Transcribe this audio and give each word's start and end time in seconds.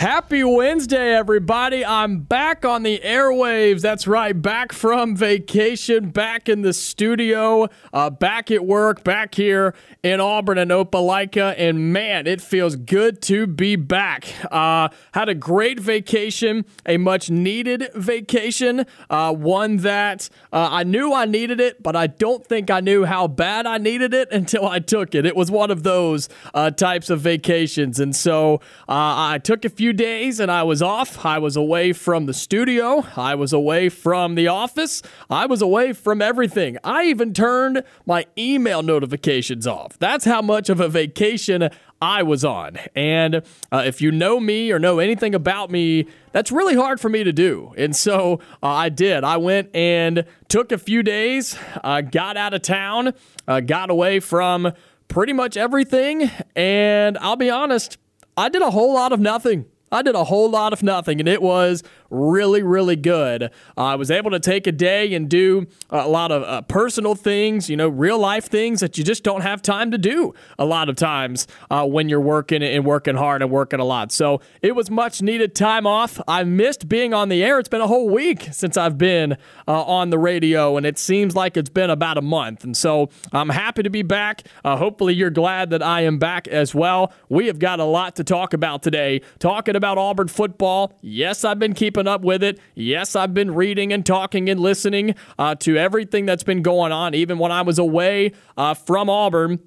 Happy 0.00 0.42
Wednesday, 0.42 1.14
everybody. 1.14 1.84
I'm 1.84 2.20
back 2.20 2.64
on 2.64 2.84
the 2.84 3.00
airwaves. 3.04 3.82
That's 3.82 4.06
right, 4.06 4.32
back 4.32 4.72
from 4.72 5.14
vacation, 5.14 6.08
back 6.08 6.48
in 6.48 6.62
the 6.62 6.72
studio, 6.72 7.68
uh, 7.92 8.08
back 8.08 8.50
at 8.50 8.64
work, 8.64 9.04
back 9.04 9.34
here 9.34 9.74
in 10.02 10.18
Auburn 10.18 10.56
and 10.56 10.70
Opelika. 10.70 11.54
And 11.58 11.92
man, 11.92 12.26
it 12.26 12.40
feels 12.40 12.76
good 12.76 13.20
to 13.24 13.46
be 13.46 13.76
back. 13.76 14.26
Uh, 14.50 14.88
had 15.12 15.28
a 15.28 15.34
great 15.34 15.78
vacation, 15.78 16.64
a 16.86 16.96
much 16.96 17.28
needed 17.28 17.90
vacation, 17.94 18.86
uh, 19.10 19.34
one 19.34 19.76
that 19.78 20.30
uh, 20.50 20.68
I 20.70 20.82
knew 20.82 21.12
I 21.12 21.26
needed 21.26 21.60
it, 21.60 21.82
but 21.82 21.94
I 21.94 22.06
don't 22.06 22.42
think 22.46 22.70
I 22.70 22.80
knew 22.80 23.04
how 23.04 23.28
bad 23.28 23.66
I 23.66 23.76
needed 23.76 24.14
it 24.14 24.28
until 24.32 24.66
I 24.66 24.78
took 24.78 25.14
it. 25.14 25.26
It 25.26 25.36
was 25.36 25.50
one 25.50 25.70
of 25.70 25.82
those 25.82 26.30
uh, 26.54 26.70
types 26.70 27.10
of 27.10 27.20
vacations. 27.20 28.00
And 28.00 28.16
so 28.16 28.62
uh, 28.88 29.34
I 29.34 29.40
took 29.44 29.66
a 29.66 29.68
few 29.68 29.89
days 29.92 30.40
and 30.40 30.50
I 30.50 30.62
was 30.62 30.82
off. 30.82 31.24
I 31.24 31.38
was 31.38 31.56
away 31.56 31.92
from 31.92 32.26
the 32.26 32.34
studio. 32.34 33.04
I 33.16 33.34
was 33.34 33.52
away 33.52 33.88
from 33.88 34.34
the 34.34 34.48
office. 34.48 35.02
I 35.28 35.46
was 35.46 35.62
away 35.62 35.92
from 35.92 36.22
everything. 36.22 36.78
I 36.82 37.04
even 37.04 37.32
turned 37.32 37.82
my 38.06 38.26
email 38.36 38.82
notifications 38.82 39.66
off. 39.66 39.98
That's 39.98 40.24
how 40.24 40.42
much 40.42 40.68
of 40.68 40.80
a 40.80 40.88
vacation 40.88 41.70
I 42.02 42.22
was 42.22 42.44
on. 42.44 42.78
And 42.94 43.42
uh, 43.70 43.82
if 43.84 44.00
you 44.00 44.10
know 44.10 44.40
me 44.40 44.72
or 44.72 44.78
know 44.78 44.98
anything 44.98 45.34
about 45.34 45.70
me, 45.70 46.06
that's 46.32 46.50
really 46.50 46.74
hard 46.74 47.00
for 47.00 47.08
me 47.08 47.24
to 47.24 47.32
do. 47.32 47.74
And 47.76 47.94
so 47.94 48.40
uh, 48.62 48.68
I 48.68 48.88
did. 48.88 49.22
I 49.22 49.36
went 49.36 49.74
and 49.74 50.24
took 50.48 50.72
a 50.72 50.78
few 50.78 51.02
days, 51.02 51.58
uh, 51.84 52.00
got 52.00 52.36
out 52.36 52.54
of 52.54 52.62
town, 52.62 53.12
uh, 53.46 53.60
got 53.60 53.90
away 53.90 54.20
from 54.20 54.72
pretty 55.08 55.32
much 55.32 55.56
everything. 55.56 56.30
And 56.56 57.18
I'll 57.18 57.36
be 57.36 57.50
honest, 57.50 57.98
I 58.36 58.48
did 58.48 58.62
a 58.62 58.70
whole 58.70 58.94
lot 58.94 59.12
of 59.12 59.20
nothing. 59.20 59.66
I 59.92 60.02
did 60.02 60.14
a 60.14 60.24
whole 60.24 60.48
lot 60.48 60.72
of 60.72 60.82
nothing, 60.82 61.18
and 61.18 61.28
it 61.28 61.42
was 61.42 61.82
really, 62.10 62.62
really 62.62 62.96
good. 62.96 63.44
Uh, 63.44 63.48
I 63.76 63.94
was 63.94 64.10
able 64.10 64.30
to 64.32 64.40
take 64.40 64.66
a 64.66 64.72
day 64.72 65.14
and 65.14 65.28
do 65.28 65.66
a 65.88 66.08
lot 66.08 66.32
of 66.32 66.42
uh, 66.42 66.62
personal 66.62 67.14
things, 67.14 67.70
you 67.70 67.76
know, 67.76 67.88
real 67.88 68.18
life 68.18 68.46
things 68.46 68.80
that 68.80 68.98
you 68.98 69.04
just 69.04 69.22
don't 69.22 69.42
have 69.42 69.62
time 69.62 69.90
to 69.92 69.98
do 69.98 70.34
a 70.58 70.64
lot 70.64 70.88
of 70.88 70.96
times 70.96 71.46
uh, 71.70 71.86
when 71.86 72.08
you're 72.08 72.20
working 72.20 72.62
and 72.62 72.84
working 72.84 73.16
hard 73.16 73.42
and 73.42 73.50
working 73.50 73.80
a 73.80 73.84
lot. 73.84 74.12
So 74.12 74.40
it 74.62 74.74
was 74.74 74.90
much 74.90 75.22
needed 75.22 75.54
time 75.54 75.86
off. 75.86 76.20
I 76.26 76.44
missed 76.44 76.88
being 76.88 77.14
on 77.14 77.28
the 77.28 77.42
air. 77.42 77.58
It's 77.58 77.68
been 77.68 77.80
a 77.80 77.86
whole 77.86 78.08
week 78.08 78.48
since 78.52 78.76
I've 78.76 78.98
been 78.98 79.32
uh, 79.68 79.82
on 79.84 80.10
the 80.10 80.18
radio, 80.18 80.76
and 80.76 80.84
it 80.84 80.98
seems 80.98 81.34
like 81.36 81.56
it's 81.56 81.70
been 81.70 81.90
about 81.90 82.18
a 82.18 82.22
month. 82.22 82.64
And 82.64 82.76
so 82.76 83.10
I'm 83.32 83.48
happy 83.48 83.82
to 83.82 83.90
be 83.90 84.02
back. 84.02 84.46
Uh, 84.64 84.76
hopefully, 84.76 85.14
you're 85.14 85.30
glad 85.30 85.70
that 85.70 85.82
I 85.82 86.02
am 86.02 86.18
back 86.18 86.48
as 86.48 86.74
well. 86.74 87.12
We 87.28 87.46
have 87.46 87.58
got 87.58 87.80
a 87.80 87.84
lot 87.84 88.16
to 88.16 88.24
talk 88.24 88.52
about 88.52 88.82
today. 88.82 89.22
Talking 89.38 89.76
about 89.76 89.98
Auburn 89.98 90.28
football. 90.28 90.92
Yes, 91.00 91.44
I've 91.44 91.58
been 91.58 91.74
keeping 91.74 91.99
up 92.06 92.22
with 92.22 92.42
it. 92.42 92.58
Yes, 92.74 93.16
I've 93.16 93.34
been 93.34 93.54
reading 93.54 93.92
and 93.92 94.04
talking 94.04 94.48
and 94.48 94.60
listening 94.60 95.14
uh, 95.38 95.54
to 95.56 95.76
everything 95.76 96.26
that's 96.26 96.42
been 96.42 96.62
going 96.62 96.92
on, 96.92 97.14
even 97.14 97.38
when 97.38 97.52
I 97.52 97.62
was 97.62 97.78
away 97.78 98.32
uh, 98.56 98.74
from 98.74 99.08
Auburn. 99.08 99.60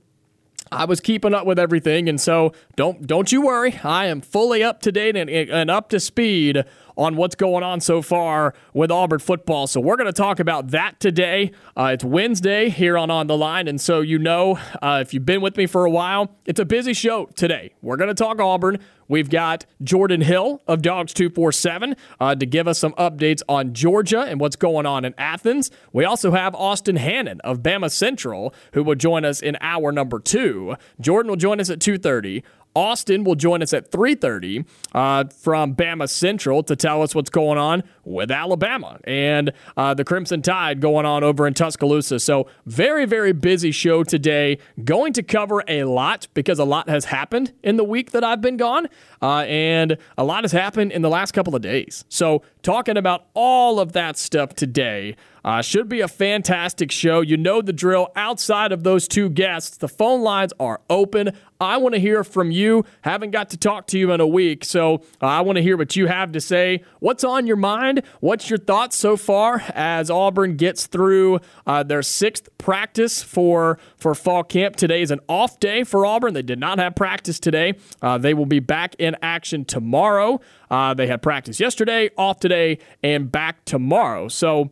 I 0.72 0.86
was 0.86 1.00
keeping 1.00 1.34
up 1.34 1.46
with 1.46 1.60
everything, 1.60 2.10
and 2.10 2.20
so 2.20 2.54
don't 2.76 3.06
don't 3.06 3.32
you 3.32 3.42
worry. 3.42 3.80
I 3.84 4.08
am 4.08 4.22
fully 4.22 4.64
up 4.64 4.82
to 4.82 4.92
date 4.92 5.16
and, 5.16 5.30
and 5.30 5.70
up 5.70 5.90
to 5.90 6.00
speed 6.00 6.64
on 6.98 7.16
what's 7.16 7.36
going 7.36 7.64
on 7.64 7.82
so 7.82 8.02
far 8.02 8.54
with 8.74 8.92
Auburn 8.92 9.20
football. 9.20 9.68
So 9.68 9.80
we're 9.80 9.96
going 9.96 10.08
to 10.08 10.14
talk 10.14 10.40
about 10.40 10.70
that 10.72 11.00
today. 11.00 11.52
Uh, 11.76 11.92
it's 11.94 12.04
Wednesday 12.04 12.70
here 12.70 12.98
on 12.98 13.10
On 13.10 13.28
the 13.28 13.38
Line, 13.38 13.68
and 13.68 13.80
so 13.80 14.02
you 14.02 14.20
know 14.20 14.60
uh, 14.82 15.00
if 15.02 15.14
you've 15.14 15.26
been 15.26 15.42
with 15.42 15.58
me 15.58 15.66
for 15.66 15.86
a 15.86 15.92
while, 15.92 16.36
it's 16.46 16.60
a 16.60 16.66
busy 16.66 16.94
show 16.94 17.26
today. 17.36 17.74
We're 17.82 17.98
going 17.98 18.10
to 18.10 18.14
talk 18.14 18.40
Auburn. 18.40 18.80
We've 19.08 19.30
got 19.30 19.66
Jordan 19.84 20.22
Hill 20.22 20.62
of 20.68 20.82
Dawgs 20.82 21.14
247 21.14 21.96
uh, 22.20 22.36
to 22.36 22.46
give 22.46 22.68
us 22.68 22.80
some 22.80 22.94
updates 22.94 23.42
on 23.50 23.74
Georgia 23.74 24.22
and 24.22 24.40
what's 24.40 24.56
going 24.56 24.86
on 24.86 25.06
in 25.06 25.14
Athens. 25.18 25.70
We 25.92 26.06
also 26.06 26.32
have 26.32 26.56
Austin 26.56 26.96
Hannon 26.96 27.40
of 27.42 27.60
Bama 27.60 27.92
Central 27.92 28.54
who 28.74 28.84
will 28.84 28.96
join 28.96 29.26
us 29.26 29.42
in 29.42 29.58
hour 29.62 29.92
number 29.92 30.20
two. 30.20 30.76
Jordan 31.00 31.30
will 31.30 31.38
join 31.38 31.60
us 31.60 31.70
at 31.70 31.80
2:30. 31.80 32.44
Austin 32.76 33.24
will 33.24 33.36
join 33.36 33.62
us 33.62 33.74
at 33.74 33.92
3:30 33.92 34.66
uh, 34.94 35.26
from 35.30 35.76
Bama 35.76 36.10
Central 36.10 36.64
to 36.64 36.76
tell 36.76 37.02
us 37.02 37.14
what's 37.14 37.30
going 37.30 37.58
on 37.58 37.84
with 38.04 38.32
Alabama 38.32 39.00
and 39.06 39.52
uh, 39.78 39.94
the 39.94 40.04
Crimson 40.04 40.42
Tide 40.42 40.80
going 40.80 41.06
on 41.06 41.24
over 41.24 41.48
in 41.48 41.54
Tuscaloosa. 41.54 42.20
So 42.20 42.48
very 42.66 43.06
very 43.06 43.34
busy 43.34 43.72
show 43.72 44.04
today. 44.04 44.58
Going 44.84 45.14
to 45.14 45.24
cover 45.24 45.64
a 45.68 45.84
lot 45.86 46.28
because 46.34 46.60
a 46.60 46.66
lot 46.66 46.90
has 46.90 47.06
happened 47.06 47.54
in 47.64 47.78
the 47.78 47.84
week 47.84 48.12
that 48.12 48.24
I've 48.24 48.42
been 48.42 48.58
gone, 48.58 48.88
uh, 49.22 49.40
and 49.48 49.98
a 50.18 50.24
lot 50.24 50.44
has 50.44 50.52
happened 50.52 50.92
in 50.92 51.02
the 51.02 51.10
last 51.10 51.32
couple 51.32 51.56
of 51.56 51.62
days. 51.62 52.06
So 52.10 52.44
talking 52.62 52.98
about 52.98 53.26
all 53.34 53.80
of 53.80 53.94
that 53.94 54.18
stuff 54.18 54.56
today. 54.56 55.16
Uh, 55.46 55.62
should 55.62 55.90
be 55.90 56.00
a 56.00 56.08
fantastic 56.08 56.90
show. 56.90 57.20
You 57.20 57.36
know 57.36 57.62
the 57.62 57.74
drill. 57.74 58.14
Outside 58.16 58.72
of 58.72 58.84
those 58.84 59.10
two 59.10 59.30
guests, 59.30 59.76
the 59.76 59.90
phone 59.90 60.22
lines 60.22 60.54
are 60.58 60.80
open. 60.90 61.32
I 61.60 61.78
want 61.78 61.96
to 61.96 62.00
hear 62.00 62.24
from 62.24 62.50
you. 62.50 62.86
Haven't 63.02 63.32
got 63.32 63.50
to 63.50 63.58
talk 63.58 63.88
to 63.88 64.00
you 64.00 64.14
in 64.14 64.22
a 64.22 64.28
week, 64.28 64.64
so 64.64 65.04
uh, 65.22 65.26
I 65.26 65.42
want 65.42 65.58
to 65.58 65.62
hear 65.62 65.76
what 65.76 65.98
you 65.98 66.08
have 66.08 66.32
to 66.32 66.42
say. 66.42 66.84
What's 67.00 67.26
on 67.26 67.46
your 67.46 67.58
mind? 67.58 67.93
What's 68.20 68.50
your 68.50 68.60
thoughts 68.60 68.96
so 68.96 69.18
far 69.18 69.64
as 69.74 70.10
Auburn 70.10 70.56
gets 70.56 70.88
through 70.88 71.40
uh, 71.68 71.84
their 71.84 72.02
sixth 72.02 72.50
practice 72.58 73.22
for 73.22 73.78
for 73.98 74.16
fall 74.16 74.44
camp? 74.44 74.76
Today 74.76 75.02
is 75.02 75.12
an 75.12 75.20
off 75.28 75.60
day 75.60 75.84
for 75.84 76.06
Auburn. 76.06 76.34
They 76.34 76.42
did 76.42 76.60
not 76.60 76.80
have 76.80 76.96
practice 76.96 77.40
today. 77.40 77.74
Uh, 78.02 78.18
they 78.18 78.34
will 78.34 78.46
be 78.46 78.60
back 78.60 78.96
in 79.00 79.16
action 79.22 79.66
tomorrow. 79.66 80.40
Uh, 80.72 80.94
they 80.94 81.08
had 81.08 81.22
practice 81.22 81.60
yesterday, 81.60 82.10
off 82.18 82.40
today, 82.40 82.80
and 83.04 83.32
back 83.32 83.66
tomorrow. 83.66 84.28
So. 84.28 84.72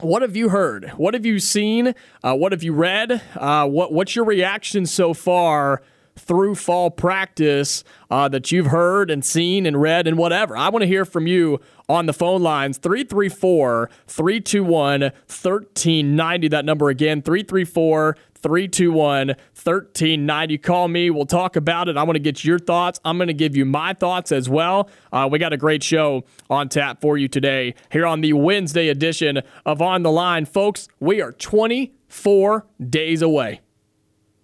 What 0.00 0.22
have 0.22 0.36
you 0.36 0.50
heard? 0.50 0.90
What 0.90 1.14
have 1.14 1.26
you 1.26 1.40
seen? 1.40 1.92
Uh, 2.22 2.36
what 2.36 2.52
have 2.52 2.62
you 2.62 2.72
read? 2.72 3.20
Uh, 3.34 3.66
what 3.66 3.92
What's 3.92 4.14
your 4.14 4.24
reaction 4.24 4.86
so 4.86 5.12
far 5.12 5.82
through 6.18 6.56
fall 6.56 6.90
practice 6.90 7.84
uh, 8.10 8.28
that 8.28 8.52
you've 8.52 8.66
heard 8.66 9.10
and 9.10 9.24
seen 9.24 9.66
and 9.66 9.80
read 9.80 10.06
and 10.06 10.18
whatever? 10.18 10.56
I 10.56 10.68
want 10.68 10.82
to 10.82 10.86
hear 10.86 11.04
from 11.04 11.26
you 11.26 11.60
on 11.88 12.06
the 12.06 12.12
phone 12.12 12.42
lines 12.42 12.78
334 12.78 13.90
321 14.06 15.00
1390. 15.00 16.48
That 16.48 16.64
number 16.64 16.88
again 16.90 17.22
334 17.22 18.16
321 18.40 19.28
1390. 19.28 20.58
Call 20.58 20.88
me. 20.88 21.10
We'll 21.10 21.26
talk 21.26 21.56
about 21.56 21.88
it. 21.88 21.96
I 21.96 22.02
want 22.02 22.16
to 22.16 22.20
get 22.20 22.44
your 22.44 22.58
thoughts. 22.58 23.00
I'm 23.04 23.18
going 23.18 23.28
to 23.28 23.34
give 23.34 23.56
you 23.56 23.64
my 23.64 23.94
thoughts 23.94 24.32
as 24.32 24.48
well. 24.48 24.88
Uh, 25.12 25.28
we 25.30 25.38
got 25.38 25.52
a 25.52 25.56
great 25.56 25.82
show 25.82 26.24
on 26.48 26.68
tap 26.68 27.00
for 27.00 27.18
you 27.18 27.28
today 27.28 27.74
here 27.90 28.06
on 28.06 28.20
the 28.20 28.32
Wednesday 28.32 28.88
edition 28.88 29.42
of 29.64 29.82
On 29.82 30.02
the 30.02 30.12
Line. 30.12 30.44
Folks, 30.44 30.88
we 31.00 31.20
are 31.20 31.32
24 31.32 32.66
days 32.88 33.22
away. 33.22 33.60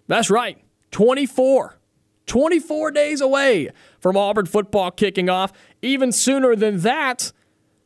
That's 0.07 0.29
right, 0.29 0.63
24. 0.95 1.77
24 2.25 2.91
days 2.91 3.19
away 3.19 3.69
from 3.99 4.15
Auburn 4.15 4.45
football 4.45 4.91
kicking 4.91 5.29
off. 5.29 5.51
Even 5.81 6.13
sooner 6.13 6.55
than 6.55 6.79
that, 6.79 7.33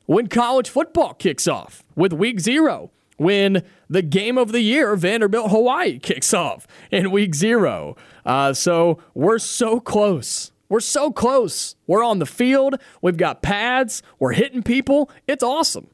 when 0.06 0.28
college 0.28 0.70
football 0.70 1.16
kicks 1.16 1.48
off 1.48 1.84
with 1.96 2.14
week 2.14 2.40
zero 2.40 2.92
when 3.18 3.64
the 3.90 4.04
game 4.04 4.38
of 4.38 4.52
the 4.52 4.62
year, 4.62 4.96
Vanderbilt 4.96 5.50
Hawaii, 5.50 5.98
kicks 5.98 6.36
off 6.36 6.68
in 6.92 7.10
week 7.10 7.34
zero. 7.34 7.98
Uh, 8.28 8.54
so 8.54 9.00
we're 9.16 9.40
so 9.40 9.80
close. 9.80 10.52
We're 10.70 10.80
so 10.80 11.12
close. 11.12 11.76
We're 11.88 12.04
on 12.04 12.20
the 12.20 12.28
field. 12.28 12.76
We've 13.02 13.18
got 13.18 13.42
pads. 13.42 14.04
We're 14.20 14.34
hitting 14.34 14.62
people. 14.62 15.10
It's 15.28 15.44
awesome. 15.44 15.88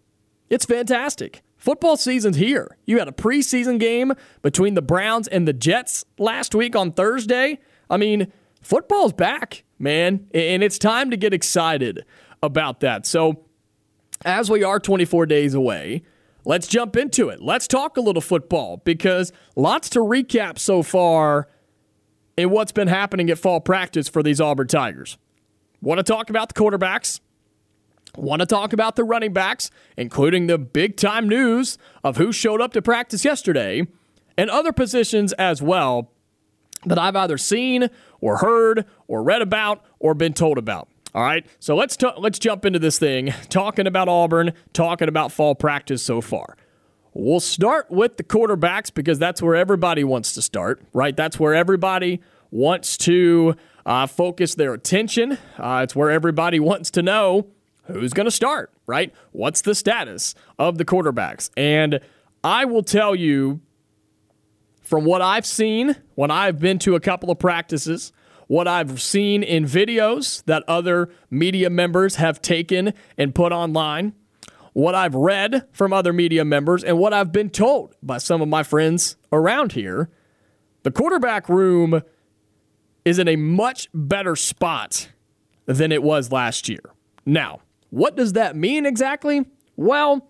It's 0.49 0.65
fantastic. 0.65 1.44
Football 1.65 1.97
season's 1.97 2.37
here. 2.37 2.77
You 2.85 2.99
had 2.99 3.07
a 3.07 3.11
preseason 3.11 3.79
game 3.79 4.13
between 4.43 4.75
the 4.75 4.83
Browns 4.83 5.27
and 5.27 5.47
the 5.47 5.53
Jets 5.53 6.05
last 6.19 6.53
week 6.53 6.75
on 6.75 6.91
Thursday. 6.91 7.57
I 7.89 7.97
mean, 7.97 8.31
football's 8.61 9.13
back. 9.13 9.63
man. 9.79 10.27
And 10.31 10.61
it's 10.61 10.77
time 10.77 11.09
to 11.09 11.17
get 11.17 11.33
excited 11.33 12.05
about 12.43 12.81
that. 12.81 13.07
So, 13.07 13.45
as 14.23 14.51
we 14.51 14.63
are 14.63 14.79
24 14.79 15.25
days 15.25 15.55
away, 15.55 16.03
let's 16.45 16.67
jump 16.67 16.95
into 16.95 17.29
it. 17.29 17.41
Let's 17.41 17.67
talk 17.67 17.97
a 17.97 18.01
little 18.01 18.21
football 18.21 18.77
because 18.85 19.33
lots 19.55 19.89
to 19.89 20.01
recap 20.01 20.59
so 20.59 20.83
far 20.83 21.47
in 22.37 22.51
what's 22.51 22.73
been 22.73 22.89
happening 22.89 23.31
at 23.31 23.39
fall 23.39 23.59
practice 23.59 24.07
for 24.07 24.21
these 24.21 24.39
Auburn 24.39 24.67
Tigers. 24.67 25.17
Want 25.81 25.97
to 25.97 26.03
talk 26.03 26.29
about 26.29 26.53
the 26.53 26.61
quarterbacks? 26.61 27.21
Want 28.17 28.41
to 28.41 28.45
talk 28.45 28.73
about 28.73 28.95
the 28.95 29.03
running 29.03 29.33
backs, 29.33 29.71
including 29.97 30.47
the 30.47 30.57
big 30.57 30.97
time 30.97 31.27
news 31.27 31.77
of 32.03 32.17
who 32.17 32.31
showed 32.31 32.61
up 32.61 32.73
to 32.73 32.81
practice 32.81 33.25
yesterday, 33.25 33.87
and 34.37 34.49
other 34.49 34.71
positions 34.71 35.33
as 35.33 35.61
well 35.61 36.11
that 36.85 36.99
I've 36.99 37.15
either 37.15 37.37
seen 37.37 37.89
or 38.21 38.37
heard 38.37 38.85
or 39.07 39.23
read 39.23 39.41
about 39.41 39.83
or 39.99 40.13
been 40.13 40.33
told 40.33 40.57
about. 40.57 40.87
All 41.13 41.23
right, 41.23 41.45
so 41.59 41.75
let's 41.75 41.95
t- 41.95 42.11
let's 42.17 42.39
jump 42.39 42.65
into 42.65 42.77
this 42.77 42.99
thing, 42.99 43.33
talking 43.49 43.87
about 43.87 44.09
Auburn, 44.09 44.51
talking 44.73 45.07
about 45.07 45.31
fall 45.31 45.55
practice 45.55 46.03
so 46.03 46.19
far. 46.19 46.57
We'll 47.13 47.39
start 47.39 47.89
with 47.89 48.17
the 48.17 48.23
quarterbacks 48.23 48.93
because 48.93 49.17
that's 49.17 49.41
where 49.41 49.55
everybody 49.55 50.03
wants 50.03 50.33
to 50.33 50.41
start, 50.41 50.81
right? 50.91 51.15
That's 51.15 51.39
where 51.39 51.55
everybody 51.55 52.21
wants 52.51 52.97
to 52.97 53.55
uh, 53.85 54.07
focus 54.07 54.55
their 54.55 54.73
attention. 54.73 55.37
Uh, 55.57 55.81
it's 55.83 55.95
where 55.95 56.11
everybody 56.11 56.59
wants 56.59 56.91
to 56.91 57.01
know 57.01 57.47
who's 57.87 58.13
going 58.13 58.25
to 58.25 58.31
start, 58.31 58.71
right? 58.87 59.13
What's 59.31 59.61
the 59.61 59.75
status 59.75 60.35
of 60.57 60.77
the 60.77 60.85
quarterbacks? 60.85 61.49
And 61.55 61.99
I 62.43 62.65
will 62.65 62.83
tell 62.83 63.15
you 63.15 63.61
from 64.81 65.05
what 65.05 65.21
I've 65.21 65.45
seen 65.45 65.95
when 66.15 66.31
I've 66.31 66.59
been 66.59 66.79
to 66.79 66.95
a 66.95 66.99
couple 66.99 67.31
of 67.31 67.39
practices, 67.39 68.13
what 68.47 68.67
I've 68.67 69.01
seen 69.01 69.41
in 69.43 69.65
videos 69.65 70.43
that 70.45 70.63
other 70.67 71.09
media 71.29 71.69
members 71.69 72.15
have 72.15 72.41
taken 72.41 72.93
and 73.17 73.33
put 73.33 73.51
online, 73.51 74.13
what 74.73 74.93
I've 74.93 75.15
read 75.15 75.67
from 75.71 75.93
other 75.93 76.13
media 76.13 76.45
members, 76.45 76.83
and 76.83 76.99
what 76.99 77.13
I've 77.13 77.31
been 77.31 77.49
told 77.49 77.95
by 78.03 78.19
some 78.19 78.41
of 78.41 78.47
my 78.47 78.61
friends 78.61 79.15
around 79.31 79.71
here, 79.71 80.09
the 80.83 80.91
quarterback 80.91 81.49
room 81.49 82.03
is 83.03 83.17
in 83.17 83.27
a 83.27 83.35
much 83.35 83.89
better 83.93 84.35
spot 84.35 85.09
than 85.65 85.91
it 85.91 86.03
was 86.03 86.31
last 86.31 86.69
year. 86.69 86.91
Now, 87.25 87.61
what 87.95 88.17
does 88.17 88.33
that 88.33 88.57
mean 88.57 88.85
exactly? 88.85 89.45
Well, 89.77 90.27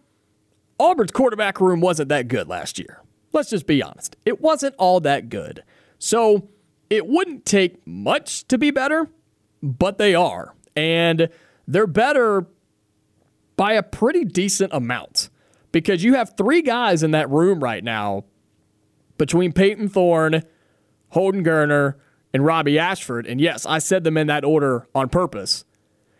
Auburn's 0.78 1.10
quarterback 1.10 1.60
room 1.60 1.82
wasn't 1.82 2.10
that 2.10 2.28
good 2.28 2.48
last 2.48 2.78
year. 2.78 3.02
Let's 3.34 3.50
just 3.50 3.66
be 3.66 3.82
honest. 3.82 4.16
It 4.24 4.40
wasn't 4.40 4.76
all 4.78 5.00
that 5.00 5.30
good. 5.30 5.64
So, 5.98 6.50
it 6.92 7.08
wouldn't 7.08 7.44
take 7.44 7.86
much 7.88 8.48
to 8.50 8.60
be 8.60 8.70
better, 8.70 9.10
but 9.64 9.98
they 9.98 10.14
are. 10.14 10.54
And 10.76 11.28
they're 11.68 11.88
better 11.88 12.46
by 13.56 13.74
a 13.74 13.82
pretty 13.82 14.26
decent 14.26 14.72
amount 14.72 15.30
because 15.72 16.04
you 16.04 16.14
have 16.14 16.38
three 16.38 16.62
guys 16.62 17.02
in 17.02 17.10
that 17.12 17.32
room 17.32 17.64
right 17.64 17.84
now 17.84 18.26
between 19.18 19.52
Payton 19.52 19.90
Thorne, 19.90 20.44
Holden 21.10 21.44
Geriner, 21.44 21.96
and 22.32 22.46
Robbie 22.46 22.78
Ashford. 22.78 23.26
And 23.26 23.42
yes, 23.42 23.66
I 23.66 23.80
said 23.80 24.04
them 24.04 24.18
in 24.18 24.28
that 24.28 24.46
order 24.46 24.88
on 24.94 25.10
purpose. 25.10 25.66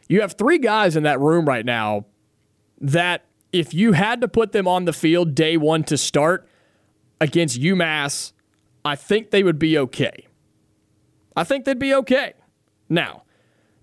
You 0.08 0.22
have 0.22 0.34
three 0.34 0.60
guys 0.60 0.96
in 0.96 1.04
that 1.04 1.20
room 1.20 1.46
right 1.46 1.66
now 1.66 2.06
that 2.80 3.26
if 3.52 3.74
you 3.74 3.94
had 3.94 4.22
to 4.22 4.28
put 4.28 4.52
them 4.52 4.68
on 4.68 4.86
the 4.86 4.94
field 4.94 5.34
day 5.34 5.58
one 5.58 5.84
to 5.86 5.98
start 5.98 6.48
against 7.20 7.60
UMass, 7.60 8.34
I 8.84 8.96
think 8.96 9.32
they 9.32 9.44
would 9.44 9.58
be 9.58 9.78
okay. 9.78 10.28
I 11.36 11.44
think 11.44 11.66
they'd 11.66 11.80
be 11.80 11.94
okay. 11.96 12.34
Now, 12.90 13.24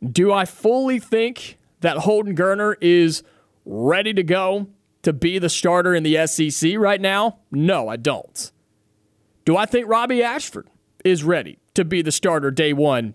do 0.04 0.32
I 0.32 0.44
fully 0.44 0.98
think 0.98 1.58
that 1.80 1.98
Holden 1.98 2.36
Geriner 2.36 2.76
is 2.80 3.22
ready 3.64 4.12
to 4.14 4.22
go 4.22 4.69
to 5.02 5.12
be 5.12 5.38
the 5.38 5.48
starter 5.48 5.94
in 5.94 6.02
the 6.02 6.26
SEC 6.26 6.76
right 6.76 7.00
now? 7.00 7.40
No, 7.50 7.88
I 7.88 7.96
don't. 7.96 8.52
Do 9.44 9.56
I 9.56 9.66
think 9.66 9.88
Robbie 9.88 10.22
Ashford 10.22 10.69
is 11.04 11.24
ready 11.24 11.58
to 11.74 11.84
be 11.84 12.02
the 12.02 12.12
starter 12.12 12.50
day 12.50 12.72
one 12.72 13.14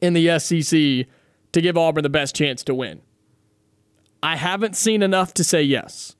in 0.00 0.14
the 0.14 0.38
SEC 0.38 1.06
to 1.52 1.60
give 1.60 1.76
Auburn 1.76 2.02
the 2.02 2.08
best 2.08 2.34
chance 2.34 2.62
to 2.64 2.74
win? 2.74 3.02
I 4.22 4.36
haven't 4.36 4.76
seen 4.76 5.02
enough 5.02 5.32
to 5.34 5.44
say 5.44 5.62
yes. 5.62 6.16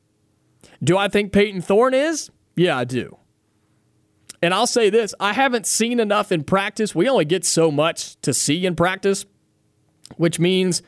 Do 0.83 0.97
I 0.97 1.09
think 1.09 1.33
Payton 1.33 1.63
Thorne 1.63 1.95
is? 1.95 2.31
Yeah, 2.57 2.79
I 2.79 2.85
do. 2.85 3.19
And 4.41 4.55
I'll 4.55 4.67
say 4.67 4.91
this 4.91 5.15
I 5.19 5.33
haven't 5.33 5.67
seen 5.67 6.01
enough 6.01 6.31
in 6.31 6.45
practice. 6.45 6.95
We 6.95 7.09
only 7.09 7.25
get 7.25 7.45
so 7.45 7.71
much 7.71 8.21
to 8.23 8.33
see 8.33 8.65
in 8.65 8.77
practice, 8.77 9.27
which 10.17 10.39
means 10.39 10.83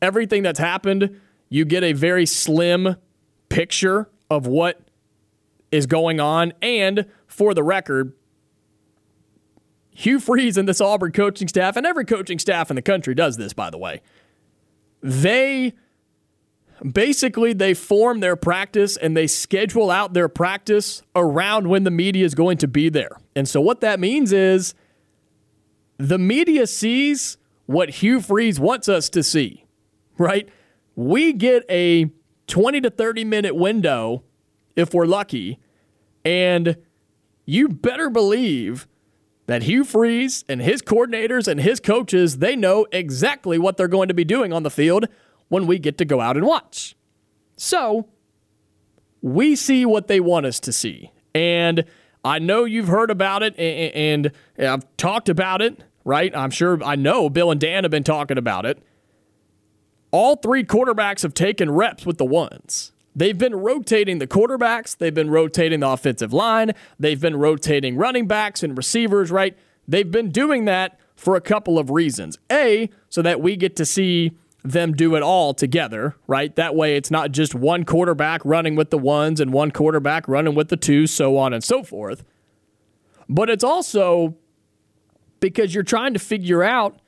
everything 0.00 0.42
that's 0.42 0.58
happened, 0.58 1.20
you 1.48 1.64
get 1.64 1.82
a 1.82 1.92
very 1.92 2.26
slim 2.26 2.96
picture 3.48 4.08
of 4.30 4.46
what 4.46 4.80
is 5.70 5.86
going 5.86 6.20
on. 6.20 6.52
And 6.62 7.06
for 7.26 7.54
the 7.54 7.62
record, 7.62 8.12
Hugh 9.96 10.20
Freeze 10.20 10.58
and 10.58 10.68
this 10.68 10.82
Auburn 10.82 11.12
coaching 11.12 11.48
staff, 11.48 11.74
and 11.74 11.86
every 11.86 12.04
coaching 12.04 12.38
staff 12.38 12.70
in 12.70 12.76
the 12.76 12.82
country 12.82 13.14
does 13.14 13.38
this, 13.38 13.54
by 13.54 13.70
the 13.70 13.78
way, 13.78 14.02
they 15.00 15.72
basically 16.92 17.54
they 17.54 17.72
form 17.72 18.20
their 18.20 18.36
practice 18.36 18.98
and 18.98 19.16
they 19.16 19.26
schedule 19.26 19.90
out 19.90 20.12
their 20.12 20.28
practice 20.28 21.02
around 21.14 21.68
when 21.68 21.84
the 21.84 21.90
media 21.90 22.26
is 22.26 22.34
going 22.34 22.58
to 22.58 22.68
be 22.68 22.90
there. 22.90 23.18
And 23.34 23.48
so 23.48 23.62
what 23.62 23.80
that 23.80 23.98
means 23.98 24.34
is 24.34 24.74
the 25.96 26.18
media 26.18 26.66
sees 26.66 27.38
what 27.64 27.88
Hugh 27.88 28.20
Freeze 28.20 28.60
wants 28.60 28.90
us 28.90 29.08
to 29.08 29.22
see, 29.22 29.64
right? 30.18 30.46
We 30.94 31.32
get 31.32 31.64
a 31.70 32.10
20 32.48 32.82
to 32.82 32.90
30 32.90 33.24
minute 33.24 33.56
window 33.56 34.24
if 34.76 34.92
we're 34.92 35.06
lucky, 35.06 35.58
and 36.22 36.76
you 37.46 37.70
better 37.70 38.10
believe 38.10 38.86
that 39.46 39.62
Hugh 39.62 39.84
Freeze 39.84 40.44
and 40.48 40.60
his 40.60 40.82
coordinators 40.82 41.48
and 41.48 41.60
his 41.60 41.80
coaches, 41.80 42.38
they 42.38 42.56
know 42.56 42.86
exactly 42.92 43.58
what 43.58 43.76
they're 43.76 43.88
going 43.88 44.08
to 44.08 44.14
be 44.14 44.24
doing 44.24 44.52
on 44.52 44.62
the 44.62 44.70
field 44.70 45.06
when 45.48 45.66
we 45.66 45.78
get 45.78 45.98
to 45.98 46.04
go 46.04 46.20
out 46.20 46.36
and 46.36 46.44
watch. 46.44 46.96
So, 47.56 48.08
we 49.22 49.56
see 49.56 49.86
what 49.86 50.08
they 50.08 50.20
want 50.20 50.46
us 50.46 50.60
to 50.60 50.72
see. 50.72 51.10
And 51.34 51.84
I 52.24 52.38
know 52.38 52.64
you've 52.64 52.88
heard 52.88 53.10
about 53.10 53.42
it 53.42 53.58
and, 53.58 54.32
I've 54.58 54.84
talked 54.96 55.28
about 55.28 55.62
it, 55.62 55.80
right? 56.04 56.34
I'm 56.36 56.50
sure 56.50 56.82
I 56.82 56.96
know 56.96 57.30
Bill 57.30 57.50
and 57.50 57.60
Dan 57.60 57.84
have 57.84 57.90
been 57.90 58.04
talking 58.04 58.38
about 58.38 58.66
it. 58.66 58.82
All 60.10 60.36
three 60.36 60.64
quarterbacks 60.64 61.22
have 61.22 61.34
taken 61.34 61.70
reps 61.70 62.06
with 62.06 62.18
the 62.18 62.24
ones. 62.24 62.92
They've 63.16 63.36
been 63.36 63.54
rotating 63.54 64.18
the 64.18 64.26
quarterbacks, 64.26 64.94
they've 64.94 65.14
been 65.14 65.30
rotating 65.30 65.80
the 65.80 65.88
offensive 65.88 66.34
line, 66.34 66.72
they've 67.00 67.20
been 67.20 67.36
rotating 67.36 67.96
running 67.96 68.26
backs 68.26 68.62
and 68.62 68.76
receivers, 68.76 69.30
right? 69.30 69.56
They've 69.88 70.10
been 70.10 70.30
doing 70.30 70.66
that 70.66 71.00
for 71.14 71.34
a 71.34 71.40
couple 71.40 71.78
of 71.78 71.88
reasons. 71.88 72.38
A, 72.52 72.90
so 73.08 73.22
that 73.22 73.40
we 73.40 73.56
get 73.56 73.74
to 73.76 73.86
see 73.86 74.32
them 74.62 74.92
do 74.92 75.14
it 75.14 75.22
all 75.22 75.54
together, 75.54 76.14
right? 76.26 76.54
That 76.56 76.74
way 76.74 76.96
it's 76.96 77.10
not 77.10 77.32
just 77.32 77.54
one 77.54 77.84
quarterback 77.84 78.42
running 78.44 78.76
with 78.76 78.90
the 78.90 78.98
ones 78.98 79.40
and 79.40 79.50
one 79.50 79.70
quarterback 79.70 80.28
running 80.28 80.54
with 80.54 80.68
the 80.68 80.76
twos, 80.76 81.10
so 81.10 81.38
on 81.38 81.54
and 81.54 81.64
so 81.64 81.82
forth. 81.82 82.22
But 83.30 83.48
it's 83.48 83.64
also 83.64 84.36
because 85.40 85.74
you're 85.74 85.84
trying 85.84 86.12
to 86.12 86.18
figure 86.18 86.62
out 86.62 87.00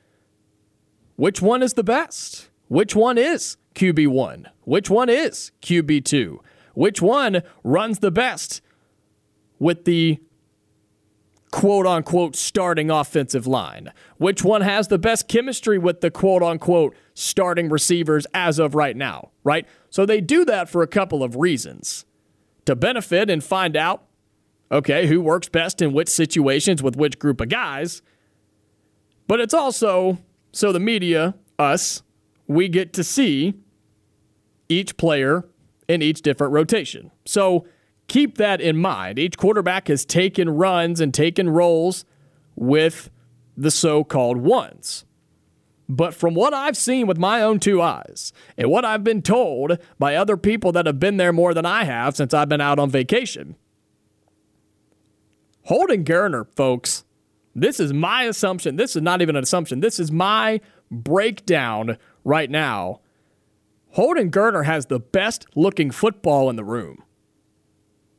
which 1.17 1.39
one 1.39 1.61
is 1.61 1.73
the 1.73 1.83
best, 1.83 2.49
which 2.67 2.95
one 2.95 3.19
is 3.19 3.57
QB1, 3.75 4.45
which 4.63 4.89
one 4.89 5.09
is 5.09 5.51
QB2, 5.61 6.39
which 6.73 7.01
one 7.01 7.43
runs 7.63 7.99
the 7.99 8.11
best 8.11 8.61
with 9.59 9.85
the 9.85 10.19
quote 11.51 11.87
unquote 11.87 12.35
starting 12.35 12.89
offensive 12.91 13.47
line? 13.47 13.91
Which 14.17 14.43
one 14.43 14.61
has 14.61 14.87
the 14.87 14.99
best 14.99 15.27
chemistry 15.27 15.77
with 15.77 16.01
the 16.01 16.11
quote 16.11 16.43
unquote 16.43 16.95
starting 17.13 17.69
receivers 17.69 18.25
as 18.33 18.59
of 18.59 18.75
right 18.75 18.95
now, 18.95 19.31
right? 19.43 19.67
So 19.89 20.05
they 20.05 20.21
do 20.21 20.45
that 20.45 20.69
for 20.69 20.81
a 20.81 20.87
couple 20.87 21.23
of 21.23 21.35
reasons 21.35 22.05
to 22.65 22.75
benefit 22.75 23.29
and 23.29 23.43
find 23.43 23.75
out, 23.75 24.03
okay, 24.71 25.07
who 25.07 25.21
works 25.21 25.49
best 25.49 25.81
in 25.81 25.93
which 25.93 26.09
situations 26.09 26.83
with 26.83 26.95
which 26.95 27.17
group 27.17 27.41
of 27.41 27.49
guys. 27.49 28.01
But 29.27 29.39
it's 29.39 29.53
also 29.53 30.19
so 30.51 30.71
the 30.71 30.79
media, 30.79 31.35
us, 31.57 32.03
we 32.49 32.67
get 32.67 32.91
to 32.93 33.03
see 33.03 33.53
each 34.67 34.97
player 34.97 35.45
in 35.87 36.01
each 36.01 36.23
different 36.23 36.51
rotation. 36.51 37.11
So 37.25 37.65
keep 38.07 38.37
that 38.39 38.59
in 38.59 38.75
mind. 38.75 39.19
Each 39.19 39.37
quarterback 39.37 39.87
has 39.87 40.03
taken 40.03 40.49
runs 40.49 40.99
and 40.99 41.13
taken 41.13 41.49
roles 41.49 42.05
with 42.55 43.11
the 43.55 43.71
so 43.71 44.03
called 44.03 44.37
ones. 44.37 45.05
But 45.87 46.13
from 46.13 46.33
what 46.33 46.53
I've 46.53 46.75
seen 46.75 47.07
with 47.07 47.17
my 47.17 47.41
own 47.41 47.59
two 47.59 47.81
eyes 47.81 48.33
and 48.57 48.69
what 48.69 48.83
I've 48.83 49.03
been 49.03 49.21
told 49.21 49.77
by 49.99 50.15
other 50.15 50.35
people 50.35 50.71
that 50.71 50.87
have 50.87 50.99
been 50.99 51.17
there 51.17 51.33
more 51.33 51.53
than 51.53 51.65
I 51.65 51.83
have 51.83 52.15
since 52.15 52.33
I've 52.33 52.49
been 52.49 52.61
out 52.61 52.79
on 52.79 52.89
vacation, 52.89 53.55
Holden 55.65 56.03
Geriner, 56.03 56.47
folks, 56.55 57.03
This 57.55 57.79
is 57.79 57.93
my 57.93 58.23
assumption. 58.23 58.75
This 58.75 58.95
is 58.95 59.01
not 59.01 59.21
even 59.21 59.35
an 59.35 59.43
assumption. 59.43 59.81
This 59.81 59.99
is 59.99 60.11
my 60.11 60.61
breakdown 60.91 61.97
right 62.23 62.49
now. 62.49 63.01
Holden 63.91 64.29
Geriner 64.31 64.65
has 64.65 64.85
the 64.85 64.99
best 64.99 65.45
looking 65.55 65.91
football 65.91 66.49
in 66.49 66.55
the 66.55 66.63
room. 66.63 67.03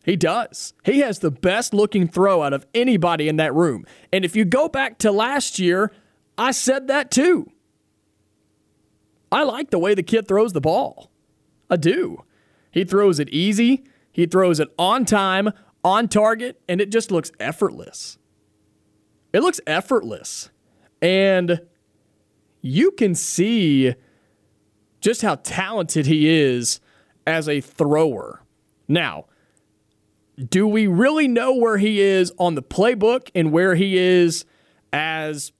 He 0.04 0.16
does. 0.16 0.72
He 0.84 1.00
has 1.00 1.18
the 1.18 1.30
best 1.30 1.74
looking 1.74 2.08
throw 2.08 2.42
out 2.42 2.52
of 2.52 2.66
anybody 2.74 3.28
in 3.28 3.36
that 3.36 3.54
room. 3.54 3.84
And 4.12 4.24
if 4.24 4.34
you 4.34 4.44
go 4.44 4.68
back 4.68 4.98
to 4.98 5.12
last 5.12 5.58
year, 5.58 5.92
I 6.38 6.52
said 6.52 6.88
that 6.88 7.10
too. 7.10 7.50
I 9.30 9.44
like 9.44 9.70
the 9.70 9.78
way 9.78 9.94
the 9.94 10.02
kid 10.02 10.26
throws 10.26 10.52
the 10.52 10.60
ball. 10.60 11.10
I 11.68 11.76
do. 11.76 12.24
He 12.72 12.84
throws 12.84 13.20
it 13.20 13.28
easy, 13.28 13.84
he 14.12 14.26
throws 14.26 14.58
it 14.58 14.68
on 14.78 15.04
time, 15.04 15.50
on 15.84 16.08
target, 16.08 16.60
and 16.68 16.80
it 16.80 16.90
just 16.90 17.10
looks 17.10 17.30
effortless. 17.38 18.18
It 19.32 19.40
looks 19.40 19.60
effortless. 19.66 20.50
And 21.00 21.60
you 22.60 22.90
can 22.92 23.14
see 23.14 23.94
just 25.00 25.22
how 25.22 25.36
talented 25.36 26.06
he 26.06 26.28
is 26.28 26.80
as 27.26 27.48
a 27.48 27.60
thrower. 27.60 28.42
Now, 28.88 29.26
do 30.36 30.66
we 30.66 30.86
really 30.86 31.28
know 31.28 31.54
where 31.54 31.78
he 31.78 32.00
is 32.00 32.32
on 32.38 32.54
the 32.54 32.62
playbook 32.62 33.30
and 33.34 33.52
where 33.52 33.74
he 33.74 33.96
is 33.96 34.44
as 34.92 35.52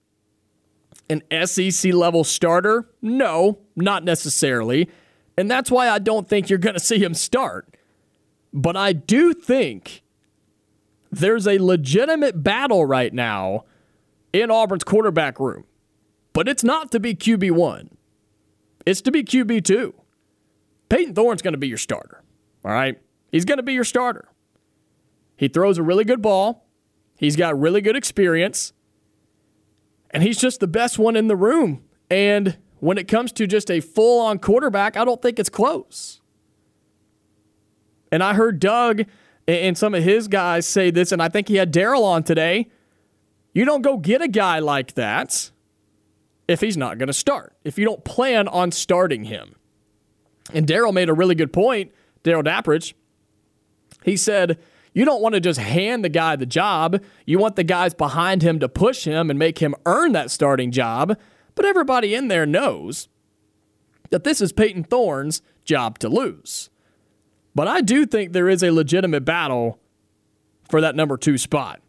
an 1.09 1.23
SEC 1.47 1.93
level 1.93 2.25
starter? 2.25 2.89
No, 3.03 3.59
not 3.77 4.05
necessarily. 4.05 4.89
And 5.37 5.51
that's 5.51 5.71
why 5.71 5.89
I 5.89 5.99
don't 5.99 6.29
think 6.29 6.51
you're 6.51 6.59
going 6.59 6.75
to 6.75 6.81
see 6.81 6.99
him 6.99 7.15
start. 7.15 7.77
But 8.53 8.77
I 8.77 8.93
do 8.93 9.33
think 9.33 10.03
there's 11.11 11.47
a 11.47 11.59
legitimate 11.59 12.43
battle 12.43 12.85
right 12.85 13.13
now 13.13 13.65
in 14.33 14.51
Auburn's 14.51 14.85
quarterback 14.85 15.39
room. 15.41 15.65
But 16.33 16.49
it's 16.49 16.65
not 16.65 16.93
to 16.93 17.01
be 17.01 17.15
QB1, 17.15 17.91
it's 18.87 19.01
to 19.03 19.11
be 19.11 19.23
QB2. 19.23 19.95
Payton 20.89 21.15
Thorne's 21.15 21.43
going 21.43 21.53
to 21.53 21.59
be 21.59 21.69
your 21.69 21.79
starter. 21.79 22.23
All 22.65 22.73
right? 22.73 23.01
He's 23.31 23.45
going 23.45 23.59
to 23.59 23.63
be 23.63 23.73
your 23.73 23.85
starter. 23.85 24.29
He 25.37 25.49
throws 25.49 25.79
a 25.79 25.83
really 25.83 26.05
good 26.05 26.21
ball. 26.21 26.67
He's 27.17 27.37
got 27.37 27.59
really 27.59 27.81
good 27.81 27.97
experience. 27.97 28.73
And 30.11 30.23
he's 30.23 30.39
just 30.39 30.59
the 30.59 30.67
best 30.67 30.99
one 30.99 31.15
in 31.15 31.29
the 31.29 31.37
room. 31.37 31.85
And 32.11 32.59
when 32.81 32.99
it 32.99 33.07
comes 33.07 33.31
to 33.33 33.47
just 33.47 33.71
a 33.71 33.81
full 33.81 34.21
on 34.21 34.39
quarterback, 34.41 34.97
I 34.97 35.05
don't 35.05 35.23
think 35.23 35.39
it's 35.39 35.49
close. 35.49 36.21
And 38.11 38.23
I 38.23 38.35
heard 38.35 38.59
Doug 38.59 39.05
and 39.47 39.79
some 39.79 39.95
of 39.95 40.03
his 40.03 40.27
guys 40.29 40.67
say 40.67 40.91
this, 40.91 41.13
and 41.13 41.23
I 41.23 41.29
think 41.29 41.49
he 41.49 41.57
had 41.57 41.73
Daryl 41.73 42.03
on 42.03 42.25
today. 42.25 42.69
You 43.55 43.65
don't 43.65 43.83
go 43.83 43.97
get 43.97 44.21
a 44.23 44.29
guy 44.29 44.59
like 44.59 44.95
that 44.95 45.53
if 46.51 46.61
he's 46.61 46.77
not 46.77 46.99
going 46.99 47.07
to 47.07 47.13
start, 47.13 47.55
if 47.65 47.79
you 47.79 47.85
don't 47.85 48.05
plan 48.05 48.49
on 48.49 48.73
starting 48.73 49.25
him. 49.25 49.55
And 50.53 50.67
Daryl 50.67 50.93
made 50.93 51.09
a 51.09 51.15
really 51.15 51.37
good 51.37 51.53
point, 51.53 51.93
Daryl 52.25 52.43
Dapprich. 52.43 52.95
He 54.05 54.17
said, 54.17 54.59
you 54.93 55.05
don't 55.05 55.23
want 55.23 55.37
to 55.37 55.41
just 55.41 55.61
hand 55.61 56.05
the 56.05 56.09
guy 56.09 56.35
the 56.35 56.47
job. 56.47 57.01
You 57.25 57.39
want 57.39 57.55
the 57.55 57.63
guys 57.63 57.95
behind 57.95 58.43
him 58.43 58.59
to 58.59 58.69
push 58.69 59.05
him 59.05 59.31
and 59.31 59.39
make 59.39 59.59
him 59.59 59.77
earn 59.87 60.13
that 60.13 60.31
starting 60.31 60.73
job. 60.73 61.17
But 61.55 61.67
everybody 61.67 62.15
in 62.15 62.27
there 62.27 62.47
knows 62.47 63.09
that 64.11 64.25
this 64.25 64.41
is 64.41 64.53
Payton 64.53 64.85
Thorne's 64.85 65.43
job 65.65 66.01
to 66.01 66.09
lose. 66.09 66.71
But 67.55 67.69
I 67.69 67.81
do 67.81 68.07
think 68.07 68.33
there 68.33 68.49
is 68.49 68.65
a 68.65 68.73
legitimate 68.73 69.25
battle 69.25 69.79
for 70.69 70.81
that 70.81 70.97
number 70.97 71.17
two 71.17 71.39
spot. 71.39 71.81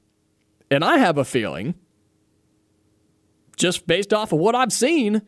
And 0.70 0.86
I 0.86 0.98
have 0.98 1.18
a 1.18 1.26
feeling, 1.26 1.74
just 3.62 3.88
based 3.88 4.14
off 4.14 4.34
of 4.34 4.40
what 4.40 4.56
I've 4.56 4.74
seen, 4.74 5.22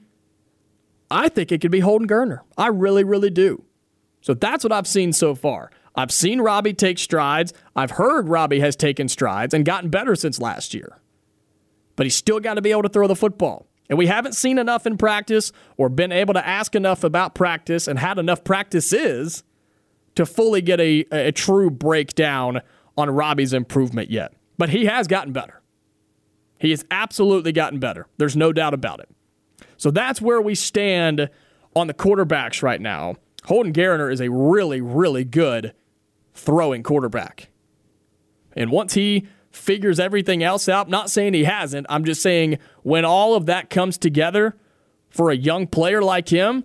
I 1.10 1.30
think 1.30 1.52
it 1.52 1.62
could 1.62 1.72
be 1.72 1.82
Holden 1.82 2.08
Geriner. 2.08 2.40
I 2.58 2.68
really, 2.68 3.04
really 3.04 3.30
do. 3.30 3.64
So 4.22 4.34
that's 4.34 4.64
what 4.64 4.74
I've 4.74 4.88
seen 4.88 5.14
so 5.14 5.36
far. 5.36 5.70
I've 5.96 6.12
seen 6.12 6.42
Robbie 6.42 6.74
take 6.74 6.98
strides. 6.98 7.54
I've 7.76 7.92
heard 7.92 8.28
Robbie 8.28 8.62
has 8.62 8.76
taken 8.76 9.08
strides 9.08 9.54
and 9.54 9.64
gotten 9.64 9.90
better 9.90 10.16
since 10.16 10.40
last 10.40 10.74
year. 10.74 11.00
But 11.96 12.08
he's 12.08 12.16
still 12.16 12.40
got 12.40 12.56
to 12.56 12.62
be 12.62 12.72
able 12.72 12.82
to 12.82 12.90
throw 12.90 13.08
the 13.08 13.16
football. 13.16 13.68
And 13.90 13.98
we 14.00 14.08
haven't 14.08 14.34
seen 14.34 14.58
enough 14.58 14.88
in 14.88 14.98
practice 14.98 15.52
or 15.78 15.90
been 15.90 16.12
able 16.12 16.34
to 16.34 16.48
ask 16.48 16.74
enough 16.74 17.04
about 17.04 17.36
practice 17.36 17.88
and 17.88 18.00
had 18.00 18.18
enough 18.18 18.44
practices 18.44 19.44
to 20.16 20.26
fully 20.26 20.62
get 20.62 20.80
a, 20.80 21.06
a 21.12 21.32
true 21.32 21.70
breakdown 21.70 22.62
on 22.98 23.12
Robbie's 23.12 23.54
improvement 23.54 24.10
yet. 24.10 24.34
But 24.58 24.70
he 24.70 24.86
has 24.86 25.08
gotten 25.08 25.34
better. 25.34 25.63
He 26.64 26.70
has 26.70 26.86
absolutely 26.90 27.52
gotten 27.52 27.80
better. 27.80 28.08
There's 28.18 28.38
no 28.38 28.54
doubt 28.54 28.74
about 28.74 29.02
it. 29.02 29.10
So 29.76 29.92
that's 29.92 30.22
where 30.22 30.42
we 30.42 30.56
stand 30.56 31.30
on 31.76 31.88
the 31.88 31.94
quarterbacks 31.94 32.64
right 32.64 32.80
now. 32.80 33.18
Holden 33.44 33.74
Geriner 33.74 34.10
is 34.10 34.22
a 34.22 34.32
really, 34.32 34.80
really 34.80 35.26
good 35.26 35.74
throwing 36.34 36.82
quarterback. 36.82 37.50
And 38.56 38.72
once 38.72 38.94
he 38.94 39.28
figures 39.52 40.00
everything 40.00 40.42
else 40.42 40.70
out, 40.70 40.88
not 40.88 41.10
saying 41.10 41.34
he 41.34 41.44
hasn't, 41.44 41.86
I'm 41.90 42.06
just 42.06 42.22
saying 42.22 42.60
when 42.82 43.04
all 43.04 43.36
of 43.36 43.46
that 43.48 43.70
comes 43.70 43.98
together 43.98 44.56
for 45.10 45.32
a 45.32 45.36
young 45.36 45.68
player 45.68 46.02
like 46.02 46.30
him, 46.30 46.64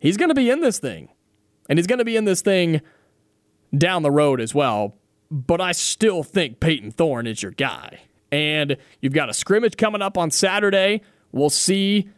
he's 0.00 0.16
going 0.16 0.30
to 0.30 0.34
be 0.34 0.48
in 0.48 0.62
this 0.62 0.78
thing. 0.78 1.10
And 1.68 1.78
he's 1.78 1.86
going 1.86 1.98
to 1.98 2.04
be 2.06 2.16
in 2.16 2.24
this 2.24 2.40
thing 2.40 2.80
down 3.76 4.02
the 4.02 4.10
road 4.10 4.40
as 4.40 4.54
well. 4.54 4.96
But 5.30 5.60
I 5.60 5.72
still 5.72 6.22
think 6.22 6.60
Payton 6.60 6.92
Thorne 6.92 7.26
is 7.26 7.42
your 7.42 7.52
guy. 7.52 8.00
And 8.30 8.76
you've 9.00 9.12
got 9.12 9.30
a 9.30 9.34
scrimmage 9.34 9.76
coming 9.76 10.02
up 10.02 10.18
on 10.18 10.30
Saturday. 10.30 11.02
We'll 11.32 11.50
see 11.50 12.08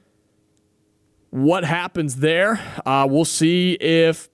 what 1.30 1.64
happens 1.64 2.16
there. 2.16 2.60
Uh, 2.84 3.06
we'll 3.08 3.24
see 3.24 3.72
if 3.74 4.28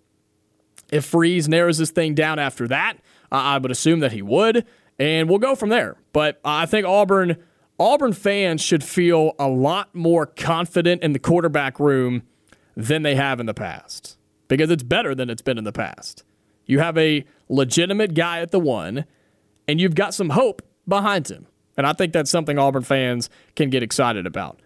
if 0.90 1.04
Freeze 1.04 1.48
narrows 1.48 1.78
this 1.78 1.90
thing 1.90 2.14
down 2.14 2.38
after 2.38 2.68
that, 2.68 2.94
uh, 3.32 3.34
I 3.34 3.58
would 3.58 3.72
assume 3.72 4.00
that 4.00 4.12
he 4.12 4.22
would, 4.22 4.64
and 5.00 5.28
we'll 5.28 5.40
go 5.40 5.56
from 5.56 5.68
there. 5.68 5.96
But 6.12 6.40
I 6.44 6.66
think 6.66 6.86
Auburn 6.86 7.36
Auburn 7.78 8.12
fans 8.14 8.62
should 8.62 8.82
feel 8.82 9.32
a 9.38 9.48
lot 9.48 9.94
more 9.94 10.26
confident 10.26 11.02
in 11.02 11.12
the 11.12 11.18
quarterback 11.18 11.78
room 11.78 12.22
than 12.74 13.02
they 13.02 13.14
have 13.14 13.40
in 13.40 13.46
the 13.46 13.54
past 13.54 14.16
because 14.48 14.70
it's 14.70 14.82
better 14.82 15.14
than 15.14 15.28
it's 15.28 15.42
been 15.42 15.58
in 15.58 15.64
the 15.64 15.72
past. 15.72 16.24
You 16.64 16.78
have 16.78 16.96
a 16.96 17.24
legitimate 17.48 18.14
guy 18.14 18.40
at 18.40 18.50
the 18.50 18.60
one, 18.60 19.04
and 19.68 19.80
you've 19.80 19.94
got 19.94 20.14
some 20.14 20.30
hope 20.30 20.62
behind 20.88 21.28
him. 21.28 21.46
And 21.76 21.86
I 21.86 21.92
think 21.92 22.12
that's 22.12 22.30
something 22.30 22.58
Auburn 22.58 22.82
fans 22.82 23.28
can 23.54 23.70
get 23.70 23.82
excited 23.82 24.26
about. 24.26 24.60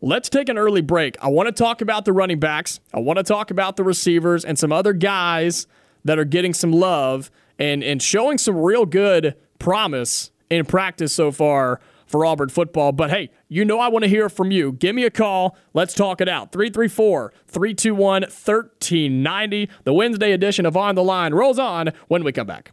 Let's 0.00 0.28
take 0.28 0.48
an 0.48 0.58
early 0.58 0.82
break. 0.82 1.16
I 1.22 1.28
want 1.28 1.46
to 1.46 1.52
talk 1.52 1.80
about 1.80 2.04
the 2.04 2.12
running 2.12 2.38
backs. 2.38 2.78
I 2.92 3.00
want 3.00 3.16
to 3.18 3.22
talk 3.22 3.50
about 3.50 3.76
the 3.76 3.84
receivers 3.84 4.44
and 4.44 4.58
some 4.58 4.70
other 4.70 4.92
guys 4.92 5.66
that 6.04 6.18
are 6.18 6.24
getting 6.24 6.52
some 6.52 6.72
love 6.72 7.30
and, 7.58 7.82
and 7.82 8.02
showing 8.02 8.38
some 8.38 8.56
real 8.56 8.84
good 8.84 9.34
promise 9.58 10.30
in 10.50 10.66
practice 10.66 11.14
so 11.14 11.32
far 11.32 11.80
for 12.06 12.26
Auburn 12.26 12.50
football. 12.50 12.92
But 12.92 13.10
hey, 13.10 13.30
you 13.48 13.64
know 13.64 13.80
I 13.80 13.88
want 13.88 14.02
to 14.04 14.08
hear 14.08 14.28
from 14.28 14.50
you. 14.50 14.72
Give 14.72 14.94
me 14.94 15.04
a 15.04 15.10
call. 15.10 15.56
Let's 15.72 15.94
talk 15.94 16.20
it 16.20 16.28
out. 16.28 16.52
334 16.52 17.32
321 17.46 18.22
1390. 18.22 19.70
The 19.84 19.92
Wednesday 19.92 20.32
edition 20.32 20.66
of 20.66 20.76
On 20.76 20.94
the 20.94 21.02
Line 21.02 21.32
rolls 21.32 21.58
on 21.58 21.92
when 22.08 22.22
we 22.24 22.32
come 22.32 22.46
back. 22.46 22.72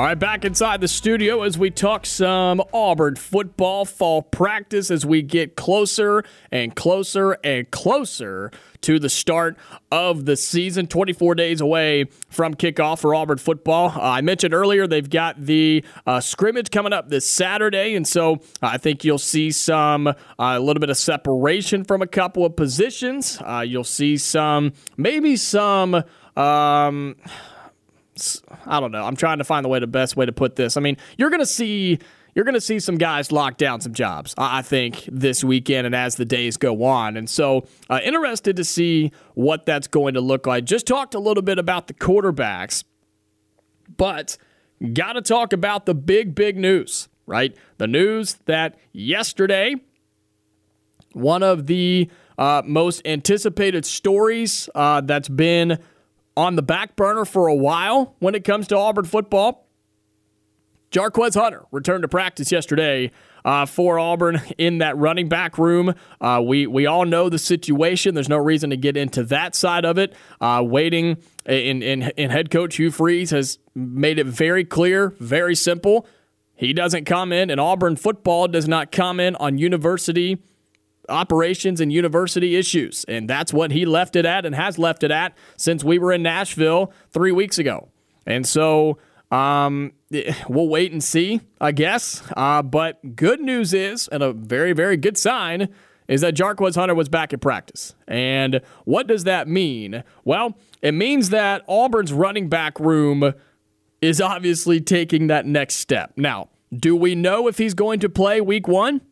All 0.00 0.06
right, 0.06 0.18
back 0.18 0.46
inside 0.46 0.80
the 0.80 0.88
studio 0.88 1.42
as 1.42 1.58
we 1.58 1.70
talk 1.70 2.06
some 2.06 2.62
Auburn 2.72 3.16
football 3.16 3.84
fall 3.84 4.22
practice 4.22 4.90
as 4.90 5.04
we 5.04 5.20
get 5.20 5.56
closer 5.56 6.24
and 6.50 6.74
closer 6.74 7.32
and 7.44 7.70
closer 7.70 8.50
to 8.80 8.98
the 8.98 9.10
start 9.10 9.58
of 9.92 10.24
the 10.24 10.38
season. 10.38 10.86
24 10.86 11.34
days 11.34 11.60
away 11.60 12.06
from 12.30 12.54
kickoff 12.54 13.00
for 13.00 13.14
Auburn 13.14 13.36
football. 13.36 13.90
Uh, 13.90 14.00
I 14.00 14.22
mentioned 14.22 14.54
earlier 14.54 14.86
they've 14.86 15.10
got 15.10 15.44
the 15.44 15.84
uh, 16.06 16.20
scrimmage 16.20 16.70
coming 16.70 16.94
up 16.94 17.10
this 17.10 17.28
Saturday, 17.28 17.94
and 17.94 18.08
so 18.08 18.40
I 18.62 18.78
think 18.78 19.04
you'll 19.04 19.18
see 19.18 19.50
some 19.50 20.06
uh, 20.06 20.14
a 20.38 20.60
little 20.60 20.80
bit 20.80 20.88
of 20.88 20.96
separation 20.96 21.84
from 21.84 22.00
a 22.00 22.06
couple 22.06 22.46
of 22.46 22.56
positions. 22.56 23.38
Uh, 23.42 23.62
you'll 23.66 23.84
see 23.84 24.16
some 24.16 24.72
maybe 24.96 25.36
some. 25.36 26.02
Um, 26.38 27.16
I 28.66 28.80
don't 28.80 28.92
know. 28.92 29.04
I'm 29.04 29.16
trying 29.16 29.38
to 29.38 29.44
find 29.44 29.64
the 29.64 29.68
way 29.68 29.78
the 29.78 29.86
best 29.86 30.16
way 30.16 30.26
to 30.26 30.32
put 30.32 30.56
this. 30.56 30.76
I 30.76 30.80
mean, 30.80 30.96
you're 31.18 31.30
going 31.30 31.40
to 31.40 31.46
see 31.46 31.98
you're 32.34 32.44
going 32.44 32.54
to 32.54 32.60
see 32.60 32.78
some 32.78 32.96
guys 32.96 33.32
lock 33.32 33.56
down 33.56 33.80
some 33.80 33.92
jobs, 33.92 34.34
I 34.38 34.62
think, 34.62 35.08
this 35.10 35.42
weekend 35.42 35.86
and 35.86 35.94
as 35.94 36.14
the 36.14 36.24
days 36.24 36.56
go 36.56 36.84
on. 36.84 37.16
And 37.16 37.28
so, 37.28 37.66
uh, 37.88 37.98
interested 38.04 38.56
to 38.56 38.64
see 38.64 39.10
what 39.34 39.66
that's 39.66 39.88
going 39.88 40.14
to 40.14 40.20
look 40.20 40.46
like. 40.46 40.64
Just 40.64 40.86
talked 40.86 41.14
a 41.14 41.18
little 41.18 41.42
bit 41.42 41.58
about 41.58 41.88
the 41.88 41.94
quarterbacks, 41.94 42.84
but 43.96 44.36
got 44.92 45.14
to 45.14 45.22
talk 45.22 45.52
about 45.52 45.86
the 45.86 45.94
big, 45.94 46.34
big 46.34 46.56
news. 46.56 47.08
right? 47.30 47.56
The 47.78 47.86
news 47.86 48.34
that 48.46 48.76
yesterday, 48.92 49.76
one 51.12 51.42
of 51.44 51.66
the 51.66 52.10
uh, 52.36 52.62
most 52.64 53.02
anticipated 53.04 53.86
stories 53.86 54.68
uh, 54.74 55.00
that's 55.00 55.28
been 55.28 55.78
on 56.36 56.56
the 56.56 56.62
back 56.62 56.96
burner 56.96 57.24
for 57.24 57.46
a 57.46 57.54
while 57.54 58.14
when 58.18 58.34
it 58.34 58.44
comes 58.44 58.68
to 58.68 58.76
Auburn 58.76 59.04
football. 59.04 59.66
Jarquez 60.90 61.34
Hunter 61.34 61.66
returned 61.70 62.02
to 62.02 62.08
practice 62.08 62.50
yesterday 62.50 63.12
uh, 63.44 63.64
for 63.64 63.98
Auburn 63.98 64.40
in 64.58 64.78
that 64.78 64.96
running 64.96 65.28
back 65.28 65.58
room. 65.58 65.94
Uh, 66.20 66.42
we 66.44 66.66
we 66.66 66.86
all 66.86 67.04
know 67.04 67.28
the 67.28 67.38
situation. 67.38 68.14
There's 68.14 68.28
no 68.28 68.38
reason 68.38 68.70
to 68.70 68.76
get 68.76 68.96
into 68.96 69.22
that 69.24 69.54
side 69.54 69.84
of 69.84 69.98
it. 69.98 70.14
Uh, 70.40 70.62
waiting 70.64 71.18
in, 71.46 71.82
in 71.82 72.02
in 72.16 72.30
head 72.30 72.50
coach 72.50 72.76
Hugh 72.76 72.90
Freeze 72.90 73.30
has 73.30 73.58
made 73.74 74.18
it 74.18 74.26
very 74.26 74.64
clear, 74.64 75.10
very 75.20 75.54
simple. 75.54 76.06
He 76.54 76.72
doesn't 76.74 77.06
comment, 77.06 77.50
and 77.50 77.60
Auburn 77.60 77.96
football 77.96 78.46
does 78.46 78.68
not 78.68 78.92
comment 78.92 79.36
on 79.40 79.56
university 79.56 80.42
operations 81.10 81.80
and 81.80 81.92
university 81.92 82.56
issues. 82.56 83.04
And 83.08 83.28
that's 83.28 83.52
what 83.52 83.70
he 83.70 83.84
left 83.84 84.16
it 84.16 84.24
at 84.24 84.46
and 84.46 84.54
has 84.54 84.78
left 84.78 85.02
it 85.02 85.10
at 85.10 85.36
since 85.56 85.84
we 85.84 85.98
were 85.98 86.12
in 86.12 86.22
Nashville 86.22 86.92
three 87.10 87.32
weeks 87.32 87.58
ago. 87.58 87.88
And 88.26 88.46
so 88.46 88.98
um, 89.30 89.92
we'll 90.48 90.68
wait 90.68 90.92
and 90.92 91.02
see, 91.02 91.40
I 91.60 91.72
guess. 91.72 92.22
Uh, 92.36 92.62
but 92.62 93.16
good 93.16 93.40
news 93.40 93.74
is, 93.74 94.08
and 94.08 94.22
a 94.22 94.32
very, 94.32 94.72
very 94.72 94.96
good 94.96 95.18
sign, 95.18 95.68
is 96.08 96.22
that 96.22 96.34
Jarquez 96.34 96.74
Hunter 96.74 96.94
was 96.94 97.08
back 97.08 97.32
at 97.32 97.40
practice. 97.40 97.94
And 98.08 98.60
what 98.84 99.06
does 99.06 99.24
that 99.24 99.46
mean? 99.46 100.02
Well, 100.24 100.58
it 100.82 100.92
means 100.92 101.30
that 101.30 101.62
Auburn's 101.68 102.12
running 102.12 102.48
back 102.48 102.80
room 102.80 103.32
is 104.02 104.20
obviously 104.20 104.80
taking 104.80 105.28
that 105.28 105.46
next 105.46 105.76
step. 105.76 106.12
Now, 106.16 106.48
do 106.74 106.96
we 106.96 107.14
know 107.14 107.46
if 107.46 107.58
he's 107.58 107.74
going 107.74 108.00
to 108.00 108.08
play 108.08 108.40
week 108.40 108.66
one? 108.66 109.02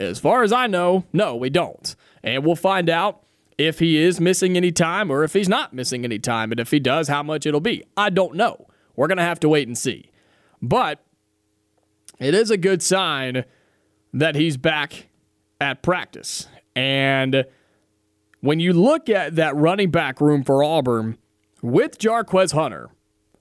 As 0.00 0.18
far 0.18 0.42
as 0.42 0.52
I 0.52 0.66
know, 0.66 1.04
no, 1.12 1.34
we 1.34 1.50
don't. 1.50 1.94
And 2.22 2.44
we'll 2.44 2.56
find 2.56 2.88
out 2.88 3.22
if 3.56 3.80
he 3.80 3.96
is 3.96 4.20
missing 4.20 4.56
any 4.56 4.70
time 4.70 5.10
or 5.10 5.24
if 5.24 5.32
he's 5.32 5.48
not 5.48 5.72
missing 5.72 6.04
any 6.04 6.18
time. 6.18 6.52
And 6.52 6.60
if 6.60 6.70
he 6.70 6.78
does, 6.78 7.08
how 7.08 7.22
much 7.22 7.46
it'll 7.46 7.60
be. 7.60 7.84
I 7.96 8.10
don't 8.10 8.34
know. 8.36 8.68
We're 8.94 9.08
going 9.08 9.18
to 9.18 9.24
have 9.24 9.40
to 9.40 9.48
wait 9.48 9.66
and 9.66 9.76
see. 9.76 10.10
But 10.62 11.04
it 12.20 12.34
is 12.34 12.50
a 12.50 12.56
good 12.56 12.82
sign 12.82 13.44
that 14.12 14.34
he's 14.34 14.56
back 14.56 15.08
at 15.60 15.82
practice. 15.82 16.48
And 16.74 17.44
when 18.40 18.60
you 18.60 18.72
look 18.72 19.08
at 19.08 19.36
that 19.36 19.56
running 19.56 19.90
back 19.90 20.20
room 20.20 20.44
for 20.44 20.62
Auburn 20.62 21.18
with 21.60 21.98
Jarquez 21.98 22.52
Hunter, 22.52 22.90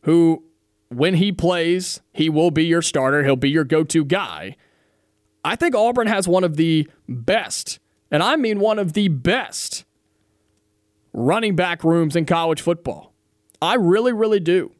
who, 0.02 0.44
when 0.90 1.16
he 1.16 1.32
plays, 1.32 2.02
he 2.14 2.30
will 2.30 2.52
be 2.52 2.66
your 2.66 2.82
starter, 2.82 3.24
he'll 3.24 3.36
be 3.36 3.50
your 3.50 3.64
go 3.64 3.84
to 3.84 4.04
guy. 4.04 4.56
I 5.48 5.56
think 5.56 5.76
Auburn 5.76 6.08
has 6.08 6.28
one 6.28 6.44
of 6.44 6.58
the 6.58 6.90
best, 7.08 7.80
and 8.12 8.22
I 8.22 8.36
mean 8.36 8.60
one 8.60 8.78
of 8.80 8.92
the 8.92 9.08
best, 9.08 9.86
running 11.14 11.56
back 11.56 11.86
rooms 11.86 12.18
in 12.18 12.26
college 12.26 12.60
football. 12.60 13.14
I 13.62 13.76
really, 13.76 14.12
really 14.12 14.42
do. 14.42 14.74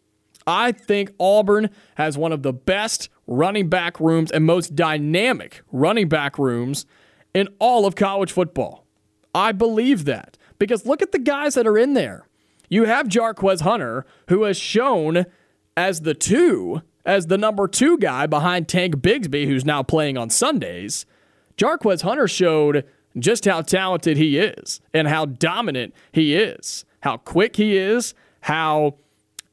I 0.46 0.74
think 0.74 1.14
Auburn 1.22 1.70
has 1.96 2.18
one 2.18 2.34
of 2.34 2.44
the 2.44 2.52
best 2.52 3.08
running 3.28 3.70
back 3.70 3.98
rooms 4.02 4.30
and 4.30 4.44
most 4.44 4.76
dynamic 4.76 5.62
running 5.72 6.10
back 6.10 6.38
rooms 6.38 6.86
in 7.34 7.48
all 7.60 7.86
of 7.86 7.96
college 7.96 8.34
football. 8.34 8.86
I 9.34 9.54
believe 9.54 10.04
that 10.04 10.38
because 10.60 10.86
look 10.86 11.02
at 11.02 11.14
the 11.14 11.20
guys 11.20 11.54
that 11.54 11.66
are 11.66 11.78
in 11.78 11.94
there. 11.94 12.28
You 12.68 12.84
have 12.84 13.08
Jarquez 13.08 13.62
Hunter, 13.62 14.06
who 14.28 14.44
has 14.44 14.58
shown 14.58 15.28
as 15.78 16.02
the 16.02 16.14
two 16.14 16.82
as 17.08 17.28
the 17.28 17.38
number 17.38 17.68
two 17.68 17.98
guy 17.98 18.28
behind 18.28 18.68
Tank 18.68 18.98
Bigsby, 18.98 19.48
who's 19.48 19.66
now 19.66 19.82
playing 19.82 20.18
on 20.18 20.30
Sundays, 20.30 21.06
Jarquez 21.56 22.02
Hunter 22.02 22.28
showed 22.28 22.86
just 23.18 23.46
how 23.46 23.62
talented 23.62 24.18
he 24.18 24.38
is 24.38 24.82
and 24.94 25.08
how 25.08 25.26
dominant 25.26 25.96
he 26.12 26.36
is, 26.36 26.86
how 27.00 27.18
quick 27.18 27.56
he 27.56 27.78
is, 27.78 28.14
how 28.42 28.96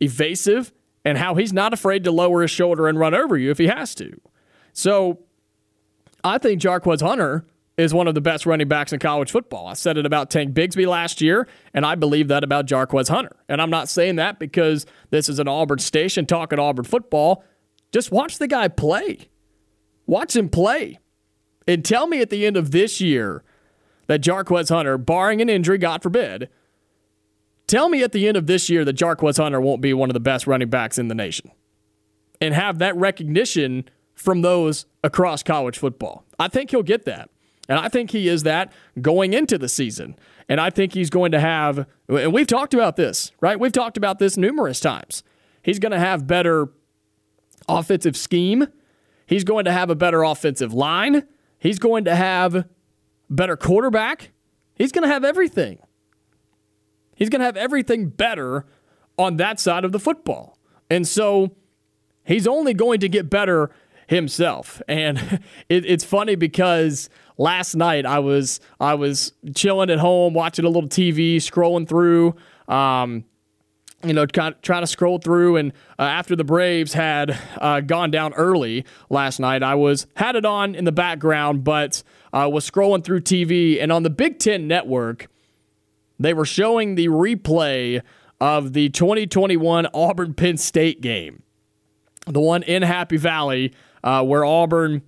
evasive, 0.02 0.72
and 1.05 1.16
how 1.16 1.37
he's 1.37 1.52
not 1.52 1.72
afraid 1.72 2.02
to 2.05 2.11
lower 2.11 2.42
his 2.42 2.50
shoulder 2.50 2.88
and 2.88 2.98
run 2.98 3.14
over 3.14 3.38
you 3.38 3.50
if 3.50 3.59
he 3.59 3.68
has 3.68 3.94
to. 3.94 4.20
So 4.72 5.20
I 6.24 6.38
think 6.38 6.61
Jarquez 6.61 7.00
Hunter 7.00 7.44
is 7.76 7.92
one 7.92 8.06
of 8.06 8.14
the 8.14 8.20
best 8.20 8.46
running 8.46 8.68
backs 8.68 8.92
in 8.92 9.00
college 9.00 9.30
football. 9.30 9.66
I 9.66 9.74
said 9.74 9.98
it 9.98 10.06
about 10.06 10.30
Tank 10.30 10.54
Bigsby 10.54 10.87
last 10.87 11.20
year, 11.20 11.48
and 11.72 11.84
I 11.84 11.96
believe 11.96 12.28
that 12.28 12.44
about 12.44 12.66
Jarquez 12.66 13.08
Hunter. 13.08 13.37
And 13.48 13.60
I'm 13.60 13.70
not 13.70 13.88
saying 13.88 14.16
that 14.16 14.38
because 14.38 14.87
this 15.10 15.28
is 15.28 15.38
an 15.38 15.48
Auburn 15.48 15.78
station 15.78 16.26
talking 16.26 16.58
Auburn 16.58 16.84
football. 16.84 17.44
Just 17.92 18.12
watch 18.12 18.38
the 18.38 18.46
guy 18.46 18.68
play. 18.68 19.28
Watch 20.06 20.37
him 20.37 20.48
play. 20.48 20.98
And 21.66 21.84
tell 21.84 22.06
me 22.06 22.20
at 22.20 22.30
the 22.30 22.46
end 22.46 22.56
of 22.56 22.70
this 22.70 23.00
year 23.00 23.42
that 24.06 24.20
Jarquez 24.20 24.68
Hunter, 24.68 24.98
barring 24.98 25.40
an 25.40 25.48
injury, 25.48 25.78
God 25.78 26.02
forbid, 26.02 26.48
tell 27.66 27.88
me 27.88 28.02
at 28.02 28.12
the 28.12 28.28
end 28.28 28.37
of 28.37 28.46
this 28.46 28.68
year 28.68 28.84
that 28.84 28.96
Jarquez 28.96 29.38
Hunter 29.38 29.60
won't 29.60 29.80
be 29.80 29.94
one 29.94 30.10
of 30.10 30.14
the 30.14 30.20
best 30.20 30.46
running 30.46 30.68
backs 30.68 30.98
in 30.98 31.08
the 31.08 31.14
nation. 31.14 31.50
And 32.40 32.54
have 32.54 32.78
that 32.78 32.94
recognition 32.96 33.88
from 34.14 34.42
those 34.42 34.87
across 35.02 35.42
college 35.42 35.78
football. 35.78 36.24
I 36.38 36.48
think 36.48 36.70
he'll 36.70 36.82
get 36.82 37.04
that. 37.06 37.30
And 37.68 37.79
I 37.79 37.88
think 37.88 38.11
he 38.11 38.29
is 38.29 38.42
that 38.42 38.72
going 39.00 39.33
into 39.33 39.57
the 39.57 39.68
season. 39.68 40.16
And 40.48 40.61
I 40.61 40.70
think 40.70 40.92
he's 40.92 41.11
going 41.11 41.33
to 41.33 41.40
have, 41.40 41.87
and 42.09 42.33
we've 42.33 42.46
talked 42.46 42.74
about 42.74 42.96
this, 42.96 43.33
right? 43.40 43.59
We've 43.59 43.72
talked 43.72 43.96
about 43.96 44.18
this 44.18 44.37
numerous 44.37 44.81
times. 44.81 45.22
He's 45.62 45.79
going 45.79 45.92
to 45.92 45.98
have 45.98 46.27
better 46.27 46.68
offensive 47.68 48.16
scheme. 48.16 48.66
He's 49.27 49.44
going 49.44 49.64
to 49.64 49.72
have 49.72 49.88
a 49.88 49.94
better 49.94 50.22
offensive 50.22 50.74
line. 50.74 51.27
He's 51.59 51.79
going 51.79 52.05
to 52.05 52.14
have 52.14 52.66
better 53.31 53.57
quarterback. 53.57 54.33
He's 54.74 54.92
going 54.92 55.05
to 55.05 55.09
have 55.09 55.24
everything. 55.24 55.79
He's 57.14 57.31
going 57.31 57.40
to 57.40 57.46
have 57.46 57.57
everything 57.57 58.09
better 58.09 58.66
on 59.16 59.37
that 59.38 59.61
side 59.61 59.85
of 59.85 59.92
the 59.92 60.00
football. 60.00 60.59
And 60.90 61.09
so 61.09 61.57
he's 62.24 62.46
only 62.46 62.74
going 62.74 63.00
to 63.00 63.09
get 63.09 63.31
better 63.31 63.70
himself. 64.09 64.83
And 64.88 65.18
it, 65.68 65.87
it's 65.87 66.05
funny 66.05 66.35
because 66.35 67.09
last 67.38 67.75
night 67.75 68.07
I 68.07 68.18
was 68.18 68.61
I 68.81 68.94
was 68.94 69.33
chilling 69.55 69.90
at 69.90 69.99
home, 69.99 70.35
watching 70.35 70.64
a 70.64 70.68
little 70.68 70.88
TV, 70.88 71.37
scrolling 71.37 71.88
through. 71.88 72.35
Um, 72.68 73.25
you 74.03 74.12
know, 74.12 74.27
trying 74.27 74.55
to 74.61 74.87
scroll 74.87 75.18
through, 75.18 75.57
and 75.57 75.73
uh, 75.99 76.03
after 76.03 76.37
the 76.37 76.44
Braves 76.44 76.92
had 76.92 77.38
uh, 77.57 77.81
gone 77.81 78.11
down 78.11 78.35
early 78.35 78.85
last 79.09 79.40
night, 79.40 79.62
I 79.62 79.77
was 79.77 80.07
had 80.16 80.37
it 80.37 80.44
on 80.44 80.75
in 80.75 80.85
the 80.85 80.92
background, 80.92 81.64
but 81.64 82.03
uh, 82.35 82.49
was 82.53 82.70
scrolling 82.70 83.03
through 83.03 83.23
TV, 83.23 83.83
and 83.83 83.90
on 83.90 84.03
the 84.03 84.11
Big 84.11 84.38
Ten 84.38 84.68
Network, 84.68 85.29
they 86.18 86.35
were 86.35 86.44
showing 86.44 86.97
the 86.97 87.09
replay 87.09 88.03
of 88.40 88.75
the 88.75 88.90
2021 88.90 89.87
Auburn 89.94 90.35
Penn 90.35 90.59
State 90.59 91.01
game, 91.01 91.42
the 92.27 92.40
one 92.40 92.62
in 92.62 92.83
Happy 92.83 93.16
Valley 93.16 93.73
uh, 94.03 94.23
where 94.23 94.44
Auburn 94.44 95.03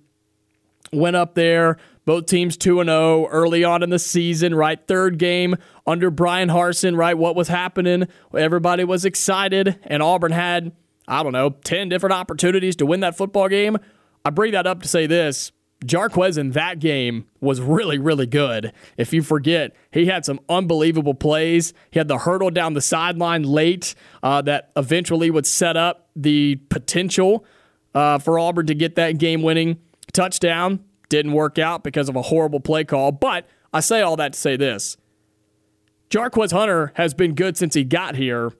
went 0.91 1.15
up 1.15 1.35
there. 1.35 1.77
Both 2.07 2.27
teams 2.27 2.55
2 2.55 2.85
0 2.85 3.27
early 3.27 3.65
on 3.65 3.83
in 3.83 3.89
the 3.89 3.99
season, 3.99 4.55
right? 4.55 4.79
Third 4.87 5.17
game 5.17 5.57
under 5.85 6.09
Bryan 6.09 6.47
Harsin, 6.47 6.95
right? 6.95 7.17
What 7.17 7.35
was 7.35 7.49
happening? 7.49 8.07
Everybody 8.33 8.85
was 8.85 9.03
excited, 9.03 9.77
and 9.83 10.01
Auburn 10.01 10.31
had, 10.31 10.71
I 11.05 11.21
don't 11.21 11.33
know, 11.33 11.49
10 11.65 11.89
different 11.89 12.13
opportunities 12.13 12.77
to 12.77 12.85
win 12.85 13.01
that 13.01 13.17
football 13.17 13.49
game. 13.49 13.77
I 14.23 14.29
bring 14.29 14.53
that 14.53 14.65
up 14.65 14.81
to 14.83 14.87
say 14.87 15.05
this 15.05 15.51
Jarquez 15.83 16.37
in 16.37 16.51
that 16.51 16.79
game 16.79 17.25
was 17.41 17.59
really, 17.59 17.97
really 17.97 18.25
good. 18.25 18.71
If 18.95 19.11
you 19.11 19.21
forget, 19.21 19.75
he 19.91 20.05
had 20.05 20.23
some 20.23 20.39
unbelievable 20.47 21.13
plays. 21.13 21.73
He 21.91 21.99
had 21.99 22.07
the 22.07 22.19
hurdle 22.19 22.51
down 22.51 22.73
the 22.73 22.79
sideline 22.79 23.43
late 23.43 23.95
uh, 24.23 24.41
that 24.43 24.71
eventually 24.77 25.29
would 25.29 25.45
set 25.45 25.75
up 25.75 26.07
the 26.15 26.55
potential 26.69 27.43
uh, 27.93 28.17
for 28.19 28.39
Auburn 28.39 28.67
to 28.67 28.73
get 28.75 28.95
that 28.95 29.17
game 29.17 29.41
winning 29.41 29.79
touchdown. 30.13 30.85
Didn't 31.09 31.33
work 31.33 31.57
out 31.57 31.83
because 31.83 32.09
of 32.09 32.15
a 32.15 32.21
horrible 32.21 32.59
play 32.59 32.83
call. 32.83 33.11
But 33.11 33.47
I 33.73 33.79
say 33.79 34.01
all 34.01 34.15
that 34.17 34.33
to 34.33 34.39
say 34.39 34.57
this 34.57 34.97
Jarquez 36.09 36.51
Hunter 36.51 36.91
has 36.95 37.13
been 37.13 37.35
good 37.35 37.57
since 37.57 37.73
he 37.73 37.83
got 37.83 38.15
here, 38.15 38.51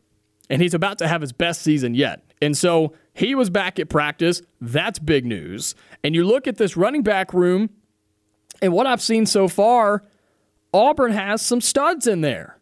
and 0.50 0.62
he's 0.62 0.74
about 0.74 0.98
to 1.00 1.08
have 1.08 1.22
his 1.22 1.32
best 1.32 1.62
season 1.62 1.94
yet. 1.94 2.24
And 2.42 2.56
so 2.56 2.94
he 3.14 3.36
was 3.36 3.50
back 3.50 3.80
at 3.80 3.90
practice. 3.90 4.42
That's 4.62 5.00
big 5.00 5.26
news. 5.26 5.76
And 6.04 6.14
you 6.14 6.24
look 6.24 6.48
at 6.48 6.58
this 6.58 6.78
running 6.78 7.04
back 7.04 7.34
room, 7.34 7.70
and 8.62 8.74
what 8.74 8.88
I've 8.88 9.02
seen 9.02 9.26
so 9.26 9.48
far, 9.48 10.04
Auburn 10.74 11.14
has 11.14 11.42
some 11.42 11.62
studs 11.62 12.08
in 12.08 12.22
there. 12.22 12.60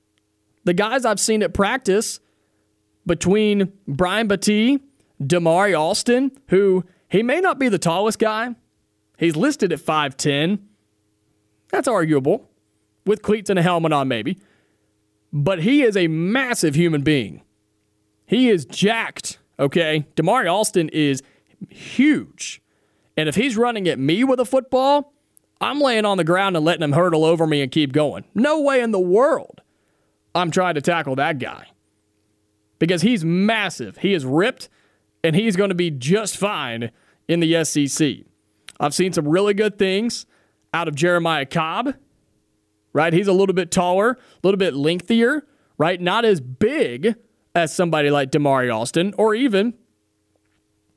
The 0.63 0.74
guys 0.74 1.06
I've 1.06 1.19
seen 1.19 1.43
at 1.43 1.54
practice 1.54 2.19
between 3.06 3.71
Brian 3.88 4.28
Battie 4.28 4.82
Damari 5.21 5.78
Alston, 5.78 6.32
who 6.50 6.84
he 7.10 7.24
may 7.24 7.39
not 7.39 7.60
be 7.60 7.69
the 7.69 7.78
tallest 7.78 8.19
guy. 8.19 8.56
He's 9.17 9.36
listed 9.36 9.71
at 9.71 9.80
5'10. 9.80 10.60
That's 11.69 11.88
arguable. 11.88 12.49
With 13.06 13.21
cleats 13.21 13.49
and 13.49 13.60
a 13.60 13.62
helmet 13.62 13.93
on, 13.93 14.08
maybe. 14.08 14.39
But 15.32 15.62
he 15.62 15.84
is 15.84 15.95
a 15.95 16.08
massive 16.08 16.75
human 16.75 17.01
being. 17.01 17.41
He 18.25 18.49
is 18.49 18.65
jacked, 18.65 19.39
okay? 19.60 20.08
Damari 20.15 20.51
Alston 20.51 20.89
is 20.89 21.21
huge. 21.69 22.62
And 23.15 23.30
if 23.30 23.36
he's 23.36 23.56
running 23.56 23.88
at 23.88 23.99
me 23.99 24.23
with 24.23 24.39
a 24.39 24.45
football, 24.45 25.13
I'm 25.62 25.80
laying 25.80 26.06
on 26.06 26.17
the 26.17 26.23
ground 26.23 26.56
and 26.56 26.65
letting 26.65 26.84
him 26.84 26.93
hurdle 26.93 27.23
over 27.23 27.47
me 27.47 27.62
and 27.62 27.71
keep 27.71 27.93
going. 27.93 28.25
No 28.34 28.62
way 28.62 28.82
in 28.82 28.91
the 28.91 28.99
world 28.99 29.62
I'm 30.34 30.51
trying 30.51 30.75
to 30.75 30.82
tackle 30.82 31.15
that 31.15 31.39
guy 31.39 31.67
because 32.78 33.01
he's 33.01 33.23
massive. 33.23 33.97
He 33.97 34.13
is 34.13 34.25
ripped 34.25 34.67
and 35.23 35.36
he's 35.36 35.56
going 35.56 35.69
to 35.69 35.75
be 35.75 35.89
just 35.89 36.38
fine 36.38 36.91
in 37.28 37.39
the 37.39 37.63
SEC. 37.63 38.17
I've 38.80 38.94
seen 38.94 39.14
some 39.14 39.28
really 39.28 39.54
good 39.54 39.78
things 39.78 40.26
out 40.74 40.88
of 40.88 40.96
Jeremiah 40.96 41.46
Cobb, 41.46 41.96
right? 42.94 43.14
He's 43.14 43.28
a 43.28 43.34
little 43.34 43.56
bit 43.56 43.72
taller, 43.72 44.12
a 44.12 44.18
little 44.44 44.58
bit 44.58 44.74
lengthier, 44.74 45.46
right? 45.78 46.00
Not 46.00 46.26
as 46.26 46.42
big 46.42 47.16
as 47.54 47.74
somebody 47.74 48.10
like 48.10 48.32
Damari 48.32 48.74
Alston 48.74 49.14
or 49.18 49.34
even 49.34 49.74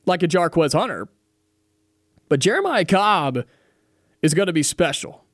like 0.06 0.22
a 0.22 0.28
Jarquez 0.28 0.72
Hunter. 0.72 1.08
But 2.28 2.40
Jeremiah 2.40 2.84
Cobb 2.84 3.44
is 4.22 4.34
going 4.34 4.48
to 4.48 4.52
be 4.52 4.62
special. 4.62 5.24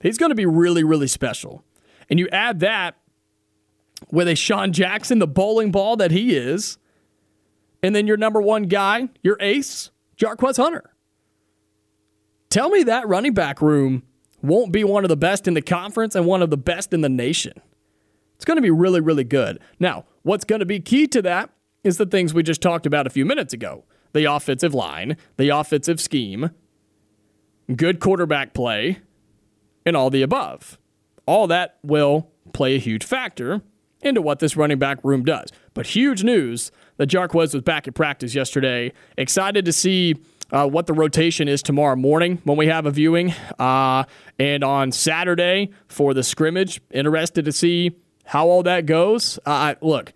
He's 0.00 0.18
going 0.18 0.30
to 0.30 0.36
be 0.36 0.46
really, 0.46 0.84
really 0.84 1.08
special. 1.08 1.64
And 2.10 2.18
you 2.18 2.28
add 2.28 2.60
that 2.60 2.96
with 4.10 4.28
a 4.28 4.34
Sean 4.34 4.72
Jackson, 4.72 5.18
the 5.18 5.26
bowling 5.26 5.70
ball 5.70 5.96
that 5.96 6.10
he 6.10 6.36
is, 6.36 6.78
and 7.82 7.94
then 7.94 8.06
your 8.06 8.16
number 8.16 8.40
one 8.40 8.64
guy, 8.64 9.08
your 9.22 9.36
ace, 9.40 9.90
Jarquez 10.18 10.56
Hunter. 10.56 10.92
Tell 12.50 12.70
me 12.70 12.82
that 12.84 13.08
running 13.08 13.34
back 13.34 13.60
room 13.60 14.02
won't 14.42 14.72
be 14.72 14.84
one 14.84 15.04
of 15.04 15.08
the 15.08 15.16
best 15.16 15.48
in 15.48 15.54
the 15.54 15.62
conference 15.62 16.14
and 16.14 16.26
one 16.26 16.42
of 16.42 16.50
the 16.50 16.56
best 16.56 16.92
in 16.92 17.00
the 17.00 17.08
nation. 17.08 17.60
It's 18.36 18.44
going 18.44 18.56
to 18.56 18.62
be 18.62 18.70
really, 18.70 19.00
really 19.00 19.24
good. 19.24 19.58
Now, 19.80 20.04
what's 20.22 20.44
going 20.44 20.60
to 20.60 20.66
be 20.66 20.80
key 20.80 21.06
to 21.08 21.22
that 21.22 21.50
is 21.82 21.96
the 21.96 22.06
things 22.06 22.34
we 22.34 22.42
just 22.42 22.60
talked 22.60 22.86
about 22.86 23.06
a 23.06 23.10
few 23.10 23.24
minutes 23.24 23.52
ago 23.52 23.84
the 24.12 24.24
offensive 24.24 24.72
line, 24.72 25.16
the 25.36 25.50
offensive 25.50 26.00
scheme, 26.00 26.50
good 27.74 28.00
quarterback 28.00 28.54
play, 28.54 29.00
and 29.84 29.94
all 29.94 30.08
the 30.08 30.22
above. 30.22 30.78
All 31.26 31.46
that 31.48 31.78
will 31.82 32.30
play 32.54 32.76
a 32.76 32.78
huge 32.78 33.04
factor 33.04 33.60
into 34.00 34.22
what 34.22 34.38
this 34.38 34.56
running 34.56 34.78
back 34.78 34.98
room 35.02 35.22
does. 35.22 35.50
But 35.74 35.88
huge 35.88 36.24
news 36.24 36.70
that 36.96 37.10
Jarquez 37.10 37.52
was 37.52 37.62
back 37.62 37.86
at 37.86 37.94
practice 37.94 38.34
yesterday. 38.34 38.92
Excited 39.18 39.64
to 39.66 39.72
see 39.72 40.14
uh, 40.52 40.68
what 40.68 40.86
the 40.86 40.92
rotation 40.92 41.48
is 41.48 41.62
tomorrow 41.62 41.96
morning 41.96 42.40
when 42.44 42.56
we 42.56 42.66
have 42.66 42.86
a 42.86 42.90
viewing. 42.90 43.34
Uh, 43.58 44.04
and 44.38 44.62
on 44.62 44.92
Saturday 44.92 45.70
for 45.88 46.14
the 46.14 46.22
scrimmage, 46.22 46.80
interested 46.90 47.44
to 47.44 47.52
see 47.52 47.96
how 48.24 48.48
all 48.48 48.62
that 48.62 48.86
goes. 48.86 49.38
Uh, 49.46 49.74
look, 49.80 50.12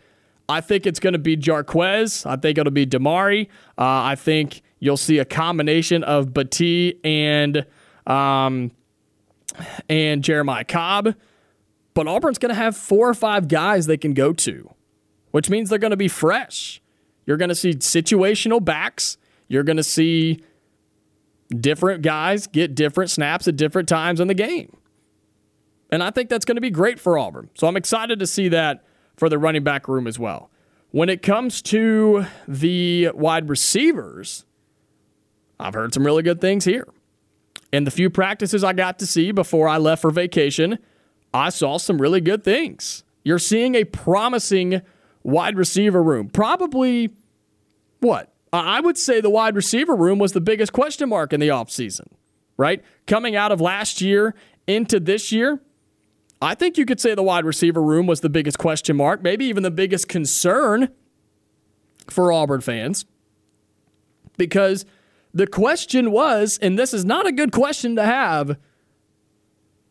I 0.48 0.60
think 0.60 0.86
it's 0.86 1.00
going 1.00 1.12
to 1.12 1.18
be 1.18 1.36
Jarquez. 1.36 2.26
I 2.26 2.36
think 2.36 2.58
it'll 2.58 2.72
be 2.72 2.86
Damari. 2.86 3.46
Uh, 3.78 4.02
I 4.12 4.14
think 4.16 4.62
you'll 4.80 4.96
see 4.96 5.18
a 5.18 5.24
combination 5.24 6.02
of 6.02 6.28
Battie 6.28 6.98
and 7.04 7.64
um, 8.06 8.72
and 9.88 10.24
Jeremiah 10.24 10.64
Cobb. 10.64 11.14
But 11.94 12.06
Auburn's 12.06 12.38
going 12.38 12.50
to 12.50 12.60
have 12.60 12.76
four 12.76 13.08
or 13.08 13.14
five 13.14 13.48
guys 13.48 13.86
they 13.86 13.96
can 13.96 14.14
go 14.14 14.32
to, 14.32 14.70
which 15.32 15.50
means 15.50 15.70
they're 15.70 15.78
going 15.78 15.90
to 15.90 15.96
be 15.96 16.08
fresh. 16.08 16.80
You're 17.26 17.36
going 17.36 17.48
to 17.48 17.54
see 17.54 17.74
situational 17.74 18.64
backs. 18.64 19.18
You're 19.50 19.64
going 19.64 19.78
to 19.78 19.82
see 19.82 20.44
different 21.50 22.02
guys 22.02 22.46
get 22.46 22.76
different 22.76 23.10
snaps 23.10 23.48
at 23.48 23.56
different 23.56 23.88
times 23.88 24.20
in 24.20 24.28
the 24.28 24.34
game. 24.34 24.76
And 25.90 26.04
I 26.04 26.10
think 26.10 26.30
that's 26.30 26.44
going 26.44 26.54
to 26.54 26.60
be 26.60 26.70
great 26.70 27.00
for 27.00 27.18
Auburn. 27.18 27.50
So 27.54 27.66
I'm 27.66 27.76
excited 27.76 28.20
to 28.20 28.26
see 28.28 28.48
that 28.48 28.84
for 29.16 29.28
the 29.28 29.38
running 29.38 29.64
back 29.64 29.88
room 29.88 30.06
as 30.06 30.20
well. 30.20 30.50
When 30.92 31.08
it 31.08 31.20
comes 31.20 31.60
to 31.62 32.26
the 32.46 33.10
wide 33.12 33.48
receivers, 33.48 34.44
I've 35.58 35.74
heard 35.74 35.92
some 35.92 36.06
really 36.06 36.22
good 36.22 36.40
things 36.40 36.64
here. 36.64 36.86
In 37.72 37.82
the 37.82 37.90
few 37.90 38.08
practices 38.08 38.62
I 38.62 38.72
got 38.72 39.00
to 39.00 39.06
see 39.06 39.32
before 39.32 39.66
I 39.66 39.78
left 39.78 40.02
for 40.02 40.12
vacation, 40.12 40.78
I 41.34 41.48
saw 41.48 41.76
some 41.76 42.00
really 42.00 42.20
good 42.20 42.44
things. 42.44 43.02
You're 43.24 43.40
seeing 43.40 43.74
a 43.74 43.82
promising 43.82 44.80
wide 45.24 45.56
receiver 45.56 46.02
room. 46.02 46.28
Probably 46.28 47.10
what? 47.98 48.32
I 48.52 48.80
would 48.80 48.98
say 48.98 49.20
the 49.20 49.30
wide 49.30 49.54
receiver 49.54 49.94
room 49.94 50.18
was 50.18 50.32
the 50.32 50.40
biggest 50.40 50.72
question 50.72 51.08
mark 51.08 51.32
in 51.32 51.40
the 51.40 51.48
offseason, 51.48 52.08
right? 52.56 52.82
Coming 53.06 53.36
out 53.36 53.52
of 53.52 53.60
last 53.60 54.00
year 54.00 54.34
into 54.66 54.98
this 54.98 55.30
year, 55.30 55.60
I 56.42 56.54
think 56.54 56.78
you 56.78 56.84
could 56.84 57.00
say 57.00 57.14
the 57.14 57.22
wide 57.22 57.44
receiver 57.44 57.82
room 57.82 58.06
was 58.06 58.20
the 58.20 58.30
biggest 58.30 58.58
question 58.58 58.96
mark, 58.96 59.22
maybe 59.22 59.44
even 59.44 59.62
the 59.62 59.70
biggest 59.70 60.08
concern 60.08 60.88
for 62.08 62.32
Auburn 62.32 62.60
fans. 62.60 63.04
Because 64.36 64.84
the 65.34 65.46
question 65.46 66.10
was, 66.10 66.58
and 66.60 66.78
this 66.78 66.92
is 66.94 67.04
not 67.04 67.26
a 67.26 67.32
good 67.32 67.52
question 67.52 67.94
to 67.96 68.04
have 68.04 68.56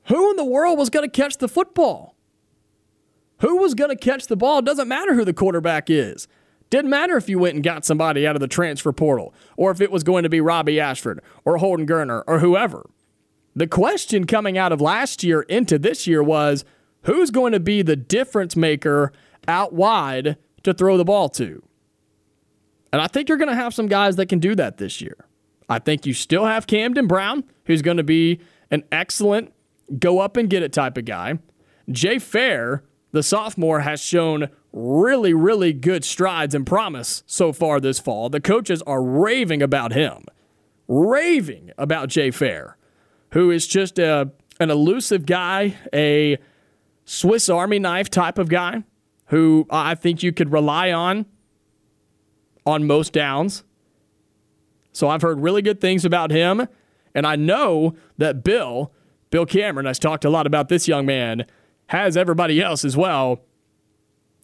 who 0.05 0.31
in 0.31 0.37
the 0.37 0.43
world 0.43 0.79
was 0.79 0.89
going 0.89 1.07
to 1.07 1.21
catch 1.21 1.37
the 1.37 1.47
football? 1.47 2.15
Who 3.41 3.57
was 3.57 3.75
going 3.75 3.91
to 3.91 3.95
catch 3.95 4.25
the 4.25 4.35
ball? 4.35 4.59
It 4.59 4.65
doesn't 4.65 4.87
matter 4.87 5.13
who 5.13 5.23
the 5.23 5.33
quarterback 5.33 5.89
is. 5.89 6.27
Didn't 6.69 6.91
matter 6.91 7.17
if 7.17 7.27
you 7.27 7.39
went 7.39 7.55
and 7.55 7.63
got 7.63 7.85
somebody 7.85 8.27
out 8.27 8.35
of 8.35 8.41
the 8.41 8.47
transfer 8.47 8.91
portal, 8.91 9.33
or 9.57 9.71
if 9.71 9.81
it 9.81 9.91
was 9.91 10.03
going 10.03 10.23
to 10.23 10.29
be 10.29 10.41
Robbie 10.41 10.79
Ashford, 10.79 11.21
or 11.45 11.57
Holden 11.57 11.87
Geriner 11.87 12.23
or 12.27 12.39
whoever. 12.39 12.89
The 13.55 13.67
question 13.67 14.25
coming 14.25 14.57
out 14.57 14.71
of 14.71 14.79
last 14.79 15.23
year 15.23 15.41
into 15.43 15.79
this 15.79 16.05
year 16.05 16.21
was 16.21 16.63
who's 17.03 17.31
going 17.31 17.53
to 17.53 17.59
be 17.59 17.81
the 17.81 17.95
difference 17.95 18.55
maker 18.55 19.11
out 19.47 19.73
wide 19.73 20.37
to 20.63 20.73
throw 20.73 20.97
the 20.97 21.05
ball 21.05 21.29
to? 21.29 21.63
And 22.93 23.01
I 23.01 23.07
think 23.07 23.29
you're 23.29 23.37
going 23.37 23.49
to 23.49 23.55
have 23.55 23.73
some 23.73 23.87
guys 23.87 24.15
that 24.17 24.27
can 24.27 24.39
do 24.39 24.55
that 24.55 24.77
this 24.77 25.01
year. 25.01 25.17
I 25.67 25.79
think 25.79 26.05
you 26.05 26.13
still 26.13 26.45
have 26.45 26.67
Camden 26.67 27.07
Brown, 27.07 27.43
who's 27.65 27.81
going 27.81 27.97
to 27.97 28.03
be 28.03 28.39
an 28.71 28.83
excellent 28.91 29.53
go 29.97 30.19
up 30.19 30.37
and 30.37 30.49
get 30.49 30.63
it 30.63 30.73
type 30.73 30.97
of 30.97 31.05
guy. 31.05 31.39
Jay 31.89 32.19
Fair, 32.19 32.83
the 33.11 33.23
sophomore, 33.23 33.81
has 33.81 34.01
shown 34.01 34.49
really, 34.71 35.33
really 35.33 35.73
good 35.73 36.03
strides 36.03 36.53
and 36.53 36.65
promise 36.65 37.23
so 37.25 37.51
far 37.51 37.79
this 37.79 37.99
fall. 37.99 38.29
The 38.29 38.41
coaches 38.41 38.81
are 38.83 39.03
raving 39.03 39.61
about 39.61 39.93
him, 39.93 40.25
raving 40.87 41.71
about 41.77 42.09
Jay 42.09 42.31
Fair, 42.31 42.77
who 43.31 43.51
is 43.51 43.67
just 43.67 43.99
a, 43.99 44.31
an 44.59 44.69
elusive 44.69 45.25
guy, 45.25 45.75
a 45.93 46.37
Swiss 47.05 47.49
Army 47.49 47.79
knife 47.79 48.09
type 48.09 48.37
of 48.37 48.49
guy 48.49 48.83
who 49.27 49.65
I 49.69 49.95
think 49.95 50.23
you 50.23 50.31
could 50.31 50.51
rely 50.51 50.91
on 50.91 51.25
on 52.65 52.85
most 52.85 53.13
downs. 53.13 53.63
So 54.91 55.07
I've 55.07 55.21
heard 55.21 55.39
really 55.39 55.61
good 55.61 55.79
things 55.79 56.03
about 56.03 56.31
him. 56.31 56.67
And 57.15 57.25
I 57.25 57.35
know 57.35 57.95
that 58.17 58.43
Bill 58.43 58.91
Bill 59.29 59.45
Cameron 59.45 59.85
has 59.85 59.99
talked 59.99 60.25
a 60.25 60.29
lot 60.29 60.47
about 60.47 60.69
this 60.69 60.87
young 60.87 61.05
man, 61.05 61.45
has 61.87 62.17
everybody 62.17 62.61
else 62.61 62.83
as 62.83 62.97
well. 62.97 63.41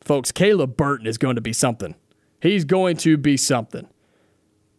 Folks, 0.06 0.32
Caleb 0.32 0.78
Burton 0.78 1.08
is 1.08 1.18
going 1.18 1.36
to 1.36 1.42
be 1.42 1.52
something. 1.52 1.96
He's 2.40 2.64
going 2.64 2.98
to 2.98 3.18
be 3.18 3.38
something. 3.38 3.88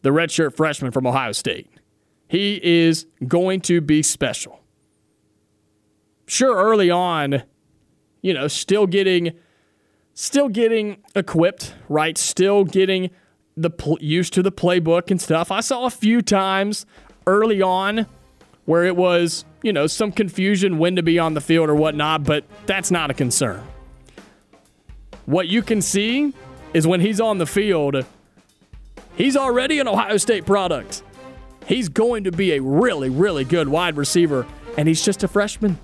The 0.03 0.11
redshirt 0.11 0.57
freshman 0.57 0.93
from 0.93 1.07
Ohio 1.07 1.33
State. 1.33 1.69
He 2.29 2.61
is 2.63 3.07
going 3.27 3.61
to 3.63 3.81
be 3.81 4.03
special. 4.03 4.61
Sure, 6.29 6.57
early 6.57 6.91
on, 6.91 7.43
you 8.23 8.35
know, 8.35 8.49
still 8.49 8.87
getting 8.87 9.33
still 10.15 10.49
getting 10.49 10.99
equipped, 11.15 11.75
right? 11.89 12.17
Still 12.17 12.65
getting 12.65 13.11
the 13.57 13.71
pl- 13.71 13.99
used 14.01 14.33
to 14.35 14.43
the 14.43 14.53
playbook 14.53 15.11
and 15.11 15.21
stuff. 15.21 15.51
I 15.51 15.61
saw 15.61 15.87
a 15.87 15.91
few 15.91 16.23
times 16.23 16.87
early 17.27 17.61
on 17.63 18.07
where 18.65 18.85
it 18.85 18.97
was, 18.97 19.45
you 19.63 19.73
know, 19.73 19.87
some 19.87 20.13
confusion 20.13 20.79
when 20.79 20.97
to 20.97 21.03
be 21.03 21.19
on 21.19 21.35
the 21.35 21.41
field 21.41 21.69
or 21.69 21.75
whatnot, 21.75 22.25
but 22.25 22.45
that's 22.67 22.91
not 22.91 23.11
a 23.11 23.15
concern. 23.15 23.63
What 25.27 25.49
you 25.49 25.61
can 25.61 25.83
see 25.83 26.33
is 26.73 26.87
when 26.87 27.01
he's 27.01 27.21
on 27.21 27.39
the 27.39 27.47
field, 27.47 28.05
he's 29.17 29.37
already 29.37 29.81
an 29.81 29.89
Ohio 29.89 30.17
State 30.19 30.47
product. 30.47 31.03
He's 31.67 31.89
going 31.89 32.25
to 32.25 32.33
be 32.33 32.53
a 32.53 32.63
really, 32.63 33.11
really 33.11 33.43
good 33.43 33.69
wide 33.69 33.97
receiver, 33.97 34.47
and 34.79 34.87
he's 34.87 35.05
just 35.05 35.25
a 35.25 35.29
freshman. 35.29 35.79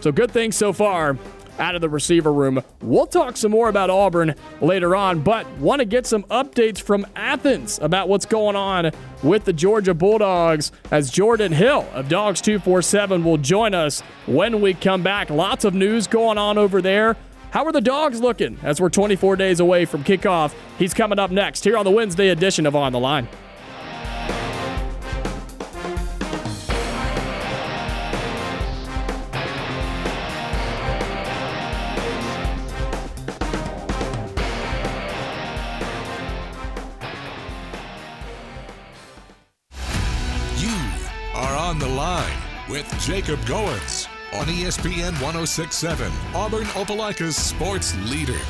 So, 0.00 0.10
good 0.10 0.32
things 0.32 0.56
so 0.56 0.72
far 0.72 1.16
out 1.60 1.76
of 1.76 1.80
the 1.80 1.88
receiver 1.88 2.32
room. 2.32 2.64
We'll 2.82 3.06
talk 3.06 3.36
some 3.36 3.52
more 3.52 3.68
about 3.68 3.90
Auburn 3.90 4.34
later 4.60 4.96
on, 4.96 5.20
but 5.22 5.48
want 5.58 5.78
to 5.78 5.84
get 5.84 6.04
some 6.04 6.24
updates 6.24 6.82
from 6.82 7.06
Athens 7.14 7.78
about 7.80 8.08
what's 8.08 8.26
going 8.26 8.56
on 8.56 8.90
with 9.22 9.44
the 9.44 9.52
Georgia 9.52 9.94
Bulldogs 9.94 10.72
as 10.90 11.12
Jordan 11.12 11.52
Hill 11.52 11.86
of 11.92 12.08
Dawgs 12.08 12.40
247 12.40 13.22
will 13.22 13.38
join 13.38 13.72
us 13.72 14.00
when 14.26 14.60
we 14.60 14.74
come 14.74 15.04
back. 15.04 15.30
Lots 15.30 15.64
of 15.64 15.74
news 15.74 16.08
going 16.08 16.38
on 16.38 16.58
over 16.58 16.82
there. 16.82 17.16
How 17.54 17.64
are 17.64 17.70
the 17.70 17.80
dogs 17.80 18.20
looking 18.20 18.58
as 18.64 18.80
we're 18.80 18.90
24 18.90 19.36
days 19.36 19.60
away 19.60 19.84
from 19.84 20.02
kickoff? 20.02 20.52
He's 20.76 20.92
coming 20.92 21.20
up 21.20 21.30
next 21.30 21.62
here 21.62 21.76
on 21.76 21.84
the 21.84 21.90
Wednesday 21.92 22.30
edition 22.30 22.66
of 22.66 22.74
On 22.74 22.92
the 22.92 22.98
Line. 22.98 23.28
You 40.58 40.74
are 41.36 41.56
on 41.56 41.78
the 41.78 41.86
line 41.86 42.32
with 42.68 42.92
Jacob 43.00 43.38
Goins 43.42 43.93
on 44.34 44.46
ESPN 44.46 45.12
1067, 45.22 46.10
Auburn 46.34 46.64
Opelika's 46.64 47.36
sports 47.36 47.94
leader. 48.06 48.40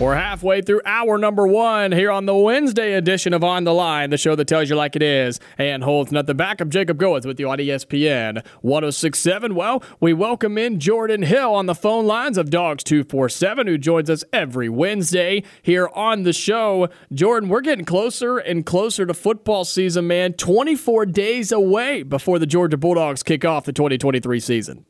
We're 0.00 0.14
halfway 0.14 0.62
through 0.62 0.82
hour 0.84 1.18
number 1.18 1.44
one 1.44 1.90
here 1.90 2.12
on 2.12 2.24
the 2.24 2.34
Wednesday 2.36 2.92
edition 2.92 3.34
of 3.34 3.42
On 3.42 3.64
the 3.64 3.74
Line, 3.74 4.10
the 4.10 4.16
show 4.16 4.36
that 4.36 4.44
tells 4.44 4.70
you 4.70 4.76
like 4.76 4.94
it 4.94 5.02
is 5.02 5.40
and 5.58 5.82
holds 5.82 6.12
nothing 6.12 6.36
back. 6.36 6.60
I'm 6.60 6.70
Jacob 6.70 7.00
Goins 7.00 7.26
with 7.26 7.40
you 7.40 7.50
on 7.50 7.58
ESPN 7.58 8.46
1067. 8.62 9.56
Well, 9.56 9.82
we 9.98 10.12
welcome 10.12 10.56
in 10.56 10.78
Jordan 10.78 11.24
Hill 11.24 11.52
on 11.52 11.66
the 11.66 11.74
phone 11.74 12.06
lines 12.06 12.38
of 12.38 12.48
Dawgs 12.48 12.84
247, 12.84 13.66
who 13.66 13.76
joins 13.76 14.08
us 14.08 14.22
every 14.32 14.68
Wednesday 14.68 15.42
here 15.62 15.88
on 15.92 16.22
the 16.22 16.32
show. 16.32 16.88
Jordan, 17.12 17.48
we're 17.48 17.60
getting 17.60 17.84
closer 17.84 18.38
and 18.38 18.64
closer 18.64 19.04
to 19.04 19.14
football 19.14 19.64
season, 19.64 20.06
man. 20.06 20.34
24 20.34 21.06
days 21.06 21.50
away 21.50 22.04
before 22.04 22.38
the 22.38 22.46
Georgia 22.46 22.76
Bulldogs 22.76 23.24
kick 23.24 23.44
off 23.44 23.64
the 23.64 23.72
2023 23.72 24.38
season 24.38 24.84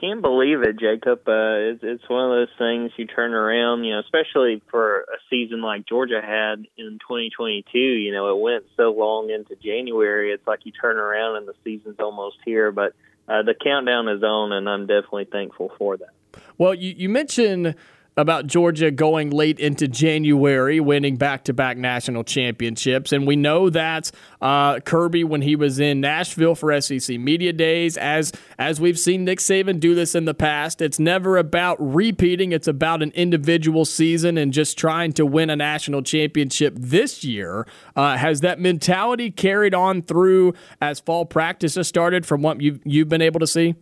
can't 0.00 0.20
believe 0.20 0.62
it, 0.62 0.78
Jacob. 0.78 1.20
Uh, 1.28 1.72
it's, 1.72 1.80
it's 1.82 2.08
one 2.08 2.24
of 2.24 2.30
those 2.30 2.56
things 2.58 2.92
you 2.96 3.06
turn 3.06 3.32
around, 3.32 3.84
you 3.84 3.92
know, 3.92 4.00
especially 4.00 4.62
for 4.70 5.00
a 5.00 5.18
season 5.30 5.62
like 5.62 5.86
Georgia 5.86 6.20
had 6.20 6.66
in 6.76 6.98
2022. 7.00 7.78
You 7.78 8.12
know, 8.12 8.34
it 8.36 8.40
went 8.40 8.64
so 8.76 8.92
long 8.92 9.30
into 9.30 9.56
January. 9.56 10.32
It's 10.32 10.46
like 10.46 10.60
you 10.64 10.72
turn 10.72 10.96
around 10.96 11.36
and 11.36 11.48
the 11.48 11.54
season's 11.64 11.98
almost 11.98 12.36
here. 12.44 12.72
But 12.72 12.94
uh, 13.28 13.42
the 13.42 13.54
countdown 13.54 14.08
is 14.08 14.22
on, 14.22 14.52
and 14.52 14.68
I'm 14.68 14.86
definitely 14.86 15.26
thankful 15.26 15.72
for 15.78 15.96
that. 15.96 16.10
Well, 16.58 16.74
you, 16.74 16.94
you 16.96 17.08
mentioned 17.08 17.74
about 18.16 18.46
Georgia 18.46 18.90
going 18.90 19.30
late 19.30 19.58
into 19.58 19.88
January, 19.88 20.80
winning 20.80 21.16
back 21.16 21.44
to 21.44 21.52
back 21.52 21.76
national 21.76 22.24
championships. 22.24 23.12
And 23.12 23.26
we 23.26 23.36
know 23.36 23.70
that 23.70 24.10
uh, 24.40 24.80
Kirby, 24.80 25.24
when 25.24 25.42
he 25.42 25.56
was 25.56 25.80
in 25.80 26.00
Nashville 26.00 26.54
for 26.54 26.80
SEC 26.80 27.18
Media 27.18 27.52
Days, 27.52 27.96
as, 27.96 28.32
as 28.58 28.80
we've 28.80 28.98
seen 28.98 29.24
Nick 29.24 29.38
Saban 29.38 29.80
do 29.80 29.94
this 29.94 30.14
in 30.14 30.24
the 30.24 30.34
past, 30.34 30.80
it's 30.80 30.98
never 30.98 31.36
about 31.36 31.76
repeating, 31.80 32.52
it's 32.52 32.68
about 32.68 33.02
an 33.02 33.10
individual 33.12 33.84
season 33.84 34.38
and 34.38 34.52
just 34.52 34.78
trying 34.78 35.12
to 35.14 35.26
win 35.26 35.50
a 35.50 35.56
national 35.56 36.02
championship 36.02 36.74
this 36.76 37.24
year. 37.24 37.66
Uh, 37.96 38.16
has 38.16 38.40
that 38.40 38.60
mentality 38.60 39.30
carried 39.30 39.74
on 39.74 40.02
through 40.02 40.54
as 40.80 41.00
fall 41.00 41.24
practices 41.24 41.88
started 41.88 42.24
from 42.26 42.42
what 42.42 42.60
you've, 42.60 42.80
you've 42.84 43.08
been 43.08 43.22
able 43.22 43.40
to 43.40 43.46
see? 43.46 43.74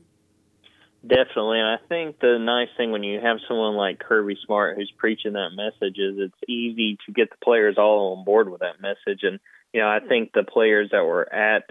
Definitely, 1.04 1.58
and 1.58 1.66
I 1.66 1.78
think 1.88 2.20
the 2.20 2.38
nice 2.38 2.68
thing 2.76 2.92
when 2.92 3.02
you 3.02 3.18
have 3.20 3.38
someone 3.48 3.74
like 3.74 3.98
Kirby 3.98 4.38
Smart 4.46 4.76
who's 4.76 4.92
preaching 4.96 5.32
that 5.32 5.50
message 5.56 5.98
is 5.98 6.14
it's 6.16 6.48
easy 6.48 6.96
to 7.06 7.12
get 7.12 7.28
the 7.30 7.44
players 7.44 7.74
all 7.76 8.16
on 8.16 8.24
board 8.24 8.48
with 8.48 8.60
that 8.60 8.80
message. 8.80 9.24
And 9.24 9.40
you 9.72 9.80
know, 9.80 9.88
I 9.88 9.98
think 9.98 10.32
the 10.32 10.44
players 10.44 10.90
that 10.92 11.02
were 11.02 11.32
at 11.32 11.64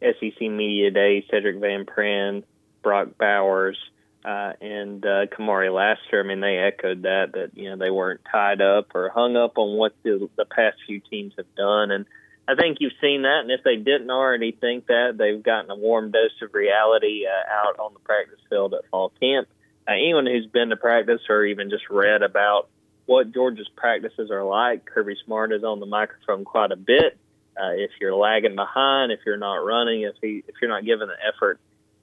SEC 0.00 0.40
Media 0.40 0.90
Day, 0.90 1.26
Sedrick 1.30 1.60
Van 1.60 1.84
Pran, 1.84 2.42
Brock 2.82 3.18
Bowers, 3.18 3.76
uh, 4.24 4.54
and 4.62 5.04
uh, 5.04 5.26
Kamari 5.26 5.72
Lassiter, 5.72 6.20
I 6.24 6.26
mean, 6.26 6.40
they 6.40 6.56
echoed 6.56 7.02
that 7.02 7.32
that 7.34 7.50
you 7.54 7.68
know 7.68 7.76
they 7.76 7.90
weren't 7.90 8.22
tied 8.32 8.62
up 8.62 8.94
or 8.94 9.10
hung 9.10 9.36
up 9.36 9.58
on 9.58 9.76
what 9.76 9.92
the, 10.04 10.26
the 10.38 10.46
past 10.46 10.78
few 10.86 11.00
teams 11.00 11.34
have 11.36 11.54
done, 11.54 11.90
and 11.90 12.06
I 12.50 12.54
think 12.54 12.78
you've 12.80 12.92
seen 13.00 13.22
that, 13.22 13.40
and 13.42 13.50
if 13.50 13.62
they 13.62 13.76
didn't 13.76 14.10
already 14.10 14.52
think 14.52 14.86
that, 14.86 15.16
they've 15.16 15.42
gotten 15.42 15.70
a 15.70 15.76
warm 15.76 16.10
dose 16.10 16.30
of 16.42 16.52
reality 16.54 17.24
uh, 17.26 17.68
out 17.68 17.78
on 17.78 17.94
the 17.94 18.00
practice 18.00 18.40
field 18.48 18.74
at 18.74 18.88
fall 18.90 19.12
camp. 19.20 19.48
Uh, 19.86 19.92
anyone 19.92 20.26
who's 20.26 20.46
been 20.46 20.70
to 20.70 20.76
practice 20.76 21.20
or 21.28 21.44
even 21.44 21.70
just 21.70 21.88
read 21.90 22.22
about 22.22 22.68
what 23.06 23.32
Georgia's 23.32 23.68
practices 23.76 24.30
are 24.30 24.44
like, 24.44 24.84
Kirby 24.84 25.16
Smart 25.24 25.52
is 25.52 25.64
on 25.64 25.80
the 25.80 25.86
microphone 25.86 26.44
quite 26.44 26.72
a 26.72 26.76
bit. 26.76 27.18
Uh, 27.60 27.72
if 27.72 27.90
you're 28.00 28.14
lagging 28.14 28.56
behind, 28.56 29.12
if 29.12 29.20
you're 29.26 29.36
not 29.36 29.56
running, 29.56 30.02
if 30.02 30.14
he, 30.20 30.42
if 30.46 30.54
you're 30.60 30.70
not 30.70 30.84
giving 30.84 31.08
the 31.08 31.16
effort 31.26 31.60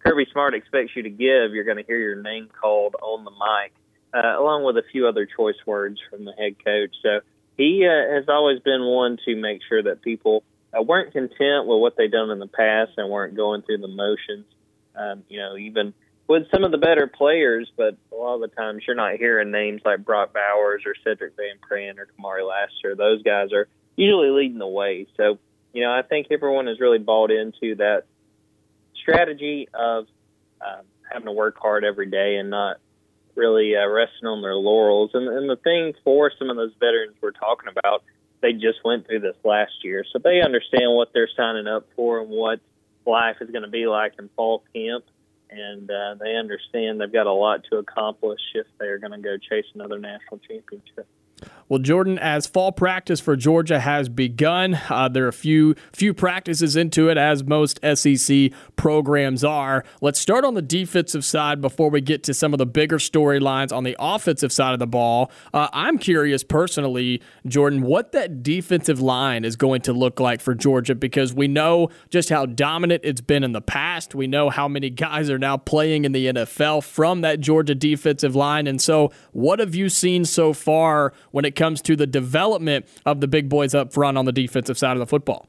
Kirby 0.07 0.27
Smart 0.31 0.53
expects 0.53 0.91
you 0.95 1.03
to 1.03 1.09
give, 1.09 1.53
you're 1.53 1.65
going 1.65 1.77
to 1.77 1.83
hear 1.83 1.99
your 1.99 2.21
name 2.21 2.47
called 2.61 2.95
on 3.01 3.25
the 3.25 3.31
mic, 3.31 3.73
uh, 4.13 4.39
along 4.39 4.63
with 4.63 4.77
a 4.77 4.83
few 4.91 5.07
other 5.07 5.25
choice 5.25 5.57
words 5.65 5.99
from 6.09 6.23
the 6.23 6.31
head 6.31 6.55
coach. 6.63 6.95
So 7.01 7.19
he 7.57 7.85
uh, 7.87 8.13
has 8.13 8.25
always 8.29 8.59
been 8.59 8.85
one 8.85 9.17
to 9.25 9.35
make 9.35 9.61
sure 9.67 9.81
that 9.83 10.01
people 10.01 10.43
uh, 10.77 10.81
weren't 10.81 11.11
content 11.11 11.65
with 11.65 11.79
what 11.79 11.97
they'd 11.97 12.11
done 12.11 12.29
in 12.29 12.39
the 12.39 12.47
past 12.47 12.91
and 12.97 13.09
weren't 13.09 13.35
going 13.35 13.63
through 13.63 13.79
the 13.79 13.87
motions. 13.87 14.45
Um, 14.95 15.23
you 15.27 15.39
know, 15.39 15.57
even 15.57 15.93
with 16.27 16.43
some 16.51 16.63
of 16.63 16.71
the 16.71 16.77
better 16.77 17.07
players, 17.07 17.71
but 17.77 17.95
a 18.11 18.15
lot 18.15 18.35
of 18.35 18.41
the 18.41 18.55
times 18.55 18.83
you're 18.85 18.95
not 18.95 19.15
hearing 19.15 19.51
names 19.51 19.81
like 19.85 20.03
Brock 20.03 20.33
Bowers 20.33 20.83
or 20.85 20.93
Sedrick 21.05 21.35
Van 21.37 21.57
Pran 21.69 21.97
or 21.97 22.07
Kamari 22.07 22.47
Lassiter. 22.47 22.95
Those 22.95 23.23
guys 23.23 23.53
are 23.53 23.67
usually 23.95 24.29
leading 24.29 24.59
the 24.59 24.67
way. 24.67 25.07
So, 25.17 25.39
you 25.73 25.83
know, 25.83 25.91
I 25.91 26.01
think 26.01 26.27
everyone 26.31 26.67
has 26.67 26.79
really 26.79 26.99
bought 26.99 27.31
into 27.31 27.75
that 27.75 28.03
strategy 28.95 29.69
of 29.73 30.07
um, 30.61 30.83
having 31.11 31.27
to 31.27 31.31
work 31.31 31.57
hard 31.57 31.83
every 31.83 32.07
day 32.07 32.37
and 32.37 32.49
not 32.49 32.77
really 33.37 33.75
uh, 33.75 33.87
resting 33.87 34.27
on 34.27 34.41
their 34.41 34.55
laurels. 34.55 35.11
And, 35.13 35.27
and 35.27 35.49
the 35.49 35.55
thing 35.55 35.93
for 36.03 36.31
some 36.37 36.49
of 36.49 36.57
those 36.57 36.73
veterans 36.79 37.15
we're 37.21 37.31
talking 37.31 37.69
about, 37.69 38.03
they 38.41 38.53
just 38.53 38.83
went 38.83 39.07
through 39.07 39.21
this 39.21 39.37
last 39.45 39.73
year, 39.83 40.03
so 40.11 40.19
they 40.19 40.41
understand 40.41 40.93
what 40.93 41.09
they're 41.13 41.29
signing 41.37 41.67
up 41.67 41.87
for 41.95 42.19
and 42.19 42.29
what 42.29 42.59
life 43.05 43.37
is 43.41 43.49
going 43.49 43.63
to 43.63 43.69
be 43.69 43.87
like 43.87 44.13
in 44.19 44.29
fall 44.35 44.63
camp. 44.73 45.05
And 45.49 45.89
uh, 45.89 46.15
they 46.19 46.35
understand 46.35 46.99
they've 46.99 47.11
got 47.11 47.25
a 47.25 47.31
lot 47.31 47.63
to 47.71 47.77
accomplish 47.77 48.41
if 48.53 48.67
they're 48.79 48.99
going 48.99 49.13
to 49.13 49.19
go 49.19 49.37
chase 49.37 49.65
another 49.73 49.97
national 49.97 50.39
championship. 50.39 51.07
Well, 51.69 51.79
Jordan, 51.79 52.17
as 52.17 52.47
fall 52.47 52.71
practice 52.71 53.19
for 53.19 53.35
Georgia 53.35 53.81
has 53.81 54.07
begun, 54.07 54.79
uh, 54.89 55.09
there 55.09 55.25
are 55.25 55.29
a 55.29 55.33
few 55.33 55.75
few 55.91 56.13
practices 56.13 56.77
into 56.77 57.09
it, 57.09 57.17
as 57.17 57.43
most 57.43 57.79
SEC 57.83 58.51
programs 58.77 59.43
are. 59.43 59.83
Let's 59.99 60.17
start 60.17 60.45
on 60.45 60.53
the 60.53 60.61
defensive 60.61 61.25
side 61.25 61.59
before 61.59 61.89
we 61.89 61.99
get 61.99 62.23
to 62.23 62.33
some 62.33 62.53
of 62.53 62.57
the 62.57 62.65
bigger 62.65 62.99
storylines 62.99 63.75
on 63.75 63.83
the 63.83 63.97
offensive 63.99 64.53
side 64.53 64.71
of 64.71 64.79
the 64.79 64.87
ball. 64.87 65.29
Uh, 65.53 65.67
I'm 65.73 65.97
curious 65.97 66.41
personally, 66.41 67.21
Jordan, 67.45 67.81
what 67.81 68.13
that 68.13 68.41
defensive 68.43 69.01
line 69.01 69.43
is 69.43 69.57
going 69.57 69.81
to 69.81 69.93
look 69.93 70.21
like 70.21 70.39
for 70.39 70.55
Georgia 70.55 70.95
because 70.95 71.33
we 71.33 71.49
know 71.49 71.89
just 72.09 72.29
how 72.29 72.45
dominant 72.45 73.01
it's 73.03 73.21
been 73.21 73.43
in 73.43 73.51
the 73.51 73.61
past. 73.61 74.15
We 74.15 74.25
know 74.25 74.49
how 74.49 74.69
many 74.69 74.89
guys 74.89 75.29
are 75.29 75.39
now 75.39 75.57
playing 75.57 76.05
in 76.05 76.13
the 76.13 76.27
NFL 76.27 76.85
from 76.85 77.19
that 77.21 77.41
Georgia 77.41 77.75
defensive 77.75 78.37
line, 78.37 78.67
and 78.67 78.81
so 78.81 79.11
what 79.33 79.59
have 79.59 79.75
you 79.75 79.89
seen 79.89 80.23
so 80.23 80.53
far 80.53 81.11
when 81.31 81.45
it 81.45 81.55
comes 81.55 81.81
to 81.83 81.95
the 81.95 82.07
development 82.07 82.85
of 83.05 83.21
the 83.21 83.27
big 83.27 83.49
boys 83.49 83.73
up 83.73 83.93
front 83.93 84.17
on 84.17 84.25
the 84.25 84.31
defensive 84.31 84.77
side 84.77 84.93
of 84.93 84.99
the 84.99 85.07
football? 85.07 85.47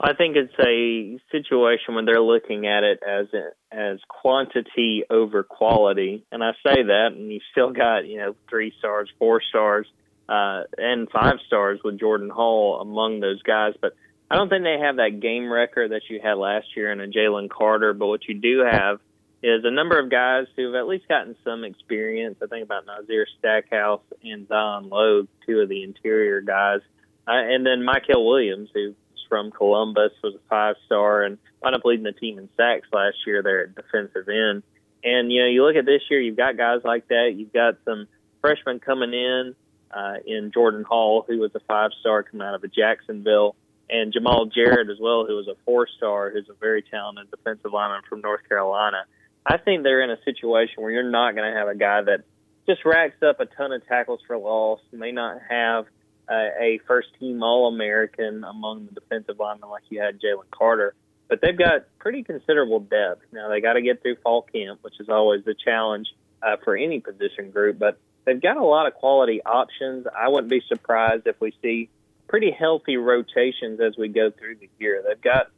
I 0.00 0.12
think 0.12 0.36
it's 0.36 0.52
a 0.58 1.18
situation 1.30 1.94
when 1.94 2.04
they're 2.04 2.20
looking 2.20 2.66
at 2.66 2.82
it 2.82 3.00
as 3.06 3.26
a, 3.32 3.50
as 3.74 3.98
quantity 4.08 5.04
over 5.08 5.42
quality, 5.44 6.26
and 6.32 6.42
I 6.42 6.52
say 6.66 6.82
that, 6.82 7.12
and 7.12 7.32
you 7.32 7.40
still 7.52 7.72
got 7.72 8.06
you 8.06 8.18
know 8.18 8.34
three 8.50 8.72
stars, 8.78 9.08
four 9.18 9.40
stars, 9.48 9.86
uh, 10.28 10.62
and 10.76 11.08
five 11.10 11.36
stars 11.46 11.80
with 11.84 11.98
Jordan 11.98 12.28
Hall 12.28 12.80
among 12.80 13.20
those 13.20 13.40
guys, 13.42 13.74
but 13.80 13.94
I 14.30 14.36
don't 14.36 14.48
think 14.48 14.64
they 14.64 14.78
have 14.80 14.96
that 14.96 15.20
game 15.20 15.50
record 15.50 15.92
that 15.92 16.02
you 16.08 16.18
had 16.22 16.34
last 16.34 16.66
year 16.76 16.90
in 16.90 17.00
a 17.00 17.06
Jalen 17.06 17.50
Carter. 17.50 17.92
But 17.92 18.06
what 18.06 18.26
you 18.26 18.34
do 18.34 18.64
have 18.68 18.98
is 19.44 19.62
a 19.62 19.70
number 19.70 19.98
of 19.98 20.10
guys 20.10 20.46
who've 20.56 20.74
at 20.74 20.86
least 20.86 21.06
gotten 21.06 21.36
some 21.44 21.64
experience. 21.64 22.36
I 22.42 22.46
think 22.46 22.64
about 22.64 22.86
Nazir 22.86 23.26
Stackhouse 23.38 24.00
and 24.22 24.48
Zion 24.48 24.88
Logue, 24.88 25.28
two 25.46 25.60
of 25.60 25.68
the 25.68 25.82
interior 25.82 26.40
guys, 26.40 26.80
uh, 27.28 27.32
and 27.32 27.66
then 27.66 27.80
Mykel 27.86 28.26
Williams, 28.26 28.70
who's 28.72 28.94
from 29.28 29.50
Columbus, 29.50 30.12
was 30.22 30.34
a 30.34 30.48
five 30.48 30.76
star 30.86 31.24
and 31.24 31.36
wound 31.62 31.76
up 31.76 31.84
leading 31.84 32.04
the 32.04 32.12
team 32.12 32.38
in 32.38 32.48
sacks 32.56 32.88
last 32.90 33.16
year 33.26 33.42
there 33.42 33.64
at 33.64 33.74
defensive 33.74 34.26
end. 34.30 34.62
And 35.04 35.30
you 35.30 35.42
know, 35.42 35.48
you 35.48 35.62
look 35.62 35.76
at 35.76 35.84
this 35.84 36.00
year, 36.10 36.22
you've 36.22 36.38
got 36.38 36.56
guys 36.56 36.80
like 36.82 37.08
that. 37.08 37.34
You've 37.36 37.52
got 37.52 37.74
some 37.84 38.08
freshmen 38.40 38.80
coming 38.80 39.12
in 39.12 39.54
uh, 39.90 40.14
in 40.26 40.52
Jordan 40.52 40.84
Hall, 40.84 41.22
who 41.28 41.38
was 41.38 41.50
a 41.54 41.60
five 41.68 41.90
star 42.00 42.22
coming 42.22 42.46
out 42.46 42.54
of 42.54 42.72
Jacksonville, 42.72 43.56
and 43.90 44.10
Jamaal 44.10 44.50
Jarrett 44.50 44.88
as 44.88 44.98
well, 44.98 45.26
who 45.26 45.36
was 45.36 45.48
a 45.48 45.56
four 45.66 45.86
star, 45.98 46.30
who's 46.30 46.48
a 46.48 46.54
very 46.54 46.80
talented 46.80 47.30
defensive 47.30 47.74
lineman 47.74 48.00
from 48.08 48.22
North 48.22 48.48
Carolina. 48.48 49.04
I 49.46 49.58
think 49.58 49.82
they're 49.82 50.02
in 50.02 50.10
a 50.10 50.22
situation 50.24 50.82
where 50.82 50.90
you're 50.90 51.10
not 51.10 51.34
going 51.34 51.52
to 51.52 51.58
have 51.58 51.68
a 51.68 51.74
guy 51.74 52.02
that 52.02 52.24
just 52.66 52.84
racks 52.84 53.22
up 53.22 53.40
a 53.40 53.46
ton 53.46 53.72
of 53.72 53.86
tackles 53.86 54.20
for 54.26 54.38
loss, 54.38 54.80
may 54.90 55.12
not 55.12 55.38
have 55.48 55.84
uh, 56.28 56.48
a 56.60 56.80
first 56.86 57.08
team 57.20 57.42
All 57.42 57.68
American 57.68 58.44
among 58.44 58.86
the 58.86 58.92
defensive 58.92 59.38
linemen 59.38 59.68
like 59.68 59.82
you 59.90 60.00
had 60.00 60.20
Jalen 60.20 60.50
Carter, 60.50 60.94
but 61.28 61.40
they've 61.42 61.56
got 61.56 61.86
pretty 61.98 62.22
considerable 62.22 62.80
depth. 62.80 63.22
Now 63.32 63.48
they 63.48 63.60
got 63.60 63.74
to 63.74 63.82
get 63.82 64.00
through 64.00 64.16
fall 64.22 64.42
camp, 64.42 64.80
which 64.82 64.98
is 64.98 65.10
always 65.10 65.44
the 65.44 65.54
challenge 65.54 66.08
uh, 66.42 66.56
for 66.64 66.76
any 66.76 67.00
position 67.00 67.50
group, 67.50 67.78
but 67.78 67.98
they've 68.24 68.40
got 68.40 68.56
a 68.56 68.64
lot 68.64 68.86
of 68.86 68.94
quality 68.94 69.42
options. 69.44 70.06
I 70.06 70.28
wouldn't 70.28 70.50
be 70.50 70.62
surprised 70.68 71.26
if 71.26 71.38
we 71.40 71.52
see 71.60 71.90
pretty 72.28 72.50
healthy 72.50 72.96
rotations 72.96 73.80
as 73.80 73.96
we 73.98 74.08
go 74.08 74.30
through 74.30 74.56
the 74.56 74.70
year. 74.78 75.04
They've 75.06 75.20
got 75.20 75.50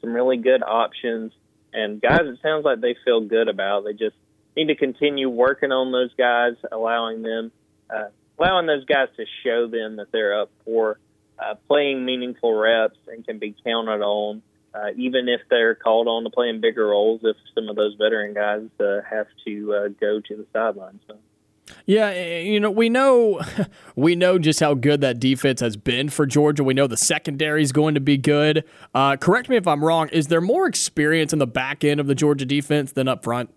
some 0.00 0.12
really 0.12 0.36
good 0.36 0.62
options 0.64 1.32
and 1.72 2.00
guys, 2.00 2.22
it 2.22 2.38
sounds 2.42 2.64
like 2.64 2.80
they 2.80 2.96
feel 3.04 3.20
good 3.20 3.48
about. 3.48 3.84
They 3.84 3.92
just 3.92 4.16
need 4.56 4.68
to 4.68 4.76
continue 4.76 5.28
working 5.28 5.72
on 5.72 5.92
those 5.92 6.14
guys, 6.16 6.54
allowing 6.72 7.22
them, 7.22 7.52
uh, 7.90 8.08
allowing 8.38 8.66
those 8.66 8.84
guys 8.84 9.08
to 9.16 9.24
show 9.44 9.66
them 9.68 9.96
that 9.96 10.12
they're 10.12 10.40
up 10.40 10.50
for 10.64 10.98
uh, 11.38 11.54
playing 11.68 12.04
meaningful 12.04 12.54
reps 12.54 12.98
and 13.08 13.24
can 13.26 13.38
be 13.38 13.54
counted 13.64 14.02
on 14.02 14.42
uh, 14.76 14.90
even 14.96 15.28
if 15.28 15.40
they're 15.48 15.74
called 15.74 16.06
on 16.08 16.24
to 16.24 16.30
play 16.30 16.48
in 16.48 16.60
bigger 16.60 16.86
roles, 16.86 17.20
if 17.22 17.36
some 17.54 17.68
of 17.68 17.76
those 17.76 17.94
veteran 17.94 18.34
guys 18.34 18.68
uh, 18.80 19.00
have 19.08 19.26
to 19.46 19.74
uh, 19.74 19.88
go 20.00 20.20
to 20.20 20.36
the 20.36 20.46
sidelines. 20.52 21.00
So. 21.06 21.16
Yeah, 21.84 22.38
you 22.38 22.60
know, 22.60 22.70
we 22.70 22.88
know 22.88 23.40
we 23.96 24.14
know 24.14 24.38
just 24.38 24.60
how 24.60 24.74
good 24.74 25.00
that 25.00 25.18
defense 25.18 25.60
has 25.60 25.76
been 25.76 26.08
for 26.08 26.26
Georgia. 26.26 26.62
We 26.64 26.74
know 26.74 26.86
the 26.86 26.96
secondary 26.96 27.62
is 27.62 27.72
going 27.72 27.94
to 27.94 28.00
be 28.00 28.16
good. 28.16 28.64
Uh, 28.94 29.16
correct 29.16 29.48
me 29.48 29.56
if 29.56 29.66
I'm 29.66 29.84
wrong. 29.84 30.08
Is 30.10 30.28
there 30.28 30.40
more 30.40 30.66
experience 30.66 31.32
in 31.32 31.38
the 31.38 31.46
back 31.46 31.84
end 31.84 32.00
of 32.00 32.06
the 32.06 32.14
Georgia 32.14 32.44
defense 32.44 32.92
than 32.92 33.08
up 33.08 33.24
front? 33.24 33.50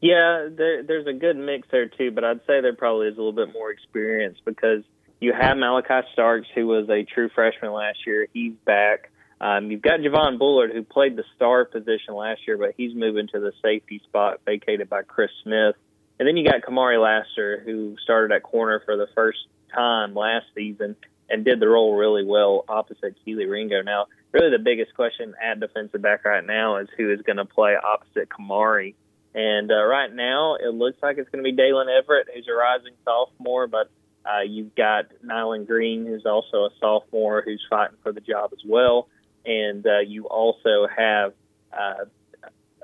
Yeah, 0.00 0.48
there, 0.50 0.82
there's 0.82 1.06
a 1.06 1.12
good 1.12 1.36
mix 1.36 1.66
there 1.70 1.88
too, 1.88 2.10
but 2.10 2.24
I'd 2.24 2.40
say 2.46 2.60
there 2.60 2.74
probably 2.74 3.08
is 3.08 3.14
a 3.14 3.22
little 3.22 3.32
bit 3.32 3.52
more 3.52 3.70
experience 3.70 4.38
because 4.44 4.82
you 5.20 5.32
have 5.32 5.56
Malaki 5.56 6.02
Starks, 6.12 6.46
who 6.54 6.66
was 6.66 6.88
a 6.90 7.04
true 7.04 7.30
freshman 7.34 7.72
last 7.72 7.98
year. 8.06 8.26
He's 8.32 8.52
back. 8.66 9.10
Um, 9.40 9.70
you've 9.70 9.82
got 9.82 10.00
Javon 10.00 10.38
Bullard, 10.38 10.72
who 10.72 10.82
played 10.82 11.16
the 11.16 11.24
star 11.36 11.64
position 11.64 12.14
last 12.14 12.42
year, 12.46 12.58
but 12.58 12.74
he's 12.76 12.94
moving 12.94 13.28
to 13.28 13.40
the 13.40 13.52
safety 13.62 14.00
spot 14.04 14.40
vacated 14.44 14.90
by 14.90 15.02
Chris 15.02 15.30
Smith. 15.42 15.76
And 16.18 16.28
then 16.28 16.36
you 16.36 16.44
got 16.44 16.62
Kamari 16.62 17.00
Lassiter, 17.00 17.62
who 17.64 17.96
started 18.02 18.34
at 18.34 18.42
corner 18.42 18.80
for 18.84 18.96
the 18.96 19.08
first 19.14 19.38
time 19.74 20.14
last 20.14 20.46
season 20.54 20.96
and 21.28 21.44
did 21.44 21.58
the 21.58 21.68
role 21.68 21.96
really 21.96 22.24
well 22.24 22.64
opposite 22.68 23.16
Kelee 23.24 23.50
Ringo. 23.50 23.82
Now, 23.82 24.06
really 24.32 24.50
the 24.50 24.62
biggest 24.62 24.94
question 24.94 25.34
at 25.42 25.58
defensive 25.58 26.02
back 26.02 26.24
right 26.24 26.44
now 26.44 26.76
is 26.76 26.88
who 26.96 27.12
is 27.12 27.20
going 27.22 27.38
to 27.38 27.44
play 27.44 27.74
opposite 27.76 28.28
Kamari. 28.28 28.94
And 29.34 29.70
uh, 29.72 29.84
right 29.84 30.12
now, 30.12 30.54
it 30.56 30.72
looks 30.74 31.02
like 31.02 31.18
it's 31.18 31.28
going 31.30 31.44
to 31.44 31.50
be 31.50 31.56
Daylen 31.56 31.86
Everett, 31.88 32.28
who's 32.32 32.46
a 32.48 32.54
rising 32.54 32.94
sophomore, 33.04 33.66
but 33.66 33.90
uh, 34.24 34.42
you've 34.42 34.74
got 34.74 35.06
Nyland 35.22 35.66
Green, 35.66 36.06
who's 36.06 36.24
also 36.24 36.66
a 36.66 36.70
sophomore, 36.78 37.42
who's 37.44 37.62
fighting 37.68 37.96
for 38.02 38.12
the 38.12 38.20
job 38.20 38.50
as 38.52 38.60
well 38.64 39.08
and 39.44 39.86
uh, 39.86 40.00
you 40.00 40.26
also 40.26 40.86
have 40.86 41.32
uh, 41.72 42.04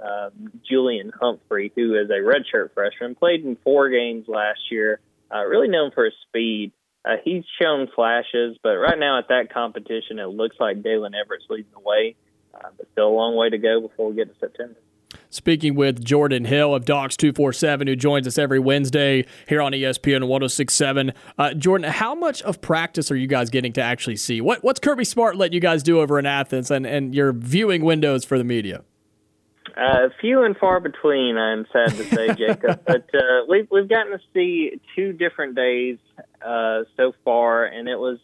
uh, 0.02 0.30
Julian 0.68 1.12
Humphrey, 1.18 1.72
who 1.74 1.94
is 1.94 2.10
a 2.10 2.14
redshirt 2.14 2.72
freshman, 2.74 3.14
played 3.14 3.44
in 3.44 3.56
four 3.62 3.88
games 3.90 4.26
last 4.28 4.60
year, 4.70 5.00
uh, 5.34 5.44
really 5.44 5.68
known 5.68 5.90
for 5.92 6.04
his 6.04 6.14
speed. 6.28 6.72
Uh, 7.04 7.16
he's 7.24 7.44
shown 7.60 7.88
flashes, 7.94 8.58
but 8.62 8.76
right 8.76 8.98
now 8.98 9.18
at 9.18 9.28
that 9.28 9.52
competition, 9.52 10.18
it 10.18 10.26
looks 10.26 10.56
like 10.60 10.82
Daylen 10.82 11.12
Everett's 11.14 11.44
leading 11.48 11.70
the 11.72 11.80
way, 11.80 12.14
uh, 12.54 12.68
but 12.76 12.86
still 12.92 13.08
a 13.08 13.14
long 13.14 13.36
way 13.36 13.48
to 13.48 13.58
go 13.58 13.80
before 13.80 14.10
we 14.10 14.16
get 14.16 14.32
to 14.32 14.38
September. 14.38 14.76
Speaking 15.28 15.74
with 15.74 16.04
Jordan 16.04 16.44
Hill 16.44 16.74
of 16.74 16.84
Dawgs 16.84 17.16
247, 17.16 17.86
who 17.86 17.96
joins 17.96 18.26
us 18.26 18.36
every 18.36 18.58
Wednesday 18.58 19.26
here 19.48 19.62
on 19.62 19.72
ESPN 19.72 20.26
1067. 20.26 21.12
Uh, 21.38 21.54
Jordan, 21.54 21.90
how 21.90 22.14
much 22.14 22.42
of 22.42 22.60
practice 22.60 23.10
are 23.10 23.16
you 23.16 23.26
guys 23.26 23.48
getting 23.48 23.72
to 23.74 23.82
actually 23.82 24.16
see? 24.16 24.40
What, 24.40 24.62
what's 24.62 24.80
Kirby 24.80 25.04
Smart 25.04 25.36
let 25.36 25.52
you 25.52 25.60
guys 25.60 25.82
do 25.82 26.00
over 26.00 26.18
in 26.18 26.26
Athens 26.26 26.70
and, 26.70 26.86
and 26.86 27.14
your 27.14 27.32
viewing 27.32 27.84
windows 27.84 28.24
for 28.24 28.38
the 28.38 28.44
media? 28.44 28.82
Uh, 29.76 30.09
few 30.20 30.42
and 30.44 30.56
far 30.56 30.80
between, 30.80 31.37
I'm 31.37 31.66
sad 31.72 31.90
to 31.96 32.04
say, 32.04 32.35
Jacob. 32.35 32.83
but 32.87 33.09
uh, 33.14 33.44
we've 33.48 33.68
we've 33.70 33.88
gotten 33.88 34.12
to 34.12 34.20
see 34.35 34.80
two 34.96 35.12
different 35.12 35.54
days 35.54 35.98
uh, 36.44 36.83
so 36.96 37.12
far, 37.24 37.64
and 37.64 37.88
it 37.88 37.98
was 37.98 38.18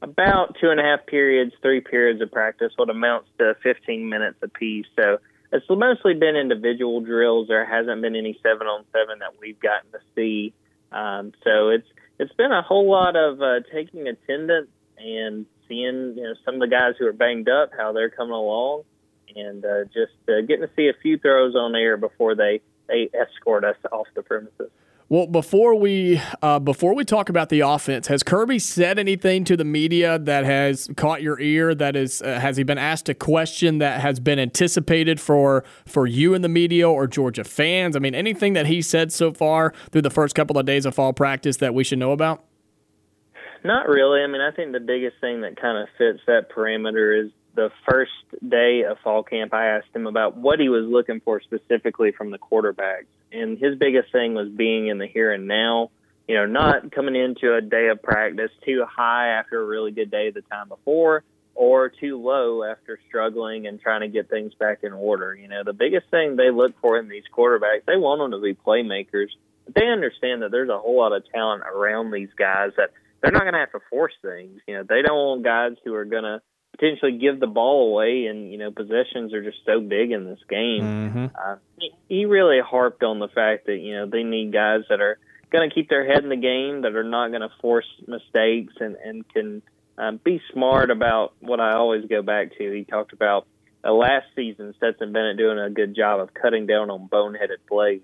about 0.00 0.56
two 0.60 0.70
and 0.70 0.80
a 0.80 0.82
half 0.82 1.06
periods, 1.06 1.52
three 1.62 1.80
periods 1.80 2.20
of 2.20 2.30
practice, 2.30 2.72
what 2.76 2.90
amounts 2.90 3.28
to 3.38 3.54
15 3.62 4.08
minutes 4.08 4.36
apiece. 4.42 4.86
So 4.96 5.18
it's 5.52 5.66
mostly 5.68 6.14
been 6.14 6.34
individual 6.34 7.00
drills. 7.00 7.48
There 7.48 7.64
hasn't 7.64 8.02
been 8.02 8.16
any 8.16 8.38
seven 8.42 8.66
on 8.66 8.84
seven 8.92 9.20
that 9.20 9.38
we've 9.40 9.60
gotten 9.60 9.90
to 9.92 9.98
see. 10.14 10.54
Um, 10.90 11.32
so 11.44 11.68
it's 11.68 11.86
it's 12.18 12.32
been 12.34 12.52
a 12.52 12.62
whole 12.62 12.90
lot 12.90 13.16
of 13.16 13.40
uh, 13.40 13.60
taking 13.72 14.08
attendance 14.08 14.70
and 14.98 15.46
seeing 15.68 16.14
you 16.16 16.22
know 16.22 16.34
some 16.44 16.54
of 16.54 16.60
the 16.60 16.68
guys 16.68 16.94
who 16.98 17.06
are 17.06 17.12
banged 17.12 17.48
up 17.48 17.70
how 17.76 17.92
they're 17.92 18.10
coming 18.10 18.34
along, 18.34 18.82
and 19.36 19.64
uh, 19.64 19.84
just 19.84 20.12
uh, 20.28 20.40
getting 20.46 20.66
to 20.66 20.70
see 20.76 20.88
a 20.88 20.94
few 21.02 21.18
throws 21.18 21.54
on 21.54 21.74
air 21.74 21.96
before 21.96 22.34
they 22.34 22.60
they 22.88 23.10
escort 23.14 23.64
us 23.64 23.76
off 23.90 24.06
the 24.14 24.22
premises. 24.22 24.70
Well, 25.12 25.26
before 25.26 25.74
we 25.74 26.22
uh, 26.40 26.58
before 26.58 26.94
we 26.94 27.04
talk 27.04 27.28
about 27.28 27.50
the 27.50 27.60
offense, 27.60 28.06
has 28.06 28.22
Kirby 28.22 28.58
said 28.58 28.98
anything 28.98 29.44
to 29.44 29.58
the 29.58 29.64
media 29.64 30.18
that 30.18 30.46
has 30.46 30.88
caught 30.96 31.20
your 31.20 31.38
ear? 31.38 31.74
That 31.74 31.96
is, 31.96 32.22
uh, 32.22 32.40
has 32.40 32.56
he 32.56 32.62
been 32.62 32.78
asked 32.78 33.10
a 33.10 33.14
question 33.14 33.76
that 33.76 34.00
has 34.00 34.20
been 34.20 34.38
anticipated 34.38 35.20
for 35.20 35.64
for 35.84 36.06
you 36.06 36.32
in 36.32 36.40
the 36.40 36.48
media 36.48 36.88
or 36.88 37.06
Georgia 37.06 37.44
fans? 37.44 37.94
I 37.94 37.98
mean, 37.98 38.14
anything 38.14 38.54
that 38.54 38.64
he 38.64 38.80
said 38.80 39.12
so 39.12 39.34
far 39.34 39.74
through 39.90 40.00
the 40.00 40.10
first 40.10 40.34
couple 40.34 40.56
of 40.56 40.64
days 40.64 40.86
of 40.86 40.94
fall 40.94 41.12
practice 41.12 41.58
that 41.58 41.74
we 41.74 41.84
should 41.84 41.98
know 41.98 42.12
about? 42.12 42.44
Not 43.64 43.88
really. 43.88 44.22
I 44.22 44.26
mean, 44.28 44.40
I 44.40 44.50
think 44.50 44.72
the 44.72 44.80
biggest 44.80 45.16
thing 45.20 45.42
that 45.42 45.60
kind 45.60 45.76
of 45.76 45.88
fits 45.98 46.20
that 46.26 46.50
parameter 46.50 47.26
is 47.26 47.32
the 47.54 47.70
first 47.88 48.12
day 48.46 48.84
of 48.84 48.98
fall 49.04 49.22
camp, 49.22 49.52
I 49.52 49.76
asked 49.76 49.94
him 49.94 50.06
about 50.06 50.36
what 50.36 50.58
he 50.58 50.68
was 50.68 50.86
looking 50.86 51.20
for 51.20 51.40
specifically 51.40 52.12
from 52.12 52.30
the 52.30 52.38
quarterbacks. 52.38 53.06
And 53.30 53.58
his 53.58 53.78
biggest 53.78 54.12
thing 54.12 54.34
was 54.34 54.48
being 54.48 54.88
in 54.88 54.98
the 54.98 55.06
here 55.06 55.32
and 55.32 55.46
now, 55.46 55.90
you 56.28 56.36
know, 56.36 56.46
not 56.46 56.92
coming 56.92 57.16
into 57.16 57.54
a 57.54 57.60
day 57.60 57.88
of 57.88 58.02
practice 58.02 58.50
too 58.64 58.84
high 58.88 59.28
after 59.28 59.60
a 59.60 59.66
really 59.66 59.90
good 59.90 60.10
day 60.10 60.30
the 60.30 60.42
time 60.42 60.68
before 60.68 61.24
or 61.54 61.90
too 61.90 62.20
low 62.20 62.64
after 62.64 62.98
struggling 63.08 63.66
and 63.66 63.80
trying 63.80 64.00
to 64.00 64.08
get 64.08 64.30
things 64.30 64.54
back 64.54 64.78
in 64.82 64.92
order. 64.92 65.34
You 65.34 65.48
know, 65.48 65.62
the 65.64 65.72
biggest 65.72 66.08
thing 66.10 66.36
they 66.36 66.50
look 66.50 66.74
for 66.80 66.98
in 66.98 67.08
these 67.08 67.24
quarterbacks, 67.36 67.84
they 67.86 67.96
want 67.96 68.20
them 68.20 68.30
to 68.30 68.40
be 68.40 68.54
playmakers. 68.54 69.28
But 69.64 69.74
they 69.74 69.88
understand 69.88 70.42
that 70.42 70.50
there's 70.50 70.70
a 70.70 70.78
whole 70.78 70.96
lot 70.96 71.12
of 71.12 71.24
talent 71.30 71.62
around 71.62 72.10
these 72.10 72.30
guys 72.36 72.70
that 72.76 72.90
they're 73.22 73.32
not 73.32 73.42
going 73.42 73.52
to 73.52 73.60
have 73.60 73.72
to 73.72 73.80
force 73.90 74.14
things. 74.22 74.60
You 74.66 74.78
know, 74.78 74.82
they 74.82 75.02
don't 75.02 75.16
want 75.16 75.44
guys 75.44 75.72
who 75.84 75.94
are 75.94 76.04
going 76.04 76.24
to 76.24 76.40
potentially 76.72 77.18
give 77.18 77.38
the 77.38 77.46
ball 77.46 77.90
away, 77.90 78.26
and 78.26 78.50
you 78.50 78.58
know 78.58 78.70
possessions 78.70 79.32
are 79.32 79.42
just 79.42 79.58
so 79.64 79.80
big 79.80 80.10
in 80.10 80.24
this 80.24 80.40
game. 80.48 80.82
Mm-hmm. 80.82 81.26
Uh, 81.26 81.56
he, 81.78 81.90
he 82.08 82.24
really 82.24 82.60
harped 82.60 83.02
on 83.02 83.18
the 83.18 83.28
fact 83.28 83.66
that 83.66 83.78
you 83.78 83.94
know 83.94 84.06
they 84.06 84.22
need 84.22 84.52
guys 84.52 84.80
that 84.88 85.00
are 85.00 85.18
going 85.50 85.68
to 85.68 85.74
keep 85.74 85.88
their 85.88 86.06
head 86.06 86.22
in 86.22 86.30
the 86.30 86.36
game, 86.36 86.82
that 86.82 86.96
are 86.96 87.04
not 87.04 87.28
going 87.28 87.42
to 87.42 87.50
force 87.60 87.86
mistakes, 88.06 88.74
and 88.80 88.96
and 88.96 89.28
can 89.28 89.62
um, 89.98 90.20
be 90.24 90.40
smart 90.52 90.90
about 90.90 91.34
what 91.40 91.60
I 91.60 91.74
always 91.74 92.06
go 92.06 92.22
back 92.22 92.56
to. 92.58 92.72
He 92.72 92.84
talked 92.84 93.12
about 93.12 93.46
uh, 93.84 93.92
last 93.92 94.26
season 94.34 94.74
Stetson 94.76 95.12
Bennett 95.12 95.36
doing 95.36 95.58
a 95.58 95.70
good 95.70 95.94
job 95.94 96.20
of 96.20 96.32
cutting 96.34 96.66
down 96.66 96.90
on 96.90 97.08
boneheaded 97.08 97.66
plays. 97.68 98.00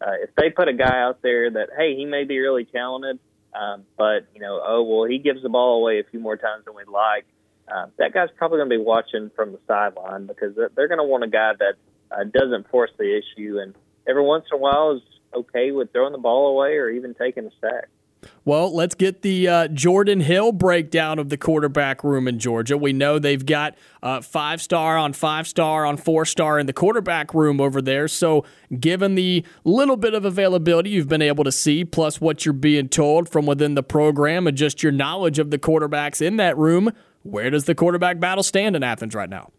Uh, 0.00 0.14
if 0.22 0.30
they 0.36 0.50
put 0.50 0.68
a 0.68 0.72
guy 0.72 1.02
out 1.02 1.22
there 1.22 1.50
that 1.50 1.68
hey 1.76 1.96
he 1.96 2.06
may 2.06 2.24
be 2.24 2.38
really 2.38 2.64
talented, 2.64 3.18
um, 3.52 3.84
but 3.98 4.26
you 4.34 4.40
know 4.40 4.60
oh 4.64 4.82
well 4.82 5.08
he 5.08 5.18
gives 5.18 5.42
the 5.42 5.48
ball 5.48 5.80
away 5.80 5.98
a 6.00 6.04
few 6.10 6.20
more 6.20 6.36
times 6.36 6.64
than 6.64 6.74
we'd 6.74 6.88
like 6.88 7.26
uh, 7.68 7.86
that 7.98 8.12
guy's 8.12 8.28
probably 8.36 8.58
going 8.58 8.70
to 8.70 8.78
be 8.78 8.82
watching 8.82 9.30
from 9.34 9.52
the 9.52 9.58
sideline 9.66 10.26
because 10.26 10.54
they're 10.54 10.88
going 10.88 10.98
to 10.98 11.04
want 11.04 11.24
a 11.24 11.28
guy 11.28 11.52
that 11.58 11.74
uh, 12.10 12.24
doesn't 12.24 12.68
force 12.70 12.90
the 12.98 13.16
issue 13.16 13.58
and 13.58 13.74
every 14.08 14.22
once 14.22 14.44
in 14.50 14.58
a 14.58 14.60
while 14.60 14.92
is 14.92 15.02
okay 15.34 15.72
with 15.72 15.92
throwing 15.92 16.12
the 16.12 16.18
ball 16.18 16.48
away 16.48 16.76
or 16.76 16.90
even 16.90 17.14
taking 17.14 17.46
a 17.46 17.50
sack. 17.60 17.88
Well, 18.44 18.74
let's 18.74 18.94
get 18.94 19.22
the 19.22 19.48
uh, 19.48 19.68
Jordan 19.68 20.20
Hill 20.20 20.52
breakdown 20.52 21.18
of 21.18 21.28
the 21.28 21.36
quarterback 21.36 22.04
room 22.04 22.28
in 22.28 22.38
Georgia. 22.38 22.76
We 22.76 22.92
know 22.92 23.18
they've 23.18 23.44
got 23.44 23.76
uh, 24.02 24.20
five 24.20 24.60
star 24.62 24.96
on 24.96 25.12
five 25.12 25.46
star 25.46 25.84
on 25.84 25.96
four 25.96 26.24
star 26.24 26.58
in 26.58 26.66
the 26.66 26.72
quarterback 26.72 27.34
room 27.34 27.60
over 27.60 27.80
there. 27.80 28.08
So, 28.08 28.44
given 28.78 29.14
the 29.14 29.44
little 29.64 29.96
bit 29.96 30.14
of 30.14 30.24
availability 30.24 30.90
you've 30.90 31.08
been 31.08 31.22
able 31.22 31.44
to 31.44 31.52
see, 31.52 31.84
plus 31.84 32.20
what 32.20 32.44
you're 32.44 32.52
being 32.52 32.88
told 32.88 33.28
from 33.28 33.46
within 33.46 33.74
the 33.74 33.82
program 33.82 34.46
and 34.46 34.56
just 34.56 34.82
your 34.82 34.92
knowledge 34.92 35.38
of 35.38 35.50
the 35.50 35.58
quarterbacks 35.58 36.20
in 36.20 36.36
that 36.36 36.56
room, 36.56 36.92
where 37.22 37.50
does 37.50 37.64
the 37.64 37.74
quarterback 37.74 38.18
battle 38.18 38.42
stand 38.42 38.76
in 38.76 38.82
Athens 38.82 39.14
right 39.14 39.30
now? 39.30 39.50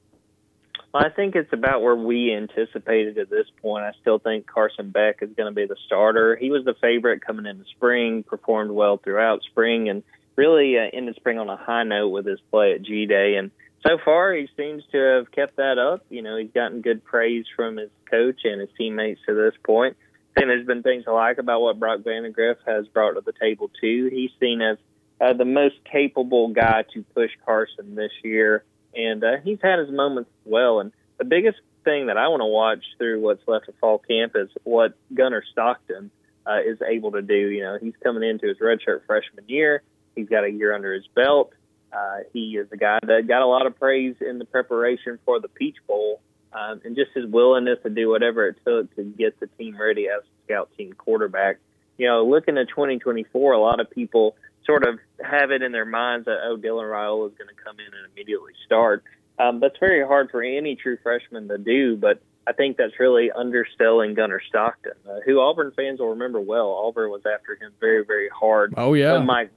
I 0.96 1.10
think 1.10 1.36
it's 1.36 1.52
about 1.52 1.82
where 1.82 1.96
we 1.96 2.32
anticipated 2.34 3.18
at 3.18 3.30
this 3.30 3.48
point. 3.62 3.84
I 3.84 3.94
still 4.02 4.20
think 4.20 4.46
Carson 4.46 4.92
Beck 4.92 5.24
is 5.24 5.32
going 5.36 5.52
to 5.52 5.56
be 5.56 5.66
the 5.66 5.76
starter. 5.88 6.36
He 6.36 6.52
was 6.52 6.66
the 6.66 6.76
favorite 6.80 7.26
coming 7.26 7.48
into 7.48 7.66
spring, 7.76 8.22
performed 8.22 8.70
well 8.70 8.98
throughout 8.98 9.42
spring, 9.42 9.90
and 9.90 10.04
really 10.36 10.78
uh, 10.78 10.84
ended 10.94 11.16
spring 11.16 11.40
on 11.40 11.50
a 11.50 11.58
high 11.58 11.84
note 11.84 12.10
with 12.10 12.28
his 12.28 12.40
play 12.52 12.74
at 12.74 12.84
G 12.84 13.08
Day. 13.08 13.38
And 13.38 13.50
so 13.86 13.98
far, 14.06 14.34
he 14.34 14.48
seems 14.56 14.84
to 14.92 14.98
have 14.98 15.32
kept 15.32 15.58
that 15.58 15.80
up. 15.80 16.06
You 16.10 16.22
know, 16.22 16.38
he's 16.38 16.52
gotten 16.54 16.82
good 16.82 17.04
praise 17.04 17.46
from 17.56 17.78
his 17.78 17.90
coach 18.10 18.42
and 18.44 18.62
his 18.62 18.70
teammates 18.78 19.22
to 19.26 19.34
this 19.34 19.56
point. 19.66 19.98
And 20.36 20.50
there's 20.50 20.66
been 20.66 20.84
things 20.84 21.06
I 21.08 21.12
like 21.12 21.40
about 21.40 21.62
what 21.62 21.80
Brock 21.80 22.02
Vandagriff 22.02 22.58
has 22.68 22.88
brought 22.88 23.14
to 23.14 23.22
the 23.22 23.34
table 23.34 23.72
too. 23.82 24.10
He's 24.12 24.32
seen 24.40 24.62
as 24.62 24.78
uh, 25.24 25.34
the 25.34 25.46
most 25.46 25.76
capable 25.90 26.50
guy 26.50 26.84
to 26.94 27.04
push 27.16 27.32
Carson 27.46 27.96
this 27.96 28.12
year, 28.24 28.64
and 28.94 29.24
uh, 29.24 29.38
he's 29.44 29.60
had 29.62 29.80
his 29.80 29.90
moments 29.90 30.30
as 30.46 30.52
well. 30.52 30.80
And 30.80 30.92
the 31.18 31.24
biggest 31.24 31.60
thing 31.86 32.08
that 32.08 32.18
I 32.18 32.28
want 32.28 32.42
to 32.42 32.46
watch 32.46 32.84
through 32.98 33.22
what's 33.22 33.48
left 33.48 33.70
of 33.70 33.76
fall 33.76 34.00
camp 34.00 34.34
is 34.36 34.50
what 34.64 34.96
Gunnar 35.14 35.44
Stockton 35.52 36.12
uh, 36.46 36.60
is 36.66 36.80
able 36.82 37.12
to 37.14 37.22
do. 37.22 37.34
You 37.36 37.64
know, 37.64 37.78
he's 37.82 37.94
coming 38.04 38.28
into 38.28 38.48
his 38.48 38.58
redshirt 38.58 39.06
freshman 39.06 39.46
year. 39.48 39.82
He's 40.16 40.28
got 40.28 40.44
a 40.44 40.50
year 40.50 40.76
under 40.76 40.94
his 40.94 41.08
belt. 41.16 41.54
Uh, 41.92 42.20
he 42.34 42.58
is 42.58 42.68
a 42.72 42.78
guy 42.78 43.00
that 43.04 43.28
got 43.28 43.42
a 43.42 43.46
lot 43.46 43.66
of 43.66 43.80
praise 43.80 44.16
in 44.20 44.40
the 44.40 44.46
preparation 44.46 45.20
for 45.26 45.40
the 45.40 45.48
Peach 45.48 45.78
Bowl, 45.88 46.22
um, 46.52 46.82
and 46.84 46.96
just 46.96 47.12
his 47.14 47.26
willingness 47.28 47.80
to 47.84 47.90
do 47.90 48.10
whatever 48.10 48.48
it 48.48 48.58
took 48.66 48.94
to 48.96 49.04
get 49.04 49.40
the 49.40 49.48
team 49.58 49.78
ready 49.80 50.10
as 50.10 50.22
a 50.24 50.46
scout 50.46 50.70
team 50.78 50.92
quarterback. 50.94 51.60
You 51.98 52.08
know, 52.08 52.26
looking 52.26 52.58
at 52.58 52.68
2024, 52.70 53.54
a 53.54 53.60
lot 53.60 53.80
of 53.80 53.90
people 53.92 54.36
sort 54.66 54.86
of 54.86 55.00
have 55.24 55.52
it 55.52 55.62
in 55.62 55.72
their 55.72 55.86
minds 55.86 56.26
that 56.26 56.38
oh 56.46 56.58
Dylan 56.58 56.90
Raiola 56.90 57.32
is 57.32 57.38
going 57.38 57.50
to 57.50 57.64
come 57.64 57.78
in 57.80 57.86
and 57.86 58.12
immediately 58.14 58.54
start. 58.66 59.04
Um, 59.40 59.60
that's 59.60 59.78
very 59.80 60.06
hard 60.06 60.30
for 60.30 60.44
any 60.44 60.76
true 60.76 60.98
freshman 61.02 61.48
to 61.48 61.58
do, 61.58 61.98
but 61.98 62.22
I 62.46 62.54
think 62.54 62.78
that's 62.78 63.00
really 63.00 63.32
underselling 63.32 64.14
Gunnar 64.14 64.42
Stockton, 64.48 64.94
uh, 65.10 65.20
who 65.26 65.40
Auburn 65.40 65.72
fans 65.76 66.00
will 66.00 66.10
remember 66.10 66.40
well. 66.40 66.72
Auburn 66.72 67.10
was 67.10 67.22
after 67.26 67.56
him 67.56 67.72
very, 67.80 68.06
very 68.06 68.30
hard. 68.30 68.74
Oh 68.78 68.94
yeah, 68.94 69.14
when 69.14 69.26
Mike 69.26 69.52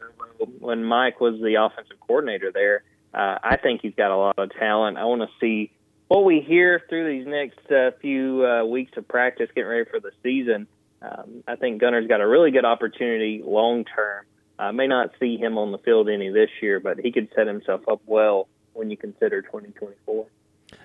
when 0.61 0.85
Mike 0.85 1.21
was 1.21 1.41
the 1.41 1.55
offensive 1.55 1.99
coordinator 2.01 2.53
there. 2.53 2.83
Uh, 3.15 3.39
I 3.43 3.57
think 3.57 3.81
he's 3.81 3.95
got 3.95 4.11
a 4.11 4.17
lot 4.17 4.39
of 4.39 4.51
talent. 4.59 4.99
I 4.99 5.05
want 5.05 5.23
to 5.23 5.29
see 5.41 5.73
what 6.09 6.25
we 6.25 6.41
hear 6.41 6.83
through 6.89 7.19
these 7.19 7.27
next 7.27 7.71
uh, 7.71 7.93
few 8.01 8.45
uh, 8.47 8.65
weeks 8.65 8.93
of 8.97 9.09
practice, 9.09 9.49
getting 9.55 9.71
ready 9.71 9.89
for 9.91 10.01
the 10.01 10.11
season. 10.23 10.67
Um, 11.03 11.43
I 11.47 11.57
think 11.57 11.81
Gunnar's 11.81 12.07
got 12.07 12.21
a 12.21 12.27
really 12.27 12.51
good 12.51 12.65
opportunity 12.65 13.43
long 13.45 13.85
term. 13.85 14.25
I 14.59 14.71
may 14.71 14.87
not 14.87 15.11
see 15.21 15.37
him 15.37 15.59
on 15.59 15.73
the 15.73 15.79
field 15.79 16.09
any 16.09 16.31
this 16.31 16.51
year, 16.63 16.81
but 16.81 16.99
he 16.99 17.13
could 17.13 17.29
set 17.37 17.47
himself 17.47 17.83
up 17.89 18.01
well 18.07 18.49
when 18.73 18.91
you 18.91 18.97
consider 18.97 19.43
2024. 19.43 20.27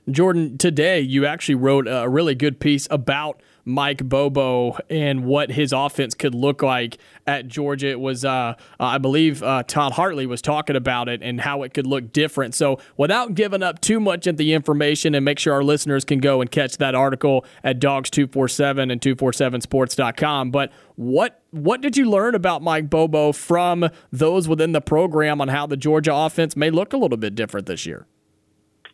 Jordan, 0.09 0.57
today 0.57 0.99
you 0.99 1.25
actually 1.25 1.55
wrote 1.55 1.87
a 1.87 2.07
really 2.09 2.35
good 2.35 2.59
piece 2.59 2.87
about 2.89 3.41
Mike 3.65 4.03
Bobo 4.03 4.77
and 4.89 5.25
what 5.25 5.51
his 5.51 5.71
offense 5.71 6.13
could 6.13 6.33
look 6.33 6.61
like 6.63 6.97
at 7.27 7.47
Georgia. 7.47 7.89
It 7.89 7.99
was, 7.99 8.25
uh, 8.25 8.55
I 8.79 8.97
believe, 8.97 9.43
uh, 9.43 9.63
Todd 9.63 9.93
Hartley 9.93 10.25
was 10.25 10.41
talking 10.41 10.75
about 10.75 11.09
it 11.09 11.21
and 11.21 11.41
how 11.41 11.63
it 11.63 11.73
could 11.73 11.85
look 11.85 12.11
different. 12.11 12.55
So, 12.55 12.79
without 12.97 13.35
giving 13.35 13.61
up 13.61 13.79
too 13.81 13.99
much 13.99 14.27
of 14.27 14.37
the 14.37 14.53
information, 14.53 15.13
and 15.15 15.23
make 15.23 15.39
sure 15.39 15.53
our 15.53 15.63
listeners 15.63 16.03
can 16.05 16.19
go 16.19 16.41
and 16.41 16.49
catch 16.49 16.77
that 16.77 16.95
article 16.95 17.45
at 17.63 17.79
Dawgs247 17.79 18.91
and 18.91 19.01
247sports.com. 19.01 20.51
But 20.51 20.71
what 20.95 21.41
what 21.51 21.81
did 21.81 21.97
you 21.97 22.09
learn 22.09 22.33
about 22.33 22.61
Mike 22.61 22.89
Bobo 22.89 23.31
from 23.31 23.89
those 24.11 24.47
within 24.47 24.71
the 24.71 24.81
program 24.81 25.41
on 25.41 25.49
how 25.49 25.67
the 25.67 25.77
Georgia 25.77 26.15
offense 26.15 26.55
may 26.55 26.69
look 26.69 26.93
a 26.93 26.97
little 26.97 27.17
bit 27.17 27.35
different 27.35 27.67
this 27.67 27.85
year? 27.85 28.07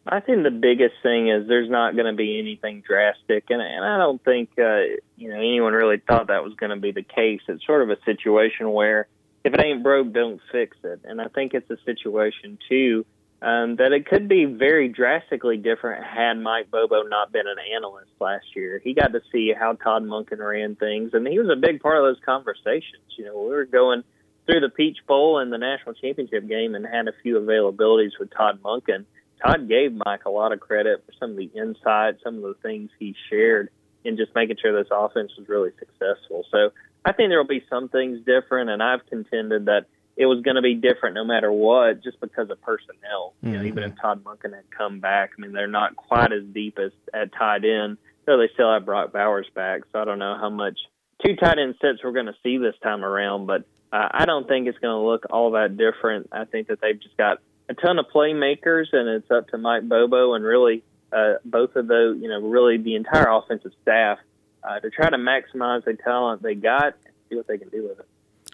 I 0.09 0.19
think 0.21 0.43
the 0.43 0.51
biggest 0.51 0.95
thing 1.03 1.29
is 1.29 1.47
there's 1.47 1.69
not 1.69 1.95
going 1.95 2.05
to 2.05 2.13
be 2.13 2.39
anything 2.39 2.83
drastic, 2.85 3.45
and 3.49 3.61
and 3.61 3.83
I 3.83 3.97
don't 3.97 4.23
think 4.23 4.49
uh, 4.57 4.81
you 5.15 5.29
know 5.29 5.37
anyone 5.37 5.73
really 5.73 5.97
thought 5.97 6.27
that 6.27 6.43
was 6.43 6.53
going 6.55 6.69
to 6.69 6.77
be 6.77 6.91
the 6.91 7.03
case. 7.03 7.41
It's 7.47 7.65
sort 7.65 7.81
of 7.81 7.89
a 7.89 8.01
situation 8.05 8.71
where 8.71 9.07
if 9.43 9.53
it 9.53 9.59
ain't 9.59 9.83
broke, 9.83 10.13
don't 10.13 10.41
fix 10.51 10.77
it, 10.83 11.01
and 11.03 11.21
I 11.21 11.27
think 11.27 11.53
it's 11.53 11.69
a 11.69 11.77
situation 11.85 12.57
too 12.69 13.05
um, 13.41 13.75
that 13.75 13.91
it 13.91 14.07
could 14.07 14.27
be 14.27 14.45
very 14.45 14.87
drastically 14.87 15.57
different 15.57 16.03
had 16.03 16.39
Mike 16.39 16.71
Bobo 16.71 17.03
not 17.03 17.31
been 17.31 17.45
an 17.47 17.57
analyst 17.75 18.09
last 18.19 18.45
year. 18.55 18.81
He 18.83 18.93
got 18.93 19.13
to 19.13 19.21
see 19.31 19.53
how 19.57 19.73
Todd 19.73 20.03
Monken 20.03 20.39
ran 20.39 20.75
things, 20.75 21.11
and 21.13 21.27
he 21.27 21.37
was 21.37 21.49
a 21.49 21.55
big 21.55 21.81
part 21.81 21.97
of 21.97 22.03
those 22.03 22.23
conversations. 22.25 23.03
You 23.15 23.25
know, 23.25 23.39
we 23.39 23.49
were 23.49 23.65
going 23.65 24.03
through 24.45 24.61
the 24.61 24.69
Peach 24.69 24.97
Bowl 25.05 25.37
and 25.37 25.53
the 25.53 25.57
national 25.57 25.93
championship 25.95 26.47
game, 26.47 26.73
and 26.73 26.85
had 26.85 27.07
a 27.07 27.13
few 27.21 27.39
availabilities 27.39 28.11
with 28.19 28.31
Todd 28.31 28.61
Monken 28.63 29.05
Todd 29.43 29.67
gave 29.67 29.93
Mike 29.93 30.25
a 30.25 30.29
lot 30.29 30.51
of 30.51 30.59
credit 30.59 31.03
for 31.05 31.13
some 31.19 31.31
of 31.31 31.37
the 31.37 31.49
insight, 31.55 32.15
some 32.23 32.37
of 32.37 32.41
the 32.41 32.55
things 32.61 32.89
he 32.99 33.15
shared 33.29 33.69
in 34.03 34.17
just 34.17 34.33
making 34.35 34.57
sure 34.61 34.71
this 34.71 34.91
offense 34.91 35.31
was 35.37 35.47
really 35.49 35.71
successful. 35.77 36.45
So 36.51 36.71
I 37.03 37.11
think 37.11 37.29
there 37.29 37.37
will 37.37 37.47
be 37.47 37.63
some 37.69 37.89
things 37.89 38.19
different, 38.25 38.69
and 38.69 38.81
I've 38.81 39.05
contended 39.07 39.65
that 39.65 39.85
it 40.15 40.25
was 40.25 40.41
going 40.41 40.55
to 40.55 40.61
be 40.61 40.73
different 40.73 41.15
no 41.15 41.23
matter 41.23 41.51
what, 41.51 42.03
just 42.03 42.19
because 42.19 42.49
of 42.49 42.59
personnel. 42.61 43.33
Mm-hmm. 43.43 43.47
You 43.47 43.57
know, 43.57 43.63
even 43.65 43.83
if 43.83 43.91
mm-hmm. 43.91 44.01
Todd 44.01 44.23
Monken 44.23 44.53
had 44.53 44.69
come 44.75 44.99
back, 44.99 45.31
I 45.37 45.41
mean, 45.41 45.53
they're 45.53 45.67
not 45.67 45.95
quite 45.95 46.31
as 46.31 46.43
deep 46.43 46.79
as 46.79 46.91
at 47.13 47.33
tight 47.33 47.63
end, 47.65 47.97
though 48.25 48.37
they 48.37 48.49
still 48.53 48.71
have 48.73 48.85
Brock 48.85 49.13
Bowers 49.13 49.47
back. 49.53 49.81
So 49.91 49.99
I 49.99 50.05
don't 50.05 50.19
know 50.19 50.37
how 50.39 50.49
much 50.49 50.79
two 51.25 51.35
tight 51.35 51.59
end 51.59 51.75
sets 51.81 51.99
we're 52.03 52.13
going 52.13 52.25
to 52.25 52.35
see 52.43 52.57
this 52.57 52.75
time 52.81 53.03
around, 53.03 53.45
but 53.45 53.65
uh, 53.91 54.07
I 54.11 54.25
don't 54.25 54.47
think 54.47 54.67
it's 54.67 54.79
going 54.79 54.93
to 54.93 55.07
look 55.07 55.27
all 55.29 55.51
that 55.51 55.77
different. 55.77 56.29
I 56.31 56.45
think 56.45 56.67
that 56.67 56.81
they've 56.81 56.99
just 56.99 57.15
got 57.15 57.39
a 57.69 57.73
ton 57.73 57.99
of 57.99 58.05
playmakers, 58.13 58.93
and 58.93 59.09
it's 59.09 59.29
up 59.29 59.49
to 59.49 59.57
Mike 59.57 59.87
Bobo 59.87 60.33
and 60.33 60.43
really 60.43 60.83
uh, 61.11 61.33
both 61.43 61.75
of 61.75 61.87
those, 61.87 62.17
you 62.21 62.29
know, 62.29 62.41
really 62.41 62.77
the 62.77 62.95
entire 62.95 63.29
offensive 63.29 63.71
staff 63.81 64.19
uh, 64.63 64.79
to 64.79 64.89
try 64.89 65.09
to 65.09 65.17
maximize 65.17 65.83
the 65.85 65.93
talent 65.93 66.41
they 66.41 66.55
got 66.55 66.95
and 67.05 67.13
see 67.29 67.35
what 67.35 67.47
they 67.47 67.57
can 67.57 67.69
do 67.69 67.83
with 67.83 67.99
it. 67.99 68.07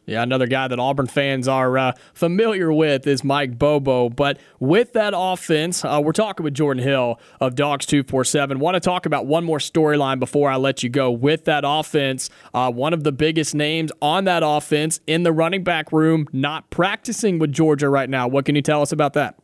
Yeah, 0.05 0.21
another 0.21 0.47
guy 0.47 0.67
that 0.67 0.79
Auburn 0.79 1.07
fans 1.07 1.47
are 1.47 1.77
uh, 1.77 1.93
familiar 2.13 2.73
with 2.73 3.07
is 3.07 3.23
Mike 3.23 3.57
Bobo. 3.57 4.09
But 4.09 4.37
with 4.59 4.93
that 4.93 5.13
offense, 5.15 5.85
uh, 5.85 6.01
we're 6.03 6.11
talking 6.11 6.43
with 6.43 6.53
Jordan 6.53 6.83
Hill 6.83 7.19
of 7.39 7.55
Dawgs 7.55 7.85
247. 7.85 8.59
Want 8.59 8.75
to 8.75 8.81
talk 8.81 9.05
about 9.05 9.25
one 9.25 9.45
more 9.45 9.59
storyline 9.59 10.19
before 10.19 10.49
I 10.49 10.57
let 10.57 10.83
you 10.83 10.89
go. 10.89 11.09
With 11.09 11.45
that 11.45 11.63
offense, 11.65 12.29
uh, 12.53 12.69
one 12.69 12.93
of 12.93 13.05
the 13.05 13.13
biggest 13.13 13.55
names 13.55 13.93
on 14.01 14.25
that 14.25 14.43
offense 14.45 14.99
in 15.07 15.23
the 15.23 15.31
running 15.31 15.63
back 15.63 15.93
room 15.93 16.27
not 16.33 16.69
practicing 16.69 17.39
with 17.39 17.53
Georgia 17.53 17.87
right 17.87 18.09
now. 18.09 18.27
What 18.27 18.43
can 18.43 18.55
you 18.55 18.61
tell 18.61 18.81
us 18.81 18.91
about 18.91 19.13
that? 19.13 19.39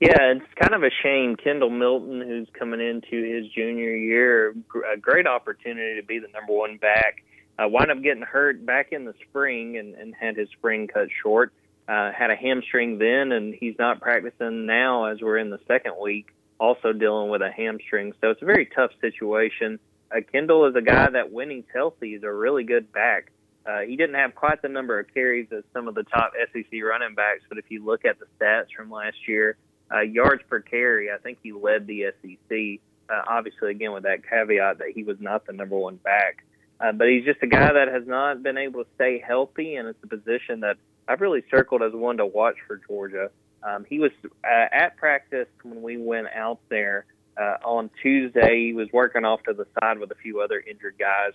Yeah, 0.00 0.34
it's 0.34 0.44
kind 0.60 0.74
of 0.74 0.82
a 0.82 0.90
shame. 1.02 1.36
Kendall 1.36 1.70
Milton, 1.70 2.20
who's 2.20 2.48
coming 2.58 2.80
into 2.80 3.22
his 3.24 3.50
junior 3.54 3.96
year, 3.96 4.54
a 4.92 4.98
great 4.98 5.26
opportunity 5.26 5.98
to 5.98 6.06
be 6.06 6.18
the 6.18 6.28
number 6.28 6.52
one 6.52 6.76
back 6.76 7.22
uh, 7.58 7.68
wound 7.68 7.90
up 7.90 8.02
getting 8.02 8.22
hurt 8.22 8.64
back 8.64 8.92
in 8.92 9.04
the 9.04 9.14
spring 9.28 9.76
and, 9.78 9.94
and 9.94 10.14
had 10.14 10.36
his 10.36 10.48
spring 10.50 10.88
cut 10.88 11.08
short. 11.22 11.52
Uh, 11.88 12.10
had 12.12 12.30
a 12.30 12.36
hamstring 12.36 12.98
then, 12.98 13.30
and 13.30 13.54
he's 13.54 13.76
not 13.78 14.00
practicing 14.00 14.66
now 14.66 15.04
as 15.04 15.20
we're 15.20 15.38
in 15.38 15.50
the 15.50 15.60
second 15.68 15.94
week, 16.02 16.26
also 16.58 16.92
dealing 16.92 17.30
with 17.30 17.42
a 17.42 17.50
hamstring. 17.50 18.12
So 18.20 18.30
it's 18.30 18.42
a 18.42 18.44
very 18.44 18.66
tough 18.66 18.90
situation. 19.00 19.78
Uh, 20.10 20.20
Kendall 20.32 20.66
is 20.66 20.74
a 20.74 20.82
guy 20.82 21.08
that, 21.10 21.30
when 21.30 21.48
he's 21.48 21.64
healthy, 21.72 22.14
is 22.14 22.24
a 22.24 22.32
really 22.32 22.64
good 22.64 22.92
back. 22.92 23.30
Uh, 23.64 23.80
he 23.80 23.96
didn't 23.96 24.16
have 24.16 24.34
quite 24.34 24.62
the 24.62 24.68
number 24.68 24.98
of 24.98 25.12
carries 25.12 25.48
as 25.56 25.64
some 25.72 25.88
of 25.88 25.94
the 25.94 26.04
top 26.04 26.32
SEC 26.52 26.82
running 26.82 27.14
backs, 27.14 27.42
but 27.48 27.58
if 27.58 27.64
you 27.68 27.84
look 27.84 28.04
at 28.04 28.16
the 28.18 28.26
stats 28.38 28.66
from 28.76 28.90
last 28.90 29.16
year, 29.26 29.56
uh, 29.92 30.00
yards 30.00 30.42
per 30.48 30.60
carry, 30.60 31.10
I 31.10 31.18
think 31.18 31.38
he 31.42 31.52
led 31.52 31.86
the 31.86 32.06
SEC. 32.22 32.80
Uh, 33.08 33.22
obviously, 33.28 33.70
again, 33.70 33.92
with 33.92 34.04
that 34.04 34.28
caveat 34.28 34.78
that 34.78 34.88
he 34.94 35.02
was 35.04 35.16
not 35.20 35.46
the 35.46 35.52
number 35.52 35.76
one 35.76 35.96
back. 35.96 36.44
Uh, 36.80 36.92
but 36.92 37.08
he's 37.08 37.24
just 37.24 37.42
a 37.42 37.46
guy 37.46 37.72
that 37.72 37.88
has 37.88 38.06
not 38.06 38.42
been 38.42 38.58
able 38.58 38.84
to 38.84 38.90
stay 38.96 39.22
healthy, 39.26 39.76
and 39.76 39.88
it's 39.88 39.98
a 40.02 40.06
position 40.06 40.60
that 40.60 40.76
I've 41.08 41.20
really 41.20 41.42
circled 41.50 41.82
as 41.82 41.92
one 41.92 42.18
to 42.18 42.26
watch 42.26 42.56
for 42.66 42.80
Georgia. 42.86 43.30
Um, 43.62 43.86
he 43.88 43.98
was 43.98 44.10
uh, 44.44 44.66
at 44.72 44.96
practice 44.96 45.48
when 45.62 45.82
we 45.82 45.96
went 45.96 46.28
out 46.34 46.60
there 46.68 47.06
uh, 47.40 47.56
on 47.64 47.90
Tuesday. 48.02 48.66
He 48.66 48.72
was 48.72 48.88
working 48.92 49.24
off 49.24 49.42
to 49.44 49.54
the 49.54 49.66
side 49.80 49.98
with 49.98 50.10
a 50.10 50.14
few 50.16 50.40
other 50.40 50.62
injured 50.68 50.96
guys. 50.98 51.32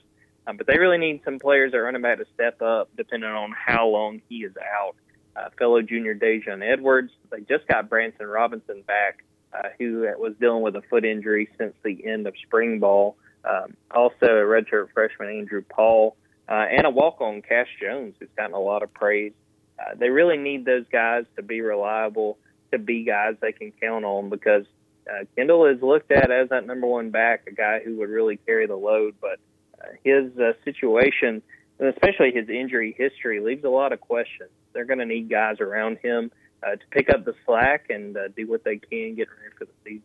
Um, 0.47 0.57
but 0.57 0.67
they 0.67 0.77
really 0.77 0.97
need 0.97 1.21
some 1.23 1.39
players 1.39 1.73
at 1.73 1.77
running 1.77 2.01
back 2.01 2.17
to 2.17 2.25
step 2.33 2.61
up, 2.61 2.89
depending 2.97 3.29
on 3.29 3.53
how 3.53 3.87
long 3.87 4.21
he 4.29 4.37
is 4.37 4.53
out. 4.57 4.95
Uh, 5.35 5.49
fellow 5.57 5.81
junior 5.81 6.15
Daijun 6.15 6.61
Edwards. 6.61 7.11
They 7.29 7.41
just 7.41 7.67
got 7.67 7.89
Branson 7.89 8.27
Robinson 8.27 8.81
back, 8.81 9.23
uh, 9.53 9.69
who 9.79 10.07
was 10.17 10.33
dealing 10.39 10.61
with 10.61 10.75
a 10.75 10.81
foot 10.89 11.05
injury 11.05 11.47
since 11.57 11.73
the 11.83 12.05
end 12.05 12.27
of 12.27 12.33
spring 12.45 12.79
ball. 12.79 13.15
Um, 13.43 13.75
also, 13.89 14.25
a 14.25 14.45
redshirt 14.45 14.89
freshman 14.93 15.29
Andrew 15.29 15.63
Paul 15.67 16.15
uh, 16.47 16.65
and 16.69 16.85
a 16.85 16.89
walk-on 16.89 17.41
Cash 17.41 17.69
Jones, 17.81 18.15
who's 18.19 18.29
gotten 18.37 18.53
a 18.53 18.59
lot 18.59 18.83
of 18.83 18.93
praise. 18.93 19.33
Uh, 19.79 19.95
they 19.95 20.09
really 20.09 20.37
need 20.37 20.65
those 20.65 20.85
guys 20.91 21.25
to 21.35 21.41
be 21.41 21.61
reliable, 21.61 22.37
to 22.71 22.77
be 22.77 23.03
guys 23.03 23.35
they 23.41 23.51
can 23.51 23.71
count 23.81 24.05
on 24.05 24.29
because 24.29 24.65
uh, 25.09 25.25
Kendall 25.35 25.65
is 25.65 25.81
looked 25.81 26.11
at 26.11 26.29
as 26.29 26.49
that 26.49 26.67
number 26.67 26.87
one 26.87 27.09
back, 27.09 27.47
a 27.47 27.51
guy 27.51 27.79
who 27.83 27.97
would 27.97 28.09
really 28.09 28.37
carry 28.37 28.67
the 28.67 28.75
load. 28.75 29.15
But 29.19 29.39
uh, 29.81 29.87
his 30.03 30.37
uh, 30.37 30.53
situation, 30.63 31.41
and 31.79 31.89
especially 31.89 32.31
his 32.31 32.49
injury 32.49 32.95
history, 32.97 33.39
leaves 33.39 33.63
a 33.63 33.69
lot 33.69 33.93
of 33.93 34.01
questions. 34.01 34.49
They're 34.73 34.85
going 34.85 34.99
to 34.99 35.05
need 35.05 35.29
guys 35.29 35.59
around 35.59 35.97
him 36.03 36.31
uh, 36.63 36.71
to 36.71 36.85
pick 36.91 37.09
up 37.09 37.25
the 37.25 37.33
slack 37.45 37.87
and 37.89 38.15
uh, 38.15 38.27
do 38.35 38.47
what 38.47 38.63
they 38.63 38.77
can 38.77 39.15
get 39.15 39.27
ready 39.29 39.55
for 39.57 39.65
the 39.65 39.71
season. 39.83 40.03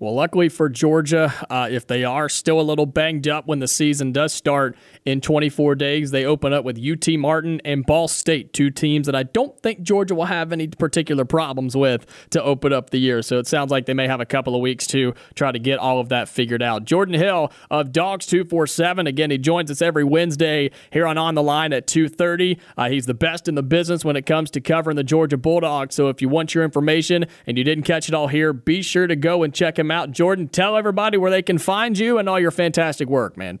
Well, 0.00 0.14
luckily 0.14 0.48
for 0.48 0.70
Georgia, 0.70 1.30
uh, 1.50 1.68
if 1.70 1.86
they 1.86 2.04
are 2.04 2.30
still 2.30 2.58
a 2.58 2.62
little 2.62 2.86
banged 2.86 3.28
up 3.28 3.46
when 3.46 3.58
the 3.58 3.68
season 3.68 4.12
does 4.12 4.32
start 4.32 4.74
in 5.04 5.20
24 5.20 5.74
days, 5.74 6.10
they 6.10 6.24
open 6.24 6.54
up 6.54 6.64
with 6.64 6.78
UT 6.78 7.06
Martin 7.18 7.60
and 7.66 7.84
Ball 7.84 8.08
State, 8.08 8.54
two 8.54 8.70
teams 8.70 9.04
that 9.04 9.14
I 9.14 9.24
don't 9.24 9.60
think 9.60 9.82
Georgia 9.82 10.14
will 10.14 10.24
have 10.24 10.54
any 10.54 10.68
particular 10.68 11.26
problems 11.26 11.76
with 11.76 12.06
to 12.30 12.42
open 12.42 12.72
up 12.72 12.88
the 12.88 12.96
year. 12.96 13.20
So 13.20 13.38
it 13.38 13.46
sounds 13.46 13.70
like 13.70 13.84
they 13.84 13.92
may 13.92 14.06
have 14.06 14.22
a 14.22 14.24
couple 14.24 14.54
of 14.54 14.62
weeks 14.62 14.86
to 14.86 15.12
try 15.34 15.52
to 15.52 15.58
get 15.58 15.78
all 15.78 16.00
of 16.00 16.08
that 16.08 16.30
figured 16.30 16.62
out. 16.62 16.86
Jordan 16.86 17.16
Hill 17.16 17.52
of 17.70 17.92
Dawgs 17.92 18.24
247, 18.24 19.06
again, 19.06 19.30
he 19.30 19.36
joins 19.36 19.70
us 19.70 19.82
every 19.82 20.04
Wednesday 20.04 20.70
here 20.90 21.06
on 21.06 21.18
On 21.18 21.34
the 21.34 21.42
Line 21.42 21.74
at 21.74 21.86
2:30. 21.86 22.58
Uh, 22.74 22.88
he's 22.88 23.04
the 23.04 23.12
best 23.12 23.48
in 23.48 23.54
the 23.54 23.62
business 23.62 24.02
when 24.02 24.16
it 24.16 24.24
comes 24.24 24.50
to 24.52 24.62
covering 24.62 24.96
the 24.96 25.04
Georgia 25.04 25.36
Bulldogs. 25.36 25.94
So 25.94 26.08
if 26.08 26.22
you 26.22 26.30
want 26.30 26.54
your 26.54 26.64
information 26.64 27.26
and 27.46 27.58
you 27.58 27.64
didn't 27.64 27.84
catch 27.84 28.08
it 28.08 28.14
all 28.14 28.28
here, 28.28 28.54
be 28.54 28.80
sure 28.80 29.06
to 29.06 29.14
go 29.14 29.42
and 29.42 29.52
check 29.52 29.78
him 29.78 29.89
out. 29.90 30.12
Jordan, 30.12 30.48
tell 30.48 30.76
everybody 30.76 31.16
where 31.16 31.30
they 31.30 31.42
can 31.42 31.58
find 31.58 31.98
you 31.98 32.18
and 32.18 32.28
all 32.28 32.38
your 32.38 32.50
fantastic 32.50 33.08
work, 33.08 33.36
man. 33.36 33.58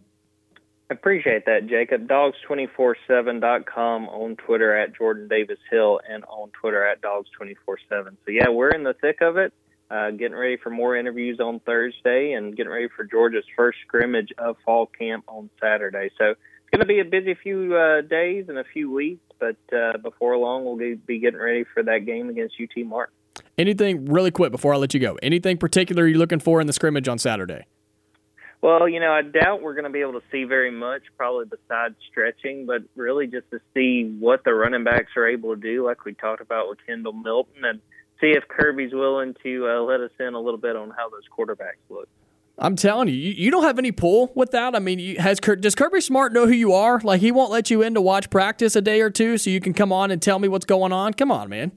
I 0.90 0.94
appreciate 0.94 1.46
that, 1.46 1.68
Jacob. 1.68 2.08
Dawgs247.com 2.08 4.08
on 4.08 4.36
Twitter 4.36 4.76
at 4.76 4.96
Jordan 4.96 5.28
Davis 5.28 5.58
Hill 5.70 6.00
and 6.08 6.24
on 6.24 6.50
Twitter 6.50 6.84
at 6.84 7.00
Dawgs247. 7.00 7.54
So, 7.90 8.30
yeah, 8.30 8.48
we're 8.48 8.70
in 8.70 8.82
the 8.82 8.94
thick 8.94 9.18
of 9.20 9.36
it, 9.36 9.52
uh, 9.88 10.10
getting 10.10 10.36
ready 10.36 10.56
for 10.56 10.70
more 10.70 10.96
interviews 10.96 11.38
on 11.38 11.60
Thursday 11.60 12.32
and 12.32 12.56
getting 12.56 12.72
ready 12.72 12.88
for 12.96 13.04
Georgia's 13.04 13.44
first 13.56 13.78
scrimmage 13.86 14.32
of 14.36 14.56
fall 14.64 14.86
camp 14.86 15.24
on 15.28 15.48
Saturday. 15.60 16.10
So, 16.18 16.30
it's 16.30 16.70
going 16.72 16.80
to 16.80 16.86
be 16.86 17.00
a 17.00 17.04
busy 17.04 17.36
few 17.40 17.76
uh, 17.76 18.00
days 18.00 18.46
and 18.48 18.58
a 18.58 18.64
few 18.64 18.92
weeks, 18.92 19.22
but 19.38 19.58
uh, 19.72 19.96
before 19.98 20.36
long, 20.36 20.64
we'll 20.64 20.76
be 20.76 21.20
getting 21.20 21.38
ready 21.38 21.64
for 21.72 21.84
that 21.84 22.04
game 22.04 22.28
against 22.28 22.56
UT 22.60 22.84
Martin. 22.84 23.14
Anything 23.60 24.06
really 24.06 24.30
quick 24.30 24.50
before 24.50 24.74
I 24.74 24.78
let 24.78 24.94
you 24.94 25.00
go? 25.00 25.18
Anything 25.22 25.58
particular 25.58 26.06
you're 26.06 26.18
looking 26.18 26.40
for 26.40 26.60
in 26.60 26.66
the 26.66 26.72
scrimmage 26.72 27.08
on 27.08 27.18
Saturday? 27.18 27.66
Well, 28.62 28.88
you 28.88 29.00
know, 29.00 29.12
I 29.12 29.22
doubt 29.22 29.62
we're 29.62 29.74
going 29.74 29.84
to 29.84 29.90
be 29.90 30.00
able 30.00 30.14
to 30.14 30.22
see 30.30 30.44
very 30.44 30.70
much, 30.70 31.02
probably 31.16 31.46
besides 31.46 31.94
stretching, 32.10 32.66
but 32.66 32.82
really 32.94 33.26
just 33.26 33.50
to 33.50 33.60
see 33.72 34.14
what 34.18 34.44
the 34.44 34.52
running 34.52 34.84
backs 34.84 35.12
are 35.16 35.26
able 35.26 35.54
to 35.54 35.60
do, 35.60 35.86
like 35.86 36.04
we 36.04 36.12
talked 36.12 36.42
about 36.42 36.68
with 36.68 36.78
Kendall 36.86 37.14
Milton, 37.14 37.64
and 37.64 37.80
see 38.20 38.32
if 38.32 38.46
Kirby's 38.48 38.92
willing 38.92 39.34
to 39.42 39.66
uh, 39.66 39.80
let 39.80 40.00
us 40.00 40.10
in 40.18 40.34
a 40.34 40.40
little 40.40 40.60
bit 40.60 40.76
on 40.76 40.90
how 40.90 41.08
those 41.08 41.22
quarterbacks 41.34 41.80
look. 41.88 42.08
I'm 42.58 42.76
telling 42.76 43.08
you, 43.08 43.14
you, 43.14 43.32
you 43.32 43.50
don't 43.50 43.62
have 43.62 43.78
any 43.78 43.92
pull 43.92 44.30
with 44.34 44.50
that. 44.50 44.76
I 44.76 44.78
mean, 44.78 44.98
you, 44.98 45.18
has 45.18 45.40
does 45.40 45.74
Kirby 45.74 46.02
Smart 46.02 46.34
know 46.34 46.46
who 46.46 46.52
you 46.52 46.74
are? 46.74 47.00
Like, 47.02 47.22
he 47.22 47.32
won't 47.32 47.50
let 47.50 47.70
you 47.70 47.80
in 47.80 47.94
to 47.94 48.02
watch 48.02 48.28
practice 48.28 48.76
a 48.76 48.82
day 48.82 49.00
or 49.00 49.08
two 49.08 49.38
so 49.38 49.48
you 49.48 49.60
can 49.60 49.72
come 49.72 49.90
on 49.90 50.10
and 50.10 50.20
tell 50.20 50.38
me 50.38 50.48
what's 50.48 50.66
going 50.66 50.92
on. 50.92 51.14
Come 51.14 51.32
on, 51.32 51.48
man. 51.48 51.72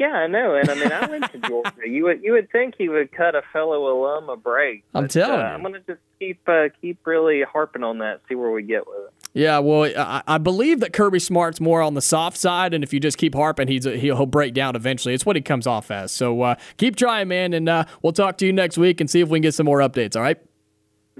Yeah, 0.00 0.12
I 0.12 0.28
know, 0.28 0.54
and 0.54 0.70
I 0.70 0.74
mean, 0.76 0.90
I 0.90 1.06
went 1.10 1.30
to 1.30 1.38
Georgia. 1.46 1.86
You 1.86 2.04
would 2.04 2.22
you 2.22 2.32
would 2.32 2.50
think 2.50 2.74
he 2.78 2.88
would 2.88 3.12
cut 3.12 3.34
a 3.34 3.42
fellow 3.52 3.86
alum 3.92 4.30
a 4.30 4.36
break. 4.36 4.82
I'm 4.94 5.08
telling 5.08 5.38
uh, 5.38 5.42
you, 5.42 5.48
I'm 5.48 5.60
going 5.60 5.74
to 5.74 5.80
just 5.80 6.00
keep 6.18 6.40
uh, 6.48 6.68
keep 6.80 7.06
really 7.06 7.42
harping 7.42 7.84
on 7.84 7.98
that, 7.98 8.22
see 8.26 8.34
where 8.34 8.50
we 8.50 8.62
get 8.62 8.86
with 8.86 8.96
it. 8.96 9.12
Yeah, 9.34 9.58
well, 9.58 9.92
I, 9.94 10.22
I, 10.26 10.38
believe 10.38 10.80
that 10.80 10.94
Kirby 10.94 11.18
Smart's 11.18 11.60
more 11.60 11.82
on 11.82 11.92
the 11.92 12.00
soft 12.00 12.38
side, 12.38 12.72
and 12.72 12.82
if 12.82 12.94
you 12.94 12.98
just 12.98 13.18
keep 13.18 13.34
harping, 13.34 13.68
he's 13.68 13.84
a, 13.84 13.96
he'll 13.98 14.24
break 14.24 14.54
down 14.54 14.74
eventually. 14.74 15.12
It's 15.12 15.26
what 15.26 15.36
he 15.36 15.42
comes 15.42 15.66
off 15.66 15.90
as. 15.90 16.12
So 16.12 16.40
uh, 16.40 16.54
keep 16.78 16.96
trying, 16.96 17.28
man, 17.28 17.52
and 17.52 17.68
uh, 17.68 17.84
we'll 18.00 18.14
talk 18.14 18.38
to 18.38 18.46
you 18.46 18.54
next 18.54 18.78
week 18.78 19.02
and 19.02 19.10
see 19.10 19.20
if 19.20 19.28
we 19.28 19.36
can 19.36 19.42
get 19.42 19.54
some 19.54 19.66
more 19.66 19.80
updates. 19.80 20.16
All 20.16 20.22
right. 20.22 20.38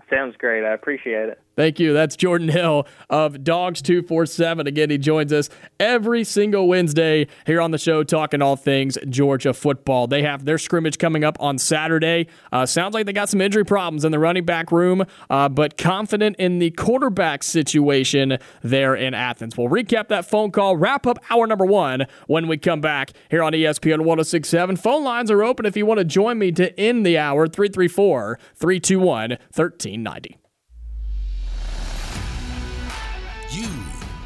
Sounds 0.08 0.34
great. 0.38 0.64
I 0.64 0.72
appreciate 0.72 1.28
it. 1.28 1.38
Thank 1.57 1.78
you. 1.78 1.92
That's 1.92 2.16
Jordan 2.16 2.48
Hill 2.48 2.86
of 3.11 3.44
Dawgs 3.44 3.82
247. 3.82 4.66
Again, 4.66 4.88
he 4.88 4.98
joins 4.98 5.32
us 5.32 5.51
every 5.78 6.24
single 6.24 6.68
Wednesday 6.68 7.26
here 7.44 7.61
on 7.61 7.70
the 7.70 7.78
show 7.78 8.03
talking 8.03 8.40
all 8.40 8.57
things 8.57 8.96
Georgia 9.09 9.53
football. 9.53 10.07
They 10.07 10.22
have 10.22 10.44
their 10.44 10.59
scrimmage 10.59 10.98
coming 10.98 11.24
up 11.24 11.36
on 11.40 11.59
Saturday. 11.59 12.28
Uh, 12.53 12.66
sounds 12.66 12.94
like 12.94 13.07
they 13.07 13.12
got 13.12 13.28
some 13.28 13.40
injury 13.40 13.64
problems 13.64 14.05
in 14.05 14.12
the 14.12 14.18
running 14.18 14.44
back 14.44 14.72
room, 14.72 15.05
uh, 15.28 15.48
but 15.48 15.76
confident 15.76 16.36
in 16.36 16.61
the 16.61 16.70
quarterback 16.70 17.42
situation 17.42 18.38
there 18.62 18.94
in 18.94 19.12
Athens. 19.12 19.57
We'll 19.57 19.68
recap 19.68 20.09
that 20.09 20.24
phone 20.24 20.53
call, 20.53 20.76
wrap 20.76 21.07
up 21.07 21.18
hour 21.30 21.46
number 21.46 21.66
one 21.66 22.07
when 22.26 22.48
we 22.48 22.57
come 22.57 22.80
back 22.80 23.11
here 23.30 23.42
on 23.42 23.53
ESPN 23.53 23.98
1067. 24.05 24.76
Phone 24.76 25.05
lines 25.05 25.30
are 25.30 25.42
open 25.42 25.66
if 25.66 25.76
you 25.76 25.84
want 25.84 25.98
to 25.98 26.05
join 26.05 26.38
me 26.38 26.53
to 26.53 26.78
end 26.80 27.05
the 27.05 27.18
hour 27.18 27.46
334 27.46 28.38
321 28.55 29.30
1390. 29.30 30.39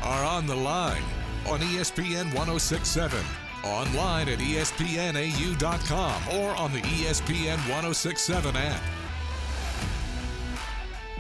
Are 0.05 0.25
on 0.25 0.47
the 0.47 0.55
line 0.55 1.03
on 1.47 1.61
ESPN 1.61 2.27
1067, 2.35 3.19
online 3.65 4.29
at 4.29 4.39
espnau.com, 4.39 6.23
or 6.39 6.55
on 6.57 6.73
the 6.73 6.81
ESPN 6.81 7.57
1067 7.69 8.57
app. 8.57 8.83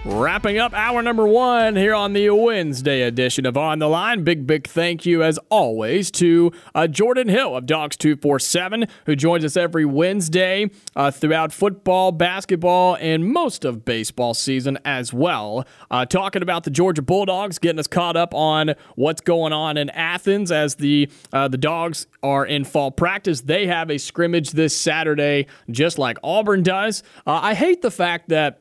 Wrapping 0.06 0.58
up 0.58 0.74
hour 0.74 1.00
number 1.00 1.26
one 1.26 1.76
here 1.76 1.94
on 1.94 2.12
the 2.12 2.28
Wednesday 2.28 3.00
edition 3.00 3.46
of 3.46 3.56
On 3.56 3.78
the 3.78 3.88
Line. 3.88 4.22
Big, 4.22 4.46
big 4.46 4.66
thank 4.66 5.06
you, 5.06 5.22
as 5.22 5.38
always, 5.48 6.10
to 6.10 6.52
uh, 6.74 6.86
Jordan 6.86 7.26
Hill 7.26 7.56
of 7.56 7.64
Dawgs 7.64 7.96
247, 7.96 8.86
who 9.06 9.16
joins 9.16 9.46
us 9.46 9.56
every 9.56 9.86
Wednesday 9.86 10.68
uh, 10.94 11.10
throughout 11.10 11.54
football, 11.54 12.12
basketball, 12.12 12.98
and 13.00 13.26
most 13.26 13.64
of 13.64 13.86
baseball 13.86 14.34
season 14.34 14.78
as 14.84 15.14
well. 15.14 15.66
Uh, 15.90 16.04
talking 16.04 16.42
about 16.42 16.64
the 16.64 16.70
Georgia 16.70 17.00
Bulldogs, 17.00 17.58
getting 17.58 17.78
us 17.78 17.86
caught 17.86 18.14
up 18.14 18.34
on 18.34 18.74
what's 18.96 19.22
going 19.22 19.54
on 19.54 19.78
in 19.78 19.88
Athens 19.88 20.52
as 20.52 20.74
the, 20.74 21.08
uh, 21.32 21.48
the 21.48 21.56
Dogs 21.56 22.08
are 22.22 22.44
in 22.44 22.64
fall 22.64 22.90
practice. 22.90 23.40
They 23.40 23.66
have 23.68 23.90
a 23.90 23.96
scrimmage 23.96 24.50
this 24.50 24.76
Saturday, 24.76 25.46
just 25.70 25.98
like 25.98 26.18
Auburn 26.22 26.62
does. 26.62 27.02
Uh, 27.26 27.40
I 27.42 27.54
hate 27.54 27.80
the 27.80 27.90
fact 27.90 28.28
that 28.28 28.60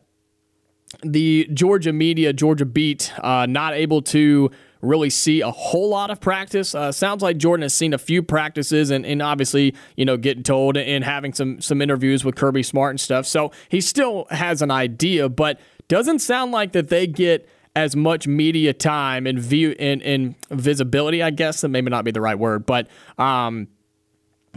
the 1.01 1.49
Georgia 1.53 1.93
media, 1.93 2.33
Georgia 2.33 2.65
beat, 2.65 3.11
uh, 3.19 3.45
not 3.45 3.73
able 3.73 4.01
to 4.03 4.51
really 4.83 5.09
see 5.09 5.41
a 5.41 5.49
whole 5.49 5.89
lot 5.89 6.11
of 6.11 6.19
practice. 6.19 6.75
Uh, 6.75 6.91
sounds 6.91 7.23
like 7.23 7.37
Jordan 7.37 7.61
has 7.61 7.73
seen 7.73 7.93
a 7.93 7.97
few 7.97 8.21
practices 8.21 8.91
and, 8.91 9.05
and 9.05 9.21
obviously, 9.21 9.73
you 9.95 10.05
know, 10.05 10.17
getting 10.17 10.43
told 10.43 10.77
and 10.77 11.03
having 11.03 11.33
some 11.33 11.61
some 11.61 11.81
interviews 11.81 12.23
with 12.25 12.35
Kirby 12.35 12.63
Smart 12.63 12.91
and 12.91 12.99
stuff. 12.99 13.25
So 13.25 13.51
he 13.69 13.81
still 13.81 14.27
has 14.29 14.61
an 14.61 14.71
idea, 14.71 15.29
but 15.29 15.59
doesn't 15.87 16.19
sound 16.19 16.51
like 16.51 16.73
that 16.73 16.89
they 16.89 17.07
get 17.07 17.47
as 17.75 17.95
much 17.95 18.27
media 18.27 18.73
time 18.73 19.25
and 19.25 19.39
view 19.39 19.75
and, 19.79 20.01
and 20.03 20.35
visibility, 20.51 21.23
I 21.23 21.31
guess. 21.31 21.61
That 21.61 21.69
maybe 21.69 21.89
not 21.89 22.05
be 22.05 22.11
the 22.11 22.21
right 22.21 22.37
word, 22.37 22.65
but 22.65 22.87
um, 23.17 23.69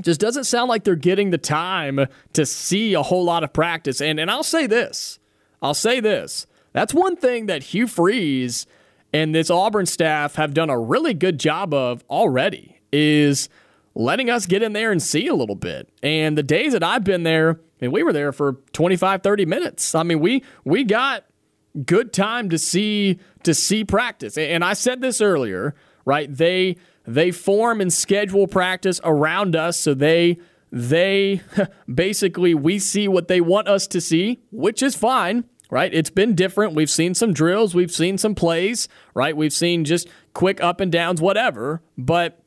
just 0.00 0.20
doesn't 0.20 0.44
sound 0.44 0.68
like 0.68 0.84
they're 0.84 0.96
getting 0.96 1.30
the 1.30 1.38
time 1.38 2.06
to 2.34 2.44
see 2.44 2.94
a 2.94 3.02
whole 3.02 3.24
lot 3.24 3.44
of 3.44 3.52
practice. 3.52 4.00
And 4.00 4.18
and 4.18 4.30
I'll 4.30 4.42
say 4.42 4.66
this. 4.66 5.18
I'll 5.66 5.74
say 5.74 5.98
this. 5.98 6.46
That's 6.74 6.94
one 6.94 7.16
thing 7.16 7.46
that 7.46 7.64
Hugh 7.64 7.88
Freeze 7.88 8.68
and 9.12 9.34
this 9.34 9.50
Auburn 9.50 9.86
staff 9.86 10.36
have 10.36 10.54
done 10.54 10.70
a 10.70 10.78
really 10.78 11.12
good 11.12 11.40
job 11.40 11.74
of 11.74 12.04
already 12.08 12.78
is 12.92 13.48
letting 13.96 14.30
us 14.30 14.46
get 14.46 14.62
in 14.62 14.74
there 14.74 14.92
and 14.92 15.02
see 15.02 15.26
a 15.26 15.34
little 15.34 15.56
bit. 15.56 15.88
And 16.04 16.38
the 16.38 16.44
days 16.44 16.72
that 16.72 16.84
I've 16.84 17.02
been 17.02 17.24
there, 17.24 17.58
and 17.80 17.92
we 17.92 18.04
were 18.04 18.12
there 18.12 18.30
for 18.30 18.60
25 18.74 19.24
30 19.24 19.44
minutes. 19.44 19.92
I 19.92 20.04
mean, 20.04 20.20
we 20.20 20.44
we 20.64 20.84
got 20.84 21.24
good 21.84 22.12
time 22.12 22.48
to 22.50 22.58
see 22.58 23.18
to 23.42 23.52
see 23.52 23.82
practice. 23.82 24.38
And 24.38 24.62
I 24.62 24.74
said 24.74 25.00
this 25.00 25.20
earlier, 25.20 25.74
right? 26.04 26.32
They 26.32 26.76
they 27.08 27.32
form 27.32 27.80
and 27.80 27.92
schedule 27.92 28.46
practice 28.46 29.00
around 29.02 29.56
us 29.56 29.80
so 29.80 29.94
they 29.94 30.38
they 30.70 31.40
basically 31.92 32.54
we 32.54 32.78
see 32.78 33.08
what 33.08 33.26
they 33.26 33.40
want 33.40 33.66
us 33.66 33.88
to 33.88 34.00
see, 34.00 34.42
which 34.52 34.80
is 34.80 34.94
fine, 34.94 35.44
right? 35.70 35.92
It's 35.92 36.10
been 36.10 36.34
different. 36.34 36.74
We've 36.74 36.90
seen 36.90 37.14
some 37.14 37.32
drills, 37.32 37.74
we've 37.74 37.90
seen 37.90 38.18
some 38.18 38.34
plays, 38.34 38.88
right? 39.14 39.36
We've 39.36 39.52
seen 39.52 39.84
just 39.84 40.08
quick 40.32 40.62
up 40.62 40.80
and 40.80 40.90
downs, 40.90 41.20
whatever. 41.20 41.82
But 41.96 42.40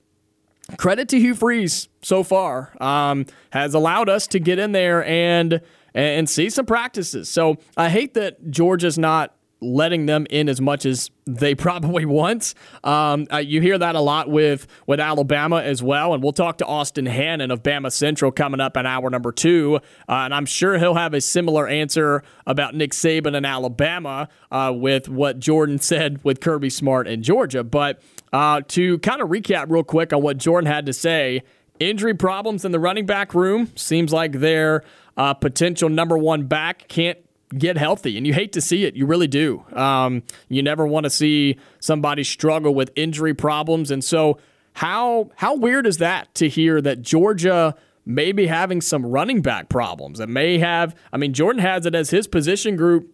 credit 0.77 1.09
to 1.09 1.19
Hugh 1.19 1.35
Freeze 1.35 1.89
so 2.01 2.23
far 2.23 2.73
um, 2.81 3.25
has 3.51 3.73
allowed 3.73 4.09
us 4.09 4.27
to 4.27 4.39
get 4.39 4.59
in 4.59 4.71
there 4.71 5.03
and 5.05 5.61
and 5.93 6.29
see 6.29 6.49
some 6.49 6.65
practices. 6.65 7.29
So 7.29 7.57
I 7.75 7.89
hate 7.89 8.13
that 8.13 8.51
Georgia's 8.51 8.97
not 8.97 9.35
letting 9.61 10.05
them 10.05 10.25
in 10.29 10.47
as 10.47 10.61
much 10.61 10.85
as 10.85 11.09
they 11.25 11.55
probably 11.69 12.05
want. 12.05 12.53
Um, 12.83 13.27
uh, 13.31 13.37
you 13.37 13.61
hear 13.61 13.77
that 13.77 13.95
a 13.95 13.99
lot 13.99 14.29
with 14.29 14.67
with 14.87 14.99
Alabama 14.99 15.61
as 15.61 15.83
well, 15.83 16.13
and 16.13 16.23
we'll 16.23 16.33
talk 16.33 16.57
to 16.59 16.65
Austin 16.65 17.05
Hannon 17.05 17.51
of 17.51 17.63
Bama 17.63 17.91
Central 17.91 18.31
coming 18.31 18.59
up 18.59 18.77
in 18.77 18.85
hour 18.85 19.09
number 19.09 19.31
two, 19.31 19.77
uh, 20.07 20.13
and 20.13 20.33
I'm 20.33 20.45
sure 20.45 20.77
he'll 20.77 20.95
have 20.95 21.13
a 21.13 21.21
similar 21.21 21.67
answer 21.67 22.23
about 22.45 22.75
Nick 22.75 22.91
Saban 22.91 23.35
and 23.35 23.45
Alabama 23.45 24.29
uh, 24.51 24.73
with 24.75 25.09
what 25.09 25.39
Jordan 25.39 25.77
said 25.79 26.23
with 26.23 26.39
Kirby 26.39 26.69
Smart 26.69 27.07
and 27.07 27.23
Georgia. 27.23 27.63
But 27.63 28.01
uh, 28.33 28.61
to 28.69 28.99
kind 28.99 29.21
of 29.21 29.29
recap 29.29 29.67
real 29.69 29.83
quick 29.83 30.13
on 30.13 30.21
what 30.21 30.37
Jordan 30.37 30.71
had 30.71 30.85
to 30.85 30.93
say. 30.93 31.43
Injury 31.79 32.13
problems 32.13 32.65
in 32.65 32.73
the 32.73 32.79
running 32.79 33.05
back 33.05 33.33
room. 33.33 33.71
Seems 33.75 34.11
like 34.11 34.33
their 34.33 34.83
uh, 35.15 35.33
potential 35.33 35.87
number 35.87 36.17
one 36.17 36.43
back 36.43 36.89
can't 36.89 37.17
get 37.57 37.77
healthy, 37.77 38.17
and 38.17 38.27
you 38.27 38.33
hate 38.33 38.53
to 38.53 38.61
see 38.61 38.85
it. 38.85 38.95
You 38.95 39.05
really 39.05 39.27
do. 39.27 39.63
Um, 39.73 40.23
you 40.47 40.61
never 40.61 40.85
want 40.85 41.05
to 41.05 41.09
see 41.09 41.57
somebody 41.79 42.23
struggle 42.23 42.73
with 42.73 42.91
injury 42.95 43.33
problems, 43.33 43.91
and 43.91 44.03
so 44.03 44.39
how 44.73 45.31
how 45.35 45.55
weird 45.55 45.87
is 45.87 45.97
that 45.97 46.33
to 46.35 46.47
hear 46.47 46.81
that 46.81 47.01
Georgia 47.01 47.75
may 48.05 48.31
be 48.31 48.47
having 48.47 48.81
some 48.81 49.05
running 49.05 49.41
back 49.41 49.69
problems? 49.69 50.19
that 50.19 50.29
may 50.29 50.59
have. 50.59 50.95
I 51.11 51.17
mean, 51.17 51.33
Jordan 51.33 51.61
has 51.61 51.85
it 51.85 51.95
as 51.95 52.09
his 52.09 52.27
position 52.27 52.75
group 52.75 53.11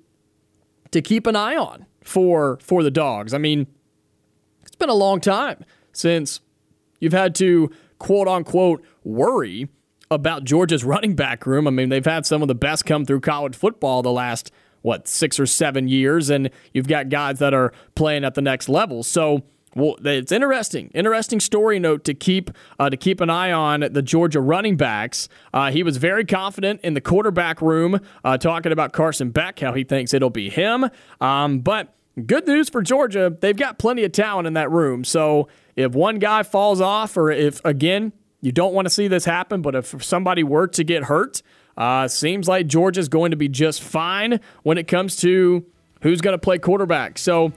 to 0.91 1.01
keep 1.01 1.27
an 1.27 1.36
eye 1.36 1.55
on 1.55 1.86
for 2.03 2.57
for 2.61 2.83
the 2.83 2.91
dogs. 2.91 3.33
I 3.33 3.38
mean, 3.38 3.67
it's 4.65 4.75
been 4.75 4.89
a 4.89 4.93
long 4.93 5.21
time 5.21 5.63
since 5.91 6.41
you've 6.99 7.13
had 7.13 7.36
to 7.36 7.71
quote 7.99 8.27
unquote 8.27 8.86
worry 9.03 9.69
about 10.16 10.43
Georgia's 10.43 10.84
running 10.84 11.16
back 11.16 11.45
room. 11.45 11.68
I 11.68 11.72
mean, 11.72 11.89
they've 11.89 12.03
had 12.03 12.26
some 12.26 12.41
of 12.41 12.47
the 12.47 12.55
best 12.55 12.86
come 12.86 13.05
through 13.05 13.20
college 13.20 13.55
football 13.55 14.01
the 14.01 14.11
last 14.11 14.51
what 14.82 15.07
six 15.07 15.39
or 15.39 15.45
seven 15.45 15.88
years, 15.88 16.30
and 16.30 16.49
you've 16.74 16.88
got 16.88 17.09
guys 17.09 17.39
that 17.39 17.53
are 17.53 17.74
playing 17.95 18.24
at 18.24 18.34
the 18.34 18.41
next 18.41 18.70
level. 18.70 19.03
So. 19.03 19.43
Well, 19.78 19.97
it's 20.05 20.32
interesting. 20.32 20.89
Interesting 20.93 21.41
story 21.41 21.80
note 21.80 22.05
to 22.05 22.13
keep 22.13 22.49
uh, 22.80 22.89
to 22.89 22.95
keep 22.95 23.20
an 23.20 23.30
eye 23.30 23.51
on 23.51 23.82
the 23.82 24.01
Georgia 24.01 24.39
running 24.39 24.78
backs. 24.78 25.28
Uh, 25.53 25.70
he 25.70 25.84
was 25.84 25.97
very 25.97 26.24
confident 26.24 26.80
in 26.82 26.93
the 26.93 27.01
quarterback 27.01 27.61
room, 27.61 27.99
uh, 28.24 28.38
talking 28.38 28.72
about 28.72 28.93
Carson 28.93 29.32
Beck, 29.32 29.59
how 29.59 29.74
he 29.74 29.84
thinks 29.84 30.13
it'll 30.13 30.30
be 30.30 30.49
him. 30.49 30.89
Um, 31.20 31.59
but 31.59 31.93
good 32.26 32.47
news 32.47 32.70
for 32.70 32.82
Georgia, 32.82 33.36
they've 33.41 33.57
got 33.57 33.78
plenty 33.78 34.05
of 34.05 34.13
talent 34.13 34.47
in 34.47 34.53
that 34.53 34.72
room. 34.72 35.03
So 35.03 35.49
if 35.76 35.91
one 35.91 36.20
guy 36.20 36.43
falls 36.43 36.80
off, 36.80 37.18
or 37.18 37.30
if 37.30 37.59
again 37.66 38.13
you 38.45 38.51
don't 38.51 38.73
want 38.73 38.85
to 38.85 38.89
see 38.89 39.07
this 39.07 39.25
happen, 39.25 39.61
but 39.61 39.73
if 39.75 40.03
somebody 40.03 40.43
were 40.43 40.67
to 40.67 40.83
get 40.83 41.03
hurt, 41.03 41.41
uh, 41.77 42.07
seems 42.07 42.47
like 42.47 42.67
Georgia's 42.67 43.09
going 43.09 43.31
to 43.31 43.37
be 43.37 43.49
just 43.49 43.81
fine 43.81 44.39
when 44.63 44.77
it 44.77 44.87
comes 44.87 45.17
to 45.17 45.65
who's 46.01 46.21
going 46.21 46.35
to 46.35 46.37
play 46.37 46.59
quarterback. 46.59 47.17
So 47.17 47.51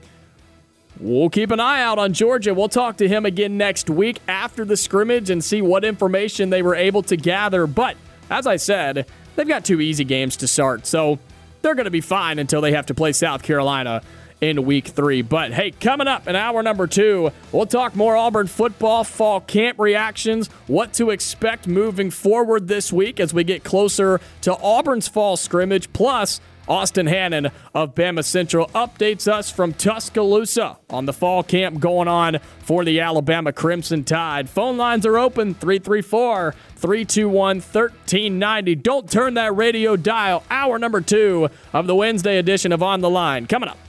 We'll 0.99 1.29
keep 1.29 1.51
an 1.51 1.61
eye 1.61 1.81
out 1.81 1.97
on 1.97 2.11
Georgia. 2.11 2.53
We'll 2.53 2.67
talk 2.67 2.97
to 2.97 3.07
him 3.07 3.25
again 3.25 3.57
next 3.57 3.89
week 3.89 4.19
after 4.27 4.65
the 4.65 4.75
scrimmage 4.75 5.29
and 5.29 5.41
see 5.41 5.61
what 5.61 5.85
information 5.85 6.49
they 6.49 6.61
were 6.61 6.75
able 6.75 7.03
to 7.03 7.15
gather. 7.15 7.67
But 7.67 7.95
as 8.29 8.45
I 8.45 8.57
said, 8.57 9.05
they've 9.35 9.47
got 9.47 9.63
two 9.63 9.79
easy 9.79 10.03
games 10.03 10.35
to 10.37 10.47
start, 10.47 10.85
so 10.85 11.17
they're 11.61 11.75
going 11.75 11.85
to 11.85 11.91
be 11.91 12.01
fine 12.01 12.37
until 12.37 12.59
they 12.59 12.73
have 12.73 12.87
to 12.87 12.93
play 12.93 13.13
South 13.13 13.43
Carolina 13.43 14.01
in 14.41 14.65
week 14.65 14.87
three. 14.87 15.21
But 15.21 15.53
hey, 15.53 15.71
coming 15.71 16.07
up 16.07 16.27
in 16.27 16.35
hour 16.35 16.63
number 16.63 16.87
two, 16.87 17.31
we'll 17.51 17.65
talk 17.65 17.95
more 17.95 18.15
Auburn 18.15 18.47
football 18.47 19.03
fall 19.03 19.41
camp 19.41 19.79
reactions, 19.79 20.47
what 20.67 20.93
to 20.93 21.09
expect 21.09 21.67
moving 21.67 22.11
forward 22.11 22.67
this 22.67 22.93
week 22.93 23.19
as 23.19 23.33
we 23.33 23.43
get 23.43 23.63
closer 23.63 24.19
to 24.41 24.53
Auburn's 24.55 25.07
fall 25.07 25.37
scrimmage, 25.37 25.91
plus 25.93 26.39
Austin 26.69 27.07
Hannon 27.07 27.49
of 27.73 27.95
Bama 27.95 28.23
Central 28.23 28.67
updates 28.67 29.27
us 29.27 29.49
from 29.49 29.73
Tuscaloosa 29.73 30.77
on 30.91 31.07
the 31.07 31.13
fall 31.13 31.41
camp 31.41 31.79
going 31.79 32.07
on 32.07 32.37
for 32.59 32.85
the 32.85 32.99
Alabama 32.99 33.51
Crimson 33.51 34.03
Tide. 34.03 34.47
Phone 34.47 34.77
lines 34.77 35.05
are 35.05 35.17
open 35.17 35.55
334 35.55 36.53
321 36.75 37.55
1390. 37.55 38.75
Don't 38.75 39.09
turn 39.09 39.33
that 39.33 39.55
radio 39.55 39.95
dial. 39.95 40.43
Hour 40.51 40.77
number 40.77 41.01
two 41.01 41.49
of 41.73 41.87
the 41.87 41.95
Wednesday 41.95 42.37
edition 42.37 42.71
of 42.71 42.83
On 42.83 43.01
the 43.01 43.09
Line. 43.09 43.47
Coming 43.47 43.69
up. 43.69 43.88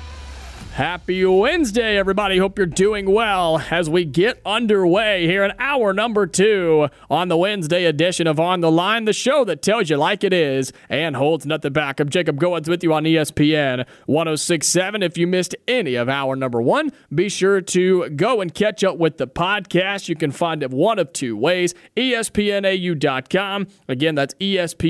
Happy 0.75 1.25
Wednesday, 1.25 1.97
everybody. 1.97 2.37
Hope 2.37 2.57
you're 2.57 2.65
doing 2.65 3.11
well 3.11 3.61
as 3.69 3.89
we 3.89 4.05
get 4.05 4.41
underway 4.45 5.27
here 5.27 5.43
in 5.43 5.51
hour 5.59 5.91
number 5.91 6.25
two 6.25 6.87
on 7.09 7.27
the 7.27 7.35
Wednesday 7.35 7.83
edition 7.83 8.25
of 8.25 8.39
On 8.39 8.61
the 8.61 8.71
Line, 8.71 9.03
the 9.03 9.11
show 9.11 9.43
that 9.43 9.61
tells 9.61 9.89
you 9.89 9.97
like 9.97 10.23
it 10.23 10.31
is 10.31 10.71
and 10.87 11.17
holds 11.17 11.45
nothing 11.45 11.73
back. 11.73 11.99
I'm 11.99 12.07
Jacob 12.07 12.39
Goins 12.39 12.69
with 12.69 12.83
you 12.83 12.93
on 12.93 13.03
ESPN 13.03 13.85
1067. 14.05 15.03
If 15.03 15.17
you 15.17 15.27
missed 15.27 15.57
any 15.67 15.95
of 15.95 16.07
hour 16.07 16.37
number 16.37 16.61
one, 16.61 16.91
be 17.13 17.27
sure 17.27 17.59
to 17.59 18.09
go 18.11 18.39
and 18.39 18.53
catch 18.53 18.81
up 18.81 18.97
with 18.97 19.17
the 19.17 19.27
podcast. 19.27 20.07
You 20.07 20.15
can 20.15 20.31
find 20.31 20.63
it 20.63 20.71
one 20.71 20.99
of 20.99 21.11
two 21.11 21.35
ways 21.35 21.75
ESPNAU.com. 21.97 23.67
Again, 23.89 24.15
that's 24.15 24.35
ESPNAU.com, 24.35 24.87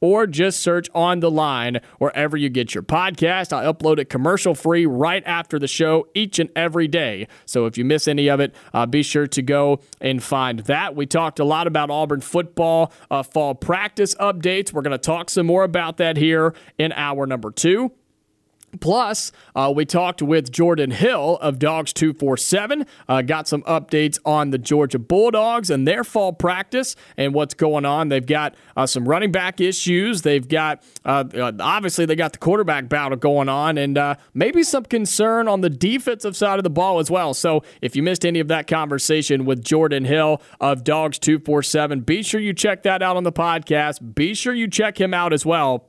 or 0.00 0.26
just 0.28 0.60
search 0.60 0.88
On 0.94 1.18
the 1.18 1.32
Line 1.32 1.80
wherever 1.98 2.36
you 2.36 2.48
get 2.48 2.74
your 2.74 2.84
podcast. 2.84 3.52
I 3.52 3.64
upload 3.64 3.97
it 3.98 4.08
commercial 4.08 4.54
free 4.54 4.86
right 4.86 5.22
after 5.26 5.58
the 5.58 5.68
show 5.68 6.08
each 6.14 6.38
and 6.38 6.50
every 6.56 6.88
day. 6.88 7.26
So 7.46 7.66
if 7.66 7.76
you 7.78 7.84
miss 7.84 8.08
any 8.08 8.28
of 8.28 8.40
it, 8.40 8.54
uh, 8.72 8.86
be 8.86 9.02
sure 9.02 9.26
to 9.26 9.42
go 9.42 9.80
and 10.00 10.22
find 10.22 10.60
that. 10.60 10.94
We 10.94 11.06
talked 11.06 11.38
a 11.38 11.44
lot 11.44 11.66
about 11.66 11.90
Auburn 11.90 12.20
football 12.20 12.92
uh, 13.10 13.22
fall 13.22 13.54
practice 13.54 14.14
updates. 14.16 14.72
We're 14.72 14.82
going 14.82 14.92
to 14.92 14.98
talk 14.98 15.30
some 15.30 15.46
more 15.46 15.64
about 15.64 15.96
that 15.98 16.16
here 16.16 16.54
in 16.78 16.92
hour 16.92 17.26
number 17.26 17.50
two. 17.50 17.92
Plus, 18.80 19.32
uh, 19.56 19.72
we 19.74 19.84
talked 19.86 20.20
with 20.20 20.52
Jordan 20.52 20.90
Hill 20.90 21.38
of 21.40 21.58
Dawgs 21.58 21.92
247. 21.94 22.84
Uh, 23.08 23.22
got 23.22 23.48
some 23.48 23.62
updates 23.62 24.18
on 24.26 24.50
the 24.50 24.58
Georgia 24.58 24.98
Bulldogs 24.98 25.70
and 25.70 25.88
their 25.88 26.04
fall 26.04 26.34
practice 26.34 26.94
and 27.16 27.32
what's 27.32 27.54
going 27.54 27.86
on. 27.86 28.10
They've 28.10 28.24
got 28.24 28.54
uh, 28.76 28.86
some 28.86 29.08
running 29.08 29.32
back 29.32 29.60
issues. 29.60 30.22
They've 30.22 30.46
got, 30.46 30.82
uh, 31.04 31.24
uh, 31.34 31.52
obviously, 31.60 32.04
they 32.04 32.14
got 32.14 32.32
the 32.32 32.38
quarterback 32.38 32.88
battle 32.88 33.16
going 33.16 33.48
on 33.48 33.78
and 33.78 33.96
uh, 33.96 34.16
maybe 34.34 34.62
some 34.62 34.84
concern 34.84 35.48
on 35.48 35.62
the 35.62 35.70
defensive 35.70 36.36
side 36.36 36.58
of 36.58 36.64
the 36.64 36.70
ball 36.70 36.98
as 36.98 37.10
well. 37.10 37.32
So, 37.32 37.62
if 37.80 37.96
you 37.96 38.02
missed 38.02 38.26
any 38.26 38.38
of 38.38 38.48
that 38.48 38.66
conversation 38.66 39.46
with 39.46 39.64
Jordan 39.64 40.04
Hill 40.04 40.42
of 40.60 40.84
Dawgs 40.84 41.18
247, 41.18 42.00
be 42.00 42.22
sure 42.22 42.40
you 42.40 42.52
check 42.52 42.82
that 42.82 43.02
out 43.02 43.16
on 43.16 43.24
the 43.24 43.32
podcast. 43.32 44.14
Be 44.14 44.34
sure 44.34 44.52
you 44.52 44.68
check 44.68 45.00
him 45.00 45.14
out 45.14 45.32
as 45.32 45.46
well. 45.46 45.88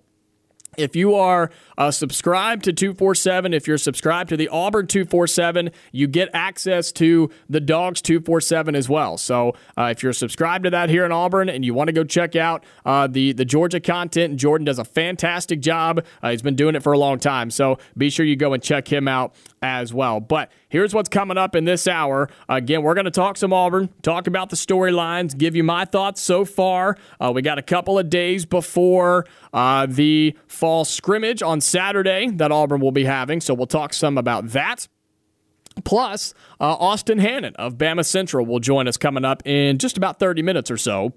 If 0.78 0.96
you 0.96 1.16
are 1.16 1.50
uh, 1.80 1.90
subscribed 1.90 2.66
to 2.66 2.74
247, 2.74 3.54
if 3.54 3.66
you're 3.66 3.78
subscribed 3.78 4.30
to 4.30 4.38
the 4.38 4.50
Auburn 4.50 4.86
247, 4.86 5.72
you 5.94 6.08
get 6.08 6.30
access 6.34 6.92
to 6.92 7.32
the 7.50 7.62
Dawgs 7.62 8.02
247 8.02 8.76
as 8.76 8.90
well. 8.90 9.18
So 9.18 9.56
uh, 9.78 9.86
if 9.86 10.04
you're 10.04 10.12
subscribed 10.12 10.66
to 10.66 10.70
that 10.72 10.90
here 10.90 11.06
in 11.06 11.14
Auburn 11.14 11.48
and 11.48 11.64
you 11.64 11.74
want 11.74 11.88
to 11.88 11.94
go 11.94 12.04
check 12.04 12.36
out 12.36 12.66
uh, 12.86 13.08
the, 13.08 13.32
the 13.32 13.46
Georgia 13.46 13.80
content, 13.80 14.36
Jordan 14.36 14.66
does 14.66 14.78
a 14.78 14.84
fantastic 14.84 15.62
job. 15.62 16.04
Uh, 16.22 16.32
he's 16.32 16.42
been 16.42 16.58
doing 16.58 16.76
it 16.76 16.84
for 16.84 16.92
a 16.92 17.00
long 17.00 17.18
time. 17.18 17.50
So 17.50 17.80
be 17.98 18.10
sure 18.10 18.26
you 18.26 18.36
go 18.36 18.54
and 18.54 18.62
check 18.62 18.92
him 18.92 19.08
out 19.08 19.34
as 19.62 19.94
well. 19.94 20.20
But 20.20 20.52
here's 20.68 20.94
what's 20.94 21.10
coming 21.10 21.38
up 21.38 21.56
in 21.56 21.66
this 21.66 21.88
hour. 21.88 22.30
Again, 22.48 22.84
we're 22.84 22.94
going 22.94 23.06
to 23.06 23.12
talk 23.12 23.38
some 23.38 23.54
Auburn, 23.54 23.90
talk 24.02 24.28
about 24.28 24.50
the 24.50 24.56
storylines, 24.56 25.38
give 25.38 25.56
you 25.56 25.64
my 25.64 25.86
thoughts 25.86 26.22
so 26.22 26.46
far. 26.46 26.98
Uh, 27.20 27.32
we 27.34 27.42
got 27.42 27.58
a 27.58 27.62
couple 27.62 27.98
of 27.98 28.10
days 28.10 28.46
before 28.46 29.26
uh, 29.54 29.86
the 29.86 30.36
fall 30.48 30.86
scrimmage 30.86 31.42
on 31.42 31.62
Saturday 31.70 32.30
that 32.32 32.52
Auburn 32.52 32.82
will 32.82 32.92
be 32.92 33.06
having, 33.06 33.42
so 33.42 33.54
we'll 33.54 33.68
talk 33.68 33.94
some 33.94 34.18
about 34.18 34.50
that. 34.50 34.88
Plus, 35.84 36.34
uh, 36.60 36.74
Austin 36.74 37.20
Hannon 37.20 37.56
of 37.56 37.78
Bama 37.78 38.06
Central 38.06 38.46
will 38.46 38.60
join 38.60 38.88
us 38.88 38.98
coming 38.98 39.24
up 39.24 39.42
in 39.46 39.78
just 39.78 39.98
about 39.98 40.20
30 40.20 40.42
minutes 40.42 40.70
or 40.70 40.78
so 40.78 41.14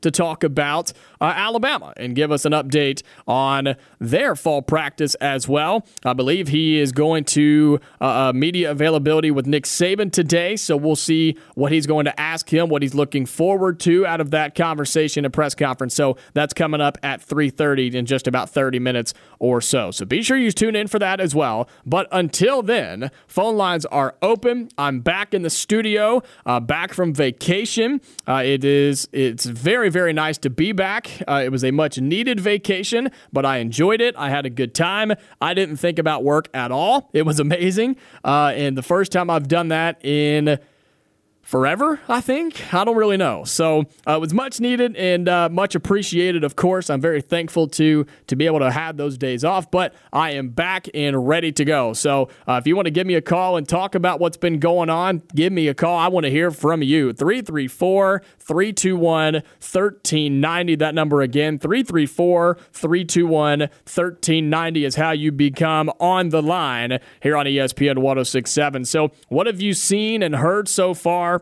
to 0.00 0.10
talk 0.10 0.44
about 0.44 0.92
uh, 1.20 1.32
Alabama 1.36 1.92
and 1.96 2.14
give 2.14 2.30
us 2.30 2.44
an 2.44 2.52
update 2.52 3.02
on 3.26 3.76
their 3.98 4.34
fall 4.36 4.62
practice 4.62 5.14
as 5.16 5.48
well. 5.48 5.86
I 6.04 6.12
believe 6.12 6.48
he 6.48 6.78
is 6.78 6.92
going 6.92 7.24
to 7.24 7.80
uh, 8.00 8.28
uh, 8.28 8.32
media 8.32 8.70
availability 8.70 9.30
with 9.30 9.46
Nick 9.46 9.64
Saban 9.64 10.12
today, 10.12 10.56
so 10.56 10.76
we'll 10.76 10.96
see 10.96 11.36
what 11.54 11.72
he's 11.72 11.86
going 11.86 12.04
to 12.04 12.20
ask 12.20 12.52
him, 12.52 12.68
what 12.68 12.82
he's 12.82 12.94
looking 12.94 13.26
forward 13.26 13.80
to 13.80 14.06
out 14.06 14.20
of 14.20 14.30
that 14.30 14.54
conversation 14.54 15.24
and 15.24 15.32
press 15.32 15.54
conference. 15.54 15.94
So 15.94 16.16
that's 16.34 16.54
coming 16.54 16.80
up 16.80 16.98
at 17.02 17.20
3:30 17.20 17.94
in 17.94 18.06
just 18.06 18.26
about 18.26 18.50
30 18.50 18.78
minutes 18.78 19.14
or 19.38 19.60
so. 19.60 19.90
So 19.90 20.04
be 20.04 20.22
sure 20.22 20.36
you 20.36 20.50
tune 20.52 20.76
in 20.76 20.88
for 20.88 20.98
that 20.98 21.20
as 21.20 21.34
well. 21.34 21.68
But 21.86 22.08
until 22.12 22.62
then, 22.62 23.10
phone 23.26 23.56
lines 23.56 23.86
are 23.86 24.14
open. 24.22 24.68
I'm 24.76 25.00
back 25.00 25.34
in 25.34 25.42
the 25.42 25.50
studio, 25.50 26.22
uh, 26.46 26.60
back 26.60 26.92
from 26.92 27.14
vacation. 27.14 28.00
Uh, 28.26 28.42
it 28.44 28.64
is 28.64 29.08
it's 29.12 29.44
very 29.46 29.88
very 29.88 30.12
nice 30.12 30.38
to 30.38 30.50
be 30.50 30.72
back. 30.72 31.07
Uh, 31.26 31.42
it 31.44 31.50
was 31.50 31.64
a 31.64 31.70
much 31.70 31.98
needed 31.98 32.40
vacation, 32.40 33.10
but 33.32 33.44
I 33.44 33.58
enjoyed 33.58 34.00
it. 34.00 34.14
I 34.16 34.30
had 34.30 34.46
a 34.46 34.50
good 34.50 34.74
time. 34.74 35.12
I 35.40 35.54
didn't 35.54 35.76
think 35.76 35.98
about 35.98 36.24
work 36.24 36.48
at 36.54 36.70
all. 36.70 37.10
It 37.12 37.22
was 37.22 37.40
amazing. 37.40 37.96
Uh, 38.24 38.52
and 38.54 38.76
the 38.76 38.82
first 38.82 39.12
time 39.12 39.30
I've 39.30 39.48
done 39.48 39.68
that 39.68 40.04
in 40.04 40.58
forever, 41.48 41.98
I 42.06 42.20
think. 42.20 42.74
I 42.74 42.84
don't 42.84 42.96
really 42.96 43.16
know. 43.16 43.42
So 43.44 43.86
uh, 44.06 44.16
it 44.16 44.20
was 44.20 44.34
much 44.34 44.60
needed 44.60 44.94
and 44.96 45.26
uh, 45.30 45.48
much 45.48 45.74
appreciated, 45.74 46.44
of 46.44 46.56
course. 46.56 46.90
I'm 46.90 47.00
very 47.00 47.22
thankful 47.22 47.68
to 47.68 48.04
to 48.26 48.36
be 48.36 48.44
able 48.44 48.58
to 48.58 48.70
have 48.70 48.98
those 48.98 49.16
days 49.16 49.44
off, 49.44 49.70
but 49.70 49.94
I 50.12 50.32
am 50.32 50.50
back 50.50 50.88
and 50.92 51.26
ready 51.26 51.50
to 51.52 51.64
go. 51.64 51.94
So 51.94 52.28
uh, 52.46 52.58
if 52.60 52.66
you 52.66 52.76
want 52.76 52.84
to 52.84 52.90
give 52.90 53.06
me 53.06 53.14
a 53.14 53.22
call 53.22 53.56
and 53.56 53.66
talk 53.66 53.94
about 53.94 54.20
what's 54.20 54.36
been 54.36 54.58
going 54.58 54.90
on, 54.90 55.22
give 55.34 55.50
me 55.50 55.68
a 55.68 55.74
call. 55.74 55.96
I 55.96 56.08
want 56.08 56.24
to 56.24 56.30
hear 56.30 56.50
from 56.50 56.82
you. 56.82 57.14
334 57.14 58.22
321 58.38 59.34
1390. 59.34 60.76
That 60.76 60.94
number 60.94 61.22
again, 61.22 61.58
334 61.58 62.58
321 62.74 63.60
1390 63.60 64.84
is 64.84 64.96
how 64.96 65.12
you 65.12 65.32
become 65.32 65.90
on 65.98 66.28
the 66.28 66.42
line 66.42 66.98
here 67.22 67.38
on 67.38 67.46
ESPN 67.46 68.00
1067. 68.00 68.84
So, 68.84 69.12
what 69.28 69.46
have 69.46 69.62
you 69.62 69.72
seen 69.72 70.22
and 70.22 70.36
heard 70.36 70.68
so 70.68 70.92
far? 70.92 71.37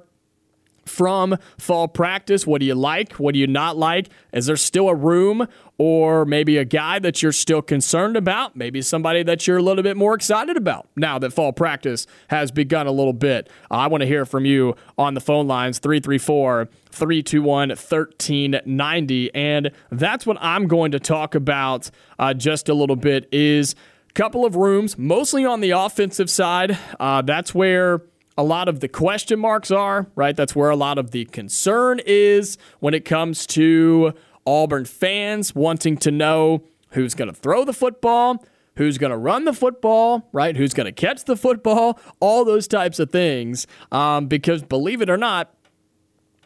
From 0.87 1.37
fall 1.59 1.89
practice? 1.89 2.47
What 2.47 2.61
do 2.61 2.67
you 2.67 2.75
like? 2.75 3.15
What 3.15 3.35
do 3.35 3.41
you 3.41 3.47
not 3.47 3.77
like? 3.77 4.09
Is 4.33 4.47
there 4.47 4.57
still 4.57 4.89
a 4.89 4.95
room 4.95 5.47
or 5.79 6.25
maybe 6.25 6.57
a 6.57 6.65
guy 6.65 6.99
that 6.99 7.23
you're 7.23 7.33
still 7.33 7.61
concerned 7.61 8.17
about, 8.17 8.57
maybe 8.57 8.81
somebody 8.81 9.23
that 9.23 9.47
you're 9.47 9.59
a 9.59 9.63
little 9.63 9.83
bit 9.83 9.97
more 9.97 10.15
excited 10.15 10.57
about 10.57 10.89
now 10.97 11.19
that 11.19 11.33
fall 11.33 11.53
practice 11.53 12.07
has 12.29 12.51
begun 12.51 12.87
a 12.87 12.93
little 12.93 13.13
bit. 13.13 13.51
I 13.71 13.87
want 13.89 14.01
to 14.01 14.07
hear 14.07 14.25
from 14.25 14.47
you 14.47 14.75
on 14.97 15.15
the 15.15 15.21
phone 15.21 15.47
lines 15.47 15.79
334 15.79 16.69
321 16.91 17.69
1390. 17.69 19.35
And 19.35 19.71
that's 19.91 20.25
what 20.25 20.39
I'm 20.41 20.67
going 20.67 20.93
to 20.93 21.01
talk 21.01 21.35
about 21.35 21.91
uh, 22.19 22.33
just 22.33 22.69
a 22.69 22.75
little 22.75 22.97
bit 22.97 23.29
is 23.31 23.75
a 24.09 24.13
couple 24.15 24.47
of 24.47 24.57
rooms, 24.57 24.97
mostly 24.97 25.45
on 25.45 25.61
the 25.61 25.73
offensive 25.73 26.31
side. 26.31 26.79
Uh, 26.99 27.21
that's 27.21 27.55
where 27.55 28.01
a 28.37 28.43
lot 28.43 28.69
of 28.69 28.81
the 28.81 28.89
question 28.89 29.39
marks 29.39 29.71
are, 29.71 30.07
right? 30.15 30.37
That's 30.37 30.55
where 30.55 30.71
a 30.71 30.77
lot 30.77 30.99
of 30.99 31.11
the 31.11 31.25
concern 31.27 32.01
is 32.05 32.59
when 32.81 32.95
it 32.95 33.05
comes 33.05 33.47
to 33.49 34.13
Auburn 34.47 34.85
fans 34.85 35.55
wanting 35.55 35.97
to 35.99 36.11
know 36.11 36.65
who's 36.91 37.15
going 37.15 37.29
to 37.29 37.35
throw 37.35 37.65
the 37.65 37.73
football, 37.73 38.45
who's 38.77 38.99
going 38.99 39.11
to 39.11 39.17
run 39.17 39.45
the 39.45 39.53
football, 39.53 40.29
right? 40.33 40.57
Who's 40.57 40.75
going 40.75 40.85
to 40.87 40.93
catch 40.93 41.25
the 41.25 41.37
football, 41.37 41.99
all 42.21 42.45
those 42.45 42.69
types 42.69 42.99
of 42.99 43.11
things. 43.11 43.67
Um, 43.91 44.27
because 44.27 44.63
believe 44.63 45.01
it 45.01 45.11
or 45.11 45.17
not, 45.17 45.55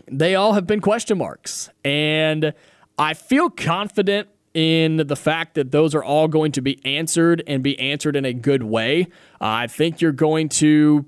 they 0.06 0.34
all 0.34 0.54
have 0.54 0.66
been 0.66 0.80
question 0.80 1.18
marks. 1.18 1.70
And 1.84 2.54
I 2.98 3.14
feel 3.14 3.50
confident 3.50 4.28
in 4.54 4.96
the 5.06 5.16
fact 5.16 5.54
that 5.54 5.70
those 5.70 5.94
are 5.94 6.02
all 6.02 6.26
going 6.26 6.52
to 6.52 6.60
be 6.60 6.84
answered 6.84 7.42
and 7.46 7.62
be 7.62 7.78
answered 7.78 8.16
in 8.16 8.24
a 8.24 8.32
good 8.32 8.62
way. 8.62 9.02
Uh, 9.40 9.46
I 9.46 9.66
think 9.66 10.00
you're 10.00 10.10
going 10.12 10.48
to 10.50 11.06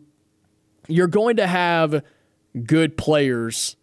you're 0.88 1.06
going 1.06 1.36
to 1.36 1.46
have 1.46 2.02
good 2.64 2.96
players 2.96 3.76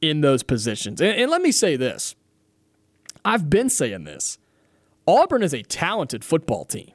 in 0.00 0.20
those 0.20 0.42
positions. 0.42 1.00
And, 1.00 1.16
and 1.18 1.30
let 1.30 1.42
me 1.42 1.52
say 1.52 1.76
this 1.76 2.14
I've 3.24 3.48
been 3.48 3.70
saying 3.70 4.04
this 4.04 4.38
Auburn 5.06 5.42
is 5.42 5.54
a 5.54 5.62
talented 5.62 6.24
football 6.24 6.64
team. 6.64 6.92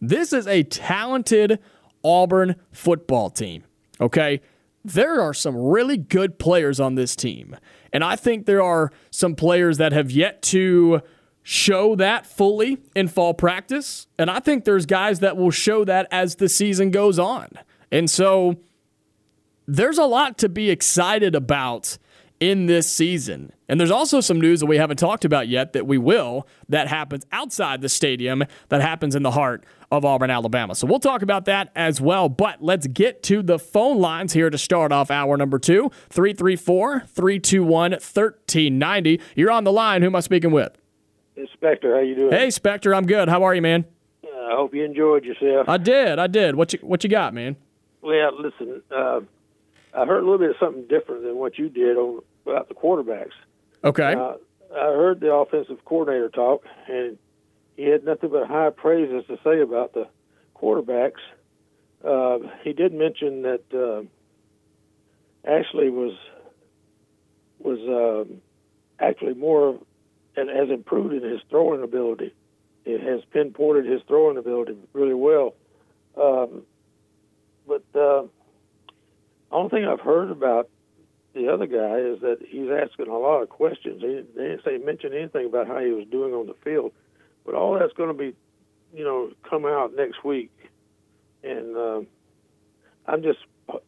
This 0.00 0.32
is 0.32 0.46
a 0.46 0.62
talented 0.62 1.58
Auburn 2.02 2.56
football 2.72 3.30
team. 3.30 3.64
Okay. 4.00 4.40
There 4.82 5.20
are 5.20 5.34
some 5.34 5.56
really 5.56 5.98
good 5.98 6.38
players 6.38 6.80
on 6.80 6.94
this 6.94 7.14
team. 7.14 7.56
And 7.92 8.02
I 8.02 8.16
think 8.16 8.46
there 8.46 8.62
are 8.62 8.90
some 9.10 9.34
players 9.34 9.76
that 9.76 9.92
have 9.92 10.10
yet 10.10 10.40
to 10.42 11.02
show 11.42 11.94
that 11.96 12.26
fully 12.26 12.78
in 12.94 13.08
fall 13.08 13.34
practice. 13.34 14.06
And 14.18 14.30
I 14.30 14.40
think 14.40 14.64
there's 14.64 14.86
guys 14.86 15.20
that 15.20 15.36
will 15.36 15.50
show 15.50 15.84
that 15.84 16.06
as 16.10 16.36
the 16.36 16.48
season 16.48 16.90
goes 16.90 17.18
on. 17.18 17.48
And 17.92 18.10
so 18.10 18.56
there's 19.66 19.98
a 19.98 20.04
lot 20.04 20.38
to 20.38 20.48
be 20.48 20.70
excited 20.70 21.34
about 21.34 21.98
in 22.40 22.66
this 22.66 22.90
season. 22.90 23.52
And 23.68 23.78
there's 23.78 23.90
also 23.90 24.20
some 24.20 24.40
news 24.40 24.60
that 24.60 24.66
we 24.66 24.78
haven't 24.78 24.96
talked 24.96 25.24
about 25.24 25.46
yet 25.46 25.74
that 25.74 25.86
we 25.86 25.98
will 25.98 26.48
that 26.68 26.88
happens 26.88 27.24
outside 27.30 27.82
the 27.82 27.88
stadium, 27.88 28.42
that 28.70 28.80
happens 28.80 29.14
in 29.14 29.22
the 29.22 29.30
heart 29.32 29.64
of 29.92 30.04
Auburn, 30.04 30.30
Alabama. 30.30 30.74
So 30.74 30.86
we'll 30.86 30.98
talk 31.00 31.22
about 31.22 31.44
that 31.44 31.70
as 31.76 32.00
well. 32.00 32.28
But 32.28 32.62
let's 32.62 32.86
get 32.86 33.22
to 33.24 33.42
the 33.42 33.58
phone 33.58 33.98
lines 33.98 34.32
here 34.32 34.48
to 34.48 34.56
start 34.58 34.90
off 34.90 35.10
hour 35.10 35.36
number 35.36 35.58
two 35.58 35.90
334 36.08 37.00
321 37.00 37.90
1390. 37.92 39.20
You're 39.36 39.50
on 39.50 39.64
the 39.64 39.72
line. 39.72 40.00
Who 40.02 40.06
am 40.06 40.16
I 40.16 40.20
speaking 40.20 40.50
with? 40.50 40.76
Spectre, 41.54 41.94
how 41.94 42.00
you 42.00 42.14
doing? 42.14 42.32
Hey, 42.32 42.50
Spectre, 42.50 42.94
I'm 42.94 43.06
good. 43.06 43.28
How 43.28 43.44
are 43.44 43.54
you, 43.54 43.62
man? 43.62 43.84
Uh, 44.24 44.28
I 44.28 44.56
hope 44.56 44.74
you 44.74 44.84
enjoyed 44.84 45.24
yourself. 45.24 45.68
I 45.68 45.76
did. 45.76 46.18
I 46.18 46.26
did. 46.26 46.54
What 46.54 46.72
you 46.72 46.78
What 46.80 47.04
you 47.04 47.10
got, 47.10 47.34
man? 47.34 47.56
Well, 48.02 48.40
listen, 48.40 48.82
uh, 48.90 49.20
I 49.94 50.06
heard 50.06 50.22
a 50.22 50.24
little 50.24 50.38
bit 50.38 50.50
of 50.50 50.56
something 50.58 50.86
different 50.88 51.24
than 51.24 51.36
what 51.36 51.58
you 51.58 51.68
did 51.68 51.96
on 51.96 52.22
about 52.46 52.68
the 52.68 52.74
quarterbacks. 52.74 53.32
Okay. 53.84 54.14
Uh, 54.14 54.34
I 54.72 54.86
heard 54.92 55.20
the 55.20 55.32
offensive 55.32 55.84
coordinator 55.84 56.28
talk, 56.28 56.64
and 56.88 57.18
he 57.76 57.84
had 57.84 58.04
nothing 58.04 58.30
but 58.30 58.46
high 58.46 58.70
praises 58.70 59.24
to 59.26 59.38
say 59.44 59.60
about 59.60 59.94
the 59.94 60.06
quarterbacks. 60.56 61.20
Uh, 62.04 62.38
he 62.62 62.72
did 62.72 62.94
mention 62.94 63.42
that 63.42 63.62
uh, 63.74 64.02
Ashley 65.48 65.90
was 65.90 66.16
was 67.58 67.78
uh, 67.80 69.04
actually 69.04 69.34
more 69.34 69.78
and 70.36 70.48
has 70.48 70.70
improved 70.70 71.12
in 71.12 71.28
his 71.28 71.40
throwing 71.50 71.82
ability. 71.82 72.32
It 72.86 73.02
has 73.02 73.20
pinpointed 73.32 73.84
his 73.84 74.00
throwing 74.08 74.38
ability 74.38 74.76
really 74.94 75.14
well. 75.14 75.54
Um, 76.16 76.62
but 77.70 78.00
uh, 78.00 78.24
only 79.52 79.70
thing 79.70 79.84
I've 79.84 80.00
heard 80.00 80.30
about 80.30 80.68
the 81.34 81.48
other 81.48 81.66
guy 81.66 81.98
is 81.98 82.20
that 82.20 82.38
he's 82.46 82.68
asking 82.68 83.06
a 83.06 83.16
lot 83.16 83.42
of 83.42 83.48
questions. 83.48 84.02
He, 84.02 84.24
they 84.36 84.48
didn't 84.48 84.64
say 84.64 84.78
mention 84.78 85.12
anything 85.12 85.46
about 85.46 85.68
how 85.68 85.78
he 85.78 85.92
was 85.92 86.06
doing 86.10 86.34
on 86.34 86.48
the 86.48 86.56
field, 86.64 86.92
but 87.46 87.54
all 87.54 87.78
that's 87.78 87.92
going 87.92 88.08
to 88.08 88.14
be, 88.14 88.34
you 88.92 89.04
know, 89.04 89.30
come 89.48 89.64
out 89.64 89.94
next 89.94 90.24
week. 90.24 90.50
And 91.44 91.76
uh, 91.76 92.00
I'm 93.06 93.22
just, 93.22 93.38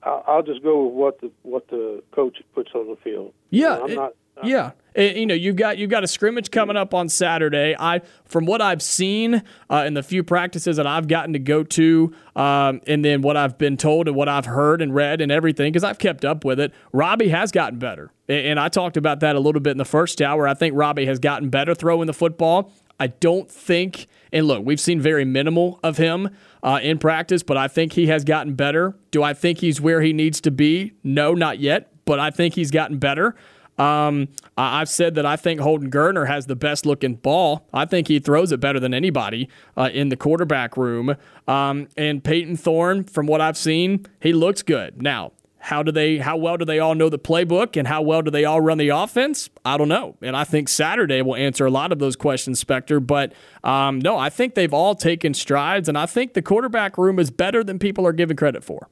I'll 0.05 0.45
just 0.45 0.63
go 0.63 0.85
with 0.85 0.95
what 0.95 1.21
the 1.21 1.31
what 1.43 1.69
the 1.69 2.03
coach 2.13 2.39
puts 2.55 2.71
on 2.75 2.89
the 2.89 2.97
field. 3.03 3.35
Yeah, 3.51 3.75
you 3.75 3.79
know, 3.79 3.85
I'm 3.85 3.91
it, 3.91 3.95
not. 3.97 4.13
Yeah, 4.43 4.73
it, 4.95 5.17
you 5.17 5.27
know 5.27 5.35
you've 5.35 5.57
got 5.57 5.79
you've 5.79 5.91
got 5.91 6.05
a 6.05 6.07
scrimmage 6.07 6.51
coming 6.51 6.77
up 6.77 6.95
on 6.95 7.09
Saturday. 7.09 7.75
I 7.79 8.01
from 8.25 8.47
what 8.47 8.61
I've 8.61 8.83
seen 8.83 9.43
uh, 9.71 9.85
in 9.87 9.95
the 9.95 10.03
few 10.03 10.23
practices 10.23 10.77
that 10.77 10.87
I've 10.87 11.09
gotten 11.09 11.33
to 11.35 11.39
go 11.39 11.63
to, 11.65 12.15
um, 12.35 12.81
and 12.87 13.05
then 13.05 13.23
what 13.23 13.37
I've 13.37 13.59
been 13.59 13.77
told 13.77 14.09
and 14.09 14.17
what 14.17 14.29
I've 14.29 14.47
heard 14.47 14.83
and 14.83 14.95
read 14.95 15.21
and 15.21 15.31
everything, 15.31 15.73
because 15.73 15.85
I've 15.85 15.99
kept 15.99 16.25
up 16.25 16.45
with 16.45 16.61
it. 16.61 16.73
Robbie 16.93 17.29
has 17.29 17.53
gotten 17.53 17.79
better, 17.79 18.11
and, 18.29 18.47
and 18.47 18.61
I 18.61 18.69
talked 18.69 18.97
about 18.97 19.21
that 19.21 19.37
a 19.37 19.41
little 19.41 19.61
bit 19.61 19.73
in 19.73 19.79
the 19.79 19.85
first 19.85 20.21
hour. 20.21 20.49
I 20.49 20.55
think 20.55 20.75
Robbie 20.77 21.07
has 21.07 21.19
gotten 21.19 21.49
better 21.49 21.75
throwing 21.75 22.07
the 22.07 22.15
football. 22.15 22.73
I 23.01 23.09
don't 23.09 23.51
think, 23.51 24.07
and 24.33 24.47
look, 24.47 24.65
we've 24.65 24.81
seen 24.81 25.01
very 25.01 25.25
minimal 25.25 25.81
of 25.83 25.97
him 25.97 26.31
uh, 26.63 26.79
in 26.83 26.99
practice, 26.99 27.43
but 27.43 27.57
I 27.57 27.67
think 27.67 27.95
he 27.95 28.07
has 28.07 28.23
gotten 28.23 28.55
better. 28.55 28.97
Do 29.11 29.23
I 29.23 29.35
think 29.35 29.59
he's 29.59 29.81
where 29.81 30.03
he 30.03 30.13
needs 30.13 30.41
to 30.43 30.51
be? 30.51 30.93
No, 31.03 31.35
not 31.35 31.59
yet, 31.59 31.91
but 32.05 32.21
I 32.21 32.31
think 32.31 32.55
he's 32.55 32.71
gotten 32.71 32.99
better. 32.99 33.35
Um, 33.79 34.29
I've 34.57 34.89
said 34.89 35.15
that 35.15 35.27
I 35.27 35.37
think 35.37 35.61
Holden 35.61 35.91
Geriner 35.91 36.27
has 36.27 36.47
the 36.47 36.57
best 36.57 36.85
looking 36.87 37.15
ball. 37.15 37.67
I 37.73 37.85
think 37.85 38.09
he 38.09 38.19
throws 38.19 38.53
it 38.53 38.61
better 38.61 38.79
than 38.79 38.95
anybody 38.95 39.49
uh, 39.77 39.91
in 39.93 40.09
the 40.09 40.17
quarterback 40.17 40.77
room. 40.77 41.17
Um, 41.49 41.89
and 41.97 42.23
Payton 42.23 42.57
Thorne, 42.57 43.05
from 43.05 43.27
what 43.27 43.41
I've 43.41 43.57
seen, 43.57 44.07
he 44.21 44.33
looks 44.33 44.63
good. 44.63 45.03
Now, 45.03 45.33
how 45.59 45.81
do 45.83 45.93
they 45.93 46.19
how 46.19 46.37
well 46.37 46.57
do 46.57 46.65
they 46.65 46.81
all 46.81 46.97
know 46.97 47.09
the 47.09 47.21
playbook 47.21 47.77
and 47.77 47.87
how 47.87 48.03
well 48.03 48.21
do 48.21 48.33
they 48.33 48.45
all 48.45 48.61
run 48.61 48.79
the 48.79 48.89
offense? 48.89 49.49
I 49.65 49.77
don't 49.77 49.89
know. 49.89 50.17
And 50.21 50.37
I 50.37 50.43
think 50.43 50.69
Saturday 50.69 51.23
will 51.23 51.37
answer 51.37 51.65
a 51.65 51.71
lot 51.71 51.93
of 51.93 52.01
those 52.01 52.17
questions, 52.17 52.59
Spectre. 52.59 52.99
But 52.99 53.33
um, 53.63 54.01
no, 54.01 54.19
I 54.19 54.29
think 54.29 54.57
they've 54.57 54.75
all 54.75 54.97
taken 54.97 55.35
strides, 55.35 55.89
and 55.89 55.97
I 55.97 56.07
think 56.07 56.35
the 56.35 56.43
quarterback 56.43 56.99
room 56.99 57.21
is 57.21 57.31
better 57.31 57.63
than 57.63 57.79
people 57.79 58.05
are 58.07 58.13
giving 58.13 58.37
credit 58.37 58.65
for. 58.65 58.89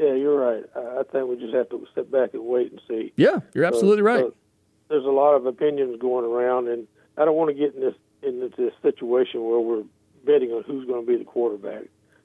Yeah, 0.00 0.14
you're 0.14 0.38
right. 0.40 0.64
I 0.74 1.02
think 1.12 1.28
we 1.28 1.36
just 1.36 1.52
have 1.52 1.68
to 1.70 1.86
sit 1.94 2.10
back 2.10 2.32
and 2.32 2.42
wait 2.46 2.72
and 2.72 2.80
see. 2.88 3.12
Yeah, 3.16 3.40
you're 3.54 3.66
absolutely 3.66 3.98
So- 4.00 4.04
right. 4.04 4.24
so 4.24 4.34
there's 4.88 5.04
a 5.04 5.10
lot 5.10 5.34
of 5.34 5.44
opinions 5.44 6.00
going 6.00 6.24
around, 6.24 6.68
and 6.68 6.86
I 7.18 7.26
don't 7.26 7.36
want 7.36 7.50
to 7.50 7.54
get 7.54 7.74
in 7.74 7.82
this 7.82 7.94
into 8.22 8.48
this 8.56 8.72
situation 8.82 9.44
where 9.44 9.60
we're 9.60 9.84
betting 10.24 10.52
on 10.52 10.62
who's 10.62 10.86
going 10.86 11.04
to 11.04 11.06
be 11.06 11.16
the 11.18 11.24
quarterback 11.24 11.84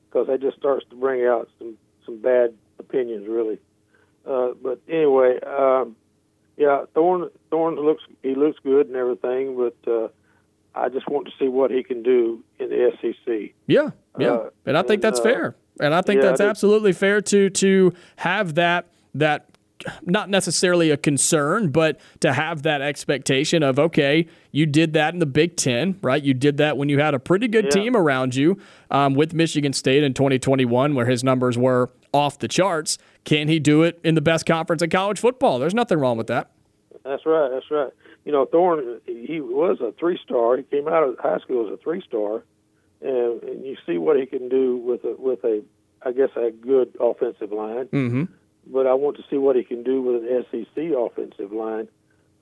because 0.09 0.28
that 0.28 0.39
just 0.41 0.57
starts 0.57 0.86
to 0.89 0.95
bring 0.95 1.26
out 1.26 1.49
some 1.59 1.78
some 2.05 2.17
bad 2.21 2.53
opinions, 2.80 3.28
really. 3.28 3.59
Uh, 4.26 4.51
but 4.63 4.80
anyway, 4.88 5.39
um, 5.41 5.95
yeah, 6.55 6.86
Thorn 6.93 7.30
Thorne 7.51 7.76
looks 7.76 8.03
he 8.23 8.36
looks 8.36 8.57
good 8.63 8.88
and 8.88 8.95
everything, 8.95 9.57
but 9.57 9.91
uh, 9.91 10.07
I 10.73 10.88
just 10.88 11.09
want 11.09 11.28
to 11.28 11.34
see 11.38 11.49
what 11.49 11.71
he 11.71 11.84
can 11.84 12.03
do 12.03 12.41
in 12.57 12.69
the 12.69 12.91
SEC. 13.01 13.53
Yeah, 13.67 13.89
yeah, 14.17 14.32
Uh, 14.34 14.49
and 14.65 14.78
I 14.78 14.82
think 14.82 14.95
and, 14.95 15.03
that's 15.03 15.19
uh, 15.19 15.23
fair, 15.23 15.55
and 15.80 15.93
I 15.93 16.01
think 16.01 16.21
yeah, 16.21 16.30
that's 16.30 16.41
absolutely 16.41 16.93
fair 16.93 17.21
to 17.21 17.49
to 17.49 17.93
have 18.17 18.55
that 18.55 18.88
that 19.13 19.47
not 20.03 20.30
necessarily 20.30 20.89
a 20.89 20.97
concern, 20.97 21.69
but 21.69 21.99
to 22.21 22.34
have 22.34 22.63
that 22.63 22.82
expectation 22.82 23.61
of 23.61 23.78
okay, 23.78 24.26
you 24.51 24.65
did 24.65 24.93
that 24.93 25.13
in 25.13 25.19
the 25.19 25.26
Big 25.26 25.57
Ten, 25.57 25.97
right? 26.01 26.21
You 26.23 26.34
did 26.34 26.57
that 26.57 26.78
when 26.78 26.89
you 26.89 26.99
had 26.99 27.13
a 27.13 27.19
pretty 27.19 27.47
good 27.47 27.65
Yeah. 27.65 27.71
team 27.71 27.95
around 27.95 28.36
you 28.36 28.57
um, 28.89 29.13
with 29.15 29.34
Michigan 29.34 29.73
State 29.73 30.03
in 30.03 30.13
2021, 30.13 30.95
where 30.95 31.05
his 31.05 31.23
numbers 31.23 31.57
were 31.57 31.89
off 32.13 32.39
the 32.39 32.47
charts. 32.47 32.97
Can 33.26 33.47
he 33.47 33.59
do 33.59 33.84
it 33.84 33.99
in 34.03 34.15
the 34.15 34.21
best 34.21 34.45
conference 34.45 34.82
in 34.82 34.89
college 34.89 35.19
football? 35.19 35.59
There's 35.59 35.73
nothing 35.73 35.99
wrong 35.99 36.17
with 36.17 36.28
that. 36.28 36.51
That's 37.03 37.26
right. 37.26 37.49
That's 37.51 37.69
right. 37.69 37.91
You 38.23 38.32
know, 38.32 38.45
Thorne, 38.45 39.01
he 39.05 39.39
was 39.41 39.80
a 39.82 39.91
three 39.99 40.17
star. 40.23 40.57
He 40.57 40.63
came 40.63 40.88
out 40.88 41.03
of 41.03 41.19
high 41.19 41.38
school 41.39 41.67
as 41.67 41.73
a 41.73 41.78
three 41.78 42.01
star, 42.07 42.43
and, 43.06 43.43
and 43.43 43.66
you 43.66 43.76
see 43.86 43.97
what 43.97 44.20
he 44.20 44.26
can 44.26 44.49
do 44.49 44.78
with 44.78 45.03
a 45.03 45.16
with 45.18 45.43
a, 45.43 45.64
I 46.03 46.12
guess, 46.12 46.30
a 46.36 46.51
good 46.51 46.95
offensive 46.99 47.51
line. 47.51 47.86
Mm-hmm. 47.86 48.24
But 48.68 48.88
I 48.88 48.95
want 48.95 49.18
to 49.18 49.24
see 49.30 49.38
what 49.38 49.56
he 49.56 49.64
can 49.64 49.84
do 49.84 50.01
with 50.01 50.24
an 50.24 50.45
SEC 50.51 50.84
offensive 50.97 51.51
line. 51.51 51.88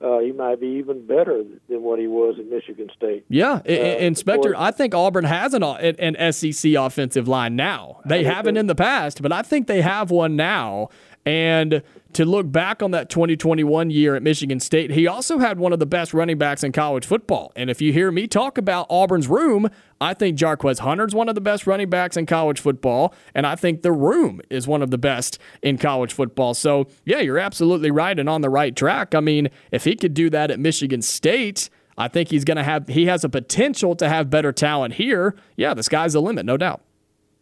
Uh, 0.00 0.18
he 0.18 0.32
might 0.32 0.60
be 0.60 0.66
even 0.66 1.06
better 1.06 1.44
than 1.68 1.82
what 1.82 1.98
he 1.98 2.06
was 2.06 2.36
at 2.38 2.46
Michigan 2.46 2.90
State. 2.94 3.24
Yeah, 3.28 3.60
Uh, 3.66 3.72
Inspector, 3.72 4.54
I 4.56 4.70
think 4.70 4.94
Auburn 4.94 5.24
has 5.24 5.54
an 5.54 5.62
an 5.62 6.32
SEC 6.32 6.72
offensive 6.74 7.28
line 7.28 7.56
now. 7.56 8.00
They 8.04 8.24
haven't 8.24 8.56
in 8.56 8.66
the 8.66 8.74
past, 8.74 9.22
but 9.22 9.32
I 9.32 9.42
think 9.42 9.66
they 9.66 9.82
have 9.82 10.10
one 10.10 10.36
now. 10.36 10.88
And 11.26 11.82
to 12.12 12.24
look 12.24 12.50
back 12.50 12.82
on 12.82 12.90
that 12.92 13.08
2021 13.08 13.90
year 13.90 14.14
at 14.14 14.22
Michigan 14.22 14.60
State, 14.60 14.90
he 14.90 15.06
also 15.06 15.38
had 15.38 15.58
one 15.58 15.72
of 15.72 15.78
the 15.78 15.86
best 15.86 16.14
running 16.14 16.38
backs 16.38 16.62
in 16.62 16.70
college 16.70 17.06
football. 17.06 17.52
And 17.56 17.70
if 17.70 17.80
you 17.80 17.92
hear 17.92 18.12
me 18.12 18.26
talk 18.26 18.58
about 18.58 18.86
Auburn's 18.88 19.26
room, 19.26 19.68
I 20.00 20.14
think 20.14 20.38
Jarquez 20.38 20.80
Hunter's 20.80 21.14
one 21.14 21.28
of 21.28 21.34
the 21.34 21.40
best 21.40 21.66
running 21.66 21.88
backs 21.88 22.16
in 22.16 22.26
college 22.26 22.60
football, 22.60 23.14
and 23.34 23.46
I 23.46 23.56
think 23.56 23.82
the 23.82 23.92
room 23.92 24.40
is 24.50 24.68
one 24.68 24.82
of 24.82 24.90
the 24.90 24.98
best 24.98 25.38
in 25.62 25.78
college 25.78 26.12
football. 26.12 26.54
So, 26.54 26.88
yeah, 27.04 27.20
you're 27.20 27.38
absolutely 27.38 27.90
right 27.90 28.18
and 28.18 28.28
on 28.28 28.42
the 28.42 28.50
right 28.50 28.76
track. 28.76 29.14
I 29.14 29.20
mean, 29.20 29.48
if 29.72 29.84
he 29.84 29.96
could 29.96 30.14
do 30.14 30.28
that 30.30 30.50
at 30.50 30.60
Michigan 30.60 31.02
State, 31.02 31.70
I 31.96 32.08
think 32.08 32.28
he's 32.28 32.44
going 32.44 32.56
to 32.56 32.64
have 32.64 32.88
he 32.88 33.06
has 33.06 33.24
a 33.24 33.28
potential 33.28 33.94
to 33.96 34.08
have 34.08 34.28
better 34.28 34.52
talent 34.52 34.94
here. 34.94 35.34
Yeah, 35.56 35.74
the 35.74 35.82
sky's 35.82 36.12
the 36.12 36.20
limit, 36.20 36.44
no 36.44 36.56
doubt. 36.56 36.82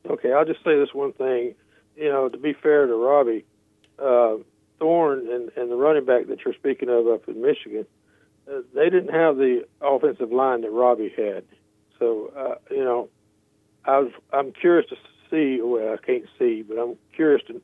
Okay, 0.09 0.33
I'll 0.33 0.45
just 0.45 0.63
say 0.65 0.79
this 0.79 0.93
one 0.93 1.13
thing. 1.13 1.55
You 1.97 2.11
know, 2.11 2.29
to 2.29 2.39
be 2.39 2.55
fair 2.55 2.87
to 2.87 2.95
Robbie, 2.95 3.45
uh, 4.03 4.37
Thorne 4.79 5.29
and, 5.31 5.51
and 5.57 5.71
the 5.71 5.77
running 5.77 6.05
back 6.05 6.27
that 6.29 6.45
you're 6.45 6.55
speaking 6.55 6.89
of 6.89 7.07
up 7.07 7.29
in 7.29 7.41
Michigan, 7.41 7.87
uh, 8.51 8.61
they 8.75 8.91
didn't 8.91 9.15
have 9.15 9.37
the 9.37 9.65
offensive 9.81 10.33
line 10.33 10.63
that 10.63 10.71
Robbie 10.71 11.13
had. 11.17 11.45
So, 11.99 12.33
uh, 12.37 12.55
you 12.71 12.85
know, 12.85 13.09
I 13.85 13.99
was 13.99 14.13
I'm 14.33 14.53
curious 14.53 14.89
to 14.91 14.97
see. 15.31 15.61
Well, 15.63 15.95
I 15.95 16.05
can't 16.05 16.25
see, 16.39 16.63
but 16.63 16.79
I'm 16.79 16.97
curious 17.15 17.43
to 17.49 17.61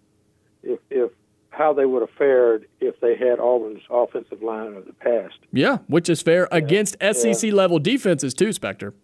if 0.62 0.78
if 0.90 1.10
how 1.50 1.72
they 1.72 1.86
would 1.86 2.02
have 2.02 2.10
fared 2.16 2.66
if 2.80 3.00
they 3.00 3.16
had 3.16 3.40
Auburn's 3.40 3.82
offensive 3.90 4.42
line 4.42 4.74
of 4.74 4.86
the 4.86 4.92
past. 4.92 5.38
Yeah, 5.52 5.78
which 5.88 6.08
is 6.08 6.22
fair 6.22 6.48
yeah. 6.50 6.58
against 6.58 6.96
SEC 7.00 7.42
yeah. 7.42 7.52
level 7.52 7.78
defenses 7.78 8.34
too, 8.34 8.52
Spectre. 8.52 8.94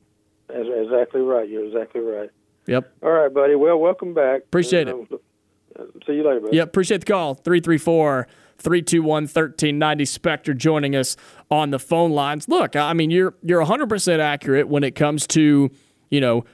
That's 0.48 0.68
exactly 0.68 1.20
right. 1.20 1.48
You're 1.48 1.64
exactly 1.64 2.00
right. 2.00 2.30
Yep. 2.66 2.92
All 3.02 3.10
right, 3.10 3.32
buddy. 3.32 3.54
Well, 3.54 3.78
welcome 3.78 4.14
back. 4.14 4.42
Appreciate 4.42 4.88
and, 4.88 5.06
it. 5.10 5.12
Um, 5.12 5.18
see 6.06 6.14
you 6.14 6.26
later, 6.26 6.40
buddy. 6.40 6.56
Yep. 6.56 6.68
Appreciate 6.68 6.98
the 6.98 7.12
call. 7.12 7.34
334 7.34 8.26
321 8.58 9.22
1390. 9.22 10.04
Spectre 10.04 10.54
joining 10.54 10.96
us 10.96 11.16
on 11.50 11.70
the 11.70 11.78
phone 11.78 12.12
lines. 12.12 12.48
Look, 12.48 12.76
I 12.76 12.92
mean, 12.92 13.10
you're 13.10 13.34
you're 13.42 13.64
100% 13.64 14.18
accurate 14.18 14.68
when 14.68 14.84
it 14.84 14.94
comes 14.94 15.26
to, 15.28 15.70
you 16.10 16.20
know, 16.20 16.44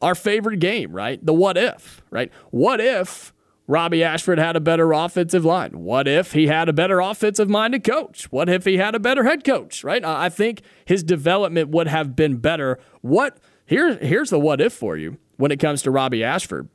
our 0.00 0.14
favorite 0.14 0.58
game, 0.58 0.92
right? 0.92 1.24
The 1.24 1.34
what 1.34 1.56
if, 1.56 2.02
right? 2.10 2.30
What 2.50 2.80
if 2.80 3.32
Robbie 3.66 4.02
Ashford 4.02 4.38
had 4.38 4.56
a 4.56 4.60
better 4.60 4.92
offensive 4.92 5.44
line? 5.44 5.80
What 5.80 6.08
if 6.08 6.32
he 6.32 6.46
had 6.46 6.68
a 6.68 6.72
better 6.72 7.00
offensive 7.00 7.48
minded 7.48 7.84
coach? 7.84 8.30
What 8.32 8.48
if 8.48 8.64
he 8.64 8.76
had 8.76 8.94
a 8.94 9.00
better 9.00 9.24
head 9.24 9.44
coach, 9.44 9.84
right? 9.84 10.04
I 10.04 10.28
think 10.28 10.62
his 10.84 11.02
development 11.02 11.70
would 11.70 11.86
have 11.86 12.16
been 12.16 12.36
better. 12.36 12.78
What 13.00 13.38
here, 13.66 13.96
here's 13.96 14.30
the 14.30 14.40
what 14.40 14.60
if 14.60 14.72
for 14.72 14.96
you 14.96 15.18
when 15.36 15.52
it 15.52 15.60
comes 15.60 15.82
to 15.82 15.90
Robbie 15.90 16.24
Ashford. 16.24 16.68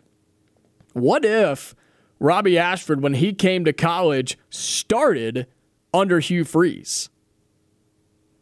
What 0.96 1.26
if 1.26 1.76
Robbie 2.22 2.58
Ashford, 2.58 3.04
when 3.04 3.16
he 3.16 3.34
came 3.34 3.66
to 3.66 3.74
college, 3.74 4.38
started 4.50 5.46
under 5.94 6.22
Hugh 6.22 6.46
Freeze? 6.46 7.10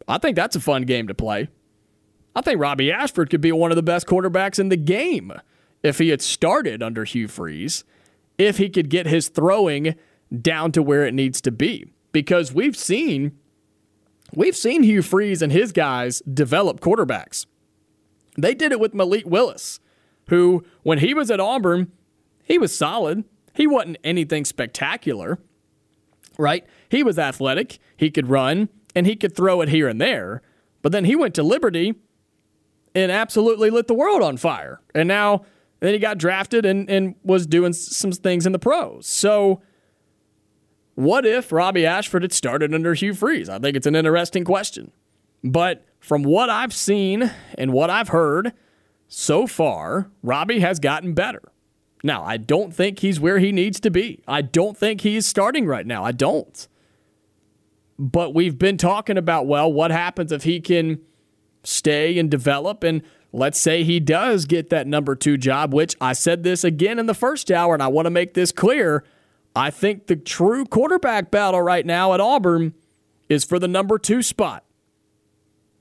I 0.06 0.18
think 0.18 0.36
that's 0.36 0.54
a 0.54 0.60
fun 0.60 0.82
game 0.82 1.08
to 1.08 1.14
play. 1.14 1.48
I 2.36 2.42
think 2.42 2.60
Robbie 2.60 2.92
Ashford 2.92 3.28
could 3.28 3.40
be 3.40 3.50
one 3.50 3.72
of 3.72 3.76
the 3.76 3.82
best 3.82 4.06
quarterbacks 4.06 4.60
in 4.60 4.68
the 4.68 4.76
game 4.76 5.32
if 5.82 5.98
he 5.98 6.10
had 6.10 6.22
started 6.22 6.80
under 6.80 7.02
Hugh 7.02 7.26
Freeze, 7.26 7.82
if 8.38 8.58
he 8.58 8.68
could 8.68 8.88
get 8.88 9.06
his 9.06 9.28
throwing 9.28 9.96
down 10.40 10.70
to 10.72 10.82
where 10.82 11.04
it 11.04 11.12
needs 11.12 11.40
to 11.40 11.50
be. 11.50 11.86
Because 12.12 12.52
we've 12.52 12.76
seen 12.76 13.36
we've 14.32 14.54
seen 14.54 14.84
Hugh 14.84 15.02
Freeze 15.02 15.42
and 15.42 15.50
his 15.50 15.72
guys 15.72 16.20
develop 16.20 16.78
quarterbacks. 16.78 17.46
They 18.38 18.54
did 18.54 18.70
it 18.70 18.78
with 18.78 18.94
Malik 18.94 19.26
Willis, 19.26 19.80
who, 20.28 20.64
when 20.84 20.98
he 20.98 21.14
was 21.14 21.32
at 21.32 21.40
Auburn, 21.40 21.90
he 22.44 22.58
was 22.58 22.76
solid. 22.76 23.24
He 23.54 23.66
wasn't 23.66 23.98
anything 24.04 24.44
spectacular, 24.44 25.38
right? 26.38 26.64
He 26.88 27.02
was 27.02 27.18
athletic, 27.18 27.78
he 27.96 28.10
could 28.10 28.28
run, 28.28 28.68
and 28.94 29.06
he 29.06 29.16
could 29.16 29.34
throw 29.34 29.60
it 29.60 29.68
here 29.68 29.88
and 29.88 30.00
there. 30.00 30.42
But 30.82 30.92
then 30.92 31.04
he 31.04 31.16
went 31.16 31.34
to 31.34 31.42
Liberty 31.42 31.94
and 32.94 33.10
absolutely 33.10 33.70
lit 33.70 33.88
the 33.88 33.94
world 33.94 34.22
on 34.22 34.36
fire. 34.36 34.80
And 34.94 35.08
now, 35.08 35.44
then 35.80 35.92
he 35.92 35.98
got 35.98 36.18
drafted 36.18 36.64
and, 36.64 36.88
and 36.88 37.14
was 37.22 37.46
doing 37.46 37.72
some 37.72 38.12
things 38.12 38.46
in 38.46 38.52
the 38.52 38.58
pros. 38.58 39.06
So, 39.06 39.62
what 40.94 41.26
if 41.26 41.50
Robbie 41.50 41.86
Ashford 41.86 42.22
had 42.22 42.32
started 42.32 42.72
under 42.72 42.94
Hugh 42.94 43.14
Freeze? 43.14 43.48
I 43.48 43.58
think 43.58 43.76
it's 43.76 43.86
an 43.86 43.96
interesting 43.96 44.44
question. 44.44 44.92
But 45.42 45.84
from 45.98 46.22
what 46.22 46.50
I've 46.50 46.72
seen 46.72 47.32
and 47.58 47.72
what 47.72 47.90
I've 47.90 48.08
heard 48.08 48.52
so 49.08 49.46
far, 49.46 50.10
Robbie 50.22 50.60
has 50.60 50.78
gotten 50.78 51.14
better. 51.14 51.42
Now, 52.04 52.22
I 52.22 52.36
don't 52.36 52.74
think 52.74 52.98
he's 52.98 53.18
where 53.18 53.38
he 53.38 53.50
needs 53.50 53.80
to 53.80 53.90
be. 53.90 54.22
I 54.28 54.42
don't 54.42 54.76
think 54.76 55.00
he's 55.00 55.26
starting 55.26 55.66
right 55.66 55.86
now. 55.86 56.04
I 56.04 56.12
don't. 56.12 56.68
But 57.98 58.34
we've 58.34 58.58
been 58.58 58.76
talking 58.76 59.16
about, 59.16 59.46
well, 59.46 59.72
what 59.72 59.90
happens 59.90 60.30
if 60.30 60.42
he 60.42 60.60
can 60.60 61.00
stay 61.62 62.18
and 62.18 62.30
develop? 62.30 62.84
And 62.84 63.00
let's 63.32 63.58
say 63.58 63.84
he 63.84 64.00
does 64.00 64.44
get 64.44 64.68
that 64.68 64.86
number 64.86 65.16
two 65.16 65.38
job, 65.38 65.72
which 65.72 65.96
I 65.98 66.12
said 66.12 66.42
this 66.42 66.62
again 66.62 66.98
in 66.98 67.06
the 67.06 67.14
first 67.14 67.50
hour, 67.50 67.72
and 67.72 67.82
I 67.82 67.88
want 67.88 68.04
to 68.04 68.10
make 68.10 68.34
this 68.34 68.52
clear. 68.52 69.02
I 69.56 69.70
think 69.70 70.06
the 70.06 70.16
true 70.16 70.66
quarterback 70.66 71.30
battle 71.30 71.62
right 71.62 71.86
now 71.86 72.12
at 72.12 72.20
Auburn 72.20 72.74
is 73.30 73.44
for 73.44 73.58
the 73.58 73.68
number 73.68 73.98
two 73.98 74.20
spot. 74.20 74.62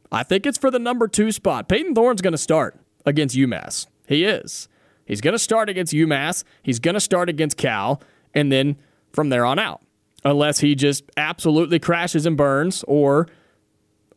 I 0.09 0.23
think 0.23 0.45
it's 0.45 0.57
for 0.57 0.71
the 0.71 0.79
number 0.79 1.09
two 1.09 1.33
spot. 1.33 1.67
Payton 1.67 1.95
Thorne's 1.95 2.21
going 2.21 2.31
to 2.31 2.37
start 2.37 2.79
against 3.05 3.35
UMass. 3.35 3.87
He 4.07 4.23
is. 4.23 4.69
He's 5.05 5.21
going 5.21 5.33
to 5.33 5.39
start 5.39 5.69
against 5.69 5.93
UMass. 5.93 6.43
He's 6.61 6.79
going 6.79 6.93
to 6.93 6.99
start 6.99 7.29
against 7.29 7.57
Cal, 7.57 8.01
and 8.33 8.51
then 8.51 8.77
from 9.11 9.29
there 9.29 9.45
on 9.45 9.59
out, 9.59 9.81
unless 10.23 10.59
he 10.59 10.75
just 10.75 11.03
absolutely 11.17 11.79
crashes 11.79 12.25
and 12.25 12.37
burns 12.37 12.83
or 12.87 13.27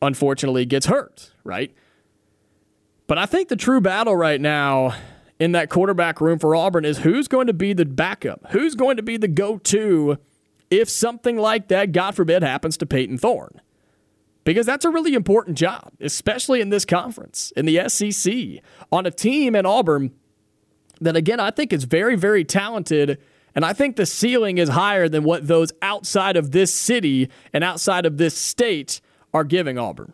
unfortunately 0.01 0.65
gets 0.65 0.87
hurt, 0.87 1.33
right? 1.45 1.75
But 3.07 3.19
I 3.19 3.27
think 3.27 3.49
the 3.49 3.57
true 3.57 3.81
battle 3.81 4.17
right 4.17 4.41
now 4.41 4.95
in 5.39 5.53
that 5.53 5.71
quarterback 5.71 6.21
room 6.21 6.39
for 6.39 6.55
Auburn 6.57 6.85
is 6.85 6.99
who's 6.99 7.29
going 7.29 7.47
to 7.47 7.53
be 7.53 7.73
the 7.73 7.85
backup? 7.85 8.47
Who's 8.51 8.75
going 8.75 8.97
to 8.97 9.03
be 9.03 9.17
the 9.17 9.29
go 9.29 9.59
to 9.59 10.19
if 10.71 10.89
something 10.89 11.37
like 11.37 11.69
that, 11.69 11.93
God 11.93 12.17
forbid, 12.17 12.43
happens 12.43 12.77
to 12.79 12.87
Payton 12.87 13.19
Thorne? 13.19 13.61
because 14.47 14.65
that's 14.65 14.85
a 14.85 14.91
really 14.91 15.15
important 15.15 15.59
job, 15.59 15.93
especially 16.01 16.61
in 16.61 16.71
this 16.71 16.85
conference, 16.85 17.53
in 17.57 17.67
the 17.67 17.89
SEC, 17.89 18.63
on 18.93 19.05
a 19.05 19.11
team 19.11 19.57
in 19.57 19.67
Auburn 19.67 20.13
that, 21.01 21.17
again, 21.17 21.41
I 21.41 21.51
think 21.51 21.73
is 21.73 21.85
very, 21.85 22.17
very 22.17 22.45
talented. 22.45 23.19
And 23.55 23.65
I 23.65 23.73
think 23.73 23.97
the 23.97 24.07
ceiling 24.07 24.59
is 24.59 24.71
higher 24.71 25.09
than 25.09 25.25
what 25.25 25.47
those 25.47 25.73
outside 25.83 26.37
of 26.37 26.53
this 26.53 26.73
city 26.73 27.31
and 27.53 27.65
outside 27.65 28.07
of 28.07 28.19
this 28.19 28.37
state 28.37 29.01
are 29.33 29.45
giving 29.45 29.79
Auburn. 29.79 30.13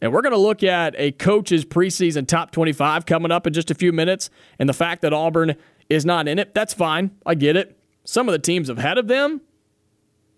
And 0.00 0.12
we're 0.12 0.22
going 0.22 0.32
to 0.32 0.38
look 0.38 0.62
at 0.64 0.94
a 0.98 1.12
coach's 1.12 1.64
preseason 1.64 2.26
top 2.26 2.50
25 2.50 3.06
coming 3.06 3.30
up 3.30 3.46
in 3.46 3.52
just 3.52 3.70
a 3.70 3.74
few 3.74 3.92
minutes. 3.92 4.30
And 4.58 4.68
the 4.68 4.74
fact 4.74 5.02
that 5.02 5.12
Auburn 5.12 5.56
is 5.88 6.04
not 6.04 6.26
in 6.26 6.38
it, 6.38 6.54
that's 6.54 6.74
fine. 6.74 7.12
I 7.24 7.34
get 7.34 7.56
it. 7.56 7.78
Some 8.04 8.28
of 8.28 8.32
the 8.32 8.38
teams 8.38 8.68
ahead 8.68 8.98
of 8.98 9.06
them, 9.06 9.42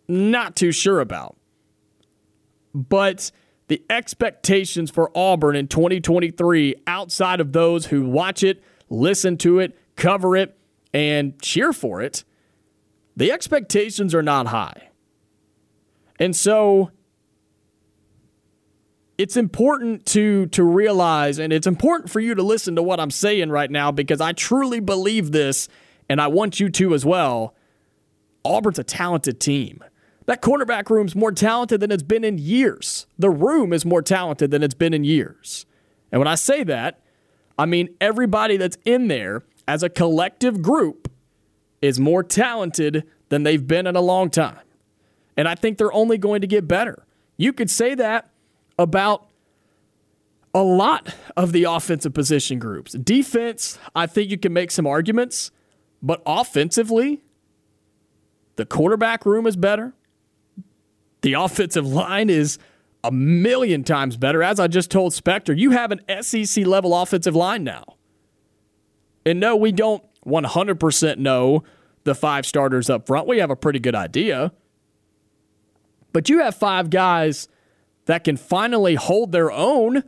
not 0.06 0.54
too 0.54 0.70
sure 0.70 1.00
about 1.00 1.36
but 2.74 3.30
the 3.68 3.82
expectations 3.88 4.90
for 4.90 5.10
Auburn 5.16 5.56
in 5.56 5.68
2023, 5.68 6.74
outside 6.86 7.40
of 7.40 7.52
those 7.52 7.86
who 7.86 8.04
watch 8.08 8.42
it, 8.42 8.62
listen 8.90 9.36
to 9.38 9.58
it, 9.58 9.78
cover 9.96 10.36
it, 10.36 10.56
and 10.92 11.40
cheer 11.40 11.72
for 11.72 12.02
it, 12.02 12.24
the 13.16 13.32
expectations 13.32 14.14
are 14.14 14.22
not 14.22 14.48
high. 14.48 14.90
And 16.18 16.34
so 16.34 16.90
it's 19.16 19.36
important 19.36 20.06
to 20.06 20.46
to 20.46 20.64
realize 20.64 21.38
and 21.38 21.52
it's 21.52 21.66
important 21.66 22.10
for 22.10 22.20
you 22.20 22.34
to 22.34 22.42
listen 22.42 22.74
to 22.76 22.82
what 22.82 22.98
I'm 22.98 23.10
saying 23.10 23.50
right 23.50 23.70
now 23.70 23.92
because 23.92 24.20
I 24.20 24.32
truly 24.32 24.80
believe 24.80 25.30
this 25.30 25.68
and 26.08 26.20
I 26.20 26.26
want 26.26 26.58
you 26.58 26.68
to 26.70 26.94
as 26.94 27.04
well. 27.04 27.54
Auburn's 28.44 28.78
a 28.78 28.84
talented 28.84 29.40
team. 29.40 29.82
That 30.26 30.40
quarterback 30.40 30.88
room's 30.88 31.14
more 31.14 31.32
talented 31.32 31.80
than 31.80 31.90
it's 31.90 32.02
been 32.02 32.24
in 32.24 32.38
years. 32.38 33.06
The 33.18 33.30
room 33.30 33.72
is 33.72 33.84
more 33.84 34.02
talented 34.02 34.50
than 34.50 34.62
it's 34.62 34.74
been 34.74 34.94
in 34.94 35.04
years. 35.04 35.66
And 36.10 36.18
when 36.18 36.28
I 36.28 36.34
say 36.34 36.64
that, 36.64 37.00
I 37.58 37.66
mean 37.66 37.90
everybody 38.00 38.56
that's 38.56 38.78
in 38.84 39.08
there 39.08 39.44
as 39.68 39.82
a 39.82 39.88
collective 39.88 40.62
group 40.62 41.10
is 41.82 42.00
more 42.00 42.22
talented 42.22 43.04
than 43.28 43.42
they've 43.42 43.66
been 43.66 43.86
in 43.86 43.96
a 43.96 44.00
long 44.00 44.30
time. 44.30 44.60
And 45.36 45.48
I 45.48 45.54
think 45.54 45.78
they're 45.78 45.92
only 45.92 46.18
going 46.18 46.40
to 46.40 46.46
get 46.46 46.66
better. 46.66 47.04
You 47.36 47.52
could 47.52 47.70
say 47.70 47.94
that 47.94 48.30
about 48.78 49.26
a 50.54 50.62
lot 50.62 51.14
of 51.36 51.52
the 51.52 51.64
offensive 51.64 52.14
position 52.14 52.58
groups. 52.58 52.92
Defense, 52.92 53.78
I 53.94 54.06
think 54.06 54.30
you 54.30 54.38
can 54.38 54.52
make 54.52 54.70
some 54.70 54.86
arguments, 54.86 55.50
but 56.00 56.22
offensively, 56.24 57.24
the 58.56 58.64
quarterback 58.64 59.26
room 59.26 59.46
is 59.46 59.56
better. 59.56 59.92
The 61.24 61.32
offensive 61.32 61.86
line 61.86 62.28
is 62.28 62.58
a 63.02 63.10
million 63.10 63.82
times 63.82 64.18
better. 64.18 64.42
As 64.42 64.60
I 64.60 64.66
just 64.66 64.90
told 64.90 65.14
Spectre, 65.14 65.54
you 65.54 65.70
have 65.70 65.90
an 65.90 66.22
SEC 66.22 66.66
level 66.66 66.94
offensive 66.94 67.34
line 67.34 67.64
now. 67.64 67.96
And 69.24 69.40
no, 69.40 69.56
we 69.56 69.72
don't 69.72 70.04
100% 70.26 71.16
know 71.16 71.64
the 72.04 72.14
five 72.14 72.44
starters 72.44 72.90
up 72.90 73.06
front. 73.06 73.26
We 73.26 73.38
have 73.38 73.48
a 73.48 73.56
pretty 73.56 73.78
good 73.78 73.94
idea. 73.94 74.52
But 76.12 76.28
you 76.28 76.40
have 76.40 76.56
five 76.56 76.90
guys 76.90 77.48
that 78.04 78.22
can 78.22 78.36
finally 78.36 78.94
hold 78.94 79.32
their 79.32 79.50
own 79.50 80.04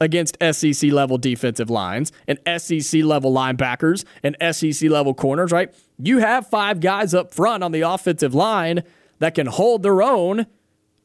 against 0.00 0.36
SEC 0.42 0.90
level 0.90 1.16
defensive 1.16 1.70
lines 1.70 2.10
and 2.26 2.40
SEC 2.60 3.04
level 3.04 3.32
linebackers 3.32 4.04
and 4.24 4.36
SEC 4.52 4.90
level 4.90 5.14
corners, 5.14 5.52
right? 5.52 5.72
You 5.96 6.18
have 6.18 6.48
five 6.48 6.80
guys 6.80 7.14
up 7.14 7.32
front 7.32 7.62
on 7.62 7.70
the 7.70 7.82
offensive 7.82 8.34
line 8.34 8.82
that 9.20 9.36
can 9.36 9.46
hold 9.46 9.84
their 9.84 10.02
own 10.02 10.46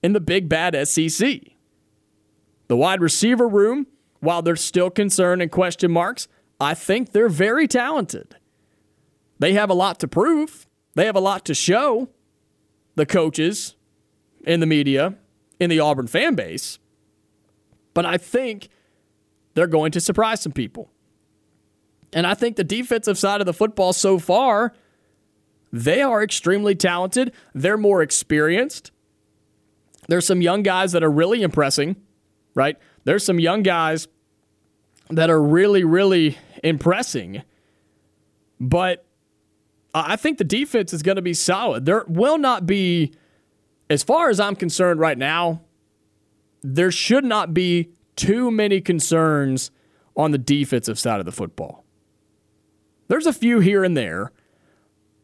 in 0.02 0.14
the 0.14 0.20
big 0.20 0.50
bad 0.50 0.76
SEC. 0.88 1.42
The 2.68 2.78
wide 2.78 3.02
receiver 3.02 3.48
room, 3.48 3.88
while 4.20 4.42
there's 4.42 4.62
still 4.62 4.90
concern 4.90 5.42
and 5.42 5.52
question 5.52 5.92
marks, 5.92 6.28
I 6.60 6.74
think 6.74 7.12
they're 7.12 7.30
very 7.30 7.68
talented. 7.68 8.36
They 9.40 9.54
have 9.54 9.70
a 9.70 9.74
lot 9.74 10.00
to 10.00 10.08
prove, 10.08 10.68
they 10.94 11.06
have 11.06 11.16
a 11.16 11.22
lot 11.22 11.46
to 11.46 11.54
show 11.54 12.10
the 12.96 13.06
coaches 13.06 13.76
in 14.46 14.60
the 14.60 14.66
media, 14.66 15.16
in 15.60 15.70
the 15.70 15.80
Auburn 15.80 16.08
fan 16.08 16.36
base. 16.36 16.80
But 17.94 18.06
I 18.06 18.18
think 18.18 18.70
they're 19.54 19.68
going 19.68 19.92
to 19.94 20.00
surprise 20.00 20.42
some 20.42 20.52
people. 20.52 20.92
And 22.14 22.28
I 22.28 22.34
think 22.34 22.56
the 22.56 22.64
defensive 22.64 23.18
side 23.18 23.42
of 23.42 23.46
the 23.46 23.54
football 23.54 23.94
so 23.94 24.20
far, 24.20 24.74
they 25.72 26.02
are 26.02 26.22
extremely 26.22 26.76
talented. 26.76 27.32
They're 27.54 27.78
more 27.78 28.02
experienced. 28.02 28.92
There's 30.12 30.28
some 30.28 30.42
young 30.42 30.62
guys 30.62 30.92
that 30.92 31.04
are 31.04 31.10
really 31.10 31.42
impressing, 31.42 31.96
right? 32.54 32.78
There's 33.06 33.24
some 33.24 33.40
young 33.40 33.64
guys 33.64 34.10
that 35.10 35.30
are 35.30 35.42
really, 35.42 35.86
really 35.86 36.38
impressing. 36.66 37.44
But 38.60 39.06
I 39.94 40.18
think 40.18 40.38
the 40.38 40.44
defense 40.44 40.92
is 40.92 41.02
going 41.02 41.16
to 41.16 41.22
be 41.22 41.34
solid. 41.34 41.86
There 41.86 42.04
will 42.10 42.38
not 42.38 42.66
be, 42.66 43.14
as 43.90 44.04
far 44.04 44.30
as 44.30 44.42
I'm 44.42 44.58
concerned 44.58 45.00
right 45.00 45.18
now, 45.18 45.62
there 46.62 46.92
should 46.92 47.24
not 47.24 47.54
be 47.54 47.94
too 48.18 48.52
many 48.52 48.82
concerns 48.82 49.72
on 50.18 50.32
the 50.32 50.38
defensive 50.38 51.00
side 51.00 51.22
of 51.22 51.26
the 51.26 51.32
football. 51.32 51.86
There's 53.08 53.28
a 53.28 53.32
few 53.32 53.62
here 53.62 53.86
and 53.86 53.96
there, 53.96 54.34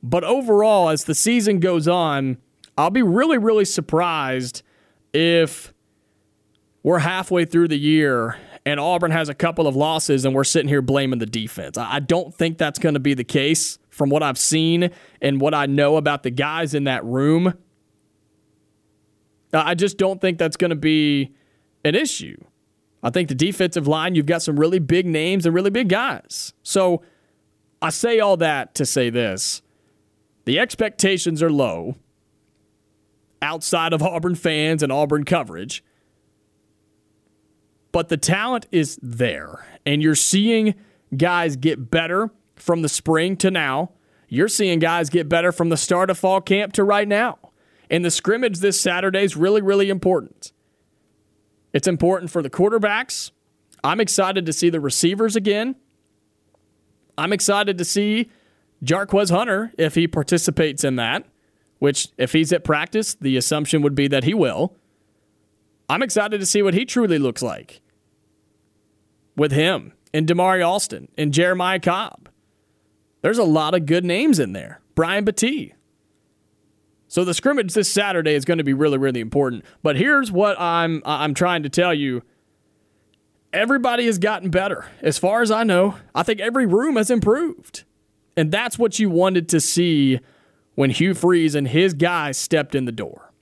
but 0.01 0.23
overall, 0.23 0.88
as 0.88 1.03
the 1.03 1.13
season 1.13 1.59
goes 1.59 1.89
on, 1.89 2.38
I'll 2.77 2.89
be 2.89 3.01
really, 3.01 3.38
really 3.38 3.65
surprised 3.65 4.63
if 5.18 5.74
we're 6.84 6.99
halfway 6.99 7.43
through 7.43 7.68
the 7.68 7.78
year 7.78 8.38
and 8.65 8.80
Auburn 8.80 9.09
has 9.09 9.30
a 9.30 9.34
couple 9.34 9.65
of 9.65 9.76
losses 9.76 10.26
and 10.26 10.36
we're 10.36 10.43
sitting 10.43 10.70
here 10.70 10.84
blaming 10.84 11.18
the 11.18 11.26
defense. 11.26 11.76
I 11.76 11.99
don't 11.99 12.36
think 12.36 12.59
that's 12.59 12.78
going 12.78 12.93
to 12.93 12.99
be 12.99 13.15
the 13.15 13.24
case 13.24 13.80
from 13.89 14.11
what 14.11 14.22
I've 14.22 14.38
seen 14.38 14.91
and 15.20 15.41
what 15.41 15.55
I 15.55 15.65
know 15.65 15.97
about 15.97 16.22
the 16.22 16.30
guys 16.30 16.76
in 16.76 16.84
that 16.84 17.03
room. 17.03 17.55
I 19.51 19.74
just 19.74 19.97
don't 19.97 20.22
think 20.22 20.38
that's 20.38 20.55
going 20.55 20.70
to 20.70 20.76
be 20.76 21.34
an 21.84 21.95
issue. 21.95 22.38
I 23.01 23.09
think 23.09 23.30
the 23.30 23.36
defensive 23.36 23.88
line, 23.88 24.13
you've 24.13 24.26
got 24.28 24.43
some 24.43 24.59
really 24.59 24.80
big 24.80 25.07
names 25.07 25.47
and 25.47 25.55
really 25.55 25.72
big 25.72 25.89
guys. 25.89 26.53
So 26.61 27.01
I 27.82 27.89
say 27.89 28.20
all 28.20 28.38
that 28.38 28.76
to 28.76 28.86
say 28.86 29.09
this 29.09 29.63
the 30.45 30.59
expectations 30.59 31.41
are 31.41 31.51
low 31.51 31.95
outside 33.41 33.93
of 33.93 34.01
Auburn 34.01 34.35
fans 34.35 34.83
and 34.83 34.91
Auburn 34.91 35.23
coverage, 35.23 35.83
but 37.91 38.09
the 38.09 38.17
talent 38.17 38.67
is 38.71 38.99
there. 39.01 39.65
And 39.85 40.01
you're 40.01 40.15
seeing 40.15 40.75
guys 41.15 41.55
get 41.55 41.89
better 41.89 42.29
from 42.55 42.81
the 42.81 42.89
spring 42.89 43.38
to 43.38 43.51
now. 43.51 43.91
You're 44.27 44.49
seeing 44.49 44.79
guys 44.79 45.09
get 45.09 45.29
better 45.29 45.51
from 45.51 45.69
the 45.69 45.77
start 45.77 46.09
of 46.09 46.17
fall 46.17 46.41
camp 46.41 46.73
to 46.73 46.83
right 46.83 47.07
now. 47.07 47.39
And 47.89 48.03
the 48.03 48.11
scrimmage 48.11 48.59
this 48.59 48.81
Saturday 48.81 49.23
is 49.23 49.38
really, 49.38 49.61
really 49.61 49.89
important. 49.89 50.51
It's 51.73 51.88
important 51.88 52.31
for 52.31 52.41
the 52.41 52.49
quarterbacks. 52.49 53.31
I'm 53.83 54.01
excited 54.01 54.45
to 54.45 54.53
see 54.53 54.69
the 54.69 54.79
receivers 54.79 55.35
again. 55.35 55.75
I'm 57.17 57.31
excited 57.31 57.77
to 57.77 57.85
see 57.85 58.29
Jarquez 58.83 59.31
Hunter 59.31 59.71
if 59.77 59.95
he 59.95 60.07
participates 60.07 60.83
in 60.83 60.97
that, 60.97 61.25
which, 61.80 62.09
if 62.17 62.34
he's 62.34 62.51
at 62.51 62.63
practice, 62.63 63.15
the 63.15 63.38
assumption 63.38 63.82
would 63.82 63.95
be 63.95 64.07
that 64.07 64.23
he 64.23 64.34
will. 64.34 64.75
I'm 65.89 66.03
excited 66.03 66.39
to 66.39 66.45
see 66.45 66.61
what 66.61 66.73
he 66.73 66.86
truly 66.86 67.19
looks 67.19 67.41
like 67.41 67.82
with 69.36 69.51
him 69.51 69.93
and 70.13 70.28
Damari 70.28 70.65
Alston 70.65 71.07
and 71.17 71.34
Jeremiah 71.34 71.80
Cobb. 71.80 72.30
There's 73.21 73.38
a 73.38 73.43
lot 73.43 73.73
of 73.73 73.86
good 73.86 74.03
names 74.03 74.39
in 74.39 74.53
there. 74.53 74.82
Brian 74.95 75.25
Battie. 75.25 75.73
So 77.07 77.23
the 77.23 77.34
scrimmage 77.34 77.73
this 77.73 77.89
Saturday 77.91 78.34
is 78.34 78.45
going 78.45 78.57
to 78.57 78.63
be 78.63 78.73
really, 78.73 78.97
really 78.97 79.21
important. 79.21 79.63
But 79.82 79.95
here's 79.95 80.32
what 80.32 80.59
I'm 80.59 81.01
I'm 81.05 81.34
trying 81.34 81.63
to 81.63 81.69
tell 81.69 81.93
you. 81.93 82.23
Everybody 83.53 84.05
has 84.07 84.17
gotten 84.17 84.49
better. 84.49 84.86
As 85.01 85.17
far 85.17 85.41
as 85.41 85.51
I 85.51 85.63
know, 85.63 85.95
I 86.13 86.23
think 86.23 86.41
every 86.41 86.65
room 86.65 86.97
has 86.97 87.09
improved. 87.09 87.86
And 88.36 88.51
that's 88.51 88.78
what 88.78 88.99
you 88.99 89.09
wanted 89.09 89.47
to 89.49 89.61
see 89.61 90.19
when 90.78 90.91
Hugh 90.91 91.15
Freeze 91.15 91.55
and 91.55 91.67
his 91.67 91.95
guys 91.95 92.38
stepped 92.38 92.75
in 92.75 92.86
the 92.86 92.91
door. 92.91 93.34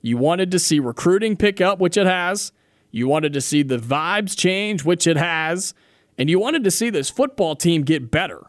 You 0.00 0.16
wanted 0.16 0.50
to 0.52 0.58
see 0.58 0.80
recruiting 0.80 1.36
pick 1.36 1.60
up, 1.60 1.78
which 1.78 1.98
it 1.98 2.06
has. 2.06 2.50
You 2.90 3.06
wanted 3.06 3.34
to 3.34 3.42
see 3.42 3.62
the 3.62 3.76
vibes 3.76 4.34
change, 4.34 4.82
which 4.82 5.06
it 5.06 5.18
has. 5.18 5.74
And 6.16 6.30
you 6.30 6.38
wanted 6.38 6.64
to 6.64 6.70
see 6.70 6.88
this 6.88 7.10
football 7.10 7.56
team 7.56 7.82
get 7.82 8.10
better. 8.10 8.46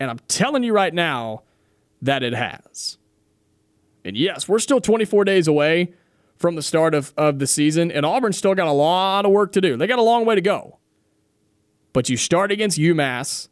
And 0.00 0.10
I'm 0.10 0.20
telling 0.26 0.62
you 0.62 0.72
right 0.72 0.94
now 0.94 1.42
that 2.00 2.22
it 2.22 2.32
has. 2.32 2.96
And 4.06 4.16
yes, 4.16 4.48
we're 4.48 4.58
still 4.58 4.80
24 4.80 5.26
days 5.26 5.46
away 5.46 5.92
from 6.38 6.54
the 6.54 6.62
start 6.62 6.94
of, 6.94 7.12
of 7.14 7.40
the 7.40 7.46
season, 7.46 7.92
and 7.92 8.06
Auburn's 8.06 8.38
still 8.38 8.54
got 8.54 8.68
a 8.68 8.72
lot 8.72 9.26
of 9.26 9.32
work 9.32 9.52
to 9.52 9.60
do. 9.60 9.76
They 9.76 9.86
got 9.86 9.98
a 9.98 10.02
long 10.02 10.24
way 10.24 10.34
to 10.34 10.40
go. 10.40 10.78
But 11.92 12.08
you 12.08 12.16
start 12.16 12.50
against 12.50 12.78
UMass. 12.78 13.48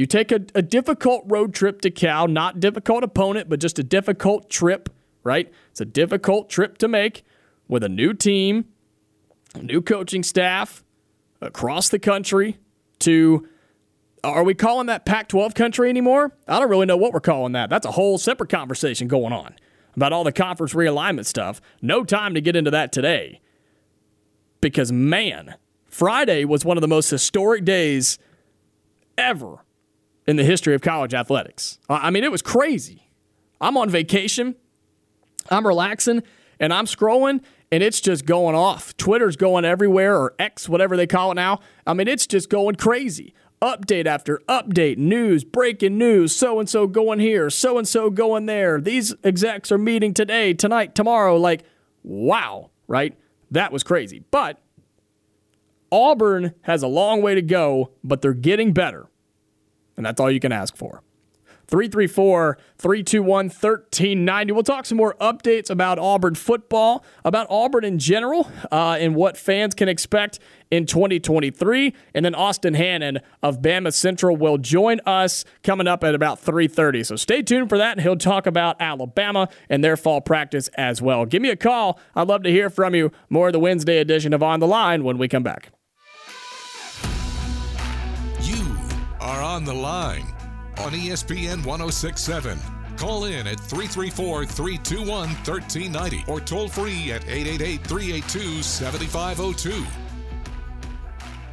You 0.00 0.06
take 0.06 0.32
a, 0.32 0.40
a 0.54 0.62
difficult 0.62 1.24
road 1.26 1.52
trip 1.52 1.82
to 1.82 1.90
Cal, 1.90 2.26
not 2.26 2.58
difficult 2.58 3.04
opponent, 3.04 3.50
but 3.50 3.60
just 3.60 3.78
a 3.78 3.82
difficult 3.82 4.48
trip, 4.48 4.88
right? 5.24 5.52
It's 5.72 5.82
a 5.82 5.84
difficult 5.84 6.48
trip 6.48 6.78
to 6.78 6.88
make 6.88 7.22
with 7.68 7.84
a 7.84 7.88
new 7.90 8.14
team, 8.14 8.64
a 9.54 9.62
new 9.62 9.82
coaching 9.82 10.22
staff 10.22 10.82
across 11.42 11.90
the 11.90 11.98
country 11.98 12.56
to 13.00 13.46
are 14.24 14.42
we 14.42 14.54
calling 14.54 14.86
that 14.86 15.04
Pac 15.04 15.28
12 15.28 15.52
country 15.52 15.90
anymore? 15.90 16.34
I 16.48 16.58
don't 16.58 16.70
really 16.70 16.86
know 16.86 16.96
what 16.96 17.12
we're 17.12 17.20
calling 17.20 17.52
that. 17.52 17.68
That's 17.68 17.84
a 17.84 17.90
whole 17.90 18.16
separate 18.16 18.48
conversation 18.48 19.06
going 19.06 19.34
on 19.34 19.54
about 19.94 20.14
all 20.14 20.24
the 20.24 20.32
conference 20.32 20.72
realignment 20.72 21.26
stuff. 21.26 21.60
No 21.82 22.04
time 22.04 22.32
to 22.32 22.40
get 22.40 22.56
into 22.56 22.70
that 22.70 22.90
today. 22.90 23.42
Because, 24.62 24.90
man, 24.90 25.56
Friday 25.88 26.46
was 26.46 26.64
one 26.64 26.78
of 26.78 26.80
the 26.80 26.88
most 26.88 27.10
historic 27.10 27.66
days 27.66 28.18
ever 29.18 29.58
in 30.30 30.36
the 30.36 30.44
history 30.44 30.74
of 30.74 30.80
college 30.80 31.12
athletics. 31.12 31.78
I 31.88 32.10
mean, 32.10 32.22
it 32.22 32.30
was 32.30 32.40
crazy. 32.40 33.10
I'm 33.60 33.76
on 33.76 33.90
vacation, 33.90 34.54
I'm 35.50 35.66
relaxing, 35.66 36.22
and 36.60 36.72
I'm 36.72 36.86
scrolling, 36.86 37.42
and 37.72 37.82
it's 37.82 38.00
just 38.00 38.24
going 38.24 38.54
off. 38.54 38.96
Twitter's 38.96 39.36
going 39.36 39.64
everywhere, 39.64 40.16
or 40.16 40.34
X, 40.38 40.68
whatever 40.68 40.96
they 40.96 41.06
call 41.06 41.32
it 41.32 41.34
now. 41.34 41.58
I 41.86 41.94
mean, 41.94 42.06
it's 42.08 42.26
just 42.26 42.48
going 42.48 42.76
crazy 42.76 43.34
update 43.60 44.06
after 44.06 44.38
update, 44.48 44.96
news, 44.96 45.44
breaking 45.44 45.98
news, 45.98 46.34
so 46.34 46.60
and 46.60 46.68
so 46.68 46.86
going 46.86 47.18
here, 47.18 47.50
so 47.50 47.76
and 47.76 47.86
so 47.86 48.08
going 48.08 48.46
there. 48.46 48.80
These 48.80 49.14
execs 49.24 49.70
are 49.70 49.78
meeting 49.78 50.14
today, 50.14 50.54
tonight, 50.54 50.94
tomorrow. 50.94 51.36
Like, 51.36 51.64
wow, 52.02 52.70
right? 52.86 53.18
That 53.50 53.72
was 53.72 53.82
crazy. 53.82 54.24
But 54.30 54.58
Auburn 55.92 56.54
has 56.62 56.82
a 56.82 56.88
long 56.88 57.20
way 57.20 57.34
to 57.34 57.42
go, 57.42 57.90
but 58.04 58.22
they're 58.22 58.32
getting 58.32 58.72
better. 58.72 59.09
And 60.00 60.06
that's 60.06 60.18
all 60.18 60.30
you 60.30 60.40
can 60.40 60.50
ask 60.50 60.74
for. 60.74 61.02
334 61.70 62.58
321 62.78 63.46
1390. 63.46 64.52
We'll 64.52 64.62
talk 64.62 64.86
some 64.86 64.96
more 64.96 65.14
updates 65.20 65.68
about 65.68 65.98
Auburn 65.98 66.34
football, 66.34 67.04
about 67.22 67.46
Auburn 67.50 67.84
in 67.84 67.98
general, 67.98 68.50
uh, 68.72 68.96
and 68.98 69.14
what 69.14 69.36
fans 69.36 69.74
can 69.74 69.86
expect 69.88 70.40
in 70.70 70.86
2023. 70.86 71.94
And 72.14 72.24
then 72.24 72.34
Austin 72.34 72.72
Hannon 72.72 73.20
of 73.42 73.60
Bama 73.60 73.92
Central 73.92 74.36
will 74.36 74.56
join 74.56 75.00
us 75.04 75.44
coming 75.62 75.86
up 75.86 76.02
at 76.02 76.14
about 76.14 76.40
3:30. 76.40 77.04
So 77.04 77.16
stay 77.16 77.42
tuned 77.42 77.68
for 77.68 77.76
that, 77.76 77.92
and 77.92 78.00
he'll 78.00 78.16
talk 78.16 78.46
about 78.46 78.80
Alabama 78.80 79.50
and 79.68 79.84
their 79.84 79.98
fall 79.98 80.22
practice 80.22 80.68
as 80.78 81.02
well. 81.02 81.26
Give 81.26 81.42
me 81.42 81.50
a 81.50 81.56
call. 81.56 82.00
I'd 82.16 82.26
love 82.26 82.42
to 82.44 82.50
hear 82.50 82.70
from 82.70 82.94
you. 82.94 83.12
More 83.28 83.48
of 83.48 83.52
the 83.52 83.60
Wednesday 83.60 83.98
edition 83.98 84.32
of 84.32 84.42
On 84.42 84.60
the 84.60 84.66
Line 84.66 85.04
when 85.04 85.18
we 85.18 85.28
come 85.28 85.42
back. 85.42 85.70
Are 89.20 89.42
on 89.42 89.64
the 89.64 89.74
line 89.74 90.26
on 90.78 90.92
ESPN 90.92 91.64
1067. 91.64 92.58
Call 92.96 93.24
in 93.24 93.46
at 93.46 93.58
334 93.60 94.46
321 94.46 95.28
1390 95.28 96.24
or 96.26 96.40
toll 96.40 96.68
free 96.68 97.12
at 97.12 97.22
888 97.28 97.80
382 97.86 98.62
7502. 98.62 99.86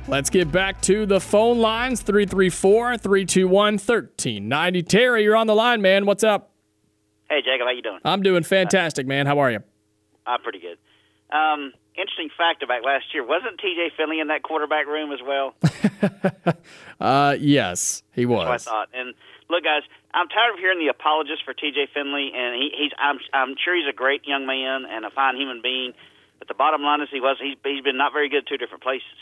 Let's 0.09 0.29
get 0.29 0.51
back 0.51 0.79
to 0.83 1.05
the 1.05 1.19
phone 1.19 1.59
lines 1.59 2.01
334 2.01 2.97
321 2.97 3.73
1390. 3.73 4.83
Terry, 4.83 5.23
you're 5.23 5.35
on 5.35 5.47
the 5.47 5.55
line, 5.55 5.81
man. 5.81 6.05
What's 6.05 6.23
up? 6.23 6.51
Hey, 7.29 7.41
Jacob, 7.41 7.67
how 7.67 7.71
you 7.71 7.81
doing? 7.81 7.99
I'm 8.05 8.21
doing 8.21 8.43
fantastic, 8.43 9.05
man. 9.05 9.25
How 9.25 9.39
are 9.39 9.51
you? 9.51 9.59
I'm 10.25 10.41
pretty 10.41 10.59
good. 10.59 10.77
Um, 11.35 11.73
interesting 11.95 12.29
fact 12.37 12.63
about 12.63 12.85
last 12.85 13.05
year 13.13 13.25
wasn't 13.25 13.59
T.J. 13.59 13.91
Finley 13.97 14.21
in 14.21 14.27
that 14.27 14.43
quarterback 14.43 14.87
room 14.87 15.11
as 15.11 15.19
well? 15.25 15.55
uh, 16.99 17.35
yes, 17.39 18.03
he 18.13 18.25
was. 18.25 18.47
That's 18.47 18.65
what 18.65 18.73
I 18.73 18.77
thought. 18.79 18.89
And 18.93 19.13
look, 19.49 19.63
guys, 19.63 19.83
I'm 20.13 20.27
tired 20.29 20.53
of 20.53 20.59
hearing 20.59 20.79
the 20.79 20.87
apologists 20.87 21.43
for 21.43 21.53
T.J. 21.53 21.89
Finley, 21.93 22.31
and 22.35 22.55
he, 22.55 22.71
he's 22.77 22.91
I'm 22.97 23.19
I'm 23.33 23.55
sure 23.63 23.75
he's 23.75 23.87
a 23.89 23.95
great 23.95 24.25
young 24.25 24.45
man 24.45 24.85
and 24.89 25.05
a 25.05 25.11
fine 25.11 25.35
human 25.35 25.61
being, 25.61 25.93
but 26.39 26.47
the 26.47 26.53
bottom 26.53 26.81
line 26.81 27.01
is 27.01 27.09
he 27.11 27.21
was 27.21 27.37
he's 27.39 27.57
he's 27.63 27.83
been 27.83 27.97
not 27.97 28.13
very 28.13 28.29
good 28.29 28.47
two 28.47 28.57
different 28.57 28.83
places. 28.83 29.19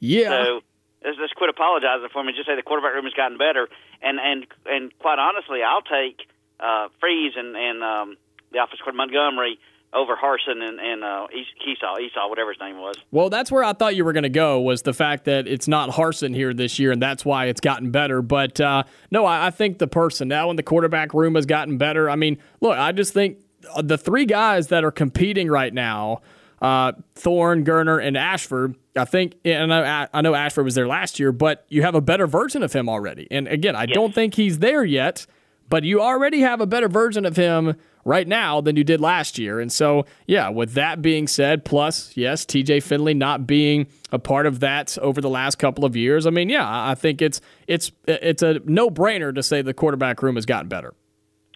Yeah. 0.00 0.30
So 0.30 0.60
let's, 1.04 1.18
let's 1.20 1.32
quit 1.32 1.50
apologizing 1.50 2.08
for 2.12 2.20
him 2.20 2.28
and 2.28 2.36
just 2.36 2.48
say 2.48 2.56
the 2.56 2.62
quarterback 2.62 2.94
room 2.94 3.04
has 3.04 3.14
gotten 3.14 3.38
better. 3.38 3.68
And 4.02 4.18
and 4.20 4.46
and 4.66 4.98
quite 4.98 5.18
honestly, 5.18 5.62
I'll 5.62 5.82
take 5.84 6.28
uh, 6.58 6.88
Freeze 7.00 7.34
and 7.36 7.56
and 7.56 7.82
um, 7.82 8.16
the 8.52 8.58
office 8.58 8.80
coordinator 8.84 9.12
Montgomery 9.12 9.58
over 9.92 10.16
Harsin 10.16 10.62
and, 10.62 10.78
and 10.78 11.02
uh, 11.04 11.26
Esau, 11.32 11.98
Esau, 11.98 12.28
whatever 12.28 12.52
his 12.52 12.60
name 12.60 12.78
was. 12.78 12.96
Well, 13.10 13.28
that's 13.28 13.50
where 13.50 13.64
I 13.64 13.72
thought 13.72 13.96
you 13.96 14.04
were 14.04 14.12
going 14.12 14.22
to 14.22 14.28
go 14.28 14.60
was 14.60 14.82
the 14.82 14.92
fact 14.92 15.24
that 15.24 15.48
it's 15.48 15.66
not 15.66 15.90
Harsin 15.90 16.34
here 16.34 16.54
this 16.54 16.78
year, 16.78 16.92
and 16.92 17.02
that's 17.02 17.24
why 17.24 17.46
it's 17.46 17.60
gotten 17.60 17.90
better. 17.90 18.22
But 18.22 18.60
uh, 18.60 18.84
no, 19.10 19.24
I, 19.24 19.48
I 19.48 19.50
think 19.50 19.78
the 19.78 19.88
personnel 19.88 20.50
in 20.50 20.56
the 20.56 20.62
quarterback 20.62 21.12
room 21.14 21.34
has 21.34 21.46
gotten 21.46 21.78
better. 21.78 22.08
I 22.08 22.16
mean, 22.16 22.38
look, 22.60 22.78
I 22.78 22.92
just 22.92 23.12
think 23.12 23.38
the 23.82 23.98
three 23.98 24.26
guys 24.26 24.68
that 24.68 24.84
are 24.84 24.92
competing 24.92 25.48
right 25.48 25.72
now– 25.72 26.22
uh, 26.60 26.92
Thorne, 27.14 27.64
Geriner, 27.64 28.04
and 28.04 28.16
Ashford. 28.16 28.76
I 28.96 29.04
think, 29.04 29.36
and 29.44 29.72
I, 29.72 30.08
I 30.12 30.20
know 30.20 30.34
Ashford 30.34 30.64
was 30.64 30.74
there 30.74 30.86
last 30.86 31.18
year, 31.18 31.32
but 31.32 31.64
you 31.68 31.82
have 31.82 31.94
a 31.94 32.00
better 32.00 32.26
version 32.26 32.62
of 32.62 32.72
him 32.72 32.88
already. 32.88 33.26
And 33.30 33.48
again, 33.48 33.76
I 33.76 33.84
yes. 33.84 33.94
don't 33.94 34.14
think 34.14 34.34
he's 34.34 34.58
there 34.58 34.84
yet, 34.84 35.26
but 35.68 35.84
you 35.84 36.02
already 36.02 36.40
have 36.40 36.60
a 36.60 36.66
better 36.66 36.88
version 36.88 37.24
of 37.24 37.36
him 37.36 37.76
right 38.04 38.26
now 38.26 38.60
than 38.60 38.76
you 38.76 38.84
did 38.84 39.00
last 39.00 39.38
year. 39.38 39.60
And 39.60 39.72
so, 39.72 40.06
yeah, 40.26 40.48
with 40.48 40.72
that 40.72 41.02
being 41.02 41.26
said, 41.26 41.64
plus, 41.64 42.16
yes, 42.16 42.44
TJ 42.44 42.82
Finley 42.82 43.14
not 43.14 43.46
being 43.46 43.86
a 44.12 44.18
part 44.18 44.46
of 44.46 44.60
that 44.60 44.96
over 44.98 45.20
the 45.20 45.28
last 45.28 45.58
couple 45.58 45.84
of 45.84 45.96
years, 45.96 46.26
I 46.26 46.30
mean, 46.30 46.48
yeah, 46.48 46.66
I 46.66 46.94
think 46.94 47.22
it's 47.22 47.40
it's 47.66 47.92
it's 48.06 48.42
a 48.42 48.60
no 48.64 48.90
brainer 48.90 49.34
to 49.34 49.42
say 49.42 49.62
the 49.62 49.74
quarterback 49.74 50.22
room 50.22 50.36
has 50.36 50.46
gotten 50.46 50.68
better. 50.68 50.94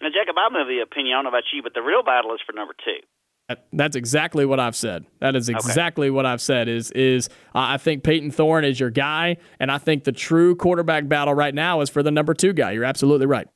Now, 0.01 0.09
Jacob, 0.09 0.35
I'm 0.37 0.55
of 0.55 0.67
the 0.67 0.79
opinion, 0.83 1.13
I 1.13 1.17
don't 1.17 1.23
know 1.25 1.29
about 1.29 1.45
you, 1.53 1.63
but 1.63 1.73
the 1.73 1.81
real 1.81 2.03
battle 2.03 2.33
is 2.33 2.39
for 2.45 2.53
number 2.53 2.73
two. 2.83 2.99
That's 3.71 3.95
exactly 3.95 4.43
what 4.43 4.59
I've 4.59 4.75
said. 4.75 5.05
That 5.19 5.35
is 5.35 5.49
exactly 5.49 6.07
okay. 6.07 6.11
what 6.11 6.25
I've 6.25 6.41
said. 6.41 6.67
Is 6.67 6.89
is 6.91 7.29
uh, 7.53 7.59
I 7.61 7.77
think 7.77 8.03
Payton 8.03 8.31
Thorne 8.31 8.65
is 8.65 8.79
your 8.79 8.89
guy, 8.89 9.37
and 9.59 9.71
I 9.71 9.77
think 9.77 10.03
the 10.03 10.11
true 10.11 10.55
quarterback 10.55 11.07
battle 11.07 11.35
right 11.35 11.53
now 11.53 11.81
is 11.81 11.89
for 11.89 12.01
the 12.01 12.09
number 12.09 12.33
two 12.33 12.53
guy. 12.53 12.71
You're 12.71 12.85
absolutely 12.85 13.27
right. 13.27 13.47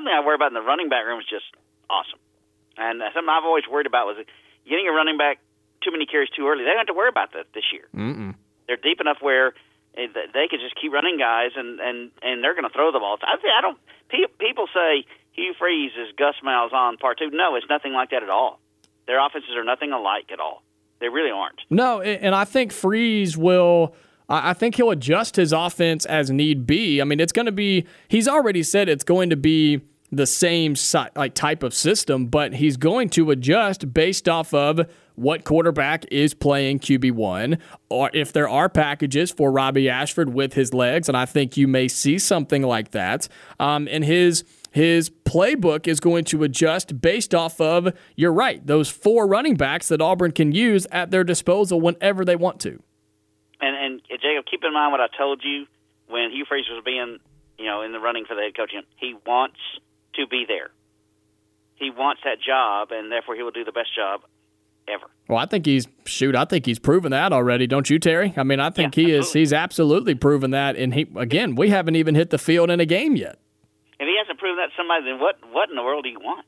Something 0.00 0.16
I 0.16 0.24
worry 0.24 0.40
about 0.40 0.48
in 0.48 0.56
the 0.56 0.64
running 0.64 0.88
back 0.88 1.04
room 1.04 1.20
is 1.20 1.28
just 1.28 1.44
awesome. 1.92 2.16
And 2.80 3.04
something 3.12 3.28
I've 3.28 3.44
always 3.44 3.68
worried 3.68 3.84
about 3.84 4.06
was 4.08 4.16
getting 4.64 4.88
a 4.88 4.92
running 4.96 5.18
back 5.20 5.44
too 5.84 5.92
many 5.92 6.06
carries 6.06 6.30
too 6.32 6.48
early. 6.48 6.64
They 6.64 6.72
don't 6.72 6.88
have 6.88 6.88
to 6.88 6.96
worry 6.96 7.12
about 7.12 7.36
that 7.36 7.52
this 7.52 7.68
year. 7.68 7.84
Mm-mm. 7.92 8.34
They're 8.66 8.80
deep 8.80 8.96
enough 9.00 9.18
where 9.20 9.52
eh, 10.00 10.08
they 10.08 10.48
could 10.48 10.64
just 10.64 10.72
keep 10.80 10.92
running 10.92 11.18
guys, 11.18 11.52
and 11.52 11.80
and 11.80 12.10
and 12.22 12.40
they're 12.42 12.56
going 12.56 12.64
to 12.64 12.72
throw 12.72 12.92
the 12.92 12.98
ball. 12.98 13.20
I 13.20 13.36
think 13.36 13.52
I 13.52 13.60
don't. 13.60 13.76
People 14.40 14.72
say 14.72 15.04
Hugh 15.32 15.52
Freeze 15.58 15.92
is 16.00 16.16
Gus 16.16 16.36
Malzahn 16.40 16.98
part 16.98 17.18
two. 17.18 17.28
No, 17.28 17.56
it's 17.56 17.68
nothing 17.68 17.92
like 17.92 18.08
that 18.16 18.22
at 18.22 18.30
all. 18.30 18.58
Their 19.06 19.20
offenses 19.20 19.52
are 19.54 19.64
nothing 19.64 19.92
alike 19.92 20.32
at 20.32 20.40
all. 20.40 20.62
They 21.00 21.10
really 21.10 21.30
aren't. 21.30 21.60
No, 21.68 22.00
and 22.00 22.34
I 22.34 22.44
think 22.44 22.72
Freeze 22.72 23.36
will. 23.36 23.94
I 24.32 24.52
think 24.54 24.76
he'll 24.76 24.92
adjust 24.92 25.34
his 25.34 25.52
offense 25.52 26.06
as 26.06 26.30
need 26.30 26.64
be. 26.64 27.00
I 27.00 27.04
mean, 27.04 27.18
it's 27.18 27.32
going 27.32 27.46
to 27.46 27.52
be. 27.52 27.84
He's 28.08 28.28
already 28.28 28.62
said 28.62 28.88
it's 28.88 29.04
going 29.04 29.28
to 29.30 29.36
be 29.36 29.80
the 30.12 30.26
same 30.26 30.74
like 31.14 31.34
type 31.34 31.62
of 31.62 31.72
system, 31.74 32.26
but 32.26 32.54
he's 32.54 32.76
going 32.76 33.08
to 33.10 33.30
adjust 33.30 33.92
based 33.92 34.28
off 34.28 34.52
of 34.52 34.80
what 35.14 35.44
quarterback 35.44 36.04
is 36.10 36.34
playing 36.34 36.78
QB1 36.78 37.58
or 37.90 38.10
if 38.14 38.32
there 38.32 38.48
are 38.48 38.68
packages 38.68 39.30
for 39.30 39.52
Robby 39.52 39.88
Ashford 39.88 40.32
with 40.32 40.54
his 40.54 40.72
legs 40.72 41.08
and 41.08 41.16
I 41.16 41.26
think 41.26 41.56
you 41.56 41.68
may 41.68 41.88
see 41.88 42.18
something 42.18 42.62
like 42.62 42.92
that. 42.92 43.28
Um, 43.58 43.86
and 43.90 44.04
his 44.04 44.44
his 44.72 45.10
playbook 45.10 45.88
is 45.88 46.00
going 46.00 46.24
to 46.26 46.44
adjust 46.44 47.00
based 47.00 47.34
off 47.34 47.60
of, 47.60 47.92
you're 48.14 48.32
right, 48.32 48.64
those 48.64 48.88
four 48.88 49.26
running 49.26 49.56
backs 49.56 49.88
that 49.88 50.00
Auburn 50.00 50.30
can 50.30 50.52
use 50.52 50.86
at 50.92 51.10
their 51.10 51.24
disposal 51.24 51.80
whenever 51.80 52.24
they 52.24 52.36
want 52.36 52.60
to. 52.60 52.80
And, 53.60 53.76
and 53.76 54.00
Jacob, 54.08 54.44
keep 54.48 54.62
in 54.64 54.72
mind 54.72 54.92
what 54.92 55.00
I 55.00 55.08
told 55.18 55.42
you 55.44 55.66
when 56.08 56.30
Hugh 56.30 56.44
Freeze 56.48 56.66
was 56.70 56.82
being, 56.84 57.18
you 57.58 57.66
know, 57.66 57.82
in 57.82 57.92
the 57.92 57.98
running 57.98 58.24
for 58.26 58.34
the 58.34 58.42
head 58.42 58.56
coaching. 58.56 58.82
He 58.96 59.14
wants 59.26 59.58
to 60.14 60.26
be 60.26 60.44
there. 60.46 60.70
He 61.76 61.90
wants 61.90 62.20
that 62.24 62.40
job, 62.40 62.90
and 62.92 63.10
therefore 63.10 63.36
he 63.36 63.42
will 63.42 63.50
do 63.50 63.64
the 63.64 63.72
best 63.72 63.94
job 63.94 64.20
ever. 64.86 65.06
Well, 65.28 65.38
I 65.38 65.46
think 65.46 65.64
he's 65.64 65.88
shoot. 66.04 66.36
I 66.36 66.44
think 66.44 66.66
he's 66.66 66.78
proven 66.78 67.12
that 67.12 67.32
already, 67.32 67.66
don't 67.66 67.88
you, 67.88 67.98
Terry? 67.98 68.34
I 68.36 68.42
mean, 68.42 68.60
I 68.60 68.70
think 68.70 68.96
yeah, 68.96 69.06
he 69.06 69.16
absolutely. 69.16 69.28
is. 69.28 69.32
He's 69.32 69.52
absolutely 69.52 70.14
proven 70.14 70.50
that. 70.50 70.76
And 70.76 70.92
he 70.92 71.06
again, 71.16 71.54
we 71.54 71.70
haven't 71.70 71.96
even 71.96 72.14
hit 72.14 72.30
the 72.30 72.38
field 72.38 72.70
in 72.70 72.80
a 72.80 72.86
game 72.86 73.16
yet 73.16 73.38
if 74.00 74.06
he 74.06 74.16
hasn't 74.18 74.38
proven 74.38 74.56
that 74.56 74.68
to 74.68 74.72
somebody, 74.76 75.04
then 75.04 75.20
what 75.20 75.36
what 75.52 75.68
in 75.68 75.76
the 75.76 75.82
world 75.82 76.04
do 76.04 76.10
you 76.10 76.18
want? 76.18 76.46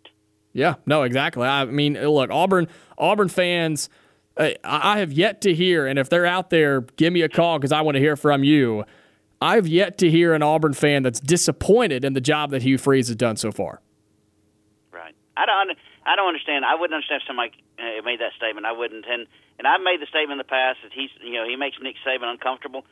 Yeah, 0.54 0.76
no, 0.86 1.02
exactly. 1.02 1.46
I 1.46 1.66
mean, 1.66 1.94
look, 1.94 2.30
Auburn 2.30 2.66
Auburn 2.98 3.28
fans. 3.28 3.88
Uh, 4.34 4.52
I 4.64 5.00
have 5.00 5.12
yet 5.12 5.42
to 5.42 5.54
hear, 5.54 5.86
and 5.86 5.98
if 5.98 6.08
they're 6.08 6.24
out 6.24 6.48
there, 6.48 6.80
give 6.80 7.12
me 7.12 7.20
a 7.20 7.28
call 7.28 7.58
because 7.58 7.70
I 7.70 7.82
want 7.82 7.96
to 7.96 8.00
hear 8.00 8.16
from 8.16 8.42
you. 8.42 8.84
I've 9.42 9.66
yet 9.66 9.98
to 9.98 10.08
hear 10.08 10.34
an 10.34 10.42
Auburn 10.42 10.72
fan 10.72 11.02
that's 11.02 11.18
disappointed 11.18 12.04
in 12.04 12.12
the 12.12 12.20
job 12.20 12.50
that 12.50 12.62
Hugh 12.62 12.78
Freeze 12.78 13.08
has 13.08 13.16
done 13.16 13.36
so 13.36 13.50
far. 13.50 13.80
Right. 14.92 15.14
I 15.36 15.46
don't. 15.46 15.76
I 16.04 16.16
don't 16.16 16.28
understand. 16.28 16.64
I 16.64 16.74
wouldn't 16.74 16.94
understand 16.94 17.22
if 17.22 17.26
somebody 17.26 17.52
uh, 17.78 18.02
made 18.04 18.20
that 18.20 18.32
statement. 18.36 18.66
I 18.66 18.72
wouldn't. 18.72 19.04
And 19.08 19.26
and 19.58 19.66
I've 19.66 19.82
made 19.82 20.00
the 20.00 20.06
statement 20.06 20.32
in 20.32 20.38
the 20.38 20.50
past 20.50 20.78
that 20.82 20.92
he's 20.92 21.10
you 21.20 21.34
know 21.34 21.44
he 21.46 21.56
makes 21.56 21.76
Nick 21.82 21.96
Saban 22.06 22.30
uncomfortable. 22.30 22.84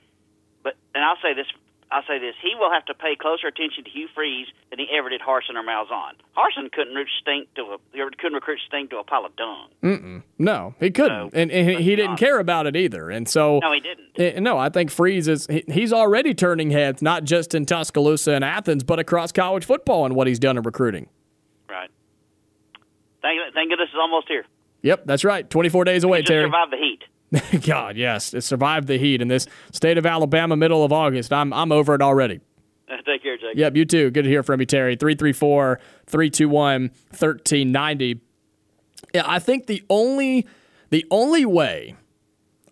But 0.63 0.75
and 0.95 1.05
I'll 1.05 1.19
say 1.23 1.35
this 1.35 1.47
I'll 1.93 2.05
say 2.07 2.19
this: 2.21 2.35
he 2.41 2.55
will 2.59 2.71
have 2.71 2.85
to 2.87 2.95
pay 2.95 3.17
closer 3.17 3.49
attention 3.49 3.83
to 3.85 3.91
Hugh 3.91 4.09
Freeze 4.15 4.47
than 4.71 4.79
he 4.79 4.87
ever 4.97 5.09
did 5.09 5.21
Harsin 5.21 5.57
or 5.57 5.65
Malzahn. 5.65 6.13
Harsin 6.37 6.71
couldn't 6.71 6.95
recruit 6.95 7.11
stink 7.21 7.55
to 7.55 7.63
a 7.63 8.11
couldn't 8.17 8.35
recruit 8.35 8.61
stink 8.67 8.91
to 8.91 8.99
a 8.99 9.05
pile 9.05 9.25
of 9.27 9.35
dung. 9.35 9.69
Mm-mm. 9.83 10.23
No, 10.39 10.75
he 10.79 10.91
couldn't, 10.91 11.33
so, 11.33 11.37
and, 11.37 11.51
and 11.51 11.69
he, 11.69 11.83
he 11.83 11.97
didn't 11.97 12.17
care 12.17 12.39
about 12.39 12.67
it 12.67 12.77
either. 12.77 13.11
And 13.11 13.29
so, 13.29 13.59
no, 13.59 13.73
he 13.73 13.81
didn't. 13.81 14.37
Eh, 14.37 14.39
no, 14.39 14.57
I 14.57 14.69
think 14.69 14.91
Freeze 14.91 15.27
is 15.27 15.47
he, 15.49 15.65
he's 15.67 15.93
already 15.93 16.33
turning 16.33 16.71
heads, 16.71 17.03
not 17.03 17.25
just 17.25 17.55
in 17.55 17.67
Tuscaloosa 17.67 18.33
and 18.33 18.45
Athens, 18.45 18.85
but 18.85 19.01
across 19.01 19.33
college 19.33 19.65
football 19.65 20.07
and 20.07 20.15
what 20.15 20.29
he's 20.29 20.39
done 20.39 20.57
in 20.57 20.63
recruiting. 20.63 21.09
Right. 21.69 21.91
Thank, 23.21 23.41
thank 23.53 23.71
goodness 23.71 23.89
it's 23.93 23.99
almost 24.01 24.29
here. 24.29 24.45
Yep, 24.83 25.07
that's 25.07 25.25
right. 25.25 25.49
Twenty 25.51 25.69
four 25.69 25.85
days 25.85 26.05
away, 26.05 26.23
Terry. 26.23 26.47
Survive 26.47 26.71
the 26.71 26.77
heat. 26.77 27.01
God, 27.67 27.97
yes, 27.97 28.35
it 28.35 28.43
survived 28.43 28.89
the 28.89 28.99
heat 28.99 29.23
in 29.23 29.29
this 29.29 29.47
state 29.73 29.99
of 29.99 30.07
Alabama, 30.07 30.57
middle 30.57 30.85
of 30.85 30.93
August. 30.93 31.33
I'm 31.33 31.53
I'm 31.53 31.71
over 31.71 31.95
it 31.95 32.03
already. 32.03 32.41
Take 33.07 33.23
care, 33.23 33.37
Jake. 33.37 33.57
Yep, 33.57 33.77
you 33.77 33.85
too. 33.85 34.11
Good 34.11 34.25
to 34.25 34.29
hear 34.29 34.43
from 34.43 34.61
you, 34.61 34.67
Terry. 34.67 34.97
334 34.97 35.81
321 36.07 36.83
1390. 36.83 38.21
Yeah, 39.15 39.23
I 39.27 39.39
think 39.39 39.67
the 39.67 39.83
only 39.89 40.47
the 40.91 41.07
only 41.11 41.45
way 41.45 41.95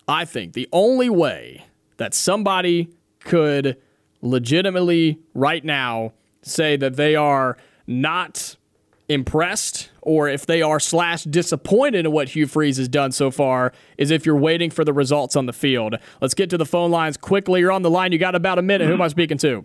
I 0.07 0.25
think 0.25 0.53
the 0.53 0.67
only 0.73 1.09
way 1.09 1.65
that 1.97 2.13
somebody 2.13 2.89
could 3.19 3.77
legitimately 4.21 5.19
right 5.33 5.63
now 5.63 6.13
say 6.41 6.75
that 6.75 6.95
they 6.95 7.15
are 7.15 7.57
not 7.87 8.55
impressed 9.07 9.88
or 10.01 10.27
if 10.27 10.45
they 10.45 10.61
are 10.61 10.79
slash 10.79 11.23
disappointed 11.23 12.05
in 12.05 12.11
what 12.11 12.29
Hugh 12.29 12.47
Freeze 12.47 12.77
has 12.77 12.87
done 12.87 13.11
so 13.11 13.31
far 13.31 13.73
is 13.97 14.11
if 14.11 14.25
you're 14.25 14.35
waiting 14.35 14.69
for 14.69 14.83
the 14.83 14.93
results 14.93 15.35
on 15.35 15.45
the 15.45 15.53
field. 15.53 15.95
Let's 16.21 16.33
get 16.33 16.49
to 16.51 16.57
the 16.57 16.65
phone 16.65 16.91
lines 16.91 17.17
quickly. 17.17 17.59
You're 17.59 17.71
on 17.71 17.81
the 17.81 17.89
line. 17.89 18.11
You 18.11 18.17
got 18.17 18.35
about 18.35 18.59
a 18.59 18.61
minute. 18.61 18.87
Who 18.87 18.93
am 18.93 19.01
I 19.01 19.07
speaking 19.07 19.37
to? 19.39 19.63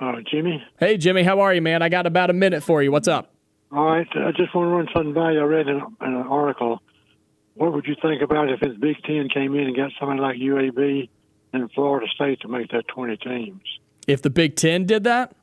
Uh, 0.00 0.16
Jimmy. 0.28 0.62
Hey, 0.80 0.96
Jimmy. 0.96 1.22
How 1.22 1.40
are 1.40 1.54
you, 1.54 1.62
man? 1.62 1.80
I 1.82 1.88
got 1.88 2.06
about 2.06 2.28
a 2.28 2.32
minute 2.32 2.62
for 2.62 2.82
you. 2.82 2.90
What's 2.90 3.08
up? 3.08 3.32
All 3.70 3.84
right. 3.86 4.06
I 4.14 4.32
just 4.32 4.54
want 4.54 4.66
to 4.66 4.74
run 4.74 4.88
something 4.94 5.14
by 5.14 5.32
you. 5.32 5.40
I 5.40 5.44
read 5.44 5.68
in, 5.68 5.76
in 5.76 6.14
an 6.14 6.26
article. 6.28 6.82
What 7.54 7.72
would 7.72 7.86
you 7.86 7.94
think 8.02 8.22
about 8.22 8.50
if 8.50 8.60
the 8.60 8.70
Big 8.70 8.96
Ten 9.04 9.28
came 9.28 9.54
in 9.54 9.68
and 9.68 9.76
got 9.76 9.92
somebody 10.00 10.20
like 10.20 10.36
UAB 10.38 11.08
and 11.52 11.70
Florida 11.72 12.06
State 12.14 12.40
to 12.40 12.48
make 12.48 12.70
that 12.70 12.88
20 12.88 13.16
teams? 13.18 13.60
If 14.06 14.22
the 14.22 14.30
Big 14.30 14.56
Ten 14.56 14.86
did 14.86 15.04
that? 15.04 15.36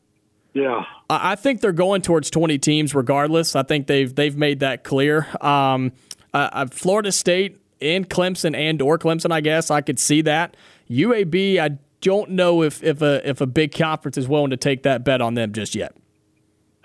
Yeah, 0.54 0.86
I 1.10 1.36
think 1.36 1.62
they're 1.62 1.72
going 1.72 2.02
towards 2.02 2.30
20 2.30 2.58
teams 2.58 2.96
regardless. 2.96 3.56
I 3.56 3.64
think 3.64 3.88
they've 3.88 4.14
they've 4.14 4.36
made 4.36 4.62
that 4.62 4.84
clear. 4.84 5.28
Um, 5.42 5.92
uh, 6.34 6.50
uh 6.52 6.66
Florida 6.72 7.12
State 7.12 7.60
and 7.82 8.10
Clemson 8.10 8.56
and 8.56 8.82
or 8.82 8.98
Clemson, 8.98 9.32
I 9.32 9.42
guess 9.42 9.72
I 9.72 9.82
could 9.82 10.00
see 10.00 10.22
that. 10.24 10.58
UAB, 10.90 11.60
I 11.60 11.78
don't 12.02 12.32
know 12.32 12.64
if 12.64 12.84
if 12.84 13.02
a 13.02 13.28
if 13.28 13.42
a 13.42 13.48
big 13.48 13.74
conference 13.74 14.18
is 14.18 14.28
willing 14.28 14.50
to 14.50 14.58
take 14.58 14.84
that 14.84 15.04
bet 15.04 15.22
on 15.22 15.36
them 15.36 15.54
just 15.54 15.76
yet. 15.76 15.96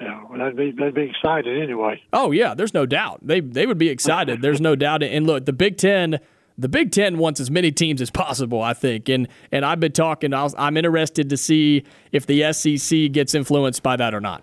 Yeah, 0.01 0.23
well, 0.29 0.39
that'd 0.39 0.57
be 0.57 0.73
that'd 0.73 0.95
be 0.95 1.03
excited 1.03 1.63
anyway. 1.63 2.03
Oh 2.13 2.33
yeah, 2.33 2.55
there's 2.55 2.75
no 2.75 2.85
doubt 2.85 3.21
they 3.23 3.41
they 3.41 3.67
would 3.67 3.79
be 3.79 3.89
excited. 3.89 4.43
there's 4.43 4.61
no 4.61 4.77
doubt. 4.77 5.03
And 5.03 5.27
look, 5.27 5.47
the 5.47 5.53
Big 5.53 5.77
Ten 5.77 6.21
the 6.57 6.69
Big 6.69 6.93
Ten 6.93 7.19
wants 7.19 7.41
as 7.41 7.51
many 7.51 7.73
teams 7.73 8.01
as 8.01 8.11
possible, 8.11 8.63
I 8.63 8.75
think. 8.75 9.09
And 9.09 9.29
and 9.51 9.65
I've 9.65 9.81
been 9.81 9.93
talking. 9.93 10.33
i 10.33 10.49
am 10.59 10.77
interested 10.77 11.31
to 11.31 11.37
see 11.37 11.85
if 12.13 12.27
the 12.27 12.53
SEC 12.53 13.13
gets 13.13 13.35
influenced 13.35 13.83
by 13.83 13.97
that 13.97 14.15
or 14.15 14.21
not. 14.21 14.43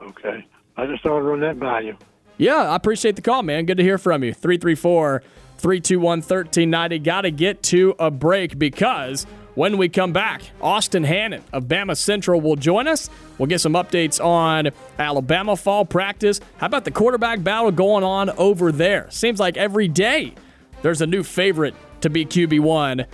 Okay, 0.00 0.46
I 0.76 0.86
just 0.86 1.02
thought 1.02 1.18
I'd 1.18 1.22
run 1.22 1.40
that 1.40 1.58
by 1.58 1.80
you. 1.80 1.96
Yeah, 2.36 2.70
I 2.70 2.76
appreciate 2.76 3.16
the 3.16 3.22
call, 3.22 3.42
man. 3.42 3.64
Good 3.64 3.78
to 3.78 3.82
hear 3.82 3.98
from 3.98 4.24
you. 4.24 4.32
334 4.32 5.22
321 5.58 6.18
1390. 6.18 6.98
Got 6.98 7.22
to 7.22 7.30
get 7.30 7.62
to 7.64 7.94
a 7.98 8.10
break 8.10 8.58
because 8.58 9.26
when 9.54 9.78
we 9.78 9.88
come 9.88 10.12
back, 10.12 10.42
Austin 10.60 11.04
Hannon 11.04 11.42
of 11.52 11.64
Bama 11.64 11.96
Central 11.96 12.40
will 12.40 12.56
join 12.56 12.88
us. 12.88 13.08
We'll 13.38 13.46
get 13.46 13.60
some 13.60 13.74
updates 13.74 14.22
on 14.24 14.70
Alabama 14.98 15.56
fall 15.56 15.84
practice. 15.84 16.40
How 16.58 16.66
about 16.66 16.84
the 16.84 16.90
quarterback 16.90 17.42
battle 17.42 17.70
going 17.70 18.04
on 18.04 18.30
over 18.30 18.72
there? 18.72 19.08
Seems 19.10 19.38
like 19.38 19.56
every 19.56 19.86
day 19.86 20.34
there's 20.84 21.00
a 21.00 21.06
new 21.06 21.22
favorite 21.22 21.74
to 22.02 22.10
be 22.10 22.26
QB1 22.26 23.06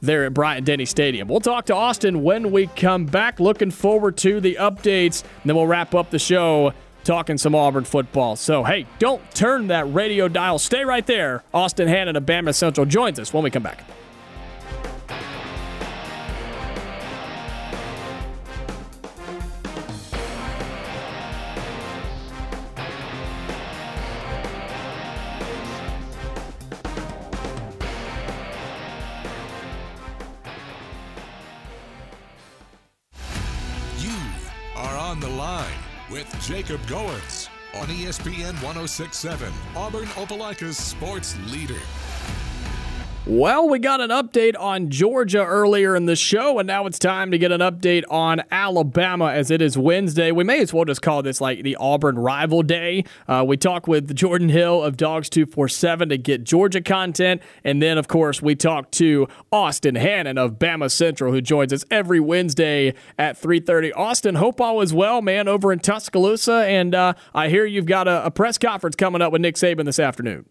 there 0.00 0.24
at 0.24 0.32
Bryant 0.32 0.64
Denny 0.64 0.86
Stadium. 0.86 1.28
We'll 1.28 1.40
talk 1.40 1.66
to 1.66 1.74
Austin 1.74 2.22
when 2.22 2.50
we 2.50 2.66
come 2.68 3.04
back. 3.04 3.38
Looking 3.38 3.70
forward 3.70 4.16
to 4.18 4.40
the 4.40 4.56
updates. 4.58 5.22
And 5.22 5.42
then 5.44 5.54
we'll 5.54 5.66
wrap 5.66 5.94
up 5.94 6.08
the 6.08 6.18
show 6.18 6.72
talking 7.04 7.36
some 7.36 7.54
Auburn 7.54 7.84
football. 7.84 8.36
So, 8.36 8.64
hey, 8.64 8.86
don't 8.98 9.20
turn 9.34 9.66
that 9.66 9.92
radio 9.92 10.28
dial. 10.28 10.58
Stay 10.58 10.82
right 10.82 11.06
there. 11.06 11.44
Austin 11.52 11.88
Hannon 11.88 12.16
of 12.16 12.24
Bama 12.24 12.54
Central 12.54 12.86
joins 12.86 13.18
us 13.18 13.34
when 13.34 13.44
we 13.44 13.50
come 13.50 13.64
back. 13.64 13.84
Jacob 36.40 36.80
Goins 36.82 37.48
on 37.74 37.86
ESPN 37.88 38.54
1067, 38.62 39.52
Auburn 39.74 40.06
Opelika's 40.16 40.76
sports 40.76 41.36
leader. 41.46 41.80
Well, 43.30 43.68
we 43.68 43.78
got 43.78 44.00
an 44.00 44.10
update 44.10 44.58
on 44.58 44.90
Georgia 44.90 45.46
earlier 45.46 45.94
in 45.94 46.06
the 46.06 46.16
show, 46.16 46.58
and 46.58 46.66
now 46.66 46.86
it's 46.86 46.98
time 46.98 47.30
to 47.30 47.38
get 47.38 47.52
an 47.52 47.60
update 47.60 48.02
on 48.10 48.42
Alabama 48.50 49.30
as 49.30 49.52
it 49.52 49.62
is 49.62 49.78
Wednesday. 49.78 50.32
We 50.32 50.42
may 50.42 50.58
as 50.58 50.74
well 50.74 50.84
just 50.84 51.00
call 51.00 51.22
this 51.22 51.40
like 51.40 51.62
the 51.62 51.76
Auburn 51.76 52.18
Rival 52.18 52.64
Day. 52.64 53.04
Uh, 53.28 53.44
we 53.46 53.56
talk 53.56 53.86
with 53.86 54.16
Jordan 54.16 54.48
Hill 54.48 54.82
of 54.82 54.96
Dawgs247 54.96 56.08
to 56.08 56.18
get 56.18 56.42
Georgia 56.42 56.80
content, 56.80 57.40
and 57.62 57.80
then, 57.80 57.98
of 57.98 58.08
course, 58.08 58.42
we 58.42 58.56
talk 58.56 58.90
to 58.90 59.28
Austin 59.52 59.94
Hannon 59.94 60.36
of 60.36 60.58
Bama 60.58 60.90
Central, 60.90 61.32
who 61.32 61.40
joins 61.40 61.72
us 61.72 61.84
every 61.88 62.18
Wednesday 62.18 62.94
at 63.16 63.40
3.30. 63.40 63.92
Austin, 63.94 64.34
hope 64.34 64.60
all 64.60 64.80
is 64.80 64.92
well, 64.92 65.22
man, 65.22 65.46
over 65.46 65.72
in 65.72 65.78
Tuscaloosa, 65.78 66.64
and 66.66 66.96
uh, 66.96 67.12
I 67.32 67.48
hear 67.48 67.64
you've 67.64 67.86
got 67.86 68.08
a, 68.08 68.26
a 68.26 68.32
press 68.32 68.58
conference 68.58 68.96
coming 68.96 69.22
up 69.22 69.30
with 69.30 69.40
Nick 69.40 69.54
Saban 69.54 69.84
this 69.84 70.00
afternoon. 70.00 70.46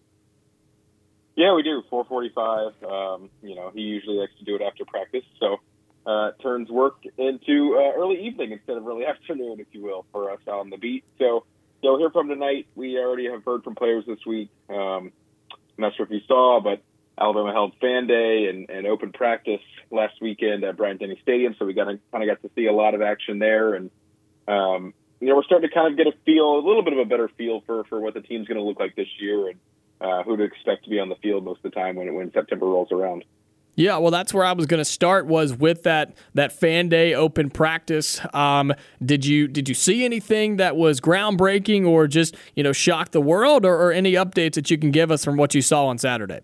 Yeah, 1.40 1.54
we 1.54 1.64
do. 1.64 1.82
4:45. 1.90 2.84
Um, 2.84 3.30
you 3.42 3.56
know, 3.56 3.72
he 3.74 3.80
usually 3.80 4.18
likes 4.18 4.34
to 4.40 4.44
do 4.44 4.58
it 4.58 4.62
after 4.62 4.84
practice, 4.84 5.24
so 5.40 5.62
uh, 6.06 6.32
turns 6.42 6.70
work 6.70 6.98
into 7.18 7.78
uh, 7.78 7.98
early 7.98 8.28
evening 8.28 8.52
instead 8.52 8.76
of 8.76 8.86
early 8.86 9.06
afternoon, 9.14 9.62
if 9.62 9.68
you 9.72 9.82
will, 9.82 10.06
for 10.12 10.32
us 10.32 10.42
on 10.48 10.70
the 10.70 10.76
beat. 10.76 11.06
So 11.18 11.46
you'll 11.82 11.98
hear 11.98 12.10
from 12.10 12.28
tonight. 12.28 12.68
We 12.76 13.00
already 13.00 13.30
have 13.32 13.46
heard 13.46 13.64
from 13.64 13.76
players 13.76 14.04
this 14.06 14.20
week. 14.28 14.50
Um, 14.70 15.14
I'm 15.54 15.78
not 15.78 15.96
sure 15.96 16.06
if 16.06 16.12
you 16.12 16.20
saw, 16.28 16.60
but 16.60 16.82
Alabama 17.18 17.54
held 17.54 17.74
fan 17.80 18.08
day 18.08 18.48
and, 18.50 18.70
and 18.70 18.86
open 18.86 19.14
practice 19.14 19.62
last 19.92 20.16
weekend 20.20 20.66
at 20.66 20.76
Bryant 20.76 21.00
Denny 21.00 21.20
Stadium, 21.22 21.56
so 21.58 21.66
we 21.66 21.74
got 21.74 21.86
kind 21.86 22.02
of 22.22 22.28
got 22.28 22.42
to 22.42 22.54
see 22.54 22.66
a 22.66 22.74
lot 22.74 22.96
of 22.96 23.02
action 23.02 23.40
there, 23.40 23.76
and 23.76 23.90
um, 24.46 24.94
you 25.22 25.30
know 25.30 25.38
we're 25.38 25.44
starting 25.44 25.70
to 25.70 25.74
kind 25.74 25.90
of 25.90 25.96
get 25.96 26.06
a 26.06 26.18
feel, 26.26 26.58
a 26.58 26.64
little 26.68 26.84
bit 26.84 26.92
of 26.92 27.00
a 27.00 27.06
better 27.06 27.30
feel 27.38 27.62
for 27.66 27.86
for 27.86 28.02
what 28.02 28.14
the 28.14 28.22
team's 28.22 28.46
going 28.46 28.58
to 28.58 28.64
look 28.64 28.78
like 28.78 28.98
this 28.98 29.08
year, 29.22 29.48
and 29.48 29.58
uh, 30.02 30.24
who 30.24 30.38
to 30.38 30.44
expect 30.44 30.84
to 30.86 30.90
be 30.90 31.00
on 31.00 31.10
the 31.10 31.16
field 31.16 31.44
most 31.44 31.58
of 31.64 31.72
the 31.72 31.76
time 31.80 31.96
when 31.96 32.14
when 32.14 32.32
September 32.32 32.66
rolls 32.66 32.92
around. 32.92 33.26
Yeah, 33.76 33.98
well, 33.98 34.12
that's 34.12 34.34
where 34.34 34.44
I 34.44 34.52
was 34.52 34.66
going 34.66 34.80
to 34.80 34.86
start. 34.86 35.26
Was 35.26 35.56
with 35.56 35.84
that 35.84 36.14
that 36.34 36.52
fan 36.52 36.90
day 36.90 37.14
open 37.14 37.50
practice. 37.50 38.20
Um, 38.34 38.74
did 39.04 39.26
you 39.26 39.48
did 39.48 39.70
you 39.70 39.76
see 39.76 40.04
anything 40.04 40.58
that 40.58 40.76
was 40.76 41.00
groundbreaking 41.00 41.88
or 41.88 42.08
just 42.08 42.36
you 42.56 42.64
know 42.64 42.74
shock 42.74 43.12
the 43.12 43.22
world, 43.22 43.66
or, 43.66 43.76
or, 43.76 43.94
any 43.94 44.14
updates 44.14 44.56
that 44.56 44.70
you 44.70 44.78
can 44.78 44.92
give 44.92 45.12
us 45.12 45.24
from 45.24 45.38
what 45.38 45.56
you 45.56 45.62
saw 45.62 45.86
on 45.86 45.98
Saturday? 45.98 46.42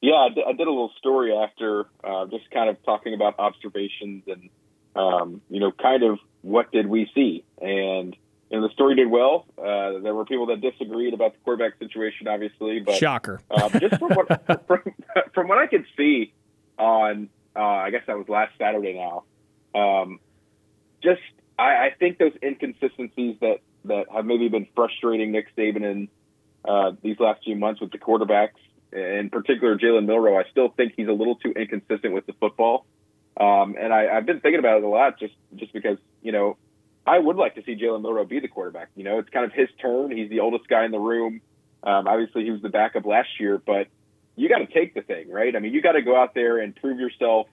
Yeah, 0.00 0.14
I 0.14 0.28
did, 0.28 0.44
I 0.46 0.52
did 0.52 0.68
a 0.68 0.70
little 0.70 0.92
story 0.96 1.32
after, 1.34 1.86
uh, 2.04 2.26
just 2.26 2.48
kind 2.52 2.70
of 2.70 2.80
talking 2.84 3.14
about 3.14 3.36
observations 3.40 4.22
and 4.28 4.50
um, 4.94 5.40
you 5.50 5.60
know, 5.60 5.72
kind 5.72 6.02
of 6.02 6.18
what 6.42 6.70
did 6.72 6.86
we 6.86 7.10
see 7.14 7.44
and 7.60 8.16
know, 8.56 8.66
the 8.66 8.72
story 8.72 8.94
did 8.94 9.10
well. 9.10 9.46
Uh, 9.58 9.98
there 10.00 10.14
were 10.14 10.24
people 10.24 10.46
that 10.46 10.60
disagreed 10.60 11.12
about 11.14 11.34
the 11.34 11.38
quarterback 11.44 11.78
situation, 11.78 12.28
obviously, 12.28 12.80
but 12.80 12.96
shocker. 12.96 13.40
uh, 13.50 13.68
just 13.78 13.98
from 13.98 14.14
what 14.14 14.66
from, 14.66 14.80
from, 15.34 15.48
what 15.48 15.58
I 15.58 15.66
could 15.66 15.84
see 15.96 16.32
on, 16.78 17.28
uh, 17.54 17.60
I 17.60 17.90
guess 17.90 18.02
that 18.06 18.16
was 18.16 18.28
last 18.28 18.52
Saturday 18.58 18.94
now. 18.94 19.24
Um, 19.78 20.20
just 21.02 21.20
I, 21.58 21.62
I, 21.62 21.94
think 21.98 22.18
those 22.18 22.32
inconsistencies 22.42 23.36
that 23.40 23.58
that 23.84 24.06
have 24.12 24.24
maybe 24.24 24.48
been 24.48 24.66
frustrating 24.74 25.32
Nick 25.32 25.54
Saban 25.54 25.84
in 25.84 26.08
uh, 26.64 26.92
these 27.02 27.20
last 27.20 27.44
few 27.44 27.54
months 27.54 27.80
with 27.80 27.92
the 27.92 27.98
quarterbacks, 27.98 28.58
in 28.92 29.28
particular 29.30 29.76
Jalen 29.76 30.06
Milroe. 30.06 30.38
I 30.38 30.44
still 30.50 30.68
think 30.70 30.94
he's 30.96 31.08
a 31.08 31.12
little 31.12 31.36
too 31.36 31.52
inconsistent 31.52 32.14
with 32.14 32.26
the 32.26 32.32
football. 32.34 32.86
Um, 33.38 33.76
and 33.78 33.92
I, 33.92 34.08
I've 34.08 34.26
been 34.26 34.40
thinking 34.40 34.58
about 34.58 34.78
it 34.78 34.84
a 34.84 34.88
lot, 34.88 35.18
just 35.18 35.34
just 35.54 35.72
because 35.72 35.98
you 36.22 36.32
know 36.32 36.56
I 37.08 37.18
would 37.18 37.36
like 37.36 37.54
to 37.54 37.62
see 37.64 37.74
Jalen 37.74 38.02
Milroe 38.02 38.24
be 38.24 38.38
the 38.38 38.48
quarterback. 38.48 38.90
You 38.94 39.04
know, 39.04 39.18
it's 39.18 39.30
kind 39.30 39.46
of 39.46 39.52
his 39.52 39.68
turn. 39.80 40.14
He's 40.14 40.28
the 40.28 40.40
oldest 40.40 40.68
guy 40.68 40.84
in 40.84 40.90
the 40.90 40.98
room. 40.98 41.40
Um, 41.82 42.06
obviously, 42.06 42.44
he 42.44 42.50
was 42.50 42.60
the 42.60 42.68
backup 42.68 43.06
last 43.06 43.28
year, 43.40 43.60
but 43.64 43.86
you 44.36 44.48
got 44.48 44.58
to 44.58 44.66
take 44.66 44.94
the 44.94 45.00
thing, 45.00 45.30
right? 45.30 45.56
I 45.56 45.58
mean, 45.58 45.72
you 45.72 45.80
got 45.80 45.92
to 45.92 46.02
go 46.02 46.20
out 46.20 46.34
there 46.34 46.58
and 46.58 46.76
prove 46.76 47.00
yourself 47.00 47.46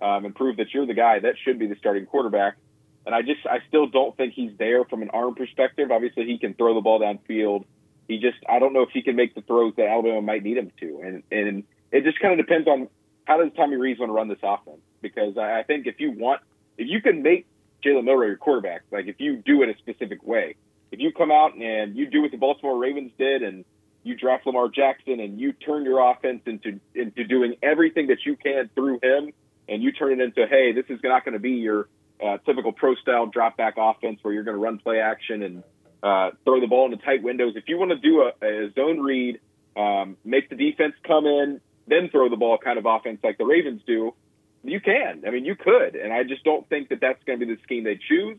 um, 0.00 0.24
and 0.24 0.34
prove 0.34 0.58
that 0.58 0.72
you're 0.72 0.86
the 0.86 0.94
guy 0.94 1.18
that 1.18 1.34
should 1.44 1.58
be 1.58 1.66
the 1.66 1.76
starting 1.76 2.06
quarterback. 2.06 2.56
And 3.04 3.14
I 3.14 3.22
just, 3.22 3.44
I 3.44 3.58
still 3.66 3.88
don't 3.88 4.16
think 4.16 4.34
he's 4.34 4.52
there 4.58 4.84
from 4.84 5.02
an 5.02 5.10
arm 5.10 5.34
perspective. 5.34 5.90
Obviously, 5.90 6.26
he 6.26 6.38
can 6.38 6.54
throw 6.54 6.74
the 6.74 6.80
ball 6.80 7.00
downfield. 7.00 7.64
He 8.06 8.18
just, 8.18 8.38
I 8.48 8.60
don't 8.60 8.72
know 8.72 8.82
if 8.82 8.90
he 8.90 9.02
can 9.02 9.16
make 9.16 9.34
the 9.34 9.42
throws 9.42 9.74
that 9.76 9.88
Alabama 9.88 10.22
might 10.22 10.44
need 10.44 10.56
him 10.56 10.70
to. 10.80 11.00
And 11.04 11.22
and 11.32 11.64
it 11.90 12.04
just 12.04 12.20
kind 12.20 12.38
of 12.38 12.46
depends 12.46 12.68
on 12.68 12.88
how 13.24 13.42
does 13.42 13.52
Tommy 13.56 13.76
Rees 13.76 13.98
want 13.98 14.10
to 14.10 14.14
run 14.14 14.28
this 14.28 14.38
offense. 14.42 14.80
Because 15.00 15.36
I 15.36 15.64
think 15.64 15.86
if 15.86 15.98
you 15.98 16.12
want, 16.12 16.40
if 16.78 16.88
you 16.88 17.02
can 17.02 17.22
make 17.22 17.46
Jalen 17.84 18.04
Milroe 18.04 18.26
your 18.26 18.36
quarterback. 18.36 18.82
Like 18.90 19.06
if 19.06 19.20
you 19.20 19.36
do 19.36 19.62
it 19.62 19.68
a 19.68 19.78
specific 19.78 20.22
way, 20.22 20.56
if 20.90 21.00
you 21.00 21.12
come 21.12 21.30
out 21.30 21.54
and 21.54 21.96
you 21.96 22.08
do 22.08 22.22
what 22.22 22.30
the 22.30 22.36
Baltimore 22.36 22.78
Ravens 22.78 23.12
did 23.18 23.42
and 23.42 23.64
you 24.04 24.16
draft 24.16 24.46
Lamar 24.46 24.68
Jackson 24.68 25.20
and 25.20 25.40
you 25.40 25.52
turn 25.52 25.84
your 25.84 26.10
offense 26.10 26.42
into 26.46 26.80
into 26.94 27.24
doing 27.24 27.54
everything 27.62 28.08
that 28.08 28.18
you 28.26 28.36
can 28.36 28.68
through 28.74 28.98
him, 29.02 29.32
and 29.68 29.82
you 29.82 29.92
turn 29.92 30.20
it 30.20 30.22
into 30.22 30.46
hey, 30.46 30.72
this 30.72 30.86
is 30.88 31.00
not 31.02 31.24
going 31.24 31.34
to 31.34 31.40
be 31.40 31.52
your 31.52 31.88
uh, 32.24 32.38
typical 32.38 32.72
pro 32.72 32.94
style 32.96 33.26
drop 33.26 33.56
back 33.56 33.74
offense 33.76 34.18
where 34.22 34.34
you're 34.34 34.44
going 34.44 34.56
to 34.56 34.62
run 34.62 34.78
play 34.78 35.00
action 35.00 35.42
and 35.42 35.62
uh, 36.02 36.30
throw 36.44 36.60
the 36.60 36.66
ball 36.66 36.84
into 36.86 37.02
tight 37.04 37.22
windows. 37.22 37.54
If 37.56 37.64
you 37.68 37.78
want 37.78 37.90
to 37.90 37.98
do 37.98 38.22
a, 38.22 38.44
a 38.44 38.72
zone 38.72 39.00
read, 39.00 39.40
um, 39.76 40.16
make 40.24 40.48
the 40.50 40.56
defense 40.56 40.94
come 41.06 41.26
in, 41.26 41.60
then 41.86 42.08
throw 42.10 42.28
the 42.28 42.36
ball 42.36 42.58
kind 42.58 42.78
of 42.78 42.86
offense 42.86 43.20
like 43.22 43.38
the 43.38 43.44
Ravens 43.44 43.82
do, 43.86 44.14
you 44.64 44.80
can. 44.80 45.22
I 45.26 45.30
mean, 45.30 45.44
you 45.44 45.56
could, 45.56 45.94
and 45.96 46.12
I 46.12 46.22
just 46.22 46.44
don't 46.44 46.68
think 46.68 46.88
that 46.90 47.00
that's 47.00 47.22
going 47.24 47.40
to 47.40 47.46
be 47.46 47.54
the 47.54 47.60
scheme 47.62 47.84
they 47.84 47.98
choose. 48.08 48.38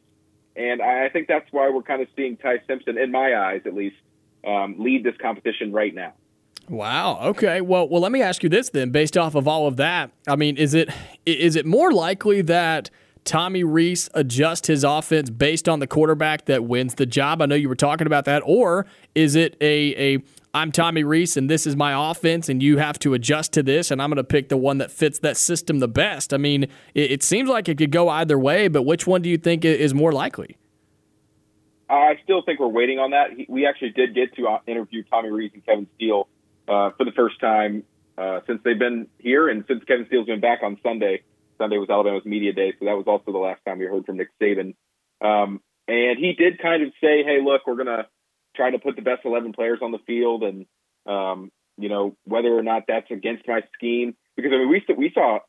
And 0.55 0.81
I 0.81 1.09
think 1.09 1.27
that's 1.27 1.51
why 1.51 1.69
we're 1.69 1.81
kind 1.81 2.01
of 2.01 2.07
seeing 2.15 2.37
Ty 2.37 2.61
Simpson, 2.67 2.97
in 2.97 3.11
my 3.11 3.35
eyes 3.35 3.61
at 3.65 3.73
least, 3.73 3.95
um, 4.45 4.75
lead 4.77 5.03
this 5.03 5.15
competition 5.21 5.71
right 5.71 5.93
now. 5.93 6.13
Wow. 6.69 7.19
Okay. 7.21 7.59
Well, 7.61 7.89
well, 7.89 8.01
let 8.01 8.11
me 8.11 8.21
ask 8.21 8.43
you 8.43 8.49
this 8.49 8.69
then. 8.69 8.91
Based 8.91 9.17
off 9.17 9.35
of 9.35 9.47
all 9.47 9.67
of 9.67 9.77
that, 9.77 10.11
I 10.27 10.35
mean, 10.35 10.55
is 10.57 10.73
it 10.73 10.89
is 11.25 11.55
it 11.55 11.65
more 11.65 11.91
likely 11.91 12.41
that 12.43 12.89
Tommy 13.25 13.63
Rees 13.63 14.09
adjust 14.13 14.67
his 14.67 14.83
offense 14.83 15.29
based 15.29 15.67
on 15.67 15.79
the 15.79 15.87
quarterback 15.87 16.45
that 16.45 16.63
wins 16.63 16.95
the 16.95 17.05
job? 17.05 17.41
I 17.41 17.47
know 17.47 17.55
you 17.55 17.67
were 17.67 17.75
talking 17.75 18.07
about 18.07 18.25
that, 18.25 18.43
or 18.45 18.85
is 19.13 19.35
it 19.35 19.57
a 19.59 20.15
a 20.15 20.23
I'm 20.55 20.71
Tommy 20.71 21.03
Rees 21.03 21.35
and 21.35 21.49
this 21.49 21.65
is 21.65 21.75
my 21.75 22.11
offense 22.11 22.47
and 22.47 22.61
you 22.61 22.77
have 22.77 22.99
to 22.99 23.15
adjust 23.15 23.53
to 23.53 23.63
this 23.63 23.89
and 23.89 23.99
I'm 23.99 24.11
going 24.11 24.17
to 24.17 24.23
pick 24.23 24.49
the 24.49 24.57
one 24.57 24.77
that 24.77 24.91
fits 24.91 25.17
that 25.19 25.35
system 25.35 25.79
the 25.79 25.87
best. 25.87 26.31
I 26.31 26.37
mean, 26.37 26.65
it, 26.93 27.11
it, 27.11 27.23
seems 27.23 27.49
like 27.49 27.67
it 27.67 27.79
could 27.79 27.91
go 27.91 28.07
either 28.07 28.37
way, 28.37 28.67
but 28.67 28.83
which 28.83 29.07
one 29.07 29.23
do 29.23 29.29
you 29.29 29.39
think 29.39 29.65
is 29.65 29.95
more 29.95 30.11
likely? 30.11 30.57
I 31.89 32.19
still 32.23 32.43
think 32.43 32.59
we're 32.59 32.67
waiting 32.67 32.99
on 32.99 33.11
that. 33.11 33.29
We 33.49 33.65
actually 33.65 33.91
did 33.91 34.13
get 34.13 34.35
to 34.35 34.47
uh, 34.47 34.59
interview 34.67 35.03
Tommy 35.09 35.31
Rees 35.31 35.49
and 35.55 35.65
Kevin 35.65 35.87
Steele 35.95 36.27
uh, 36.67 36.91
for 36.97 37.03
the 37.03 37.11
first 37.15 37.39
time 37.39 37.83
uh, 38.15 38.41
since 38.45 38.61
they've 38.63 38.77
been 38.77 39.07
here 39.17 39.49
and 39.49 39.65
since 39.67 39.83
Kevin 39.85 40.05
Steele's 40.05 40.27
been 40.27 40.39
back 40.39 40.59
on 40.61 40.77
Sunday. 40.83 41.23
Sunday 41.57 41.77
was 41.77 41.89
Alabama's 41.89 42.25
media 42.25 42.53
day, 42.53 42.73
so 42.77 42.85
that 42.85 42.95
was 42.95 43.05
also 43.07 43.31
the 43.31 43.39
last 43.39 43.61
time 43.65 43.79
we 43.79 43.85
heard 43.85 44.05
from 44.05 44.17
Nick 44.17 44.29
Saban. 44.39 44.75
Um, 45.19 45.61
and 45.87 46.19
he 46.19 46.33
did 46.37 46.61
kind 46.61 46.83
of 46.83 46.89
say, 47.01 47.23
"Hey, 47.23 47.39
look, 47.43 47.61
we're 47.65 47.75
gonna 47.75 48.07
trying 48.55 48.73
to 48.73 48.79
put 48.79 48.95
the 48.95 49.01
best 49.01 49.21
11 49.25 49.53
players 49.53 49.79
on 49.81 49.91
the 49.91 49.99
field 50.05 50.43
and, 50.43 50.65
um, 51.05 51.51
you 51.77 51.89
know, 51.89 52.15
whether 52.25 52.57
or 52.57 52.63
not 52.63 52.83
that's 52.87 53.09
against 53.11 53.47
my 53.47 53.61
scheme. 53.73 54.15
Because 54.35 54.51
I 54.53 54.57
mean, 54.57 54.69
we 54.69 54.83
we 54.95 55.11
saw 55.13 55.39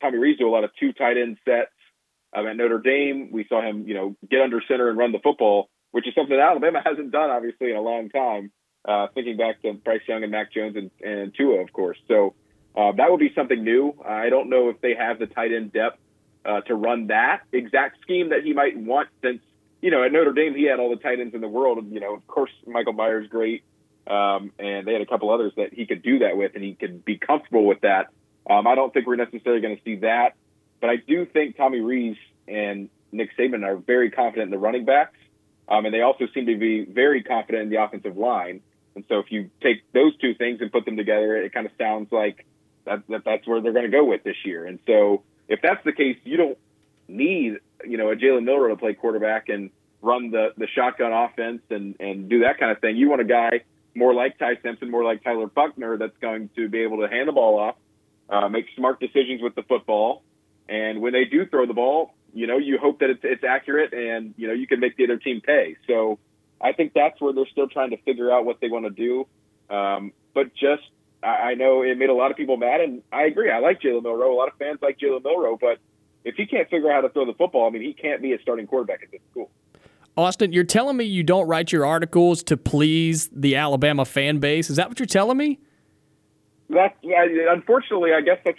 Tommy 0.00 0.18
Rees 0.18 0.38
do 0.38 0.48
a 0.48 0.50
lot 0.50 0.64
of 0.64 0.70
two 0.78 0.92
tight 0.92 1.16
end 1.16 1.38
sets 1.44 1.70
um, 2.34 2.46
at 2.46 2.56
Notre 2.56 2.78
Dame. 2.78 3.30
We 3.32 3.46
saw 3.48 3.62
him, 3.62 3.86
you 3.86 3.94
know, 3.94 4.16
get 4.30 4.40
under 4.40 4.62
center 4.66 4.88
and 4.88 4.98
run 4.98 5.12
the 5.12 5.18
football, 5.18 5.68
which 5.90 6.06
is 6.06 6.14
something 6.14 6.36
that 6.36 6.50
Alabama 6.50 6.80
hasn't 6.84 7.12
done 7.12 7.30
obviously 7.30 7.70
in 7.70 7.76
a 7.76 7.82
long 7.82 8.08
time. 8.08 8.52
Uh, 8.88 9.08
thinking 9.14 9.36
back 9.36 9.60
to 9.60 9.74
Bryce 9.74 10.00
Young 10.08 10.22
and 10.22 10.32
Mac 10.32 10.52
Jones 10.54 10.74
and, 10.74 10.90
and 11.02 11.34
Tua, 11.34 11.60
of 11.60 11.70
course. 11.70 11.98
So 12.08 12.34
uh, 12.74 12.92
that 12.92 13.10
would 13.10 13.20
be 13.20 13.30
something 13.34 13.62
new. 13.62 13.94
I 14.06 14.30
don't 14.30 14.48
know 14.48 14.70
if 14.70 14.80
they 14.80 14.94
have 14.94 15.18
the 15.18 15.26
tight 15.26 15.52
end 15.52 15.74
depth 15.74 15.98
uh, 16.46 16.62
to 16.62 16.74
run 16.74 17.08
that 17.08 17.42
exact 17.52 18.00
scheme 18.00 18.30
that 18.30 18.42
he 18.42 18.54
might 18.54 18.78
want 18.78 19.08
since 19.22 19.42
you 19.80 19.90
know, 19.90 20.04
at 20.04 20.12
Notre 20.12 20.32
Dame, 20.32 20.54
he 20.54 20.64
had 20.64 20.78
all 20.78 20.90
the 20.90 20.96
tight 20.96 21.20
ends 21.20 21.34
in 21.34 21.40
the 21.40 21.48
world. 21.48 21.84
You 21.90 22.00
know, 22.00 22.14
of 22.14 22.26
course, 22.26 22.50
Michael 22.66 22.92
Myers 22.92 23.28
great, 23.28 23.62
um, 24.06 24.52
and 24.58 24.86
they 24.86 24.92
had 24.92 25.02
a 25.02 25.06
couple 25.06 25.30
others 25.30 25.52
that 25.56 25.72
he 25.72 25.86
could 25.86 26.02
do 26.02 26.20
that 26.20 26.36
with, 26.36 26.54
and 26.54 26.62
he 26.62 26.74
could 26.74 27.04
be 27.04 27.18
comfortable 27.18 27.64
with 27.64 27.80
that. 27.80 28.08
Um, 28.48 28.66
I 28.66 28.74
don't 28.74 28.92
think 28.92 29.06
we're 29.06 29.16
necessarily 29.16 29.60
going 29.60 29.76
to 29.76 29.82
see 29.82 29.96
that, 29.96 30.34
but 30.80 30.90
I 30.90 30.96
do 30.96 31.26
think 31.26 31.56
Tommy 31.56 31.80
Rees 31.80 32.16
and 32.48 32.88
Nick 33.12 33.36
Saban 33.36 33.64
are 33.64 33.76
very 33.76 34.10
confident 34.10 34.46
in 34.46 34.50
the 34.50 34.58
running 34.58 34.84
backs, 34.84 35.18
um, 35.68 35.84
and 35.84 35.94
they 35.94 36.02
also 36.02 36.26
seem 36.34 36.46
to 36.46 36.56
be 36.56 36.84
very 36.84 37.22
confident 37.22 37.64
in 37.64 37.70
the 37.70 37.82
offensive 37.82 38.16
line. 38.16 38.60
And 38.94 39.04
so, 39.08 39.20
if 39.20 39.30
you 39.30 39.50
take 39.62 39.84
those 39.92 40.16
two 40.18 40.34
things 40.34 40.60
and 40.60 40.70
put 40.72 40.84
them 40.84 40.96
together, 40.96 41.36
it 41.36 41.52
kind 41.52 41.64
of 41.64 41.72
sounds 41.78 42.10
like 42.10 42.44
that, 42.84 43.02
that 43.08 43.22
that's 43.24 43.46
where 43.46 43.60
they're 43.60 43.72
going 43.72 43.90
to 43.90 43.90
go 43.90 44.04
with 44.04 44.24
this 44.24 44.36
year. 44.44 44.66
And 44.66 44.80
so, 44.86 45.22
if 45.48 45.60
that's 45.62 45.82
the 45.84 45.92
case, 45.92 46.16
you 46.24 46.36
don't 46.36 46.58
need 47.10 47.58
you 47.84 47.98
know 47.98 48.10
a 48.10 48.16
Jalen 48.16 48.44
Milroe 48.44 48.68
to 48.68 48.76
play 48.76 48.94
quarterback 48.94 49.48
and 49.48 49.70
run 50.02 50.30
the 50.30 50.48
the 50.56 50.66
shotgun 50.74 51.12
offense 51.12 51.62
and 51.70 51.96
and 52.00 52.28
do 52.28 52.40
that 52.40 52.58
kind 52.58 52.72
of 52.72 52.80
thing. 52.80 52.96
You 52.96 53.08
want 53.08 53.20
a 53.20 53.24
guy 53.24 53.64
more 53.94 54.14
like 54.14 54.38
Ty 54.38 54.58
Simpson, 54.62 54.90
more 54.90 55.04
like 55.04 55.22
Tyler 55.24 55.46
Buchner, 55.46 55.98
that's 55.98 56.16
going 56.20 56.48
to 56.56 56.68
be 56.68 56.80
able 56.80 56.98
to 56.98 57.08
hand 57.08 57.28
the 57.28 57.32
ball 57.32 57.58
off, 57.58 57.74
uh, 58.28 58.48
make 58.48 58.66
smart 58.76 59.00
decisions 59.00 59.42
with 59.42 59.54
the 59.54 59.62
football, 59.64 60.22
and 60.68 61.00
when 61.00 61.12
they 61.12 61.24
do 61.24 61.44
throw 61.46 61.66
the 61.66 61.74
ball, 61.74 62.14
you 62.32 62.46
know 62.46 62.58
you 62.58 62.78
hope 62.78 63.00
that 63.00 63.10
it's, 63.10 63.20
it's 63.24 63.44
accurate 63.44 63.92
and 63.92 64.34
you 64.36 64.46
know 64.46 64.54
you 64.54 64.66
can 64.66 64.80
make 64.80 64.96
the 64.96 65.04
other 65.04 65.18
team 65.18 65.40
pay. 65.40 65.76
So 65.86 66.18
I 66.60 66.72
think 66.72 66.92
that's 66.94 67.20
where 67.20 67.32
they're 67.32 67.48
still 67.50 67.68
trying 67.68 67.90
to 67.90 67.96
figure 67.98 68.30
out 68.30 68.44
what 68.44 68.60
they 68.60 68.68
want 68.68 68.84
to 68.84 68.90
do. 68.90 69.26
Um, 69.74 70.12
but 70.34 70.54
just 70.54 70.82
I, 71.22 71.26
I 71.26 71.54
know 71.54 71.82
it 71.82 71.96
made 71.98 72.10
a 72.10 72.14
lot 72.14 72.30
of 72.30 72.36
people 72.36 72.56
mad, 72.56 72.80
and 72.80 73.02
I 73.12 73.24
agree. 73.24 73.50
I 73.50 73.58
like 73.58 73.80
Jalen 73.80 74.02
Milroe. 74.02 74.32
A 74.32 74.36
lot 74.36 74.48
of 74.48 74.54
fans 74.58 74.78
like 74.82 74.98
Jalen 74.98 75.24
Milroe, 75.24 75.58
but 75.60 75.78
if 76.24 76.34
he 76.36 76.46
can't 76.46 76.68
figure 76.68 76.90
out 76.90 76.96
how 76.96 77.00
to 77.02 77.08
throw 77.08 77.24
the 77.24 77.34
football, 77.34 77.66
I 77.66 77.70
mean, 77.70 77.82
he 77.82 77.92
can't 77.92 78.20
be 78.22 78.32
a 78.32 78.40
starting 78.40 78.66
quarterback 78.66 79.02
at 79.02 79.10
this 79.10 79.20
school. 79.30 79.50
Austin, 80.16 80.52
you're 80.52 80.64
telling 80.64 80.96
me 80.96 81.04
you 81.04 81.22
don't 81.22 81.46
write 81.46 81.72
your 81.72 81.86
articles 81.86 82.42
to 82.44 82.56
please 82.56 83.28
the 83.32 83.56
Alabama 83.56 84.04
fan 84.04 84.38
base. 84.38 84.68
Is 84.68 84.76
that 84.76 84.88
what 84.88 84.98
you're 84.98 85.06
telling 85.06 85.36
me? 85.36 85.58
That 86.68 86.96
unfortunately, 87.02 88.12
I 88.12 88.20
guess 88.20 88.38
that's 88.44 88.58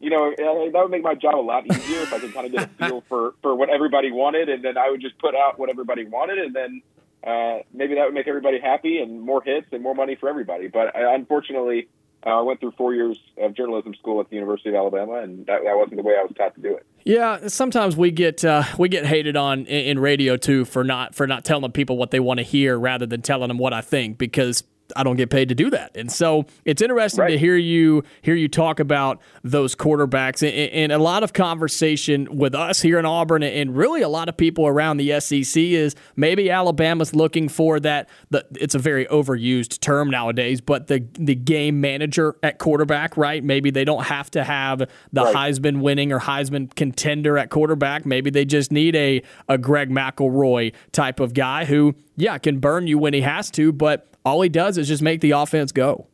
you 0.00 0.10
know 0.10 0.34
that 0.36 0.72
would 0.72 0.90
make 0.90 1.02
my 1.02 1.14
job 1.14 1.36
a 1.36 1.40
lot 1.40 1.66
easier 1.66 2.00
if 2.00 2.12
I 2.12 2.18
could 2.18 2.32
kind 2.34 2.46
of 2.46 2.52
get 2.52 2.64
a 2.64 2.86
feel 2.86 3.04
for 3.08 3.34
for 3.42 3.54
what 3.54 3.68
everybody 3.68 4.10
wanted, 4.10 4.48
and 4.48 4.64
then 4.64 4.78
I 4.78 4.90
would 4.90 5.00
just 5.00 5.18
put 5.18 5.34
out 5.34 5.58
what 5.58 5.70
everybody 5.70 6.06
wanted, 6.06 6.38
and 6.38 6.54
then 6.54 6.82
uh, 7.24 7.58
maybe 7.72 7.94
that 7.94 8.04
would 8.04 8.14
make 8.14 8.26
everybody 8.26 8.58
happy 8.60 8.98
and 8.98 9.20
more 9.20 9.42
hits 9.42 9.66
and 9.72 9.82
more 9.82 9.94
money 9.94 10.16
for 10.16 10.28
everybody. 10.28 10.68
But 10.68 10.96
uh, 10.96 11.12
unfortunately, 11.12 11.88
I 12.32 12.40
went 12.42 12.60
through 12.60 12.72
four 12.72 12.94
years 12.94 13.18
of 13.38 13.54
journalism 13.54 13.94
school 13.94 14.20
at 14.20 14.28
the 14.28 14.36
University 14.36 14.70
of 14.70 14.74
Alabama, 14.74 15.20
and 15.22 15.46
that, 15.46 15.62
that 15.64 15.76
wasn't 15.76 15.96
the 15.96 16.02
way 16.02 16.14
I 16.18 16.22
was 16.22 16.32
taught 16.36 16.54
to 16.56 16.60
do 16.60 16.74
it. 16.76 16.86
Yeah, 17.04 17.46
sometimes 17.46 17.96
we 17.96 18.10
get 18.10 18.44
uh, 18.44 18.64
we 18.78 18.88
get 18.88 19.06
hated 19.06 19.36
on 19.36 19.60
in, 19.60 19.66
in 19.66 19.98
radio 20.00 20.36
too 20.36 20.64
for 20.64 20.82
not 20.82 21.14
for 21.14 21.26
not 21.26 21.44
telling 21.44 21.70
people 21.70 21.96
what 21.96 22.10
they 22.10 22.20
want 22.20 22.38
to 22.38 22.44
hear 22.44 22.78
rather 22.78 23.06
than 23.06 23.22
telling 23.22 23.48
them 23.48 23.58
what 23.58 23.72
I 23.72 23.80
think 23.80 24.18
because 24.18 24.64
I 24.94 25.02
don't 25.02 25.16
get 25.16 25.30
paid 25.30 25.48
to 25.48 25.54
do 25.54 25.70
that. 25.70 25.96
And 25.96 26.10
so 26.10 26.46
it's 26.64 26.80
interesting 26.82 27.22
right. 27.22 27.30
to 27.30 27.38
hear 27.38 27.56
you 27.56 28.04
hear 28.22 28.34
you 28.34 28.48
talk 28.48 28.78
about 28.80 29.20
those 29.42 29.74
quarterbacks 29.74 30.46
and, 30.46 30.92
a 30.96 30.98
lot 30.98 31.24
of 31.24 31.32
conversation 31.32 32.38
with 32.38 32.54
us 32.54 32.80
here 32.80 32.98
in 32.98 33.04
Auburn 33.04 33.42
and 33.42 33.76
really 33.76 34.02
a 34.02 34.08
lot 34.08 34.28
of 34.28 34.36
people 34.36 34.66
around 34.66 34.98
the 34.98 35.20
SEC 35.20 35.60
is 35.60 35.94
maybe 36.14 36.50
Alabama's 36.50 37.14
looking 37.14 37.48
for 37.48 37.80
that 37.80 38.08
the, 38.30 38.46
it's 38.52 38.74
a 38.74 38.78
very 38.78 39.04
overused 39.06 39.80
term 39.80 40.08
nowadays, 40.10 40.60
but 40.60 40.86
the 40.86 41.06
the 41.14 41.34
game 41.34 41.80
manager 41.80 42.36
at 42.42 42.58
quarterback, 42.58 43.16
right? 43.16 43.42
Maybe 43.42 43.70
they 43.70 43.84
don't 43.84 44.04
have 44.04 44.30
to 44.32 44.44
have 44.44 44.78
the 45.12 45.24
right. 45.24 45.34
Heisman 45.34 45.80
winning 45.80 46.12
or 46.12 46.20
Heisman 46.20 46.74
contender 46.74 47.36
at 47.36 47.50
quarterback. 47.50 48.06
Maybe 48.06 48.30
they 48.30 48.44
just 48.44 48.70
need 48.70 48.94
a 48.94 49.22
a 49.48 49.58
Greg 49.58 49.90
McElroy 49.90 50.72
type 50.92 51.20
of 51.20 51.34
guy 51.34 51.64
who 51.64 51.94
yeah, 52.16 52.38
can 52.38 52.58
burn 52.58 52.86
you 52.86 52.98
when 52.98 53.14
he 53.14 53.20
has 53.20 53.50
to, 53.52 53.72
but 53.72 54.08
all 54.24 54.40
he 54.42 54.48
does 54.48 54.78
is 54.78 54.88
just 54.88 55.02
make 55.02 55.20
the 55.20 55.32
offense 55.32 55.72
go. 55.72 56.06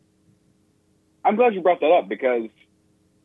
I'm 1.24 1.36
glad 1.36 1.54
you 1.54 1.60
brought 1.60 1.80
that 1.80 1.92
up 1.92 2.08
because, 2.08 2.48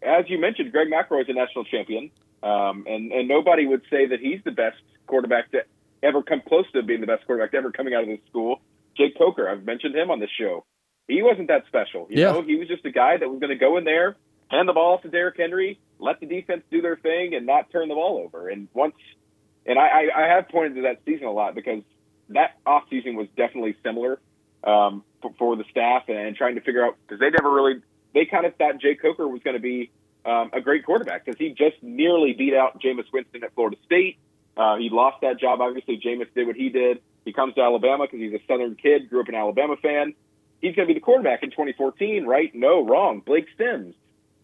as 0.01 0.25
you 0.29 0.39
mentioned, 0.39 0.71
Greg 0.71 0.87
McElroy 0.87 1.21
is 1.21 1.29
a 1.29 1.33
national 1.33 1.65
champion, 1.65 2.11
um, 2.43 2.85
and 2.87 3.11
and 3.11 3.27
nobody 3.27 3.65
would 3.65 3.81
say 3.89 4.07
that 4.07 4.19
he's 4.19 4.39
the 4.45 4.51
best 4.51 4.77
quarterback 5.07 5.51
to 5.51 5.63
ever 6.03 6.21
come 6.21 6.41
close 6.47 6.65
to 6.73 6.83
being 6.83 7.01
the 7.01 7.07
best 7.07 7.25
quarterback 7.25 7.53
ever 7.55 7.71
coming 7.71 7.95
out 7.95 8.03
of 8.03 8.09
this 8.09 8.19
school. 8.29 8.61
Jake 8.95 9.17
Coker, 9.17 9.49
I've 9.49 9.63
mentioned 9.63 9.95
him 9.95 10.11
on 10.11 10.19
this 10.19 10.29
show. 10.39 10.65
He 11.07 11.21
wasn't 11.23 11.47
that 11.47 11.65
special. 11.67 12.07
You 12.09 12.21
yeah. 12.21 12.31
know, 12.31 12.41
he 12.41 12.55
was 12.57 12.67
just 12.67 12.85
a 12.85 12.91
guy 12.91 13.17
that 13.17 13.27
was 13.27 13.39
going 13.39 13.49
to 13.49 13.55
go 13.55 13.77
in 13.77 13.83
there, 13.83 14.15
hand 14.49 14.67
the 14.67 14.73
ball 14.73 14.95
off 14.95 15.01
to 15.03 15.09
Derrick 15.09 15.37
Henry, 15.37 15.79
let 15.99 16.19
the 16.19 16.25
defense 16.25 16.63
do 16.69 16.81
their 16.81 16.97
thing, 16.97 17.33
and 17.33 17.45
not 17.45 17.71
turn 17.71 17.87
the 17.87 17.95
ball 17.95 18.21
over. 18.23 18.49
And 18.49 18.67
once, 18.73 18.95
and 19.65 19.79
I, 19.79 20.07
I 20.15 20.27
have 20.27 20.49
pointed 20.49 20.75
to 20.75 20.81
that 20.83 21.01
season 21.05 21.27
a 21.27 21.31
lot 21.31 21.55
because 21.55 21.81
that 22.29 22.57
offseason 22.65 23.15
was 23.15 23.27
definitely 23.35 23.75
similar 23.83 24.19
um, 24.63 25.03
for, 25.21 25.33
for, 25.37 25.55
the 25.55 25.63
staff 25.71 26.03
and 26.09 26.35
trying 26.35 26.55
to 26.55 26.61
figure 26.61 26.85
out 26.85 26.97
because 27.05 27.19
they 27.19 27.29
never 27.29 27.51
really 27.51 27.81
they 28.13 28.25
kind 28.25 28.45
of 28.45 28.55
thought 28.55 28.79
Jay 28.79 28.95
Coker 28.95 29.27
was 29.27 29.41
going 29.43 29.55
to 29.55 29.61
be 29.61 29.91
um, 30.25 30.49
a 30.53 30.61
great 30.61 30.85
quarterback 30.85 31.25
because 31.25 31.39
he 31.39 31.49
just 31.49 31.81
nearly 31.81 32.33
beat 32.33 32.53
out 32.53 32.81
Jameis 32.81 33.05
Winston 33.13 33.43
at 33.43 33.53
Florida 33.53 33.77
State. 33.85 34.17
Uh, 34.55 34.77
he 34.77 34.89
lost 34.89 35.21
that 35.21 35.39
job. 35.39 35.61
Obviously, 35.61 35.97
Jameis 35.97 36.33
did 36.33 36.47
what 36.47 36.55
he 36.55 36.69
did. 36.69 37.01
He 37.23 37.33
comes 37.33 37.53
to 37.55 37.61
Alabama 37.61 38.05
because 38.05 38.19
he's 38.19 38.33
a 38.33 38.43
Southern 38.47 38.75
kid, 38.75 39.09
grew 39.09 39.21
up 39.21 39.27
an 39.27 39.35
Alabama 39.35 39.75
fan. 39.77 40.13
He's 40.61 40.75
going 40.75 40.87
to 40.87 40.93
be 40.93 40.99
the 40.99 41.03
quarterback 41.03 41.43
in 41.43 41.51
2014, 41.51 42.25
right? 42.25 42.53
No, 42.55 42.83
wrong. 42.85 43.21
Blake 43.23 43.47
Sims, 43.57 43.93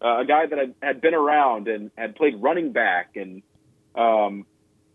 uh, 0.00 0.20
a 0.20 0.24
guy 0.24 0.46
that 0.46 0.58
had, 0.58 0.74
had 0.80 1.00
been 1.00 1.14
around 1.14 1.66
and 1.66 1.90
had 1.96 2.14
played 2.14 2.40
running 2.40 2.72
back, 2.72 3.16
and 3.16 3.42
um, 3.96 4.46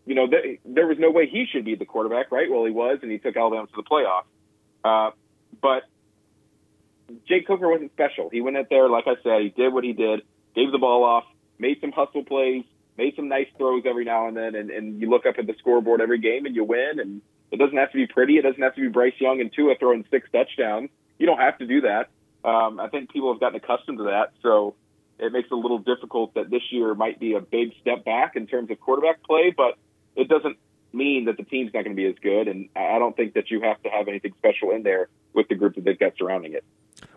you 0.06 0.14
know, 0.14 0.26
th- 0.26 0.60
there 0.64 0.86
was 0.86 0.98
no 0.98 1.10
way 1.10 1.28
he 1.28 1.46
should 1.50 1.64
be 1.64 1.74
the 1.74 1.84
quarterback, 1.84 2.32
right? 2.32 2.50
Well, 2.50 2.64
he 2.64 2.72
was, 2.72 2.98
and 3.02 3.10
he 3.10 3.18
took 3.18 3.36
Alabama 3.36 3.66
to 3.66 3.72
the 3.76 3.82
playoffs. 3.82 4.24
Uh, 4.82 5.12
but 5.60 5.82
Jake 7.28 7.46
Coker 7.46 7.68
wasn't 7.68 7.92
special. 7.92 8.30
He 8.30 8.40
went 8.40 8.56
out 8.56 8.66
there, 8.70 8.88
like 8.88 9.04
I 9.06 9.14
said, 9.22 9.42
he 9.42 9.48
did 9.50 9.72
what 9.72 9.84
he 9.84 9.92
did, 9.92 10.22
gave 10.54 10.72
the 10.72 10.78
ball 10.78 11.04
off, 11.04 11.24
made 11.58 11.80
some 11.80 11.92
hustle 11.92 12.24
plays, 12.24 12.64
made 12.96 13.14
some 13.16 13.28
nice 13.28 13.46
throws 13.56 13.82
every 13.86 14.04
now 14.04 14.28
and 14.28 14.36
then, 14.36 14.54
and, 14.54 14.70
and 14.70 15.00
you 15.00 15.08
look 15.08 15.26
up 15.26 15.36
at 15.38 15.46
the 15.46 15.54
scoreboard 15.58 16.00
every 16.00 16.18
game 16.18 16.46
and 16.46 16.54
you 16.54 16.64
win. 16.64 16.98
And 16.98 17.22
it 17.50 17.58
doesn't 17.58 17.76
have 17.76 17.90
to 17.92 17.96
be 17.96 18.06
pretty. 18.06 18.38
It 18.38 18.42
doesn't 18.42 18.62
have 18.62 18.74
to 18.74 18.80
be 18.80 18.88
Bryce 18.88 19.14
Young 19.18 19.40
and 19.40 19.52
Tua 19.52 19.74
throwing 19.78 20.04
six 20.10 20.28
touchdowns. 20.32 20.90
You 21.18 21.26
don't 21.26 21.38
have 21.38 21.58
to 21.58 21.66
do 21.66 21.82
that. 21.82 22.08
Um, 22.42 22.80
I 22.80 22.88
think 22.88 23.12
people 23.12 23.32
have 23.32 23.40
gotten 23.40 23.56
accustomed 23.56 23.98
to 23.98 24.04
that, 24.04 24.32
so 24.42 24.74
it 25.18 25.32
makes 25.32 25.48
it 25.50 25.54
a 25.54 25.58
little 25.58 25.78
difficult 25.78 26.34
that 26.34 26.48
this 26.48 26.62
year 26.70 26.94
might 26.94 27.20
be 27.20 27.34
a 27.34 27.40
big 27.40 27.74
step 27.82 28.04
back 28.04 28.36
in 28.36 28.46
terms 28.46 28.70
of 28.70 28.80
quarterback 28.80 29.22
play, 29.22 29.52
but 29.54 29.76
it 30.16 30.28
doesn't 30.28 30.56
mean 30.92 31.26
that 31.26 31.36
the 31.36 31.44
team's 31.44 31.72
not 31.72 31.84
going 31.84 31.96
to 31.96 32.02
be 32.02 32.06
as 32.06 32.16
good. 32.22 32.48
And 32.48 32.68
I 32.74 32.98
don't 32.98 33.16
think 33.16 33.34
that 33.34 33.50
you 33.50 33.60
have 33.62 33.82
to 33.82 33.88
have 33.88 34.08
anything 34.08 34.32
special 34.38 34.70
in 34.72 34.82
there 34.82 35.08
with 35.34 35.48
the 35.48 35.54
group 35.54 35.74
that 35.76 35.84
they've 35.84 35.98
got 35.98 36.12
surrounding 36.18 36.54
it. 36.54 36.64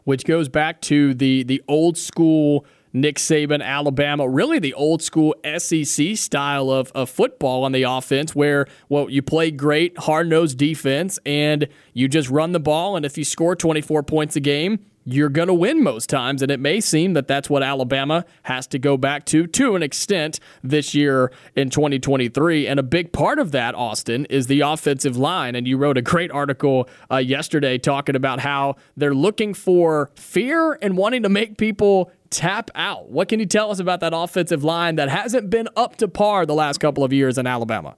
Which 0.04 0.26
goes 0.26 0.50
back 0.50 0.82
to 0.82 1.14
the 1.14 1.44
the 1.44 1.62
old 1.68 1.98
school 1.98 2.66
Nick 2.94 3.16
Saban, 3.16 3.64
Alabama, 3.64 4.30
really 4.30 4.60
the 4.60 4.74
old 4.76 5.02
school 5.02 5.36
SEC 5.58 6.16
style 6.16 6.70
of, 6.70 6.92
of 6.92 7.10
football 7.10 7.64
on 7.64 7.72
the 7.72 7.84
offense, 7.84 8.36
where 8.36 8.68
well 8.88 9.10
you 9.10 9.22
play 9.22 9.50
great 9.50 9.98
hard 9.98 10.30
nosed 10.30 10.58
defense 10.58 11.20
and 11.26 11.68
you 11.94 12.08
just 12.08 12.30
run 12.30 12.52
the 12.52 12.60
ball, 12.60 12.96
and 12.96 13.06
if 13.06 13.18
you 13.18 13.24
score 13.24 13.56
24 13.56 14.04
points 14.04 14.36
a 14.36 14.40
game, 14.40 14.80
you're 15.06 15.30
going 15.30 15.48
to 15.48 15.54
win 15.54 15.84
most 15.84 16.10
times. 16.10 16.42
And 16.42 16.52
it 16.52 16.60
may 16.60 16.80
seem 16.80 17.14
that 17.14 17.28
that's 17.28 17.50
what 17.50 17.64
Alabama 17.64 18.26
has 18.44 18.68
to 18.68 18.80
go 18.80 18.98
back 18.98 19.26
to 19.26 19.48
to 19.48 19.76
an 19.76 19.84
extent 19.84 20.40
this 20.64 20.94
year 20.94 21.32
in 21.56 21.70
2023. 21.70 22.68
And 22.68 22.80
a 22.80 22.84
big 22.84 23.12
part 23.12 23.40
of 23.40 23.52
that, 23.52 23.76
Austin, 23.76 24.26
is 24.26 24.48
the 24.48 24.62
offensive 24.62 25.18
line. 25.18 25.56
And 25.56 25.68
you 25.68 25.78
wrote 25.78 25.98
a 25.98 26.02
great 26.02 26.32
article 26.32 26.90
uh, 27.12 27.18
yesterday 27.18 27.78
talking 27.78 28.16
about 28.16 28.40
how 28.40 28.76
they're 28.96 29.16
looking 29.16 29.54
for 29.54 30.12
fear 30.16 30.78
and 30.82 30.98
wanting 30.98 31.24
to 31.24 31.30
make 31.30 31.58
people 31.58 32.12
tap 32.30 32.72
out. 32.74 33.10
What 33.10 33.28
can 33.28 33.40
you 33.40 33.46
tell 33.46 33.72
us 33.72 33.80
about 33.80 34.00
that 34.00 34.14
offensive 34.16 34.64
line 34.64 34.96
that 34.96 35.10
hasn't 35.10 35.50
been 35.50 35.68
up 35.76 35.98
to 35.98 36.08
par 36.08 36.46
the 36.46 36.56
last 36.56 36.80
couple 36.80 37.04
of 37.04 37.14
years 37.14 37.38
in 37.38 37.46
Alabama? 37.46 37.96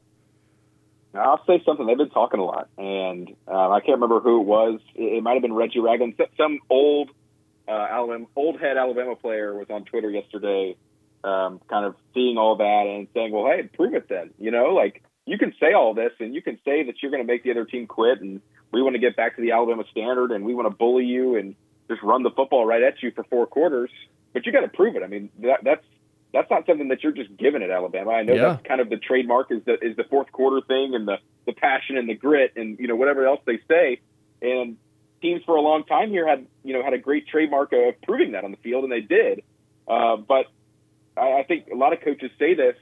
I'll 1.18 1.44
say 1.46 1.62
something. 1.66 1.86
They've 1.86 1.98
been 1.98 2.10
talking 2.10 2.40
a 2.40 2.46
lot, 2.46 2.70
and 2.78 3.30
um, 3.48 3.72
I 3.72 3.80
can't 3.80 4.00
remember 4.00 4.20
who 4.20 4.42
it 4.42 4.46
was. 4.46 4.80
It, 4.96 5.18
it 5.18 5.24
might 5.24 5.34
have 5.34 5.42
been 5.42 5.54
Reggie 5.54 5.80
Ragland. 5.80 6.16
Some 6.38 6.60
old 6.70 7.12
uh, 7.68 7.72
Alabama, 7.72 8.26
old 8.36 8.60
head 8.60 8.78
Alabama 8.78 9.16
player 9.16 9.54
was 9.54 9.68
on 9.70 9.86
Twitter 9.86 10.10
yesterday, 10.10 10.76
um, 11.24 11.60
kind 11.70 11.86
of 11.86 11.96
seeing 12.14 12.38
all 12.38 12.58
that 12.58 12.86
and 12.88 13.08
saying, 13.14 13.32
"Well, 13.32 13.46
hey, 13.46 13.64
prove 13.64 13.94
it 13.94 14.08
then." 14.10 14.32
You 14.40 14.52
know, 14.52 14.74
like 14.74 15.04
you 15.26 15.38
can 15.38 15.54
say 15.60 15.74
all 15.74 15.94
this, 15.94 16.12
and 16.20 16.34
you 16.34 16.42
can 16.42 16.60
say 16.66 16.84
that 16.84 17.02
you're 17.02 17.12
going 17.12 17.24
to 17.26 17.32
make 17.32 17.44
the 17.44 17.52
other 17.52 17.66
team 17.66 17.88
quit, 17.88 18.22
and 18.22 18.42
we 18.72 18.82
want 18.82 18.96
to 18.96 19.00
get 19.00 19.16
back 19.16 19.36
to 19.36 19.42
the 19.42 19.52
Alabama 19.52 19.84
standard, 19.92 20.32
and 20.32 20.46
we 20.46 20.54
want 20.54 20.70
to 20.70 20.76
bully 20.76 21.06
you, 21.06 21.36
and 21.36 21.56
just 21.90 22.02
run 22.04 22.24
the 22.24 22.32
football 22.32 22.66
right 22.66 22.84
at 22.84 23.02
you 23.02 23.12
for 23.12 23.24
four 23.26 23.48
quarters. 23.48 23.90
But 24.34 24.46
you 24.46 24.52
got 24.52 24.62
to 24.62 24.68
prove 24.68 24.96
it. 24.96 25.04
I 25.04 25.08
mean, 25.08 25.30
that, 25.40 25.64
that's 25.64 25.86
that's 26.36 26.50
not 26.52 26.66
something 26.68 26.90
that 26.90 27.02
you're 27.02 27.14
just 27.14 27.36
given 27.38 27.64
at 27.64 27.72
Alabama. 27.72 28.12
I 28.12 28.24
know 28.24 28.34
Yeah. 28.34 28.50
that's 28.50 28.68
kind 28.68 28.82
of 28.82 28.90
the 28.90 28.98
trademark 28.98 29.52
is 29.52 29.64
the 29.66 29.74
is 29.82 29.96
the 29.96 30.04
fourth 30.04 30.32
quarter 30.32 30.60
thing 30.68 30.94
and 30.94 31.08
the 31.08 31.18
the 31.46 31.54
passion 31.54 31.98
and 31.98 32.08
the 32.10 32.14
grit 32.16 32.54
and 32.56 32.78
you 32.80 32.88
know 32.88 32.96
whatever 32.96 33.26
else 33.26 33.40
they 33.46 33.60
say. 33.68 34.00
And 34.42 34.78
teams 35.22 35.42
for 35.46 35.56
a 35.56 35.62
long 35.62 35.86
time 35.86 36.10
here 36.10 36.28
had 36.28 36.46
you 36.64 36.74
know 36.74 36.84
had 36.84 36.94
a 36.94 36.98
great 37.00 37.28
trademark 37.28 37.72
of 37.74 38.00
proving 38.04 38.34
that 38.34 38.44
on 38.44 38.52
the 38.52 38.58
field, 38.58 38.84
and 38.84 38.92
they 38.92 39.02
did. 39.02 39.42
Uh, 39.88 40.18
but 40.18 40.48
I, 41.18 41.40
I 41.40 41.44
think 41.48 41.68
a 41.72 41.76
lot 41.76 41.94
of 41.94 42.02
coaches 42.02 42.32
say 42.38 42.54
this 42.54 42.76